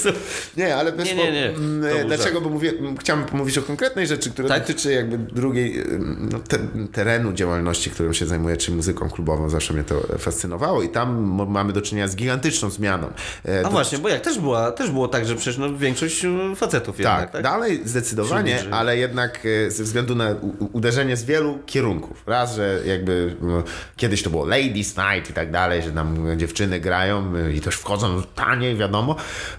Nie, 0.57 0.77
ale 0.77 0.93
wiesz, 0.93 1.05
Nie, 1.09 1.15
nie, 1.15 1.33
nie. 1.33 1.49
mm, 1.49 1.81
był 1.99 2.09
dlaczego? 2.09 2.41
Bo 2.41 2.51
mówię, 2.51 2.73
m, 2.81 2.97
chciałem 2.97 3.25
pomówić 3.25 3.59
o 3.59 3.63
konkretnej 3.63 4.07
rzeczy, 4.07 4.31
która 4.31 4.49
Tak? 4.49 4.61
dotyczy 4.61 4.93
jakby 4.93 5.19
drugiej 5.19 5.81
ym, 5.81 6.29
no, 6.33 6.39
te, 6.39 6.59
terenu 6.93 7.33
działalności, 7.33 7.91
którą 7.91 8.13
się 8.13 8.27
zajmuję, 8.27 8.57
czyli 8.57 8.77
muzyką 8.77 9.11
klubową. 9.11 9.49
Zawsze 9.49 9.75
mnie 9.75 9.85
to 9.85 10.19
fascynowało 10.19 10.83
i 10.83 10.89
tam 10.89 11.23
mamy 11.49 11.73
do 11.73 11.83
czynienia 11.83 12.09
z 12.09 12.17
gigantyczną 12.17 12.71
zmianą. 12.71 13.09
E, 13.49 13.67
A 13.67 13.71
właśnie, 13.71 13.99
bo 13.99 14.09
jak 14.09 14.21
też, 14.21 14.39
była, 14.39 14.73
też 14.73 14.91
było 14.91 15.09
tak, 15.09 15.27
że 15.27 15.35
przecież 15.35 15.59
no, 15.59 15.77
większość 15.77 16.25
e, 16.25 16.57
facetów 16.57 16.97
Tak, 16.97 17.05
jednak, 17.05 17.31
tak? 17.31 17.43
dalej 17.43 17.81
zdecydowanie, 17.85 18.59
ale 18.71 18.97
jednak 18.99 19.41
e, 19.67 19.71
ze 19.71 19.85
względu 19.85 20.15
na 20.15 20.35
uderzenie 20.73 21.17
z 21.17 21.25
wielu 21.25 21.59
kierunków. 21.67 22.23
Raz, 22.27 22.55
że 22.57 22.81
jakby 22.87 23.37
no, 23.43 23.63
kiedyś 23.97 24.23
to 24.23 24.31
było 24.31 24.47
ladies 24.47 24.97
night 24.97 25.31
i 25.31 25.33
tak 25.33 25.51
dalej, 25.51 25.83
że 25.83 25.93
nam 25.93 26.39
dziewczyny 26.39 26.81
grają 26.81 27.33
e, 27.37 27.53
i 27.53 27.61
też 27.61 27.77
wchodzą 27.95 28.23
taniej, 28.23 28.77
wiadomo. 28.77 29.17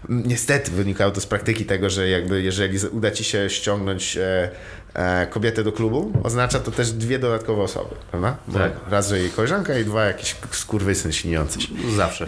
Niestety 0.10 0.72
wynikało 0.72 1.12
to 1.12 1.22
z 1.22 1.26
praktyki 1.26 1.66
tego, 1.66 1.90
że 1.90 2.10
jakby 2.10 2.42
jeżeli 2.42 2.80
uda 2.92 3.12
ci 3.12 3.24
się 3.24 3.50
ściągnąć 3.50 4.18
e, 4.18 4.50
kobietę 5.30 5.64
do 5.64 5.72
klubu, 5.72 6.12
oznacza 6.24 6.60
to 6.60 6.72
też 6.72 6.92
dwie 6.92 7.20
dodatkowe 7.20 7.62
osoby, 7.62 7.96
prawda? 8.12 8.36
Bo 8.48 8.60
Tak. 8.60 8.72
Raz, 8.90 9.10
że 9.10 9.20
jej 9.20 9.30
koleżanka 9.30 9.78
i 9.78 9.86
dwa 9.86 10.06
jakiś 10.06 10.36
skurwysyn 10.52 11.12
śniący 11.12 11.62
się. 11.62 11.68
Zawsze. 11.96 12.26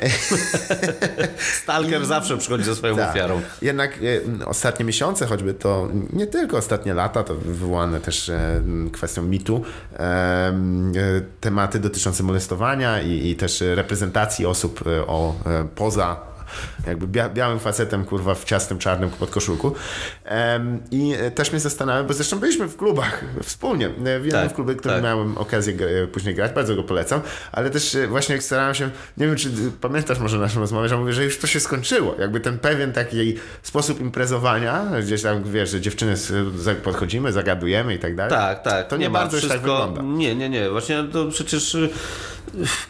Stalker 1.63 2.05
zawsze 2.05 2.37
przychodzi 2.37 2.63
ze 2.63 2.75
swoją 2.75 2.95
Tak. 2.95 3.09
ofiarą. 3.09 3.41
Jednak 3.61 3.99
e, 4.41 4.45
ostatnie 4.45 4.85
miesiące, 4.85 5.25
choćby 5.27 5.53
to 5.53 5.89
nie 6.13 6.27
tylko 6.27 6.57
ostatnie 6.57 6.93
lata, 6.93 7.23
to 7.23 7.35
wywołane 7.35 7.99
też 8.01 8.29
e, 8.29 8.61
kwestią 8.93 9.21
mitu, 9.23 9.61
e, 9.93 9.99
e, 9.99 10.53
tematy 11.41 11.79
dotyczące 11.79 12.23
molestowania 12.23 13.01
i, 13.01 13.27
i 13.29 13.35
też 13.35 13.63
reprezentacji 13.75 14.45
osób 14.45 14.83
e, 14.87 15.07
o, 15.07 15.35
e, 15.45 15.65
poza 15.75 16.15
Jakby 16.87 17.07
bia 17.07 17.29
białym 17.29 17.59
facetem, 17.59 18.05
kurwa, 18.05 18.35
w 18.35 18.45
ciasnym 18.45 18.79
czarnym 18.79 19.09
podkoszulku. 19.09 19.73
Um, 20.31 20.79
I 20.91 21.13
też 21.35 21.51
mnie 21.51 21.59
zastanawiam, 21.59 22.07
bo 22.07 22.13
zresztą 22.13 22.39
byliśmy 22.39 22.67
w 22.67 22.77
klubach 22.77 23.25
wspólnie. 23.43 23.89
W 23.89 24.25
jednym 24.25 24.31
tak, 24.31 24.53
klubie, 24.53 24.75
który 24.75 24.93
tak. 24.93 25.03
miałem 25.03 25.37
okazję 25.37 25.73
później 26.13 26.35
grać, 26.35 26.51
bardzo 26.51 26.75
go 26.75 26.83
polecam, 26.83 27.21
ale 27.51 27.69
też 27.69 27.97
właśnie 28.09 28.41
starałem 28.41 28.75
się, 28.75 28.89
nie 29.17 29.27
wiem, 29.27 29.35
czy 29.35 29.49
pamiętasz 29.81 30.19
może 30.19 30.37
naszą 30.37 30.59
rozmowę, 30.59 30.89
że 30.89 30.97
mówię, 30.97 31.13
że 31.13 31.23
już 31.23 31.37
to 31.37 31.47
się 31.47 31.59
skończyło. 31.59 32.15
Jakby 32.19 32.39
ten 32.39 32.59
pewien 32.59 32.93
taki 32.93 33.35
sposób 33.63 34.01
imprezowania, 34.01 34.85
gdzieś 35.01 35.21
tam, 35.21 35.43
wiesz, 35.43 35.69
że 35.69 35.81
dziewczyny 35.81 36.15
podchodzimy, 36.83 37.31
zagadujemy 37.31 37.95
i 37.95 37.99
tak 37.99 38.15
dalej. 38.15 38.31
Tak, 38.31 38.63
tak. 38.63 38.87
To 38.87 38.97
nie, 38.97 39.05
nie 39.05 39.09
bardzo 39.09 39.37
wszystko... 39.37 39.53
już 39.53 39.63
tak 39.63 39.71
wygląda. 39.71 40.01
Nie, 40.01 40.35
nie, 40.35 40.49
nie. 40.49 40.69
Właśnie 40.69 41.03
to 41.13 41.25
przecież 41.25 41.77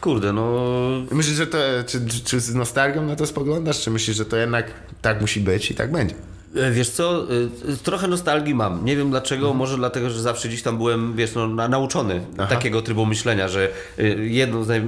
Kurde, 0.01 0.33
no. 0.33 0.69
Myślisz, 1.11 1.35
że 1.35 1.47
to. 1.47 1.57
Czy, 1.85 1.99
czy 2.25 2.39
z 2.39 2.55
nostalgią 2.55 3.05
na 3.05 3.15
to 3.15 3.25
spoglądasz, 3.25 3.46
czy 3.79 3.91
myślisz, 3.91 4.17
że 4.17 4.25
to 4.25 4.37
jednak 4.37 4.65
tak 5.01 5.21
musi 5.21 5.41
być 5.41 5.71
i 5.71 5.75
tak 5.75 5.91
będzie? 5.91 6.15
E, 6.61 6.71
wiesz 6.71 6.89
co, 6.89 7.23
e, 7.23 7.77
trochę 7.83 8.07
nostalgii 8.07 8.55
mam. 8.55 8.85
Nie 8.85 8.95
wiem 8.95 9.09
dlaczego, 9.09 9.41
mhm. 9.41 9.57
może 9.57 9.77
dlatego, 9.77 10.09
że 10.09 10.21
zawsze 10.21 10.47
gdzieś 10.47 10.61
tam 10.61 10.77
byłem, 10.77 11.15
wiesz, 11.15 11.35
no, 11.35 11.47
nauczony 11.47 12.21
Aha. 12.37 12.47
takiego 12.47 12.81
trybu 12.81 13.05
myślenia, 13.05 13.47
że 13.47 13.69
e, 13.97 14.03
jedno 14.25 14.63
z 14.63 14.67
naj... 14.67 14.81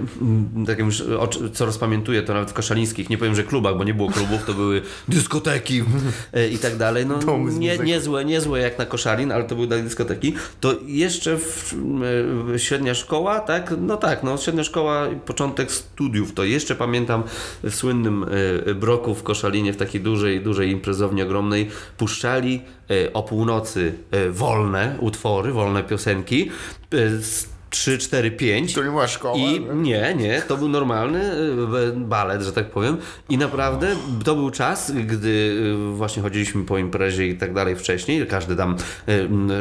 tak 0.68 0.80
już, 0.80 1.04
co 1.54 1.66
rozpamiętuję, 1.66 2.22
to 2.22 2.34
nawet 2.34 2.52
w 2.52 2.54
koszalińskich, 2.54 3.10
nie 3.10 3.18
powiem, 3.18 3.36
że 3.36 3.44
klubach, 3.44 3.78
bo 3.78 3.84
nie 3.84 3.94
było 3.94 4.12
klubów, 4.12 4.46
to 4.46 4.54
były 4.54 4.82
dyskoteki 5.08 5.84
i 6.52 6.58
tak 6.58 6.78
dalej. 6.78 7.06
No, 7.06 7.38
nie, 7.38 7.78
niezłe, 7.78 8.26
niezłe 8.26 8.60
jak 8.60 8.78
na 8.80 8.86
koszalin, 8.86 9.32
ale 9.32 9.44
to 9.44 9.56
były 9.56 9.68
dyskoteki. 9.68 10.34
To 10.60 10.74
jeszcze 10.86 11.38
w 11.38 11.76
średnia 12.58 12.94
szkoła, 12.94 13.40
tak? 13.40 13.74
No 13.82 13.98
tak, 13.98 14.24
no 14.24 14.38
średnia 14.38 14.64
szkoła, 14.64 15.08
początek 15.26 15.72
studiów, 15.72 16.34
to 16.34 16.44
jeszcze 16.44 16.76
pamiętam 16.76 17.24
w 17.64 17.76
słynnym 17.76 18.26
Broku 18.76 19.16
w 19.16 19.24
Koszalinie, 19.24 19.74
w 19.74 19.78
takiej 19.78 20.02
dużej, 20.02 20.42
dużej 20.42 20.72
imprezowni 20.72 21.22
ogromnej 21.22 21.59
puszczali 21.98 22.62
e, 22.90 23.14
o 23.14 23.24
północy 23.24 23.94
e, 24.12 24.30
wolne 24.30 24.98
utwory, 25.00 25.52
wolne 25.52 25.84
piosenki. 25.84 26.52
3, 27.70 27.98
4, 27.98 28.32
5. 28.32 28.74
To 28.74 28.84
nie 28.84 28.90
była 28.90 29.08
szkoła? 29.08 29.38
I 29.38 29.60
nie, 29.76 30.16
nie, 30.18 30.42
to 30.42 30.58
był 30.58 30.70
normalny 30.70 31.32
e, 31.32 31.92
balet, 31.96 32.42
że 32.42 32.52
tak 32.52 32.72
powiem. 32.72 32.98
I 33.30 33.38
naprawdę 33.38 33.96
to 34.24 34.36
był 34.36 34.52
czas, 34.52 34.92
gdy 34.92 35.64
właśnie 35.94 36.22
chodziliśmy 36.22 36.66
po 36.66 36.78
imprezie 36.78 37.28
i 37.28 37.38
tak 37.38 37.54
dalej 37.54 37.76
wcześniej. 37.76 38.28
Każdy 38.28 38.56
tam 38.56 38.76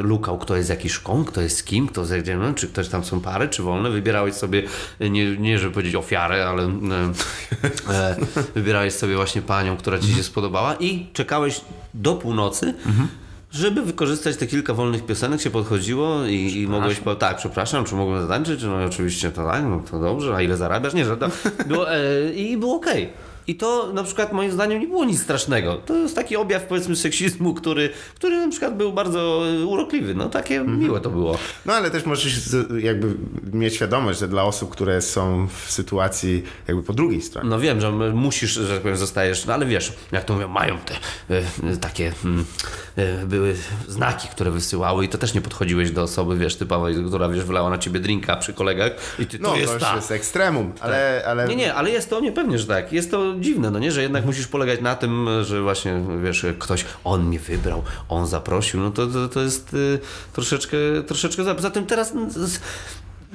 lukał, 0.02 0.38
kto 0.38 0.56
jest 0.56 0.70
jakiś 0.70 0.92
szką, 0.92 1.24
kto 1.24 1.40
jest 1.40 1.56
z 1.56 1.62
kim, 1.62 1.86
kto 1.86 2.04
zejdzie, 2.04 2.36
no, 2.36 2.54
czy 2.54 2.68
ktoś 2.68 2.88
tam 2.88 3.04
są 3.04 3.20
pary, 3.20 3.48
czy 3.48 3.62
wolne. 3.62 3.90
Wybierałeś 3.90 4.34
sobie, 4.34 4.62
nie, 5.00 5.36
nie 5.36 5.58
żeby 5.58 5.74
powiedzieć 5.74 5.94
ofiarę, 5.94 6.48
ale 6.48 6.62
e, 6.62 8.16
wybierałeś 8.54 8.94
sobie 8.94 9.16
właśnie 9.16 9.42
panią, 9.42 9.76
która 9.76 9.98
ci 9.98 10.14
się 10.14 10.22
spodobała 10.22 10.74
i 10.74 11.06
czekałeś 11.12 11.60
do 11.94 12.14
północy. 12.14 12.74
Mhm 12.86 13.08
żeby 13.52 13.82
wykorzystać 13.82 14.36
te 14.36 14.46
kilka 14.46 14.74
wolnych 14.74 15.06
piosenek 15.06 15.40
się 15.40 15.50
podchodziło 15.50 16.24
i, 16.24 16.52
i 16.56 16.68
mogłeś 16.68 17.00
po, 17.00 17.14
tak, 17.14 17.36
przepraszam, 17.36 17.84
czy 17.84 17.94
mogłem 17.94 18.22
zatańczyć? 18.22 18.62
No 18.62 18.84
oczywiście 18.84 19.30
to 19.30 19.44
tak, 19.44 19.64
no 19.64 19.82
to 19.90 20.00
dobrze, 20.00 20.36
a 20.36 20.42
ile 20.42 20.56
zarabiasz? 20.56 20.94
Nie, 20.94 21.04
że 21.04 21.16
było, 21.68 21.92
e, 21.92 22.32
i 22.32 22.56
było 22.56 22.76
okej. 22.76 23.02
Okay. 23.02 23.27
I 23.48 23.54
to 23.54 23.92
na 23.92 24.02
przykład 24.02 24.32
moim 24.32 24.52
zdaniem 24.52 24.80
nie 24.80 24.86
było 24.86 25.04
nic 25.04 25.22
strasznego. 25.22 25.74
To 25.74 25.96
jest 25.96 26.14
taki 26.14 26.36
objaw 26.36 26.62
powiedzmy 26.62 26.96
seksizmu, 26.96 27.54
który, 27.54 27.90
który 28.14 28.36
na 28.36 28.48
przykład 28.48 28.76
był 28.76 28.92
bardzo 28.92 29.42
urokliwy. 29.66 30.14
No 30.14 30.28
takie 30.28 30.56
mhm. 30.56 30.78
miłe 30.78 31.00
to 31.00 31.10
było. 31.10 31.38
No 31.66 31.72
ale 31.72 31.90
też 31.90 32.06
możesz 32.06 32.48
jakby 32.78 33.14
mieć 33.52 33.74
świadomość, 33.74 34.18
że 34.18 34.28
dla 34.28 34.44
osób, 34.44 34.70
które 34.70 35.02
są 35.02 35.48
w 35.66 35.72
sytuacji 35.72 36.42
jakby 36.68 36.82
po 36.82 36.92
drugiej 36.92 37.22
stronie. 37.22 37.50
No 37.50 37.60
wiem, 37.60 37.80
że 37.80 37.92
musisz, 38.12 38.52
że 38.52 38.74
tak 38.74 38.80
powiem, 38.80 38.96
zostajesz, 38.96 39.46
no 39.46 39.54
ale 39.54 39.66
wiesz, 39.66 39.92
jak 40.12 40.24
to 40.24 40.34
mówią, 40.34 40.48
mają 40.48 40.78
te 40.78 40.94
y, 41.72 41.76
takie 41.76 42.12
y, 42.98 43.26
były 43.26 43.54
znaki, 43.88 44.28
które 44.28 44.50
wysyłały 44.50 45.04
i 45.04 45.08
to 45.08 45.18
też 45.18 45.34
nie 45.34 45.40
podchodziłeś 45.40 45.90
do 45.90 46.02
osoby, 46.02 46.36
wiesz, 46.36 46.56
typowej, 46.56 46.96
która 47.06 47.28
wiesz, 47.28 47.44
wylała 47.44 47.70
na 47.70 47.78
ciebie 47.78 48.00
drinka 48.00 48.36
przy 48.36 48.52
kolegach 48.52 48.92
i 49.18 49.26
ty, 49.26 49.38
no, 49.38 49.50
to 49.50 49.56
jest 49.56 49.78
ta. 49.78 49.96
jest 49.96 50.10
ekstremum, 50.10 50.72
ale, 50.80 51.20
tak. 51.20 51.30
ale... 51.30 51.48
Nie, 51.48 51.56
nie, 51.56 51.74
ale 51.74 51.90
jest 51.90 52.10
to 52.10 52.20
niepewnie, 52.20 52.58
że 52.58 52.66
tak. 52.66 52.92
Jest 52.92 53.10
to 53.10 53.37
dziwne, 53.40 53.70
no 53.70 53.78
nie, 53.78 53.92
że 53.92 54.02
jednak 54.02 54.24
musisz 54.24 54.46
polegać 54.46 54.80
na 54.80 54.96
tym, 54.96 55.28
że 55.42 55.62
właśnie, 55.62 56.02
wiesz, 56.24 56.46
ktoś, 56.58 56.84
on 57.04 57.26
mnie 57.26 57.38
wybrał, 57.38 57.82
on 58.08 58.26
zaprosił, 58.26 58.80
no 58.80 58.90
to, 58.90 59.06
to, 59.06 59.28
to 59.28 59.40
jest 59.40 59.74
y, 59.74 59.98
troszeczkę, 60.32 60.76
troszeczkę 61.06 61.44
za, 61.44 61.58
zatem 61.58 61.86
teraz 61.86 62.12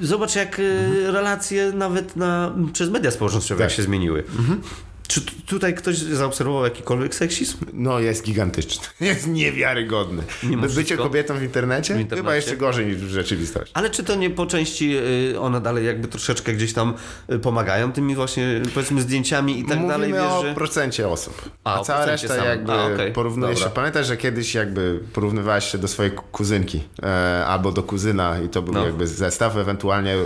zobacz 0.00 0.36
jak 0.36 0.58
y, 0.58 1.12
relacje 1.12 1.72
nawet 1.72 2.16
na, 2.16 2.54
przez 2.72 2.90
media 2.90 3.10
społecznościowe 3.10 3.64
tak. 3.64 3.72
się 3.72 3.82
zmieniły. 3.82 4.24
Mhm. 4.38 4.60
Czy 5.08 5.20
tutaj 5.46 5.74
ktoś 5.74 5.96
zaobserwował 5.96 6.64
jakikolwiek 6.64 7.14
seksizm? 7.14 7.58
No, 7.72 8.00
jest 8.00 8.24
gigantyczny. 8.24 8.86
Jest 9.00 9.26
niewiarygodny. 9.26 10.22
Mimo 10.42 10.66
Bycie 10.66 10.96
kobietą 10.96 11.38
w 11.38 11.42
internecie? 11.42 11.94
w 11.94 12.00
internecie? 12.00 12.22
Chyba 12.22 12.36
jeszcze 12.36 12.56
gorzej 12.56 12.86
niż 12.86 12.96
w 12.96 13.08
rzeczywistości. 13.08 13.70
Ale 13.74 13.90
czy 13.90 14.04
to 14.04 14.14
nie 14.14 14.30
po 14.30 14.46
części 14.46 14.96
y, 15.32 15.40
one 15.40 15.60
dalej 15.60 15.86
jakby 15.86 16.08
troszeczkę 16.08 16.52
gdzieś 16.52 16.72
tam 16.72 16.94
y, 17.32 17.38
pomagają 17.38 17.92
tymi 17.92 18.14
właśnie, 18.14 18.62
powiedzmy, 18.74 19.02
zdjęciami 19.02 19.58
i 19.58 19.64
tak 19.64 19.78
Mówimy 19.78 19.88
dalej? 19.88 20.10
Mówimy 20.10 20.28
o 20.28 20.42
że... 20.42 20.54
procencie 20.54 21.08
osób. 21.08 21.50
A, 21.64 21.80
A 21.80 21.84
cała 21.84 22.06
reszta 22.06 22.28
sam. 22.28 22.44
jakby 22.44 22.72
A, 22.72 22.86
okay. 22.86 23.12
porównuje 23.12 23.56
się. 23.56 23.70
Pamiętasz, 23.70 24.06
że 24.06 24.16
kiedyś 24.16 24.54
jakby 24.54 25.00
porównywałeś 25.12 25.64
się 25.64 25.78
do 25.78 25.88
swojej 25.88 26.12
kuzynki 26.12 26.82
e, 27.02 27.44
albo 27.46 27.72
do 27.72 27.82
kuzyna 27.82 28.40
i 28.40 28.48
to 28.48 28.62
był 28.62 28.74
no. 28.74 28.86
jakby 28.86 29.06
zestaw, 29.06 29.56
ewentualnie 29.56 30.16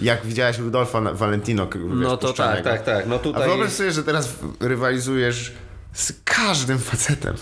jak 0.00 0.26
widziałeś 0.26 0.58
Rudolfa 0.58 1.00
Valentino. 1.00 1.66
Wiesz, 1.66 1.82
no 1.94 2.16
to 2.16 2.32
tak, 2.32 2.64
tak, 2.64 2.84
tak. 2.84 3.06
No 3.06 3.18
tutaj... 3.18 3.42
A 3.42 3.46
wyobraź 3.46 3.72
sobie, 3.72 3.92
że 3.92 4.02
teraz 4.04 4.21
rywalizujesz 4.60 5.52
z 5.94 6.12
każdym 6.24 6.78
facetem. 6.78 7.36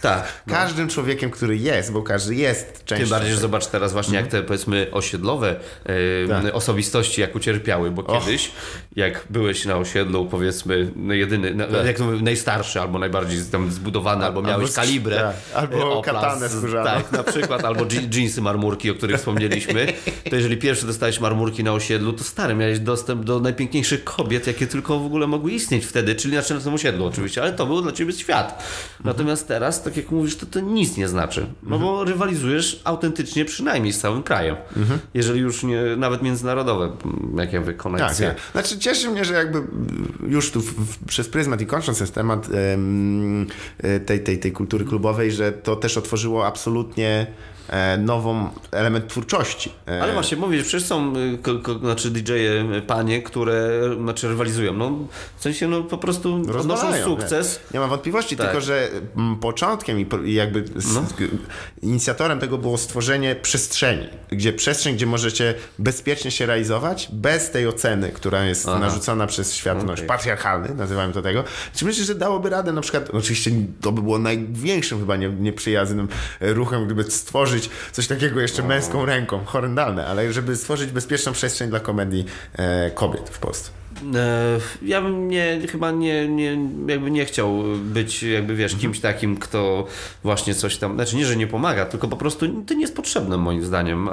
Tak. 0.00 0.42
No. 0.46 0.54
Każdym 0.54 0.88
człowiekiem, 0.88 1.30
który 1.30 1.56
jest, 1.56 1.92
bo 1.92 2.02
każdy 2.02 2.34
jest 2.34 2.84
częścią. 2.84 3.04
Tym 3.04 3.10
bardziej, 3.10 3.32
że 3.32 3.38
zobacz 3.38 3.66
teraz 3.66 3.92
właśnie, 3.92 4.16
jak 4.16 4.26
te 4.26 4.42
powiedzmy 4.42 4.86
osiedlowe 4.92 5.56
tak. 6.28 6.54
osobistości 6.54 7.20
jak 7.20 7.36
ucierpiały, 7.36 7.90
bo 7.90 8.04
Och. 8.06 8.24
kiedyś, 8.24 8.52
jak 8.96 9.24
byłeś 9.30 9.64
na 9.64 9.76
osiedlu, 9.76 10.26
powiedzmy, 10.26 10.92
no 10.96 11.14
jedyny, 11.14 11.66
tak. 11.72 11.86
jak 11.86 11.96
to 11.96 12.04
mówię, 12.04 12.22
najstarszy, 12.22 12.80
albo 12.80 12.98
najbardziej 12.98 13.38
tam 13.52 13.70
zbudowany, 13.72 14.24
albo 14.24 14.42
miałeś 14.42 14.68
albo, 14.68 14.74
kalibrę. 14.74 15.16
Tak. 15.16 15.36
Albo 15.54 15.98
oplas, 15.98 16.14
katanę 16.14 16.48
skórzaną. 16.48 16.84
Tak, 16.84 17.12
na 17.12 17.22
przykład, 17.22 17.64
albo 17.64 17.86
dżinsy 17.86 18.42
marmurki, 18.42 18.90
o 18.90 18.94
których 18.94 19.16
wspomnieliśmy, 19.16 19.86
to 20.30 20.36
jeżeli 20.36 20.56
pierwszy 20.56 20.86
dostałeś 20.86 21.20
marmurki 21.20 21.64
na 21.64 21.72
osiedlu, 21.72 22.12
to 22.12 22.24
stary, 22.24 22.54
miałeś 22.54 22.78
dostęp 22.78 23.24
do 23.24 23.40
najpiękniejszych 23.40 24.04
kobiet, 24.04 24.46
jakie 24.46 24.66
tylko 24.66 24.98
w 24.98 25.06
ogóle 25.06 25.26
mogły 25.26 25.52
istnieć 25.52 25.86
wtedy, 25.86 26.14
czyli 26.14 26.36
na 26.36 26.42
tym 26.42 26.74
osiedlu 26.74 27.06
oczywiście, 27.06 27.42
ale 27.42 27.52
to 27.52 27.66
był 27.66 27.82
dla 27.82 27.92
ciebie 27.92 28.12
świat. 28.12 28.64
Natomiast 29.04 29.48
teraz, 29.48 29.82
tak 29.90 29.96
jak 29.96 30.10
mówisz, 30.10 30.36
to 30.36 30.46
to 30.46 30.60
nic 30.60 30.96
nie 30.96 31.08
znaczy. 31.08 31.46
No 31.62 31.76
mhm. 31.76 31.82
bo 31.82 32.04
rywalizujesz 32.04 32.80
autentycznie 32.84 33.44
przynajmniej 33.44 33.92
z 33.92 34.00
całym 34.00 34.22
krajem. 34.22 34.56
Mhm. 34.76 35.00
Jeżeli 35.14 35.40
już 35.40 35.62
nie, 35.62 35.82
nawet 35.96 36.22
międzynarodowe, 36.22 36.92
jak 37.36 37.52
ja 37.52 37.60
wykonać. 37.60 38.00
Tak, 38.00 38.16
tak. 38.16 38.36
Znaczy 38.52 38.78
cieszy 38.78 39.10
mnie, 39.10 39.24
że 39.24 39.34
jakby 39.34 39.62
już 40.28 40.50
tu 40.50 40.60
w, 40.60 40.64
w, 40.64 41.04
przez 41.04 41.28
pryzmat 41.28 41.60
i 41.60 41.66
kończąc 41.66 41.98
ten 41.98 42.08
temat 42.08 42.48
ym, 42.74 43.46
tej, 44.06 44.20
tej, 44.20 44.38
tej 44.38 44.52
kultury 44.52 44.84
klubowej, 44.84 45.32
że 45.32 45.52
to 45.52 45.76
też 45.76 45.96
otworzyło 45.96 46.46
absolutnie 46.46 47.26
E, 47.59 47.59
nową 47.98 48.48
element 48.70 49.08
twórczości. 49.08 49.72
E, 49.88 50.02
Ale 50.02 50.12
właśnie 50.12 50.36
mówisz, 50.36 50.62
przecież 50.62 50.88
są 50.88 51.16
y, 51.16 51.38
znaczy 51.80 52.10
DJ-e 52.10 52.82
panie, 52.82 53.22
które 53.22 53.80
znaczy 54.02 54.28
rywalizują. 54.28 54.72
No, 54.72 54.90
w 55.36 55.42
sensie 55.42 55.68
no, 55.68 55.82
po 55.82 55.98
prostu 55.98 56.42
odnoszą 56.60 57.04
sukces. 57.04 57.60
Nie, 57.70 57.74
nie 57.74 57.80
ma 57.80 57.86
wątpliwości, 57.86 58.36
tak. 58.36 58.46
tylko 58.46 58.60
że 58.60 58.88
mm, 59.16 59.36
początkiem 59.36 60.00
i 60.24 60.34
jakby 60.34 60.64
no. 60.94 61.04
inicjatorem 61.82 62.38
tego 62.38 62.58
było 62.58 62.78
stworzenie 62.78 63.34
przestrzeni, 63.34 64.08
gdzie 64.28 64.52
przestrzeń, 64.52 64.94
gdzie 64.94 65.06
możecie 65.06 65.54
bezpiecznie 65.78 66.30
się 66.30 66.46
realizować 66.46 67.08
bez 67.12 67.50
tej 67.50 67.68
oceny, 67.68 68.08
która 68.08 68.44
jest 68.44 68.68
Aha. 68.68 68.78
narzucona 68.78 69.26
przez 69.26 69.54
światność, 69.54 70.02
okay. 70.02 70.08
patriarchalny, 70.08 70.74
nazywamy 70.74 71.12
to 71.12 71.22
tego. 71.22 71.44
Czy 71.74 71.84
myślisz, 71.84 72.06
że 72.06 72.14
dałoby 72.14 72.50
radę 72.50 72.72
na 72.72 72.80
przykład, 72.80 73.10
oczywiście 73.12 73.50
to 73.80 73.92
by 73.92 74.02
było 74.02 74.18
największym 74.18 74.98
chyba 75.00 75.16
nieprzyjaznym 75.16 76.08
ruchem, 76.40 76.84
gdyby 76.86 77.10
stworzyć 77.10 77.59
stworzyć 77.60 77.92
coś 77.92 78.06
takiego 78.06 78.40
jeszcze 78.40 78.62
męską 78.62 79.06
ręką, 79.06 79.44
horrendalne, 79.44 80.06
ale 80.06 80.32
żeby 80.32 80.56
stworzyć 80.56 80.90
bezpieczną 80.90 81.32
przestrzeń 81.32 81.70
dla 81.70 81.80
komedii 81.80 82.24
e, 82.52 82.90
kobiet 82.90 83.30
w 83.30 83.38
Polsce. 83.38 83.70
E, 84.14 84.58
ja 84.82 85.02
bym 85.02 85.28
nie, 85.28 85.60
chyba 85.72 85.90
nie, 85.90 86.28
nie, 86.28 86.58
jakby 86.86 87.10
nie 87.10 87.24
chciał 87.24 87.62
być, 87.76 88.22
jakby 88.22 88.54
wiesz, 88.54 88.72
kimś 88.72 88.96
mhm. 88.96 89.14
takim, 89.14 89.36
kto 89.36 89.86
właśnie 90.22 90.54
coś 90.54 90.76
tam, 90.76 90.94
znaczy 90.94 91.16
nie, 91.16 91.26
że 91.26 91.36
nie 91.36 91.46
pomaga, 91.46 91.86
tylko 91.86 92.08
po 92.08 92.16
prostu 92.16 92.62
to 92.62 92.74
nie 92.74 92.80
jest 92.80 92.96
potrzebne 92.96 93.36
moim 93.36 93.64
zdaniem. 93.64 94.08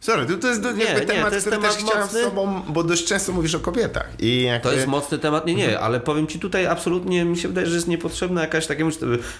Sorry, 0.00 0.26
to, 0.38 0.48
jest 0.48 0.62
do- 0.62 0.72
Nie, 0.72 0.84
jakby 0.84 1.00
nie, 1.00 1.06
temat, 1.06 1.32
jest 1.32 1.46
który 1.46 1.56
temat 1.62 1.74
też 1.76 1.84
chciałem 1.84 2.04
mocny. 2.04 2.20
z 2.20 2.24
tobą, 2.24 2.62
bo 2.68 2.84
dość 2.84 3.04
często 3.04 3.32
mówisz 3.32 3.54
o 3.54 3.60
kobietach. 3.60 4.08
I 4.18 4.42
jakby... 4.42 4.68
To 4.68 4.74
jest 4.74 4.86
mocny 4.86 5.18
temat, 5.18 5.46
nie, 5.46 5.52
Mhm. 5.52 5.70
nie, 5.70 5.80
ale 5.80 6.00
powiem 6.00 6.26
Ci 6.26 6.38
tutaj 6.38 6.66
absolutnie 6.66 7.24
mi 7.24 7.36
się 7.38 7.48
wydaje, 7.48 7.66
że 7.66 7.74
jest 7.74 7.88
niepotrzebna 7.88 8.40
jakaś 8.40 8.66
taka, 8.66 8.84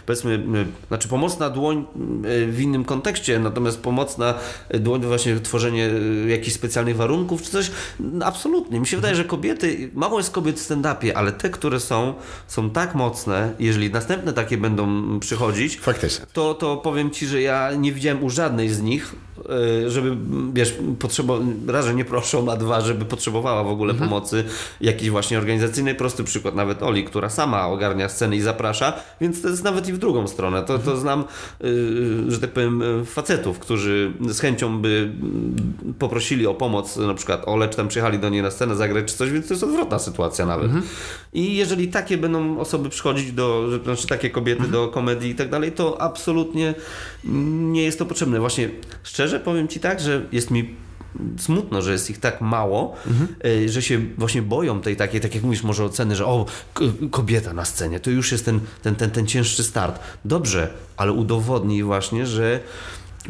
powiedzmy, 0.07 0.45
znaczy 0.89 1.09
pomocna 1.09 1.51
dłoń 1.51 1.85
w 2.49 2.61
innym 2.61 2.85
kontekście, 2.85 3.39
natomiast 3.39 3.81
pomocna 3.81 4.35
dłoń 4.81 5.01
właśnie 5.01 5.41
tworzenie 5.41 5.87
y, 5.87 6.27
jakichś 6.29 6.57
specjalnych 6.57 6.97
warunków 6.97 7.43
czy 7.43 7.51
coś, 7.51 7.71
absolutnie. 8.25 8.81
Mi 8.81 8.87
się 8.87 8.97
wydaje, 8.97 9.15
że 9.17 9.25
kobiety, 9.25 9.91
mało 9.95 10.19
jest 10.19 10.31
kobiet 10.31 10.61
w 10.61 10.71
stand-upie, 10.71 11.13
ale 11.15 11.33
te, 11.33 11.51
które 11.51 11.81
są, 11.81 12.15
są 12.47 12.71
tak 12.71 12.95
mocne, 12.95 13.55
jeżeli 13.59 13.91
następne 13.91 14.33
takie 14.33 14.57
będą 14.59 15.19
przychodzić, 15.21 15.79
Faktycznie. 15.81 16.27
to, 16.33 16.55
to 16.55 16.77
powiem 16.77 17.11
Ci, 17.11 17.27
że 17.27 17.43
ja 17.43 17.71
nie 17.75 17.93
widziałem 17.93 18.25
u 18.25 18.31
żadnej 18.31 18.69
z 18.69 18.83
nich, 18.83 19.15
żeby, 19.87 20.17
wiesz, 20.53 20.75
potrzebo... 20.99 21.39
raz, 21.67 21.87
że 21.87 21.95
nie 21.95 22.05
proszą, 22.05 22.51
a 22.53 22.57
dwa, 22.57 22.81
żeby 22.81 23.05
potrzebowała 23.05 23.65
w 23.65 23.69
ogóle 23.69 23.95
pomocy 23.95 24.45
jakiejś 24.81 25.11
właśnie 25.11 25.39
organizacyjnej. 25.39 25.95
Prosty 25.95 26.25
przykład 26.25 26.55
nawet 26.55 26.83
Oli, 26.83 27.05
która 27.05 27.29
sama 27.29 27.69
ogarnia 27.69 28.09
sceny 28.09 28.37
i 28.37 28.41
zaprasza, 28.41 28.93
więc 29.21 29.43
to 29.43 29.49
jest 29.49 29.65
nawet 29.65 29.89
i 29.89 29.93
w 29.93 29.99
drugą 29.99 30.29
stronę. 30.29 30.63
To, 30.63 30.79
to 30.79 30.97
znam, 30.97 31.25
y, 31.65 32.31
że 32.33 32.39
tak 32.41 32.51
powiem, 32.51 32.83
y, 32.83 33.05
facetów, 33.05 33.59
którzy 33.59 34.13
z 34.29 34.41
chęcią 34.41 34.79
by 34.79 35.13
poprosili 35.99 36.47
o 36.47 36.55
pomoc, 36.55 36.97
na 36.97 37.15
przykład 37.15 37.43
Ole, 37.47 37.69
czy 37.69 37.77
tam 37.77 37.89
przyjechali 37.89 38.19
do 38.19 38.29
niej 38.29 38.43
na 38.43 38.51
scenę 38.51 38.77
zagrać 38.77 39.05
czy 39.05 39.17
coś, 39.17 39.31
więc 39.31 39.49
to 39.49 39.55
jest 39.55 39.65
odwrotna 39.65 39.99
sytuacja 39.99 40.47
nawet. 40.47 40.71
I 41.33 41.57
jeżeli 41.57 41.89
takie 41.89 42.19
będą 42.19 42.59
osoby 42.59 42.89
przychodzić 42.89 43.33
do, 43.33 43.71
że- 43.71 43.79
znaczy 43.79 44.07
takie 44.07 44.31
kobiety 44.31 44.69
do 44.69 44.89
komedii 44.89 45.31
i 45.31 45.35
tak 45.35 45.51
dalej, 45.51 45.73
to 45.73 46.01
absolutnie 46.01 46.75
nie 47.25 47.83
jest 47.83 47.99
to 47.99 48.07
potrzebne. 48.07 48.41
Właśnie 48.41 48.71
szczerze 49.03 49.41
powiem 49.41 49.69
Ci 49.69 49.81
tak, 49.81 50.01
że 50.01 50.27
jest 50.33 50.51
mi 50.51 50.75
smutno, 51.39 51.83
że 51.83 51.93
jest 51.93 52.11
ich 52.11 52.19
tak 52.19 52.41
mało, 52.41 52.97
y, 53.45 53.69
że 53.69 53.83
się 53.83 54.01
właśnie 54.19 54.43
boją 54.43 54.81
tej 54.81 54.97
takiej, 54.97 55.21
tak 55.21 55.35
jak 55.35 55.45
mówisz, 55.45 55.63
może 55.63 55.85
oceny, 55.85 56.17
że 56.17 56.27
o, 56.27 56.47
kobieta 57.11 57.53
na 57.53 57.65
scenie, 57.65 58.01
to 58.01 58.11
już 58.11 58.33
jest 58.33 58.45
ten, 58.45 58.61
ten, 58.83 58.95
ten, 58.95 59.11
ten 59.11 59.27
cięższy 59.27 59.65
start. 59.65 60.01
Dobrze, 60.25 60.69
ale 60.97 61.13
udowodnij 61.13 61.83
właśnie, 61.83 62.27
że 62.27 62.61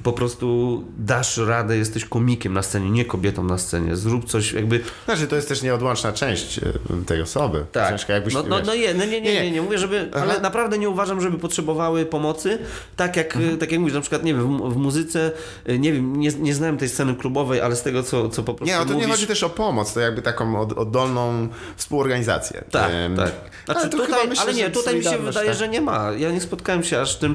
po 0.03 0.13
prostu 0.13 0.85
dasz 0.99 1.37
radę, 1.37 1.77
jesteś 1.77 2.05
komikiem 2.05 2.53
na 2.53 2.63
scenie, 2.63 2.91
nie 2.91 3.05
kobietą 3.05 3.45
na 3.45 3.59
scenie. 3.59 3.97
Zrób 3.97 4.25
coś 4.25 4.53
jakby... 4.53 4.81
Znaczy, 5.05 5.27
to 5.27 5.37
jest 5.37 5.49
też 5.49 5.63
nieodłączna 5.63 6.13
część 6.13 6.59
e, 6.59 6.63
tej 7.07 7.23
osoby. 7.23 7.65
Ciężko 7.91 8.13
jakbyś, 8.13 8.35
no, 8.35 8.43
no, 8.43 8.59
wiesz, 8.59 8.67
no 8.67 8.75
nie, 8.75 8.95
no 8.95 9.05
nie, 9.05 9.21
nie, 9.21 9.35
nie, 9.35 9.51
nie, 9.51 9.63
mówię, 9.63 9.79
żeby, 9.79 10.11
Aha. 10.15 10.23
ale 10.23 10.41
naprawdę 10.41 10.79
nie 10.79 10.91
uważam, 10.91 11.21
żeby 11.21 11.39
potrzebowały 11.39 12.07
pomocy, 12.07 12.59
tak 12.97 13.17
jak, 13.17 13.39
tak 13.61 13.73
jak 13.73 13.81
mówisz, 13.81 13.95
na 13.95 14.01
przykład, 14.01 14.25
nie 14.25 14.35
wiem, 14.35 14.59
w, 14.59 14.75
w 14.75 14.77
muzyce, 14.77 15.33
y, 15.69 15.79
nie 15.79 15.93
wiem, 15.93 16.17
nie, 16.17 16.31
nie 16.39 16.55
znałem 16.55 16.79
tej 16.79 16.89
sceny 16.89 17.15
klubowej, 17.15 17.61
ale 17.61 17.77
z 17.77 17.83
tego, 17.83 18.03
co, 18.03 18.29
co 18.29 18.43
po 18.43 18.55
prostu 18.55 18.75
Nie, 18.75 18.81
o 18.81 18.85
to 18.85 18.93
mówisz... 18.93 19.07
nie 19.07 19.13
chodzi 19.13 19.27
też 19.27 19.43
o 19.43 19.51
pomoc, 19.51 19.95
to 19.95 20.01
jakby 20.01 20.23
taką 20.23 20.61
od, 20.61 20.73
oddolną 20.73 21.49
współorganizację. 21.77 22.65
Tak, 22.71 22.93
tak. 23.17 23.33
Znaczy, 23.65 23.81
ale 23.81 23.91
tutaj, 23.91 24.29
myślę, 24.29 24.45
ale 24.45 24.55
nie, 24.55 24.71
tutaj 24.71 24.97
mi 24.97 25.05
się 25.05 25.19
wydaje, 25.19 25.49
tak? 25.49 25.59
że 25.59 25.69
nie 25.69 25.81
ma. 25.81 26.13
Ja 26.13 26.33
nie 26.33 26.41
spotkałem 26.41 26.85
się 26.85 27.01
aż 27.01 27.15
z 27.15 27.19
tym 27.19 27.35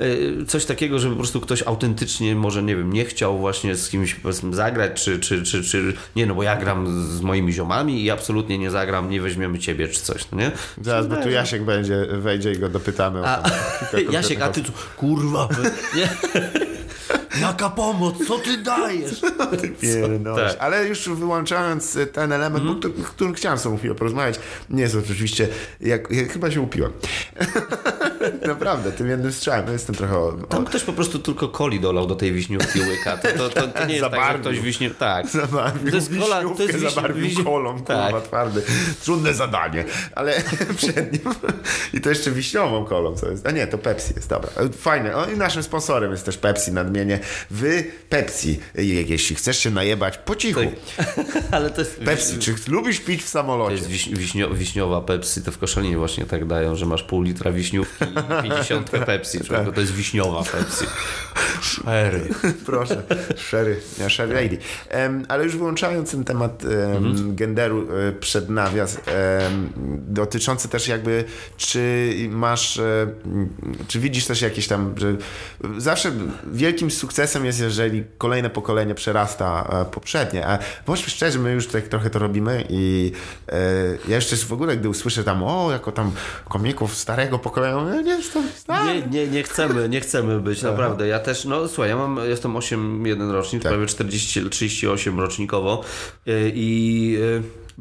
y, 0.00 0.46
coś 0.48 0.64
takiego, 0.64 0.98
żeby 0.98 1.14
po 1.14 1.18
prostu 1.18 1.40
ktoś 1.40 1.62
autentycznie 1.62 2.03
może, 2.34 2.62
nie 2.62 2.76
wiem, 2.76 2.92
nie 2.92 3.04
chciał 3.04 3.38
właśnie 3.38 3.76
z 3.76 3.88
kimś 3.88 4.16
zagrać, 4.50 5.02
czy, 5.02 5.18
czy, 5.20 5.42
czy, 5.42 5.62
czy 5.64 5.94
nie, 6.16 6.26
no 6.26 6.34
bo 6.34 6.42
ja 6.42 6.56
gram 6.56 7.08
z 7.10 7.20
moimi 7.20 7.52
ziomami 7.52 8.02
i 8.02 8.10
absolutnie 8.10 8.58
nie 8.58 8.70
zagram, 8.70 9.10
nie 9.10 9.20
weźmiemy 9.20 9.58
ciebie, 9.58 9.88
czy 9.88 10.00
coś, 10.00 10.30
no 10.32 10.38
nie? 10.38 10.50
Zaraz, 10.82 11.06
bo 11.06 11.16
tu 11.16 11.30
Jasiek 11.30 11.64
będzie, 11.64 12.06
wejdzie 12.12 12.52
i 12.52 12.58
go 12.58 12.68
dopytamy 12.68 13.20
o 13.20 13.26
A, 13.26 13.42
Jasiek, 14.12 14.40
a 14.40 14.48
ty 14.48 14.62
co? 14.62 14.72
Kurwa, 14.96 15.48
nie? 15.96 16.08
Jaka 17.40 17.70
pomoc? 17.70 18.14
Co 18.28 18.38
ty 18.38 18.56
dajesz? 18.58 19.20
Pierdolisz. 19.80 20.52
Tak. 20.52 20.60
Ale 20.62 20.86
już 20.88 21.08
wyłączając 21.08 21.96
e, 21.96 22.06
ten 22.06 22.32
element, 22.32 22.64
bo 22.64 22.72
o 23.02 23.04
którym 23.04 23.34
chciałem 23.34 23.58
z 23.58 23.62
tobą 23.62 23.78
chwilę 23.78 23.94
porozmawiać, 23.94 24.40
nie 24.70 24.82
jest 24.82 24.94
oczywiście, 24.94 25.48
jak, 25.80 26.10
ja 26.10 26.28
chyba 26.28 26.50
się 26.50 26.60
upiłem. 26.60 26.92
Naprawdę, 28.46 28.92
tym 28.92 29.08
jednym 29.10 29.32
strzałem, 29.32 29.66
no 29.66 29.72
jestem 29.72 29.94
trochę... 29.94 30.18
O, 30.18 30.32
Tam 30.32 30.64
ktoś 30.64 30.82
po 30.82 30.92
prostu 30.92 31.18
tylko 31.18 31.48
coli 31.48 31.80
dolał 31.80 32.06
do 32.06 32.14
tej 32.14 32.32
wiśniówki 32.32 32.80
łyka. 32.80 33.16
To, 33.16 33.28
to, 33.32 33.48
to, 33.48 33.68
to 33.68 33.84
nie 33.86 33.94
jest 33.94 34.04
tak, 34.04 34.12
Zabarwił. 34.12 34.40
ktoś 34.40 34.60
wiśnie... 34.60 34.90
Tak. 34.90 35.28
Zabarwił 35.28 35.90
To 35.90 35.96
jest 35.96 36.10
kola- 36.10 36.42
to 36.56 36.62
jest 36.62 36.74
wiśniówkę, 36.74 36.78
wiś- 36.78 36.94
zabarwił 36.94 37.24
wiś- 37.24 37.44
kolą, 37.44 37.80
Tak. 37.82 38.04
kurwa, 38.12 38.26
twardy. 38.26 38.62
Trudne 39.04 39.34
zadanie, 39.34 39.84
ale 40.14 40.32
przed 40.76 41.12
nim. 41.12 41.34
I 41.94 42.00
to 42.00 42.08
jeszcze 42.08 42.30
wiśniową 42.30 42.84
kolą, 42.84 43.16
co 43.16 43.30
jest. 43.30 43.46
A 43.46 43.50
nie, 43.50 43.66
to 43.66 43.78
Pepsi 43.78 44.12
jest, 44.16 44.28
dobra. 44.28 44.50
Fajne. 44.78 45.16
O, 45.16 45.26
I 45.26 45.36
naszym 45.36 45.62
sponsorem 45.62 46.10
jest 46.10 46.24
też 46.24 46.38
Pepsi, 46.38 46.72
nadmienię. 46.72 47.18
Wy, 47.50 47.84
Pepsi, 48.08 48.58
jeśli 49.08 49.36
chcesz 49.36 49.58
się 49.58 49.70
najebać, 49.70 50.18
po 50.18 50.36
cichu. 50.36 50.60
Ale 51.50 51.70
to 51.70 51.80
jest... 51.80 52.00
Pepsi, 52.00 52.38
czy 52.38 52.54
lubisz 52.68 53.00
pić 53.00 53.20
w 53.20 53.24
To 53.24 53.30
samolocie? 53.30 53.74
jest 53.76 53.86
wiś, 53.88 54.08
wiśnio, 54.08 54.50
wiśniowa 54.54 55.00
Pepsi, 55.00 55.42
to 55.42 55.52
w 55.52 55.58
Koszalinie 55.58 55.98
właśnie 55.98 56.24
tak 56.26 56.46
dają, 56.46 56.76
że 56.76 56.86
masz 56.86 57.02
pół 57.02 57.22
litra 57.22 57.52
wiśniówki 57.52 58.04
i 58.44 58.48
50 58.48 58.90
Pepsi. 58.90 59.40
Człowieku, 59.40 59.72
to 59.72 59.80
jest 59.80 59.92
wiśniowa 59.94 60.42
Pepsi. 60.42 60.84
Sherry. 61.62 62.28
Proszę, 62.66 63.02
Sherry, 63.36 63.80
ja 64.00 64.08
Sherry 64.08 64.34
Lady. 64.34 64.58
Em, 64.88 65.24
ale 65.28 65.44
już 65.44 65.56
wyłączając 65.56 66.10
ten 66.10 66.24
temat 66.24 66.64
em, 66.64 66.70
Mhm. 67.06 67.36
genderu 67.36 67.88
e, 68.08 68.12
przed 68.12 68.50
nawias, 68.50 68.96
em, 68.96 69.72
dotyczący 70.08 70.68
też 70.68 70.88
jakby, 70.88 71.24
czy 71.56 72.12
masz, 72.30 72.78
e, 72.78 73.06
czy 73.88 74.00
widzisz 74.00 74.26
też 74.26 74.42
jakieś 74.42 74.68
tam, 74.68 74.94
że 74.98 75.16
zawsze 75.78 76.12
wielkim 76.52 76.90
sukcesem 76.90 77.13
jest, 77.44 77.60
jeżeli 77.60 78.04
kolejne 78.18 78.50
pokolenie 78.50 78.94
przerasta 78.94 79.68
e, 79.72 79.84
poprzednie, 79.92 80.46
a 80.46 80.58
bądźmy 80.86 81.10
szczerzy, 81.10 81.38
my 81.38 81.52
już 81.52 81.66
tak 81.66 81.88
trochę 81.88 82.10
to 82.10 82.18
robimy 82.18 82.64
i 82.68 83.12
e, 83.48 83.58
ja 84.08 84.16
jeszcze 84.16 84.36
w 84.36 84.52
ogóle, 84.52 84.76
gdy 84.76 84.88
usłyszę 84.88 85.24
tam, 85.24 85.42
o, 85.42 85.72
jako 85.72 85.92
tam 85.92 86.12
komików 86.48 86.96
starego 86.96 87.38
pokolenia, 87.38 87.76
mówię, 87.76 88.02
nie 88.02 88.12
jestem 88.16 88.42
stary. 88.56 88.94
Nie, 88.94 89.06
nie, 89.06 89.28
nie 89.28 89.42
chcemy, 89.42 89.88
nie 89.88 90.00
chcemy 90.00 90.40
być, 90.40 90.62
naprawdę. 90.62 91.06
Ja 91.06 91.18
też, 91.18 91.44
no 91.44 91.68
słuchaj, 91.68 91.88
ja 91.90 91.96
mam, 91.96 92.18
jestem 92.28 92.56
8, 92.56 93.06
jeden 93.06 93.30
rocznik, 93.30 93.62
Tak. 93.62 93.72
prawie 93.72 93.86
40, 93.86 94.50
38 94.50 95.20
rocznikowo 95.20 95.84
y, 96.28 96.52
i 96.54 97.18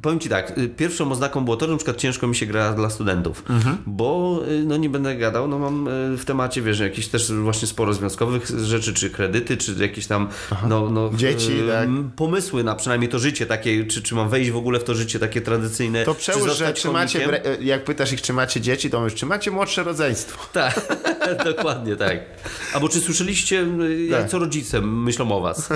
Powiem 0.01 0.19
Ci 0.19 0.29
tak, 0.29 0.57
y, 0.57 0.69
pierwszą 0.69 1.11
oznaką 1.11 1.45
było 1.45 1.57
to, 1.57 1.65
że 1.65 1.71
na 1.71 1.77
przykład 1.77 1.97
ciężko 1.97 2.27
mi 2.27 2.35
się 2.35 2.45
gra 2.45 2.73
dla 2.73 2.89
studentów, 2.89 3.43
Mhm. 3.49 3.77
bo 3.85 4.39
y, 4.51 4.63
no 4.65 4.77
nie 4.77 4.89
będę 4.89 5.15
gadał, 5.15 5.47
no 5.47 5.59
mam 5.59 5.87
y, 5.87 6.17
w 6.17 6.25
temacie, 6.25 6.61
wiesz, 6.61 6.79
jakieś 6.79 7.07
też 7.07 7.31
właśnie 7.31 7.67
sporo 7.67 7.93
związkowych 7.93 8.45
rzeczy, 8.63 8.93
czy 8.93 9.09
kredyty, 9.09 9.57
czy 9.57 9.75
jakieś 9.79 10.07
tam 10.07 10.27
no, 10.69 10.89
no, 10.89 11.11
Dzieci, 11.15 11.51
tak. 11.71 11.83
m, 11.85 12.11
pomysły 12.15 12.63
na 12.63 12.75
przynajmniej 12.75 13.09
to 13.09 13.19
życie 13.19 13.45
takie, 13.45 13.85
czy, 13.85 14.01
czy 14.01 14.15
mam 14.15 14.29
wejść 14.29 14.51
w 14.51 14.57
ogóle 14.57 14.79
w 14.79 14.83
to 14.83 14.95
życie 14.95 15.19
takie 15.19 15.41
tradycyjne, 15.41 16.05
To 16.05 16.13
czy 16.15 16.19
przełóż, 16.21 16.43
że 16.43 16.49
zostać 16.49 16.81
czy 16.81 16.89
macie, 16.91 17.27
bre- 17.27 17.61
jak 17.61 17.83
pytasz 17.83 18.13
ich, 18.13 18.21
czy 18.21 18.33
macie 18.33 18.61
dzieci, 18.61 18.89
to 18.89 18.99
mówisz, 18.99 19.15
czy 19.15 19.25
macie 19.25 19.51
młodsze 19.51 19.83
rodzeństwo? 19.83 20.45
Tak, 20.53 20.81
dokładnie 21.55 21.95
tak. 21.95 22.19
Albo 22.73 22.89
czy 22.89 22.99
słyszeliście, 23.01 23.61
y, 23.61 24.07
Tak. 24.11 24.29
co 24.29 24.39
rodzice 24.39 24.81
myślą 24.81 25.31
o 25.31 25.41
was? 25.41 25.69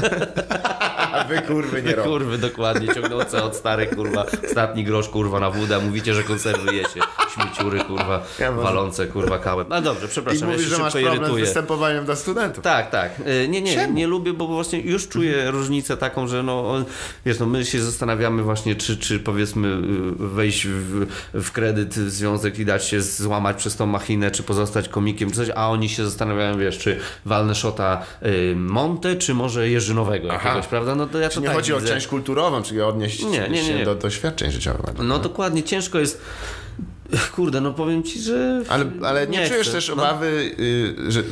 A 1.12 1.24
wy 1.24 1.42
kurwy 1.42 1.82
nie 1.84 1.96
robią. 1.96 2.10
Kurwy, 2.10 2.38
dokładnie, 2.38 2.94
ciągnące 2.96 3.44
od 3.44 3.56
starych, 3.56 3.96
kurwa, 4.08 4.26
ostatni 4.50 4.84
grosz, 4.84 5.10
kurwa, 5.10 5.40
na 5.40 5.50
wódę, 5.52 5.80
mówicie, 5.80 6.14
że 6.14 6.24
konserwujecie. 6.24 7.00
Śmieciury, 7.34 7.80
kurwa, 7.80 8.24
Ja 8.40 8.52
walące, 8.52 9.08
kurwa, 9.08 9.40
kałem. 9.40 9.66
No 9.70 9.82
dobrze, 9.82 10.06
I 10.06 10.10
przepraszam, 10.10 10.42
ja 10.50 10.54
mówisz, 10.56 10.70
się 10.70 10.76
że 10.76 10.82
masz 10.82 10.94
szybko 10.94 11.08
problem 11.08 11.20
z 11.24 11.28
irytuję. 11.28 11.46
występowaniem 11.46 12.06
dla 12.06 12.16
studentów. 12.16 12.64
Tak, 12.64 12.90
tak. 12.90 13.12
Y, 13.20 13.48
Nie, 13.48 13.62
nie, 13.62 13.74
Czemu? 13.76 13.94
nie 13.94 14.08
lubię, 14.08 14.34
bo 14.34 14.48
właśnie 14.48 14.80
już 14.82 15.08
czuję 15.08 15.52
różnicę 15.52 15.98
taką, 15.98 16.28
że 16.28 16.44
no, 16.44 16.86
wiesz, 17.26 17.40
no 17.40 17.46
my 17.46 17.66
się 17.66 17.82
zastanawiamy 17.82 18.44
właśnie, 18.44 18.76
czy, 18.76 18.98
czy 18.98 19.20
powiedzmy 19.20 19.68
y, 19.68 19.82
wejść 20.28 20.68
w, 20.68 21.06
w 21.34 21.52
kredyt, 21.52 21.90
w 21.94 22.10
związek 22.10 22.60
i 22.60 22.66
dać 22.66 22.86
się 22.86 23.02
złamać 23.02 23.58
przez 23.58 23.76
tą 23.76 23.86
machinę, 23.86 24.32
czy 24.32 24.44
pozostać 24.44 24.90
komikiem, 24.90 25.30
czy 25.30 25.36
coś, 25.36 25.50
a 25.56 25.70
oni 25.70 25.90
się 25.90 26.06
zastanawiają, 26.06 26.58
wiesz, 26.58 26.78
czy 26.78 27.00
walnę 27.26 27.56
szota 27.56 28.02
y, 28.26 28.54
Monte, 28.56 29.16
czy 29.16 29.34
może 29.34 29.70
Jerzynowego 29.70 30.28
Aha. 30.32 30.48
jakiegoś, 30.50 30.68
prawda? 30.68 30.96
No 30.96 31.08
to 31.08 31.20
ja 31.20 31.28
to 31.30 31.34
Czy 31.34 31.40
nie 31.42 31.46
tak 31.48 31.56
chodzi 31.56 31.74
o 31.74 31.80
widzę. 31.80 31.94
część 31.94 32.08
kulturową, 32.08 32.64
czyli 32.64 32.82
odnieść 32.82 33.24
Nie, 33.24 33.30
nie, 33.30 33.50
nie, 33.50 33.64
się 33.64 33.76
nie. 33.76 33.86
do 33.86 33.96
doświadczeń 33.98 34.52
życiowych. 34.52 34.96
No 35.04 35.20
dokładnie, 35.20 35.64
ciężko 35.64 36.00
jest. 36.00 36.22
Kurde, 37.36 37.62
no 37.62 37.74
powiem 37.74 38.04
ci, 38.04 38.20
że. 38.22 38.62
Ale, 38.70 38.86
ale 39.04 39.28
nie, 39.28 39.48
czujesz 39.50 39.64
chcę. 39.68 39.72
też 39.76 39.88
No. 39.88 39.94
obawy, 39.94 40.52
y, 40.60 41.12
że 41.12 41.24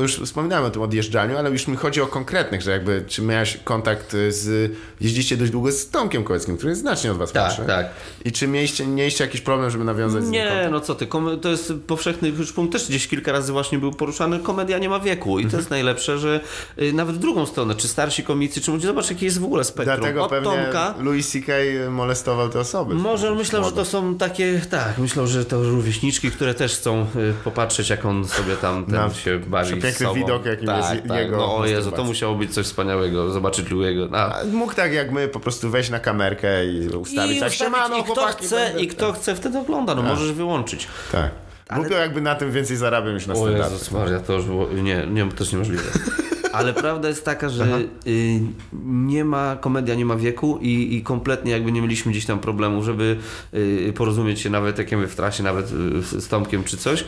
już 0.00 0.16
wspominałem 0.20 0.64
o 0.64 0.70
tym 0.70 0.82
odjeżdżaniu, 0.82 1.36
ale 1.38 1.50
już 1.50 1.66
mi 1.68 1.76
chodzi 1.76 2.00
o 2.00 2.06
konkretnych, 2.06 2.62
że 2.62 2.70
jakby 2.70 3.04
czy 3.06 3.22
miałeś 3.22 3.58
kontakt 3.64 4.12
z, 4.28 4.72
jeździcie 5.00 5.36
dość 5.36 5.52
długo 5.52 5.72
z 5.72 5.90
Tomkiem 5.90 6.24
Kołeckim, 6.24 6.56
który 6.56 6.70
jest 6.70 6.80
znacznie 6.80 7.12
od 7.12 7.18
was 7.18 7.32
Tak, 7.32 7.44
młodszy. 7.46 7.62
tak. 7.66 7.86
I 8.24 8.32
czy 8.32 8.48
mieliście, 8.48 8.86
mieliście 8.86 9.24
jakiś 9.24 9.40
problem, 9.40 9.70
żeby 9.70 9.84
nawiązać 9.84 10.22
z 10.22 10.24
nim 10.24 10.32
Nie, 10.32 10.68
no 10.70 10.80
co 10.80 10.94
ty, 10.94 11.06
to 11.42 11.48
jest 11.48 11.72
powszechny 11.86 12.28
już 12.28 12.52
punkt, 12.52 12.72
też 12.72 12.88
gdzieś 12.88 13.08
kilka 13.08 13.32
razy 13.32 13.52
właśnie 13.52 13.78
był 13.78 13.92
poruszany, 13.92 14.38
komedia 14.38 14.78
nie 14.78 14.88
ma 14.88 15.00
wieku 15.00 15.38
i 15.38 15.42
Mhm. 15.42 15.50
to 15.50 15.56
jest 15.56 15.70
najlepsze, 15.70 16.18
że 16.18 16.40
y, 16.82 16.92
nawet 16.92 17.16
w 17.16 17.18
drugą 17.18 17.46
stronę, 17.46 17.74
czy 17.74 17.88
starsi 17.88 18.22
komicy, 18.22 18.60
czy 18.60 18.70
młodzi, 18.70 18.86
zobacz 18.86 19.10
jaki 19.10 19.24
jest 19.24 19.40
w 19.40 19.44
ogóle 19.44 19.64
spektrum. 19.64 19.96
Dlatego 19.98 20.24
Od 20.24 20.30
pewnie 20.30 20.50
Tomka, 20.50 20.94
Louis 21.00 21.30
C.K. 21.30 21.52
molestował 21.90 22.48
te 22.48 22.60
osoby. 22.60 22.94
może 22.94 23.34
myślę, 23.34 23.64
że 23.64 23.72
to 23.72 23.84
są 23.84 24.14
takie, 24.18 24.60
tak, 24.70 24.98
myślę, 24.98 25.15
myślą, 25.16 25.26
że 25.26 25.44
to 25.44 25.62
rówieśniczki, 25.62 26.30
które 26.30 26.54
też 26.54 26.74
chcą 26.76 27.06
y, 27.16 27.34
popatrzeć, 27.44 27.90
jak 27.90 28.04
on 28.04 28.28
sobie 28.28 28.56
tam 28.56 28.84
ten 28.86 28.94
Na 28.94 29.10
się 29.14 29.38
bawi 29.38 29.66
przepiękny 29.72 30.14
widok, 30.14 30.46
jakim 30.46 30.66
tak, 30.66 30.76
jest 30.94 31.08
tak. 31.08 31.18
jego 31.18 31.36
No 31.36 31.56
o 31.56 31.66
Jezu, 31.66 31.92
to 31.92 32.04
musiało 32.04 32.34
być 32.34 32.54
coś 32.54 32.66
wspaniałego, 32.66 33.30
zobaczyć 33.30 33.70
Louiego. 33.70 34.08
A, 34.12 34.44
Mógł 34.52 34.74
tak 34.74 34.92
jak 34.92 35.12
my 35.12 35.28
po 35.28 35.40
prostu 35.40 35.70
wejść 35.70 35.90
na 35.90 36.00
kamerkę 36.00 36.66
i 36.66 36.88
ustawić. 36.88 37.36
I, 37.36 37.40
tak, 37.40 37.52
ustawić, 37.52 37.58
siemano, 37.58 37.98
i 37.98 38.02
kto 38.02 38.14
chłopaki, 38.14 38.44
chce, 38.44 38.56
będę- 38.56 38.80
i 38.80 38.88
kto 38.88 39.12
chce 39.12 39.34
wtedy 39.34 39.58
ogląda, 39.58 39.94
no 39.94 40.02
możesz 40.02 40.32
wyłączyć. 40.32 40.88
Tak. 41.12 41.30
Głupio 41.74 41.94
jakby 41.94 42.20
na 42.20 42.34
tym 42.34 42.52
więcej 42.52 42.76
zarabiał 42.76 43.14
niż 43.14 43.26
na 43.26 43.34
O 43.34 43.36
standardzie. 43.36 43.72
Jezus 43.72 43.90
Maria, 43.90 44.20
to 44.20 44.32
już 44.32 44.44
było, 44.44 44.68
nie, 44.68 45.06
nie, 45.06 45.28
to 45.32 45.40
jest 45.40 45.52
niemożliwe. 45.52 45.82
Ale 46.56 46.74
prawda 46.74 47.08
jest 47.08 47.24
taka, 47.24 47.48
że 47.48 47.66
y, 48.06 48.40
nie 48.86 49.24
ma, 49.24 49.56
komedia 49.60 49.94
nie 49.94 50.04
ma 50.04 50.16
wieku 50.16 50.58
i, 50.62 50.96
i 50.96 51.02
kompletnie 51.02 51.52
jakby 51.52 51.72
nie 51.72 51.82
mieliśmy 51.82 52.12
gdzieś 52.12 52.26
tam 52.26 52.38
problemu, 52.38 52.82
żeby 52.82 53.16
y, 53.54 53.92
porozumieć 53.96 54.40
się 54.40 54.50
nawet 54.50 54.78
jak 54.78 54.90
w 55.08 55.14
trasie, 55.14 55.42
nawet 55.42 55.72
y, 56.14 56.20
z 56.20 56.28
Tomkiem 56.28 56.64
czy 56.64 56.76
coś. 56.76 57.04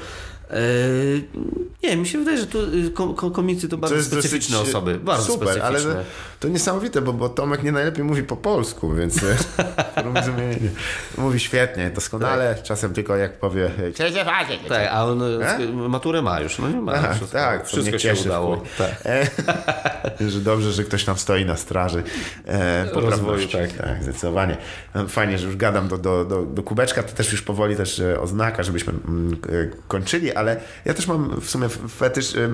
E, 0.51 0.61
nie, 1.83 1.97
mi 1.97 2.07
się 2.07 2.19
wydaje, 2.19 2.39
że 2.39 2.47
tu 2.47 2.59
y, 2.59 2.91
ko, 2.91 3.15
ko, 3.15 3.31
komicy 3.31 3.69
to 3.69 3.79
bardzo 3.79 4.03
specyficzne 4.03 4.57
dosyć, 4.57 4.75
osoby. 4.75 4.99
Bardzo 4.99 5.33
super, 5.33 5.49
specyficzne. 5.49 5.91
ale 5.91 6.05
to, 6.41 6.49
niesamowite, 6.49 7.01
bo, 7.01 7.13
bo 7.13 7.29
Tomek 7.29 7.63
nie 7.63 7.73
najlepiej 7.73 8.05
mówi 8.05 8.23
po 8.23 8.37
polsku, 8.37 8.95
więc 8.95 9.23
e, 9.23 9.37
porozumienie. 9.95 10.71
mówi 11.19 11.41
świetnie, 11.41 11.91
doskonale, 11.91 12.57
czasem 12.63 12.95
tylko 12.95 13.17
jak 13.17 13.39
powie 13.39 13.71
cześć, 13.95 14.17
Tak, 14.69 14.89
a 14.91 15.05
on 15.05 15.23
y, 15.23 15.39
E? 15.45 15.59
maturę 15.89 16.23
ma 16.23 16.41
już, 16.41 16.59
no 16.59 16.69
nie 16.71 16.81
ma. 16.81 16.93
Tak, 16.93 17.15
wszystko 17.17 17.39
tak, 17.39 17.63
to 17.63 17.67
wszystko 17.69 17.99
się 17.99 18.15
udało. 18.15 18.63
Tak. 18.79 18.91
E, 19.07 19.27
że 20.31 20.41
dobrze, 20.41 20.73
że 20.73 20.85
ktoś 20.85 21.05
tam 21.05 21.19
stoi 21.19 21.45
na 21.45 21.57
straży 21.57 22.03
e, 22.47 22.85
poprawności. 22.85 23.43
Rozwoju, 23.45 23.69
tak. 23.69 23.87
tak, 23.87 24.03
zdecydowanie. 24.03 24.57
E, 24.95 25.09
Fajnie, 25.09 25.39
że 25.39 25.47
już 25.47 25.57
gadam 25.57 25.89
do, 25.89 25.99
do, 25.99 26.25
do, 26.25 26.43
do 26.43 26.63
kubeczka, 26.63 27.03
to 27.03 27.13
też 27.15 27.33
już 27.33 27.43
powoli 27.43 27.77
też 27.77 28.01
e, 28.01 28.21
oznaka, 28.21 28.63
żebyśmy 28.63 28.93
mm, 28.93 29.33
e, 29.33 29.77
kończyli, 29.89 30.35
ale 30.35 30.61
ja 30.85 30.95
też 30.95 31.07
mam 31.07 31.41
w 31.41 31.51
sumie 31.51 31.69
fetysz, 31.99 32.37
e, 32.37 32.45
e, 32.45 32.49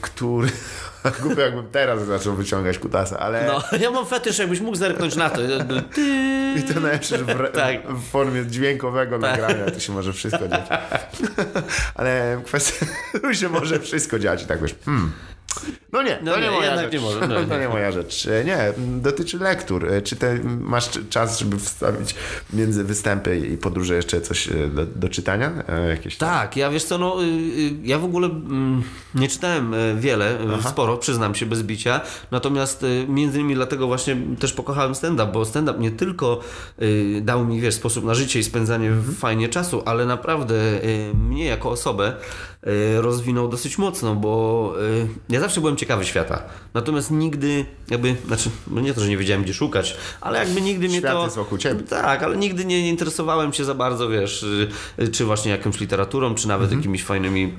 który... 0.00 0.48
Głupio 1.22 1.40
jakbym 1.40 1.70
teraz 1.70 2.06
zaczął 2.06 2.34
wyciągać 2.34 2.78
kutasa, 2.78 3.18
ale... 3.18 3.46
No, 3.46 3.78
ja 3.78 3.90
mam 3.90 4.06
fetysz, 4.06 4.38
jakbyś 4.38 4.60
mógł 4.60 4.76
zerknąć 4.76 5.16
na 5.16 5.30
to. 5.30 5.40
Ty... 5.94 6.54
I 6.58 6.62
to 6.62 6.80
najlepsze, 6.80 7.18
że 7.18 7.24
w, 7.24 7.52
Tak. 7.52 7.88
w 7.88 8.10
formie 8.10 8.46
dźwiękowego 8.46 9.18
nagrania 9.18 9.70
to 9.70 9.80
się 9.80 9.92
może 9.92 10.12
wszystko 10.12 10.48
dziać. 10.48 10.66
Ale 11.94 12.42
kwestia, 12.46 12.86
tu 13.22 13.34
się 13.34 13.48
może 13.48 13.80
wszystko 13.80 14.18
dziać 14.18 14.42
i 14.42 14.46
tak 14.46 14.62
wiesz, 14.62 14.74
hmm. 14.84 15.12
No 15.92 16.02
nie, 16.02 16.18
No 16.22 16.32
to 16.32 16.40
nie, 16.40 16.46
nie, 16.46 16.50
moja 16.52 16.78
rzecz. 16.82 16.92
nie 16.92 17.00
może, 17.00 17.20
no 17.20 17.34
to 17.44 17.54
nie. 17.54 17.60
nie 17.60 17.68
moja 17.68 17.92
rzecz. 17.92 18.26
E, 18.26 18.44
Nie, 18.44 18.72
dotyczy 18.76 19.38
lektur. 19.38 19.92
E, 19.92 20.02
Czy 20.02 20.16
te, 20.16 20.38
masz 20.60 20.90
czas, 21.10 21.38
żeby 21.38 21.58
wstawić 21.58 22.14
między 22.52 22.84
występy 22.84 23.38
i 23.38 23.58
podróże 23.58 23.94
jeszcze 23.94 24.20
coś 24.20 24.48
e, 24.48 24.68
do, 24.68 24.86
do 24.86 25.08
czytania? 25.08 25.52
Jakieś 25.88 26.16
tam- 26.16 26.28
Tak, 26.28 26.56
ja 26.56 26.70
wiesz 26.70 26.84
co, 26.84 26.98
no, 26.98 27.22
y, 27.22 27.26
y, 27.26 27.70
ja 27.82 27.98
w 27.98 28.04
ogóle 28.04 28.26
mm, 28.26 28.82
nie 29.14 29.28
czytałem 29.28 29.74
wiele, 29.98 30.40
y, 30.58 30.62
sporo, 30.68 30.96
przyznam 30.96 31.34
się, 31.34 31.46
bez 31.46 31.62
bicia, 31.62 32.00
natomiast 32.30 32.86
między 33.08 33.38
innymi 33.38 33.54
dlatego 33.54 33.86
właśnie 33.86 34.16
też 34.40 34.52
pokochałem 34.52 34.94
stand-up, 34.94 35.32
bo 35.32 35.44
stand-up 35.44 35.78
nie 35.80 35.90
tylko 35.90 36.40
y, 36.82 37.20
dał 37.24 37.44
mi, 37.44 37.60
wiesz, 37.60 37.74
sposób 37.74 38.04
na 38.04 38.14
życie 38.14 38.38
i 38.38 38.44
spędzanie 38.44 38.92
fajnie 39.18 39.48
czasu, 39.48 39.82
ale 39.86 40.06
naprawdę 40.06 40.54
mnie 41.14 41.44
jako 41.44 41.70
osobę 41.70 42.12
rozwinął 43.00 43.48
dosyć 43.48 43.78
mocno, 43.78 44.14
bo 44.14 44.74
ja 45.28 45.40
zawsze 45.44 45.60
byłem 45.60 45.76
ciekawy 45.76 46.04
świata, 46.04 46.42
natomiast 46.74 47.10
nigdy 47.10 47.64
jakby, 47.90 48.16
znaczy, 48.26 48.50
no 48.66 48.80
nie 48.80 48.94
to, 48.94 49.00
że 49.00 49.08
nie 49.08 49.16
wiedziałem 49.16 49.42
gdzie 49.42 49.54
szukać, 49.54 49.96
ale 50.20 50.38
jakby 50.38 50.60
nigdy 50.60 50.88
mnie 50.88 50.98
Świat 50.98 51.12
to... 51.12 51.24
jest 51.24 51.36
wokół 51.36 51.58
ciebie. 51.58 51.82
Tak, 51.82 52.22
ale 52.22 52.36
nigdy 52.36 52.64
nie 52.64 52.88
interesowałem 52.88 53.52
się 53.52 53.64
za 53.64 53.74
bardzo, 53.74 54.08
wiesz, 54.08 54.42
y, 54.98 55.08
czy 55.08 55.24
właśnie 55.24 55.50
jakąś 55.50 55.80
literaturą, 55.80 56.34
czy 56.34 56.48
nawet 56.48 56.72
jakimiś 56.72 57.04
fajnymi 57.04 57.52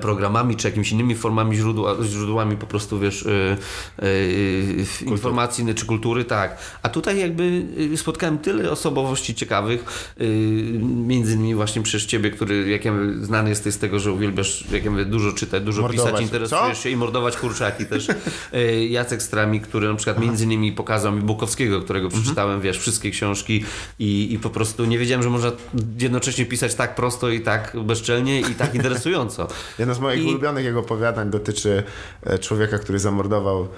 programami, 0.00 0.56
czy 0.56 0.68
jakimiś 0.68 0.92
innymi 0.92 1.14
formami 1.14 1.56
źródła, 1.56 1.96
źródłami 2.02 2.56
po 2.56 2.66
prostu, 2.66 2.98
wiesz, 2.98 3.22
y, 3.22 3.56
y, 4.02 4.06
y, 4.06 5.04
informacji 5.04 5.74
czy 5.74 5.86
kultury, 5.86 6.24
tak. 6.24 6.58
A 6.82 6.88
tutaj 6.88 7.20
jakby 7.20 7.66
spotkałem 7.96 8.38
tyle 8.38 8.70
osobowości 8.70 9.34
ciekawych, 9.34 10.12
y, 10.20 10.80
między 10.82 11.34
innymi 11.34 11.54
właśnie 11.54 11.82
przez 11.82 12.06
ciebie, 12.06 12.30
który, 12.30 12.70
jak 12.70 12.84
ja 12.84 12.92
mówię, 12.92 13.24
znany 13.24 13.48
jesteś 13.48 13.74
z 13.74 13.78
tego, 13.78 13.98
że 13.98 14.12
uwielbiasz, 14.12 14.64
jak 14.72 14.84
ja 14.84 14.90
mówię, 14.90 15.04
dużo 15.04 15.32
czytać, 15.32 15.62
dużo 15.62 15.82
Mordować. 15.82 16.12
pisać, 16.12 16.22
interesujesz 16.22 16.76
Co? 16.76 16.82
się 16.82 16.90
i 16.90 16.96
mordować 16.96 17.36
kurczaki 17.36 17.86
też. 17.86 18.08
Jacek 18.90 19.22
Strami, 19.22 19.60
który 19.60 19.88
na 19.88 19.94
przykład 19.94 20.18
między 20.18 20.44
innymi 20.44 20.72
pokazał 20.72 21.12
mi 21.12 21.20
Bukowskiego, 21.20 21.80
którego 21.80 22.08
przeczytałem, 22.08 22.60
wiesz, 22.60 22.78
wszystkie 22.78 23.10
książki 23.10 23.64
i, 23.98 24.32
i 24.32 24.38
po 24.38 24.50
prostu 24.50 24.84
nie 24.84 24.98
wiedziałem, 24.98 25.22
że 25.22 25.30
można 25.30 25.52
jednocześnie 25.98 26.46
pisać 26.46 26.74
tak 26.74 26.94
prosto 26.94 27.30
i 27.30 27.40
tak 27.40 27.76
bezczelnie 27.84 28.40
i 28.40 28.54
tak 28.54 28.74
interesująco. 28.74 29.48
Jedno 29.78 29.94
z 29.94 30.00
moich 30.00 30.22
I- 30.24 30.28
ulubionych 30.28 30.64
jego 30.64 30.80
opowiadań 30.80 31.30
dotyczy 31.30 31.82
e, 32.22 32.38
człowieka, 32.38 32.78
który 32.78 32.98
zamordował 32.98 33.68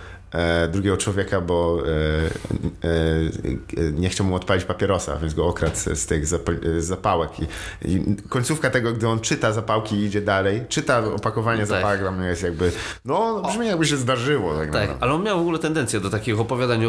drugiego 0.72 0.96
człowieka, 0.96 1.40
bo 1.40 1.78
e, 1.86 2.88
e, 2.88 3.86
e, 3.88 3.92
nie 3.92 4.08
chciał 4.08 4.26
mu 4.26 4.34
odpalić 4.34 4.64
papierosa, 4.64 5.16
więc 5.16 5.34
go 5.34 5.46
okradł 5.46 5.76
z, 5.94 6.06
tych 6.06 6.26
zapa- 6.26 6.76
e, 6.76 6.80
zapałek. 6.80 7.30
I, 7.40 7.46
I 7.92 8.16
końcówka 8.28 8.70
tego, 8.70 8.92
gdy 8.92 9.08
on 9.08 9.20
czyta 9.20 9.52
zapałki 9.52 9.96
i 9.96 10.04
idzie 10.04 10.20
dalej, 10.20 10.62
czyta 10.68 10.98
opakowanie 11.04 11.66
zapałek, 11.66 12.00
dla 12.00 12.10
mnie 12.10 12.26
jest 12.28 12.42
jakby, 12.42 12.72
no, 13.04 13.40
no 13.42 13.48
brzmi 13.48 13.66
jakby 13.66 13.86
się 13.86 13.96
zdarzyło. 13.96 14.54
Tak, 14.54 14.70
Tak, 14.72 14.90
ale 15.00 15.12
on 15.12 15.22
miał 15.22 15.38
w 15.38 15.40
ogóle 15.40 15.58
tendencję 15.58 16.00
do 16.00 16.10
takich 16.10 16.40
opowiadań, 16.40 16.82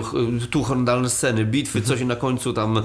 tu 0.52 0.64
horrendalne 0.64 1.10
sceny, 1.10 1.45
bitwy, 1.45 1.82
coś 1.82 2.02
i 2.02 2.06
na 2.06 2.15
końcu 2.15 2.53
tam, 2.53 2.84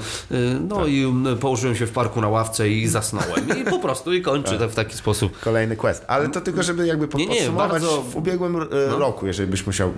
no 0.68 0.86
i 0.86 1.12
y, 1.32 1.36
położyłem 1.36 1.76
się 1.76 1.86
w 1.86 1.90
parku 1.92 2.20
na 2.20 2.28
ławce 2.28 2.68
i 2.70 2.88
zasnąłem. 2.88 3.48
I 3.60 3.64
po 3.70 3.78
prostu 3.78 4.12
i 4.12 4.22
kończy 4.22 4.58
to 4.58 4.68
w 4.68 4.74
taki 4.74 4.96
sposób. 4.96 5.38
Kolejny 5.40 5.76
quest. 5.76 6.04
Ale 6.08 6.28
to 6.28 6.40
tylko, 6.40 6.62
żeby 6.62 6.86
jakby 6.86 7.08
pod, 7.08 7.20
Nie, 7.20 7.26
nie, 7.26 7.34
podsumować 7.34 7.70
bardzo- 7.70 7.96
No. 7.96 8.02
w 8.02 8.16
ubiegłym 8.16 8.56
e, 8.56 8.66
roku, 8.98 9.26
jeżeli 9.26 9.50
byś 9.50 9.66
musiał, 9.66 9.92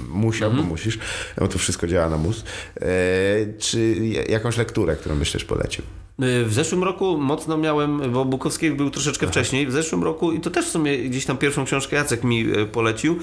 mm, 0.00 0.10
musiał, 0.12 0.50
Mhm. 0.50 0.66
bo 0.66 0.70
musisz, 0.72 0.98
bo 1.38 1.48
to 1.48 1.58
wszystko 1.58 1.86
działa 1.86 2.08
na 2.10 2.16
mus, 2.16 2.44
e, 2.76 2.84
czy 3.58 3.94
ja- 4.02 4.22
jakąś 4.24 4.56
lekturę, 4.56 4.96
którą 4.96 5.16
byś 5.18 5.32
też 5.32 5.44
polecił? 5.44 5.84
Y, 6.22 6.44
W 6.44 6.52
zeszłym 6.52 6.84
roku 6.84 7.18
mocno 7.18 7.56
miałem, 7.56 8.12
bo 8.12 8.24
Bukowski 8.24 8.70
był 8.70 8.90
troszeczkę 8.90 9.26
wcześniej, 9.26 9.66
w 9.66 9.72
zeszłym 9.72 10.04
roku, 10.04 10.32
i 10.32 10.40
to 10.40 10.50
też 10.50 10.66
w 10.66 10.68
sumie 10.68 10.98
gdzieś 10.98 11.26
tam 11.26 11.36
pierwszą 11.36 11.64
książkę 11.64 11.96
Jacek 11.96 12.24
mi 12.24 12.56
y, 12.56 12.66
polecił, 12.66 13.18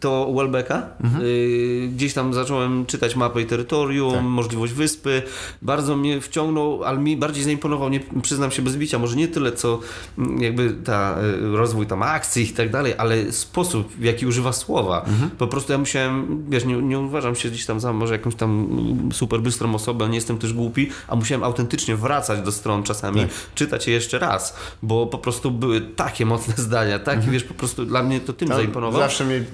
to 0.00 0.32
Welbecka. 0.36 0.82
Y, 1.22 1.88
Gdzieś 1.94 2.14
tam 2.14 2.34
zacząłem 2.34 2.86
czytać 2.86 3.16
mapę 3.16 3.42
i 3.42 3.46
terytorium, 3.46 4.24
możliwość 4.24 4.72
wyspy. 4.72 5.22
Bardzo 5.62 5.96
mnie 5.96 6.20
wciągnął, 6.20 6.84
ale 6.84 6.98
mi 6.98 7.16
bardziej 7.16 7.44
zaimponował, 7.44 7.88
nie, 7.88 8.00
przyznam 8.22 8.50
się 8.50 8.62
bez 8.62 8.76
bicia, 8.76 8.98
może 8.98 9.16
nie 9.16 9.28
tyle 9.28 9.52
co 9.52 9.78
mm, 10.18 10.42
jakby 10.42 10.70
ta 10.70 11.16
rozwój 11.52 11.86
tam 11.86 12.02
akcji 12.02 12.42
i 12.44 12.48
tak 12.48 12.70
dalej, 12.70 12.94
ale 12.98 13.32
sposób, 13.32 13.92
w 13.92 14.04
jaki 14.04 14.26
używa 14.26 14.52
słowa. 14.52 15.04
Po 15.38 15.46
prostu 15.46 15.72
ja 15.72 15.78
musiałem, 15.78 16.44
wiesz, 16.48 16.64
nie, 16.64 16.76
nie 16.76 16.98
uważam 16.98 17.34
się 17.34 17.50
gdzieś 17.50 17.66
tam 17.66 17.80
za 17.80 17.92
może 17.92 18.14
jakąś 18.14 18.34
tam 18.34 18.50
mm, 18.50 19.12
super 19.12 19.40
bystrą 19.40 19.74
osobę, 19.74 20.08
nie 20.08 20.14
jestem 20.14 20.38
też 20.38 20.52
głupi, 20.52 20.90
a 21.08 21.16
musiałem 21.16 21.44
autentycznie 21.44 21.96
wracać 21.96 22.39
do 22.40 22.52
stron 22.52 22.82
czasami, 22.82 23.26
czytać 23.54 23.86
je 23.86 23.94
jeszcze 23.94 24.18
raz, 24.18 24.56
bo 24.82 25.06
po 25.06 25.18
prostu 25.18 25.50
były 25.50 25.80
takie 25.80 26.26
mocne 26.26 26.54
zdania, 26.66 26.98
takie, 26.98 27.30
wiesz, 27.30 27.44
po 27.44 27.54
prostu 27.54 27.84
dla 27.84 28.02
mnie 28.02 28.20
to 28.20 28.32
tym 28.32 28.48
Tam 28.48 28.56
zaimponował. 28.56 29.00
Zawsze 29.00 29.24
mi 29.24 29.44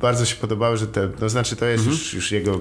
bardzo 0.00 0.24
się 0.24 0.36
podobało, 0.36 0.76
że 0.76 0.86
te, 0.86 1.08
to 1.08 1.28
znaczy 1.28 1.56
to 1.56 1.64
jest 1.66 1.80
Mhm. 1.84 1.98
już, 1.98 2.14
już 2.14 2.32
jego 2.32 2.60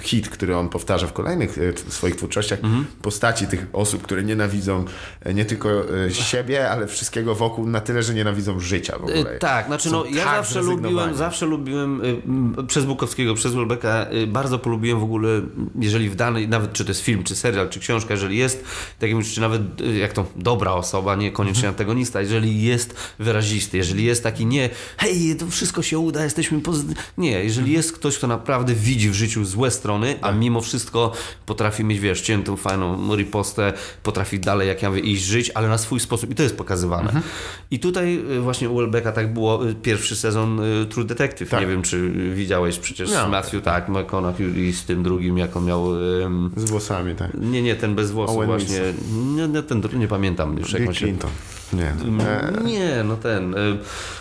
hit, 0.00 0.28
który 0.28 0.56
on 0.56 0.68
powtarza 0.68 1.06
w 1.06 1.12
kolejnych 1.12 1.58
e, 1.58 1.72
w 1.72 1.94
swoich 1.94 2.16
twórczościach, 2.16 2.58
Mhm. 2.64 2.86
postaci 3.02 3.46
tych 3.46 3.66
osób, 3.72 4.02
które 4.02 4.22
nienawidzą 4.22 4.84
e, 5.20 5.34
nie 5.34 5.44
tylko 5.44 5.68
e, 6.06 6.10
siebie, 6.14 6.70
ale 6.70 6.86
wszystkiego 6.86 7.34
wokół 7.34 7.66
na 7.66 7.80
tyle, 7.80 8.02
że 8.02 8.14
nienawidzą 8.14 8.60
życia 8.60 8.98
w 8.98 9.04
ogóle. 9.04 9.38
Tak, 9.38 9.66
znaczy 9.66 9.88
Są 9.88 9.96
no, 9.96 10.04
ja 10.04 10.24
tak 10.24 10.36
zawsze 10.36 10.62
lubiłem, 10.62 11.14
zawsze 11.14 11.46
lubiłem 11.46 12.00
przez 12.66 12.84
Bukowskiego, 12.84 13.34
przez 13.34 13.54
Welbecka, 13.54 14.06
y, 14.12 14.26
bardzo 14.26 14.58
polubiłem 14.58 15.00
w 15.00 15.04
ogóle, 15.04 15.28
jeżeli 15.80 16.10
w 16.10 16.16
danej, 16.16 16.48
nawet 16.48 16.72
czy 16.72 16.84
to 16.84 16.90
jest 16.90 17.00
film, 17.00 17.24
czy 17.24 17.36
serial, 17.36 17.68
czy 17.68 17.80
książka, 17.80 18.14
jeżeli 18.14 18.36
jest, 18.36 18.64
tak 19.00 19.10
jak 19.10 19.16
mówisz, 19.16 19.34
czy 19.34 19.40
nawet 19.40 19.80
y, 19.80 19.98
jak 19.98 20.12
to 20.12 20.26
dobra 20.36 20.72
osoba, 20.72 21.16
niekoniecznie 21.16 21.68
antagonista, 21.68 22.20
jeżeli 22.20 22.62
jest 22.62 22.94
wyrazisty, 23.18 23.76
jeżeli 23.76 24.04
jest 24.04 24.22
taki 24.22 24.46
nie, 24.46 24.70
hej, 24.96 25.36
to 25.36 25.46
wszystko 25.46 25.82
się 25.82 25.98
uda, 25.98 26.24
jesteśmy 26.24 26.60
pozytywni. 26.60 27.02
Nie, 27.18 27.44
jeżeli 27.44 27.72
jest 27.72 27.92
ktoś, 27.92 28.18
kto 28.18 28.26
naprawdę 28.26 28.74
widzi 28.74 29.10
w 29.10 29.14
życiu 29.14 29.44
złe 29.44 29.70
strony, 29.70 30.18
a 30.22 30.32
mimo 30.32 30.60
wszystko 30.60 31.12
potrafi 31.46 31.84
mieć, 31.84 32.00
wiesz, 32.00 32.20
ciętą, 32.20 32.56
fajną 32.56 33.16
ripostę, 33.16 33.72
potrafi 34.02 34.40
dalej, 34.40 34.68
jak 34.68 34.82
ja 34.82 34.90
mówię, 34.90 35.00
iść 35.00 35.22
żyć, 35.24 35.50
ale 35.54 35.68
na 35.68 35.78
swój 35.78 36.00
sposób 36.00 36.30
i 36.30 36.34
to 36.34 36.42
jest 36.42 36.56
pokazywane. 36.56 37.22
I 37.70 37.78
tutaj 37.78 38.22
y, 38.30 38.40
właśnie 38.40 38.70
u 38.70 38.76
Welbecka 38.76 39.12
tak 39.12 39.32
było 39.32 39.68
y, 39.68 39.74
pierwszy 39.74 40.16
sezon 40.16 40.60
True 40.90 41.04
Detective. 41.04 41.50
Tak. 41.50 41.60
Nie 41.60 41.66
wiem, 41.66 41.82
czy 41.82 42.10
widziałeś 42.34 42.78
przecież 42.78 43.10
No. 43.10 43.26
z 43.26 43.30
Matthew, 43.30 43.62
tak, 43.62 43.88
McConaughey 43.88 44.68
i 44.68 44.72
z 44.72 44.84
tym 44.84 45.02
drugim, 45.02 45.38
jak 45.38 45.56
on 45.56 45.64
miał... 45.64 45.86
Z 46.56 46.70
włosami, 46.70 47.14
tak. 47.14 47.30
nie, 47.34 47.62
nie, 47.62 47.76
ten 47.76 47.94
bez 47.94 48.10
włosów 48.10 48.36
Owen 48.36 48.46
właśnie. 48.46 48.89
Nie, 49.12 49.48
nie, 49.48 49.62
ten, 49.62 49.82
nie 49.92 50.08
pamiętam 50.08 50.58
już 50.58 50.72
jak 50.72 50.80
Bill 50.82 50.88
on 50.88 50.94
się... 50.94 51.06
Clinton. 51.06 51.30
Nie. 51.72 51.94
E, 52.26 52.52
Nie, 52.64 53.04
no 53.04 53.16
ten. 53.16 53.54
y, 53.54 53.78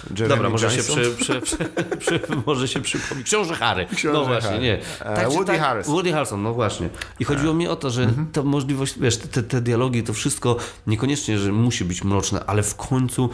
Jeremy 0.10 0.28
Dobra, 0.36 0.50
może 0.50 0.70
się, 0.72 0.78
Johnson? 0.78 0.96
przy, 1.18 1.42
przy, 1.42 1.42
przy, 1.42 1.58
przy, 2.00 2.20
może 2.46 2.68
się 2.68 2.82
przypomni. 2.82 3.24
Książę 3.24 3.56
Harry. 3.56 3.86
Książę 3.96 4.14
no 4.20 4.26
właśnie, 4.26 4.50
Harry. 4.50 4.62
nie. 4.64 4.80
E, 5.06 5.30
Woody 5.30 5.60
Harrelson. 5.60 5.94
Woody 5.94 6.12
Harrelson, 6.12 6.44
no 6.44 6.54
właśnie. 6.54 6.90
I 7.20 7.24
chodziło 7.24 7.54
mi 7.54 7.68
o 7.68 7.76
to, 7.76 7.90
że 7.90 8.04
Mhm. 8.04 8.28
ta 8.32 8.44
możliwość, 8.44 9.00
wiesz, 9.00 9.18
te, 9.18 9.44
te 9.44 9.62
dialogi, 9.62 10.04
to 10.04 10.14
wszystko 10.14 10.58
niekoniecznie, 10.88 11.38
że 11.40 11.52
musi 11.52 11.86
być 11.86 12.04
mroczne, 12.04 12.44
ale 12.48 12.64
w 12.64 12.76
końcu, 12.76 13.30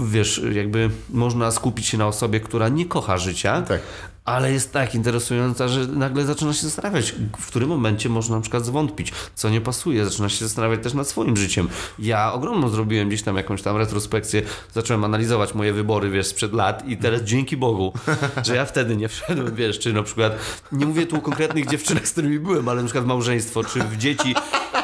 wiesz, 0.00 0.40
jakby 0.52 0.90
można 1.10 1.50
skupić 1.50 1.86
się 1.86 1.98
na 1.98 2.06
osobie, 2.06 2.40
która 2.40 2.68
nie 2.68 2.86
kocha 2.86 3.18
życia. 3.18 3.62
Tak. 3.62 3.80
Ale 4.24 4.52
jest 4.52 4.72
tak 4.72 4.94
interesująca, 4.94 5.68
że 5.68 5.86
nagle 5.86 6.24
zaczyna 6.24 6.52
się 6.52 6.62
zastanawiać, 6.62 7.14
w 7.38 7.46
którym 7.46 7.68
momencie 7.68 8.08
można 8.08 8.36
na 8.36 8.42
przykład 8.42 8.64
zwątpić, 8.64 9.12
co 9.34 9.48
nie 9.50 9.60
pasuje. 9.60 10.04
Zaczyna 10.04 10.28
się 10.28 10.44
zastanawiać 10.44 10.82
też 10.82 10.94
nad 10.94 11.08
swoim 11.08 11.36
życiem. 11.36 11.68
Ja 11.98 12.32
ogromną 12.32 12.68
zrobiłem 12.68 13.08
gdzieś 13.08 13.22
tam 13.22 13.36
jakąś 13.36 13.62
tam 13.62 13.76
retrospekcję, 13.76 14.42
zacząłem 14.72 15.04
analizować 15.04 15.54
moje 15.54 15.72
wybory, 15.72 16.10
wiesz, 16.10 16.26
sprzed 16.26 16.52
lat 16.52 16.88
i 16.88 16.96
teraz 16.96 17.22
dzięki 17.22 17.56
Bogu, 17.56 17.92
że 18.46 18.56
ja 18.56 18.64
wtedy 18.64 18.96
nie 18.96 19.08
wszedłem, 19.08 19.54
wiesz, 19.54 19.78
czy 19.78 19.92
na 19.92 20.02
przykład, 20.02 20.38
nie 20.72 20.86
mówię 20.86 21.06
tu 21.06 21.16
o 21.16 21.20
konkretnych 21.20 21.66
dziewczynach, 21.66 22.08
z 22.08 22.12
którymi 22.12 22.38
byłem, 22.38 22.68
ale 22.68 22.82
na 22.82 22.86
przykład 22.86 23.06
małżeństwo, 23.06 23.64
czy 23.64 23.80
w 23.80 23.96
dzieci. 23.96 24.34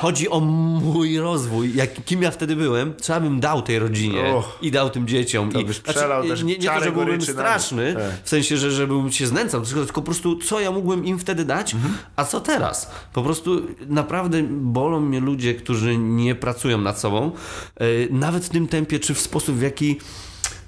Chodzi 0.00 0.28
o 0.28 0.40
mój 0.40 1.18
rozwój, 1.18 1.74
jak, 1.74 2.04
kim 2.04 2.22
ja 2.22 2.30
wtedy 2.30 2.56
byłem, 2.56 2.94
co 2.96 3.12
ja 3.12 3.20
bym 3.20 3.40
dał 3.40 3.62
tej 3.62 3.78
rodzinie 3.78 4.34
Och. 4.34 4.58
i 4.62 4.70
dał 4.70 4.90
tym 4.90 5.08
dzieciom. 5.08 5.52
To 5.52 5.60
I, 5.60 5.64
byś 5.64 5.80
przelał 5.80 6.28
też 6.28 6.42
nie, 6.42 6.58
nie 6.58 6.68
to, 6.68 6.80
że 6.80 6.92
byłbym 6.92 7.22
straszny. 7.22 7.94
Tak. 7.94 8.24
w 8.24 8.28
sensie, 8.28 8.56
że 8.56 8.70
żebym 8.70 9.12
się 9.12 9.26
znęcał, 9.28 9.62
tylko 9.62 9.84
tylko 9.84 10.00
po 10.00 10.04
prostu 10.04 10.36
co 10.36 10.60
ja 10.60 10.70
mógłbym 10.70 11.04
im 11.04 11.18
wtedy 11.18 11.44
dać, 11.44 11.76
a 12.16 12.24
co 12.24 12.40
teraz? 12.40 12.90
Po 13.12 13.22
prostu 13.22 13.62
naprawdę 13.86 14.42
bolą 14.50 15.00
mnie 15.00 15.20
ludzie, 15.20 15.54
którzy 15.54 15.96
nie 15.98 16.34
pracują 16.34 16.78
nad 16.78 17.00
sobą, 17.00 17.32
yy, 17.80 18.08
nawet 18.10 18.44
w 18.44 18.48
tym 18.48 18.68
tempie, 18.68 19.00
czy 19.00 19.14
w 19.14 19.20
sposób, 19.20 19.56
w 19.56 19.62
jaki 19.62 19.98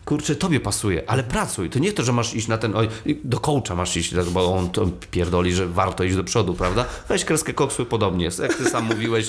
kurczę, 0.05 0.37
tobie 0.37 0.61
pasuje, 0.61 1.11
ale 1.11 1.23
pracuj. 1.25 1.71
To 1.71 1.79
nie 1.79 1.93
to, 1.93 2.03
że 2.03 2.13
masz 2.13 2.35
iść 2.35 2.49
na 2.49 2.59
ten, 2.59 2.77
oj, 2.77 2.89
do 3.25 3.41
coacha 3.41 3.75
masz 3.75 3.97
iść, 3.97 4.15
bo 4.15 4.55
on 4.55 4.71
to 4.71 4.89
pierdoli, 5.11 5.53
że 5.53 5.67
warto 5.67 6.05
iść 6.05 6.17
do 6.17 6.25
przodu, 6.25 6.55
prawda? 6.55 6.85
Weź 7.09 7.25
kreskę 7.25 7.55
koksu, 7.55 7.87
podobnie 7.87 8.25
jest. 8.25 8.39
Jak 8.39 8.55
ty 8.55 8.65
sam 8.65 8.85
mówiłeś, 8.85 9.27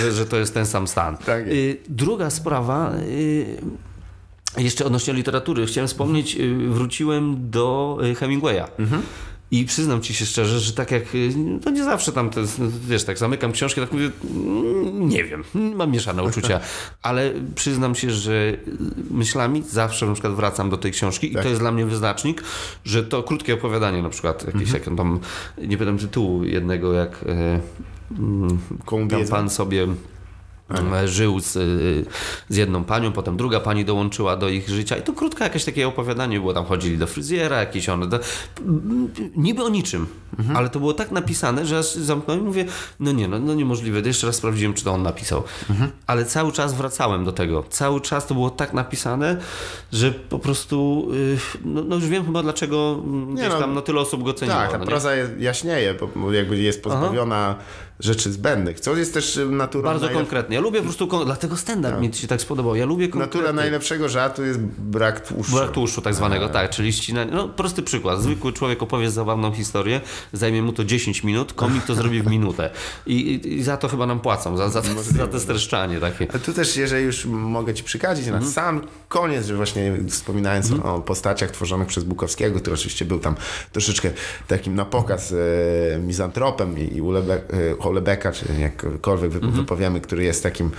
że, 0.00 0.12
że 0.12 0.26
to 0.26 0.36
jest 0.36 0.54
ten 0.54 0.66
sam 0.66 0.88
stan. 0.88 1.16
Tak. 1.16 1.46
Y, 1.46 1.80
Druga 1.88 2.30
sprawa, 2.30 2.92
y, 2.94 3.60
jeszcze 4.56 4.84
odnośnie 4.84 5.14
literatury, 5.14 5.66
chciałem 5.66 5.88
wspomnieć, 5.88 6.36
y, 6.36 6.68
wróciłem 6.68 7.50
do 7.50 7.98
y, 8.04 8.14
Hemingwaya. 8.14 8.64
I 9.50 9.64
przyznam 9.64 10.02
ci 10.02 10.14
się 10.14 10.26
szczerze, 10.26 10.60
że 10.60 10.72
tak 10.72 10.90
jak, 10.90 11.14
y, 11.14 11.32
to 11.64 11.70
nie 11.70 11.84
zawsze 11.84 12.12
tam, 12.12 12.30
no, 12.58 12.66
wiesz, 12.88 13.04
tak 13.04 13.18
zamykam 13.18 13.52
książkę, 13.52 13.80
tak 13.80 13.92
mówię, 13.92 14.10
mm, 14.34 15.08
nie 15.08 15.24
wiem, 15.24 15.44
mam 15.78 15.90
mieszane 15.90 16.22
uczucia, 16.22 16.60
ale 17.02 17.32
przyznam 17.54 17.94
się, 17.94 18.10
że 18.10 18.56
myślami 19.10 19.62
zawsze 19.62 20.06
na 20.06 20.12
przykład 20.12 20.34
wracam 20.34 20.70
do 20.70 20.76
tej 20.76 20.92
książki 20.92 21.32
i 21.32 21.34
to 21.34 21.48
jest 21.48 21.60
dla 21.60 21.72
mnie 21.72 21.86
wyznacznik, 21.86 22.42
że 22.84 23.04
to 23.04 23.22
krótkie 23.22 23.54
opowiadanie 23.54 24.02
na 24.02 24.10
przykład, 24.10 24.46
jakieś, 24.46 24.72
jak 24.72 24.84
tam, 24.84 25.20
nie 25.58 25.78
pamiętam 25.78 25.98
tytułu 25.98 26.44
jednego, 26.44 26.92
jak 26.92 27.24
Komu 28.84 29.08
tam 29.08 29.26
pan 29.26 29.50
sobie 29.50 29.86
e, 30.70 31.08
żył 31.08 31.40
z, 31.40 31.56
y, 31.56 32.04
z 32.48 32.56
jedną 32.56 32.84
panią, 32.84 33.12
potem 33.12 33.36
druga 33.36 33.60
pani 33.60 33.84
dołączyła 33.84 34.36
do 34.36 34.48
ich 34.48 34.68
życia. 34.68 34.96
I 34.96 35.02
to 35.02 35.12
krótkie 35.12 35.44
jakieś 35.44 35.64
takie 35.64 35.88
opowiadanie 35.88 36.40
było, 36.40 36.54
tam 36.54 36.64
chodzili 36.64 36.98
do 36.98 37.06
fryzjera, 37.06 37.60
jakieś 37.60 37.88
one, 37.88 38.06
do, 38.06 38.18
niby 39.36 39.64
o 39.64 39.68
niczym, 39.68 40.06
ale 40.54 40.68
to 40.68 40.78
było 40.78 40.94
tak 40.94 41.10
napisane, 41.10 41.66
że 41.66 41.78
aż 41.78 41.94
zamknąłem 41.94 42.42
i 42.42 42.46
mówię, 42.46 42.64
no 43.00 43.12
nie, 43.12 43.28
no, 43.28 43.38
no 43.38 43.54
niemożliwe, 43.54 44.00
jeszcze 44.00 44.26
raz 44.26 44.36
sprawdziłem, 44.36 44.74
czy 44.74 44.84
to 44.84 44.92
on 44.92 45.02
napisał, 45.02 45.42
ale 46.06 46.24
cały 46.24 46.52
czas 46.52 46.74
wracałem 46.74 47.24
do 47.24 47.32
tego, 47.32 47.64
cały 47.70 48.00
czas 48.00 48.26
to 48.26 48.34
było 48.34 48.50
tak 48.50 48.72
napisane, 48.74 49.36
że 49.92 50.12
po 50.12 50.38
prostu, 50.38 51.08
y, 51.14 51.38
no, 51.64 51.82
no 51.84 51.94
już 51.96 52.06
wiem 52.06 52.24
chyba 52.26 52.42
dlaczego 52.42 53.00
mm, 53.04 53.34
gdzieś 53.34 53.48
no, 53.48 53.58
tam 53.58 53.74
no, 53.74 53.82
tyle 53.82 54.00
osób 54.00 54.22
go 54.22 54.34
ceniło. 54.34 54.58
Tak, 54.58 54.70
ta 54.70 54.78
no, 54.78 54.84
nie? 54.84 55.16
je- 55.16 55.44
jaśnieje, 55.44 55.94
bo- 55.94 56.08
bo 56.16 56.32
jakby 56.32 56.58
jest 56.58 56.82
pozbawiona 56.82 57.54
rzeczy 58.00 58.32
zbędnych, 58.32 58.80
co 58.80 58.96
jest 58.96 59.14
też 59.14 59.40
naturą 59.50 59.84
Bardzo 59.84 60.06
najlep- 60.06 60.14
konkretnie. 60.14 60.54
Ja 60.54 60.60
lubię 60.60 60.78
po 60.78 60.84
prostu, 60.84 61.08
kon- 61.08 61.24
dlatego 61.24 61.56
stand-up 61.56 62.00
mi 62.00 62.14
się 62.14 62.28
tak 62.28 62.40
spodobał. 62.40 62.76
Ja 62.76 62.86
lubię 62.86 63.04
Natura 63.06 63.24
konkretnie. 63.26 63.52
najlepszego 63.52 64.08
żartu 64.08 64.44
jest 64.44 64.60
brak 64.60 65.28
tłuszczu. 65.28 65.56
Brak 65.56 65.70
tłuszczu 65.70 66.00
tak 66.02 66.14
zwanego, 66.14 66.48
tak, 66.48 66.70
czyli 66.70 66.92
ścinanie. 66.92 67.30
No 67.32 67.48
prosty 67.48 67.82
przykład. 67.82 68.22
Zwykły 68.22 68.52
człowiek 68.52 68.82
opowie 68.82 69.10
zabawną 69.10 69.52
historię, 69.52 70.00
zajmie 70.32 70.62
mu 70.62 70.72
to 70.72 70.84
10 70.84 71.24
minut, 71.24 71.52
komik 71.52 71.84
to 71.84 71.94
zrobi 71.94 72.22
w 72.22 72.26
minutę. 72.36 72.70
I, 73.06 73.40
i, 73.54 73.62
za 73.62 73.76
to 73.76 73.88
chyba 73.88 74.06
nam 74.06 74.20
płacą, 74.20 74.56
za, 74.56 74.68
za, 74.68 74.82
za 75.16 75.26
te 75.26 75.40
streszczanie 75.40 76.00
takie. 76.00 76.26
Ale 76.30 76.40
tu 76.40 76.52
też, 76.52 76.76
jeżeli 76.76 77.04
już 77.04 77.24
mogę 77.26 77.74
Ci 77.74 77.84
przykadzić 77.84 78.26
na 78.26 78.42
sam 78.42 78.80
koniec, 79.08 79.46
że 79.46 79.56
właśnie 79.56 79.92
wspominając 80.08 80.72
o 80.84 81.00
postaciach 81.00 81.50
tworzonych 81.50 81.88
przez 81.88 82.04
Bukowskiego, 82.04 82.60
który 82.60 82.74
oczywiście 82.74 83.04
był 83.04 83.18
tam 83.18 83.34
troszeczkę 83.72 84.10
takim 84.48 84.74
na 84.74 84.84
pokaz 84.84 85.32
e, 85.32 85.98
mizantropem 85.98 86.78
i, 86.78 86.96
i 86.96 87.00
Ulebe, 87.02 87.34
e, 87.34 87.76
Holebeka, 87.88 88.32
czy 88.32 88.46
jakkolwiek 88.60 89.30
wy, 89.30 89.40
wypowiemy, 89.50 90.00
który 90.00 90.24
jest 90.24 90.42
takim 90.42 90.70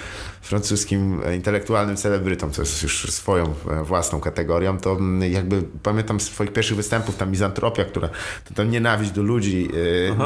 francuskim 0.41 1.21
e, 1.25 1.35
intelektualnym 1.35 1.95
celebrytą, 1.95 2.51
co 2.51 2.61
jest 2.61 2.83
już 2.83 3.11
swoją 3.11 3.53
e, 3.71 3.83
własną 3.83 4.19
kategorią, 4.19 4.77
to 4.77 4.91
mm, 4.91 5.31
jakby 5.31 5.63
pamiętam 5.83 6.19
z 6.19 6.23
swoich 6.23 6.53
pierwszych 6.53 6.77
występów 6.77 7.15
ta 7.17 7.25
mizantropia, 7.25 7.85
która 7.85 8.09
to 8.47 8.53
tam 8.53 8.71
nienawiść 8.71 9.11
do 9.11 9.21
ludzi, 9.21 9.69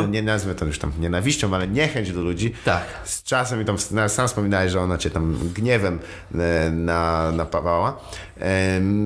e, 0.03 0.07
nie 0.07 0.21
nazwę 0.23 0.55
to 0.55 0.65
już 0.65 0.79
tam 0.79 0.91
nienawiścią, 0.99 1.55
ale 1.55 1.67
niechęć 1.67 2.11
do 2.11 2.21
ludzi, 2.21 2.53
Tak. 2.65 2.83
z 3.03 3.23
czasem 3.23 3.61
i 3.61 3.65
tam 3.65 3.77
sam 4.07 4.27
wspominałeś, 4.27 4.71
że 4.71 4.81
ona 4.81 4.97
cię 4.97 5.09
tam 5.09 5.37
gniewem 5.55 5.99
na, 6.71 7.31
napawała, 7.31 7.99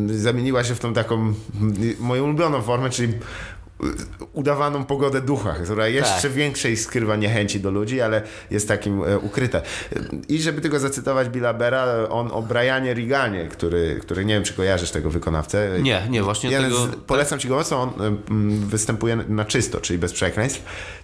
zamieniła 0.08 0.64
się 0.64 0.76
w 0.76 0.80
tą 0.80 0.94
taką 0.94 1.34
moją 2.00 2.24
ulubioną 2.24 2.62
formę, 2.62 2.90
czyli 2.90 3.14
udawaną 4.34 4.86
pogodę 4.86 5.22
ducha, 5.22 5.54
która 5.64 5.88
jeszcze 5.88 6.22
Tak. 6.22 6.32
większej 6.32 6.78
skrywa 6.78 7.16
niechęci 7.16 7.60
do 7.60 7.72
ludzi, 7.72 8.02
ale 8.02 8.22
jest 8.52 8.68
takim 8.68 9.04
e, 9.04 9.20
ukryte. 9.20 9.62
I 10.30 10.42
żeby 10.42 10.62
tylko 10.62 10.80
zacytować 10.80 11.30
Billa 11.30 11.54
Bera, 11.54 11.86
on 12.10 12.30
o 12.32 12.42
Brianie 12.42 12.94
Riganie, 12.94 13.48
który, 13.48 14.00
który 14.02 14.26
nie 14.26 14.34
wiem, 14.34 14.44
czy 14.44 14.54
kojarzysz 14.54 14.92
tego 14.92 15.10
wykonawcę. 15.10 15.70
Nie, 15.82 16.02
nie, 16.10 16.24
właśnie 16.24 16.50
Jeden 16.50 16.72
tego... 16.72 16.88
polecam 17.08 17.40
ci 17.40 17.48
go 17.48 17.56
mocno, 17.56 17.82
on 17.82 18.18
występuje 18.68 19.16
na 19.16 19.46
czysto, 19.46 19.82
czyli 19.82 20.00
bez 20.00 20.14
przekleństw. 20.14 20.64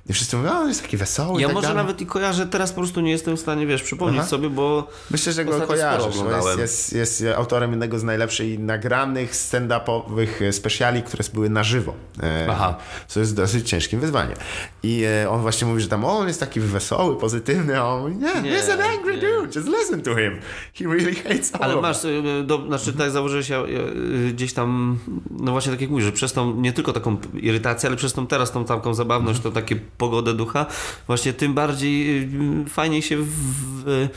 I 0.10 0.14
wszyscy 0.14 0.38
mówią, 0.38 0.52
on 0.52 0.68
jest 0.68 0.82
taki 0.82 0.98
wesoły 0.98 1.42
Ja 1.42 1.48
tak 1.48 1.56
może 1.56 1.68
dalej. 1.68 1.84
nawet 1.84 2.02
i 2.02 2.06
kojarzę, 2.06 2.48
teraz 2.48 2.72
po 2.72 2.82
prostu 2.82 3.02
nie 3.02 3.12
jestem 3.12 3.38
w 3.38 3.40
stanie, 3.40 3.68
wiesz, 3.68 3.84
przypomnieć 3.84 4.20
Aha. 4.20 4.30
sobie, 4.30 4.50
bo 4.50 4.88
Myślę, 5.12 5.34
że 5.34 5.46
go 5.46 5.62
kojarzysz. 5.62 6.16
Jest, 6.58 6.94
jest, 6.94 7.22
jest 7.22 7.38
autorem 7.38 7.70
jednego 7.72 8.00
z 8.00 8.04
najlepszych 8.04 8.60
nagranych 8.60 9.36
stand-upowych 9.36 10.42
e, 10.42 10.54
speciali, 10.54 11.04
które 11.04 11.24
były 11.34 11.50
na 11.50 11.64
żywo. 11.64 11.94
E, 12.24 12.46
Aha. 12.64 12.78
Co 13.08 13.20
jest 13.20 13.36
dosyć 13.36 13.70
ciężkim 13.70 14.00
wyzwaniem. 14.00 14.36
I 14.84 15.04
e, 15.24 15.30
on 15.30 15.42
właśnie 15.42 15.68
mówi, 15.68 15.82
że 15.82 15.88
tam 15.88 16.06
on 16.06 16.28
jest 16.28 16.40
taki 16.40 16.60
wesoły, 16.60 17.16
pozytywny, 17.16 17.80
a 17.80 17.86
on 17.86 18.02
mówi, 18.02 18.16
nie, 18.16 18.42
Nie, 18.42 18.58
he's 18.58 18.72
an 18.72 18.82
angry 18.82 19.16
nie. 19.16 19.22
dude, 19.22 19.60
just 19.60 19.68
listen 19.80 20.02
to 20.02 20.16
him. 20.16 20.40
He 20.74 20.84
really 20.86 21.16
hates 21.16 21.56
all 21.56 21.64
Ale 21.64 21.82
masz, 21.82 22.06
y, 22.06 22.44
do, 22.46 22.68
znaczy 22.68 22.94
tak 22.94 23.12
założyłeś 23.12 23.50
ja, 23.50 23.64
y, 23.64 24.34
gdzieś 24.34 24.54
tam, 24.54 24.98
no 25.32 25.52
właśnie 25.52 25.72
tak 25.72 25.82
jak 25.82 25.90
mówisz, 25.90 26.06
że 26.06 26.12
przez 26.12 26.34
tą, 26.34 26.56
nie 26.56 26.74
tylko 26.74 26.94
taką 26.94 27.18
irytację, 27.34 27.90
ale 27.90 27.98
przez 27.98 28.14
tą 28.14 28.28
teraz 28.28 28.52
tą 28.52 28.66
taką 28.66 28.94
zabawność, 28.94 29.40
tą 29.40 29.52
takie 29.52 29.76
pogodę 29.76 30.34
ducha, 30.34 30.66
właśnie 31.08 31.34
tym 31.34 31.54
bardziej 31.54 32.30
fajniej 32.70 33.02
się 33.02 33.18
w, 33.18 34.10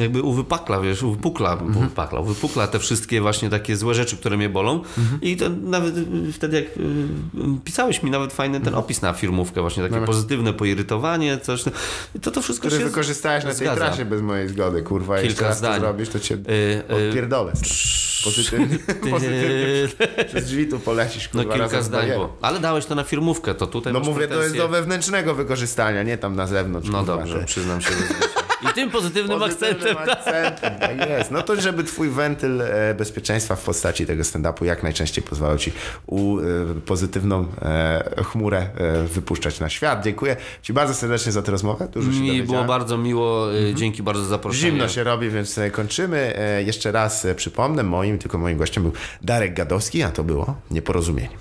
jakby 0.00 0.22
uwypakla, 0.22 0.80
wiesz, 0.80 1.02
uwypukla, 1.02 1.58
uwypakla, 1.76 2.20
uwypukla 2.20 2.66
te 2.66 2.78
wszystkie 2.78 3.20
właśnie 3.20 3.50
takie 3.50 3.76
złe 3.76 3.94
rzeczy, 3.94 4.16
które 4.16 4.36
mnie 4.36 4.48
bolą 4.48 4.82
i 5.22 5.36
to 5.36 5.48
nawet 5.48 5.94
wtedy 6.32 6.56
jak 6.56 6.66
y, 6.76 6.80
y, 7.84 7.88
pisałeś 7.88 8.02
mi 8.02 8.10
nawet 8.10 8.32
fajny 8.32 8.60
ten 8.60 8.74
opis 8.74 9.02
na 9.02 9.12
firmówkę, 9.12 9.60
właśnie 9.60 9.88
takie 9.88 10.06
pozytywne 10.06 10.52
poirytowanie, 10.52 11.38
coś, 11.38 11.64
to 12.22 12.30
to 12.30 12.42
wszystko 12.42 12.68
który 12.68 12.82
się 12.82 12.88
wykorzystałeś 12.88 13.44
na 13.44 13.50
tej 13.50 13.58
zgadza. 13.58 13.76
trasie 13.76 14.04
bez 14.04 14.22
mojej 14.22 14.48
zgody, 14.48 14.82
kurwa. 14.82 15.14
Kilka 15.14 15.26
Jeszcze 15.28 15.44
raz 15.44 15.58
zdań. 15.58 15.74
to 15.74 15.80
zrobisz, 15.80 16.08
to 16.08 16.20
cię 16.20 16.34
Y, 16.34 16.82
y, 16.92 17.08
odpierdolę. 17.08 17.52
Pozytywnie, 18.24 18.78
pozytywnie 19.10 19.88
przez 20.28 20.44
drzwi 20.44 20.66
tu 20.68 20.78
polecisz, 20.78 21.28
No 21.34 21.40
kurwa, 21.42 21.54
kilka 21.54 21.64
razem 21.64 21.82
z 21.82 21.86
zdań 21.86 22.08
było. 22.08 22.36
Ale 22.42 22.60
dałeś 22.60 22.86
to 22.86 22.94
na 22.94 23.04
firmówkę, 23.04 23.54
to 23.54 23.66
tutaj 23.66 23.92
No 23.92 24.00
mówię, 24.00 24.14
to 24.14 24.20
jest 24.20 24.28
pretensje. 24.32 24.60
do 24.60 24.68
wewnętrznego 24.68 25.34
wykorzystania, 25.34 26.02
nie 26.02 26.18
tam 26.18 26.36
na 26.36 26.46
zewnątrz. 26.46 26.88
No 26.88 26.98
kurwa, 26.98 27.16
dobrze, 27.16 27.38
ty. 27.38 27.44
przyznam 27.44 27.80
się. 27.80 27.90
I 28.70 28.74
tym 28.74 28.90
pozytywnym 28.90 29.38
Pozytywnym 29.38 29.96
akcentem. 29.96 30.18
akcentem, 30.18 30.78
tak 30.78 31.08
jest. 31.10 31.30
No 31.30 31.42
to 31.42 31.60
żeby 31.60 31.84
twój 31.84 32.08
wentyl 32.10 32.62
e, 32.62 32.94
bezpieczeństwa 32.94 33.56
w 33.56 33.64
postaci 33.64 34.06
tego 34.06 34.22
stand-upu 34.22 34.64
jak 34.64 34.82
najczęściej 34.82 35.24
pozwalał 35.24 35.58
ci 35.58 35.72
u, 36.06 36.38
e, 36.38 36.42
pozytywną 36.86 37.46
e, 37.62 38.24
chmurę 38.24 38.66
wypuszczać 39.14 39.60
na 39.60 39.68
świat. 39.68 40.04
Dziękuję 40.04 40.36
ci 40.62 40.72
bardzo 40.72 40.94
serdecznie 40.94 41.32
za 41.32 41.42
tę 41.42 41.52
rozmowę. 41.52 41.88
Dużo 41.92 42.12
się 42.12 42.20
Mi 42.20 42.42
było 42.42 42.64
bardzo 42.64 42.98
miło, 42.98 43.54
y, 43.54 43.74
dzięki 43.74 44.02
bardzo 44.02 44.22
za 44.22 44.28
zaproszenie. 44.28 44.70
Zimno 44.70 44.88
się 44.88 45.04
robi, 45.04 45.30
więc 45.30 45.60
kończymy. 45.72 46.38
Jeszcze 46.66 46.92
raz 46.92 47.26
przypomnę, 47.36 47.82
moim, 47.82 48.18
tylko 48.18 48.38
moim 48.38 48.58
gościem 48.58 48.82
był 48.82 48.92
Darek 49.22 49.54
Gadowski, 49.54 50.02
a 50.02 50.10
to 50.10 50.24
było 50.24 50.56
Nieporozumienie. 50.70 51.36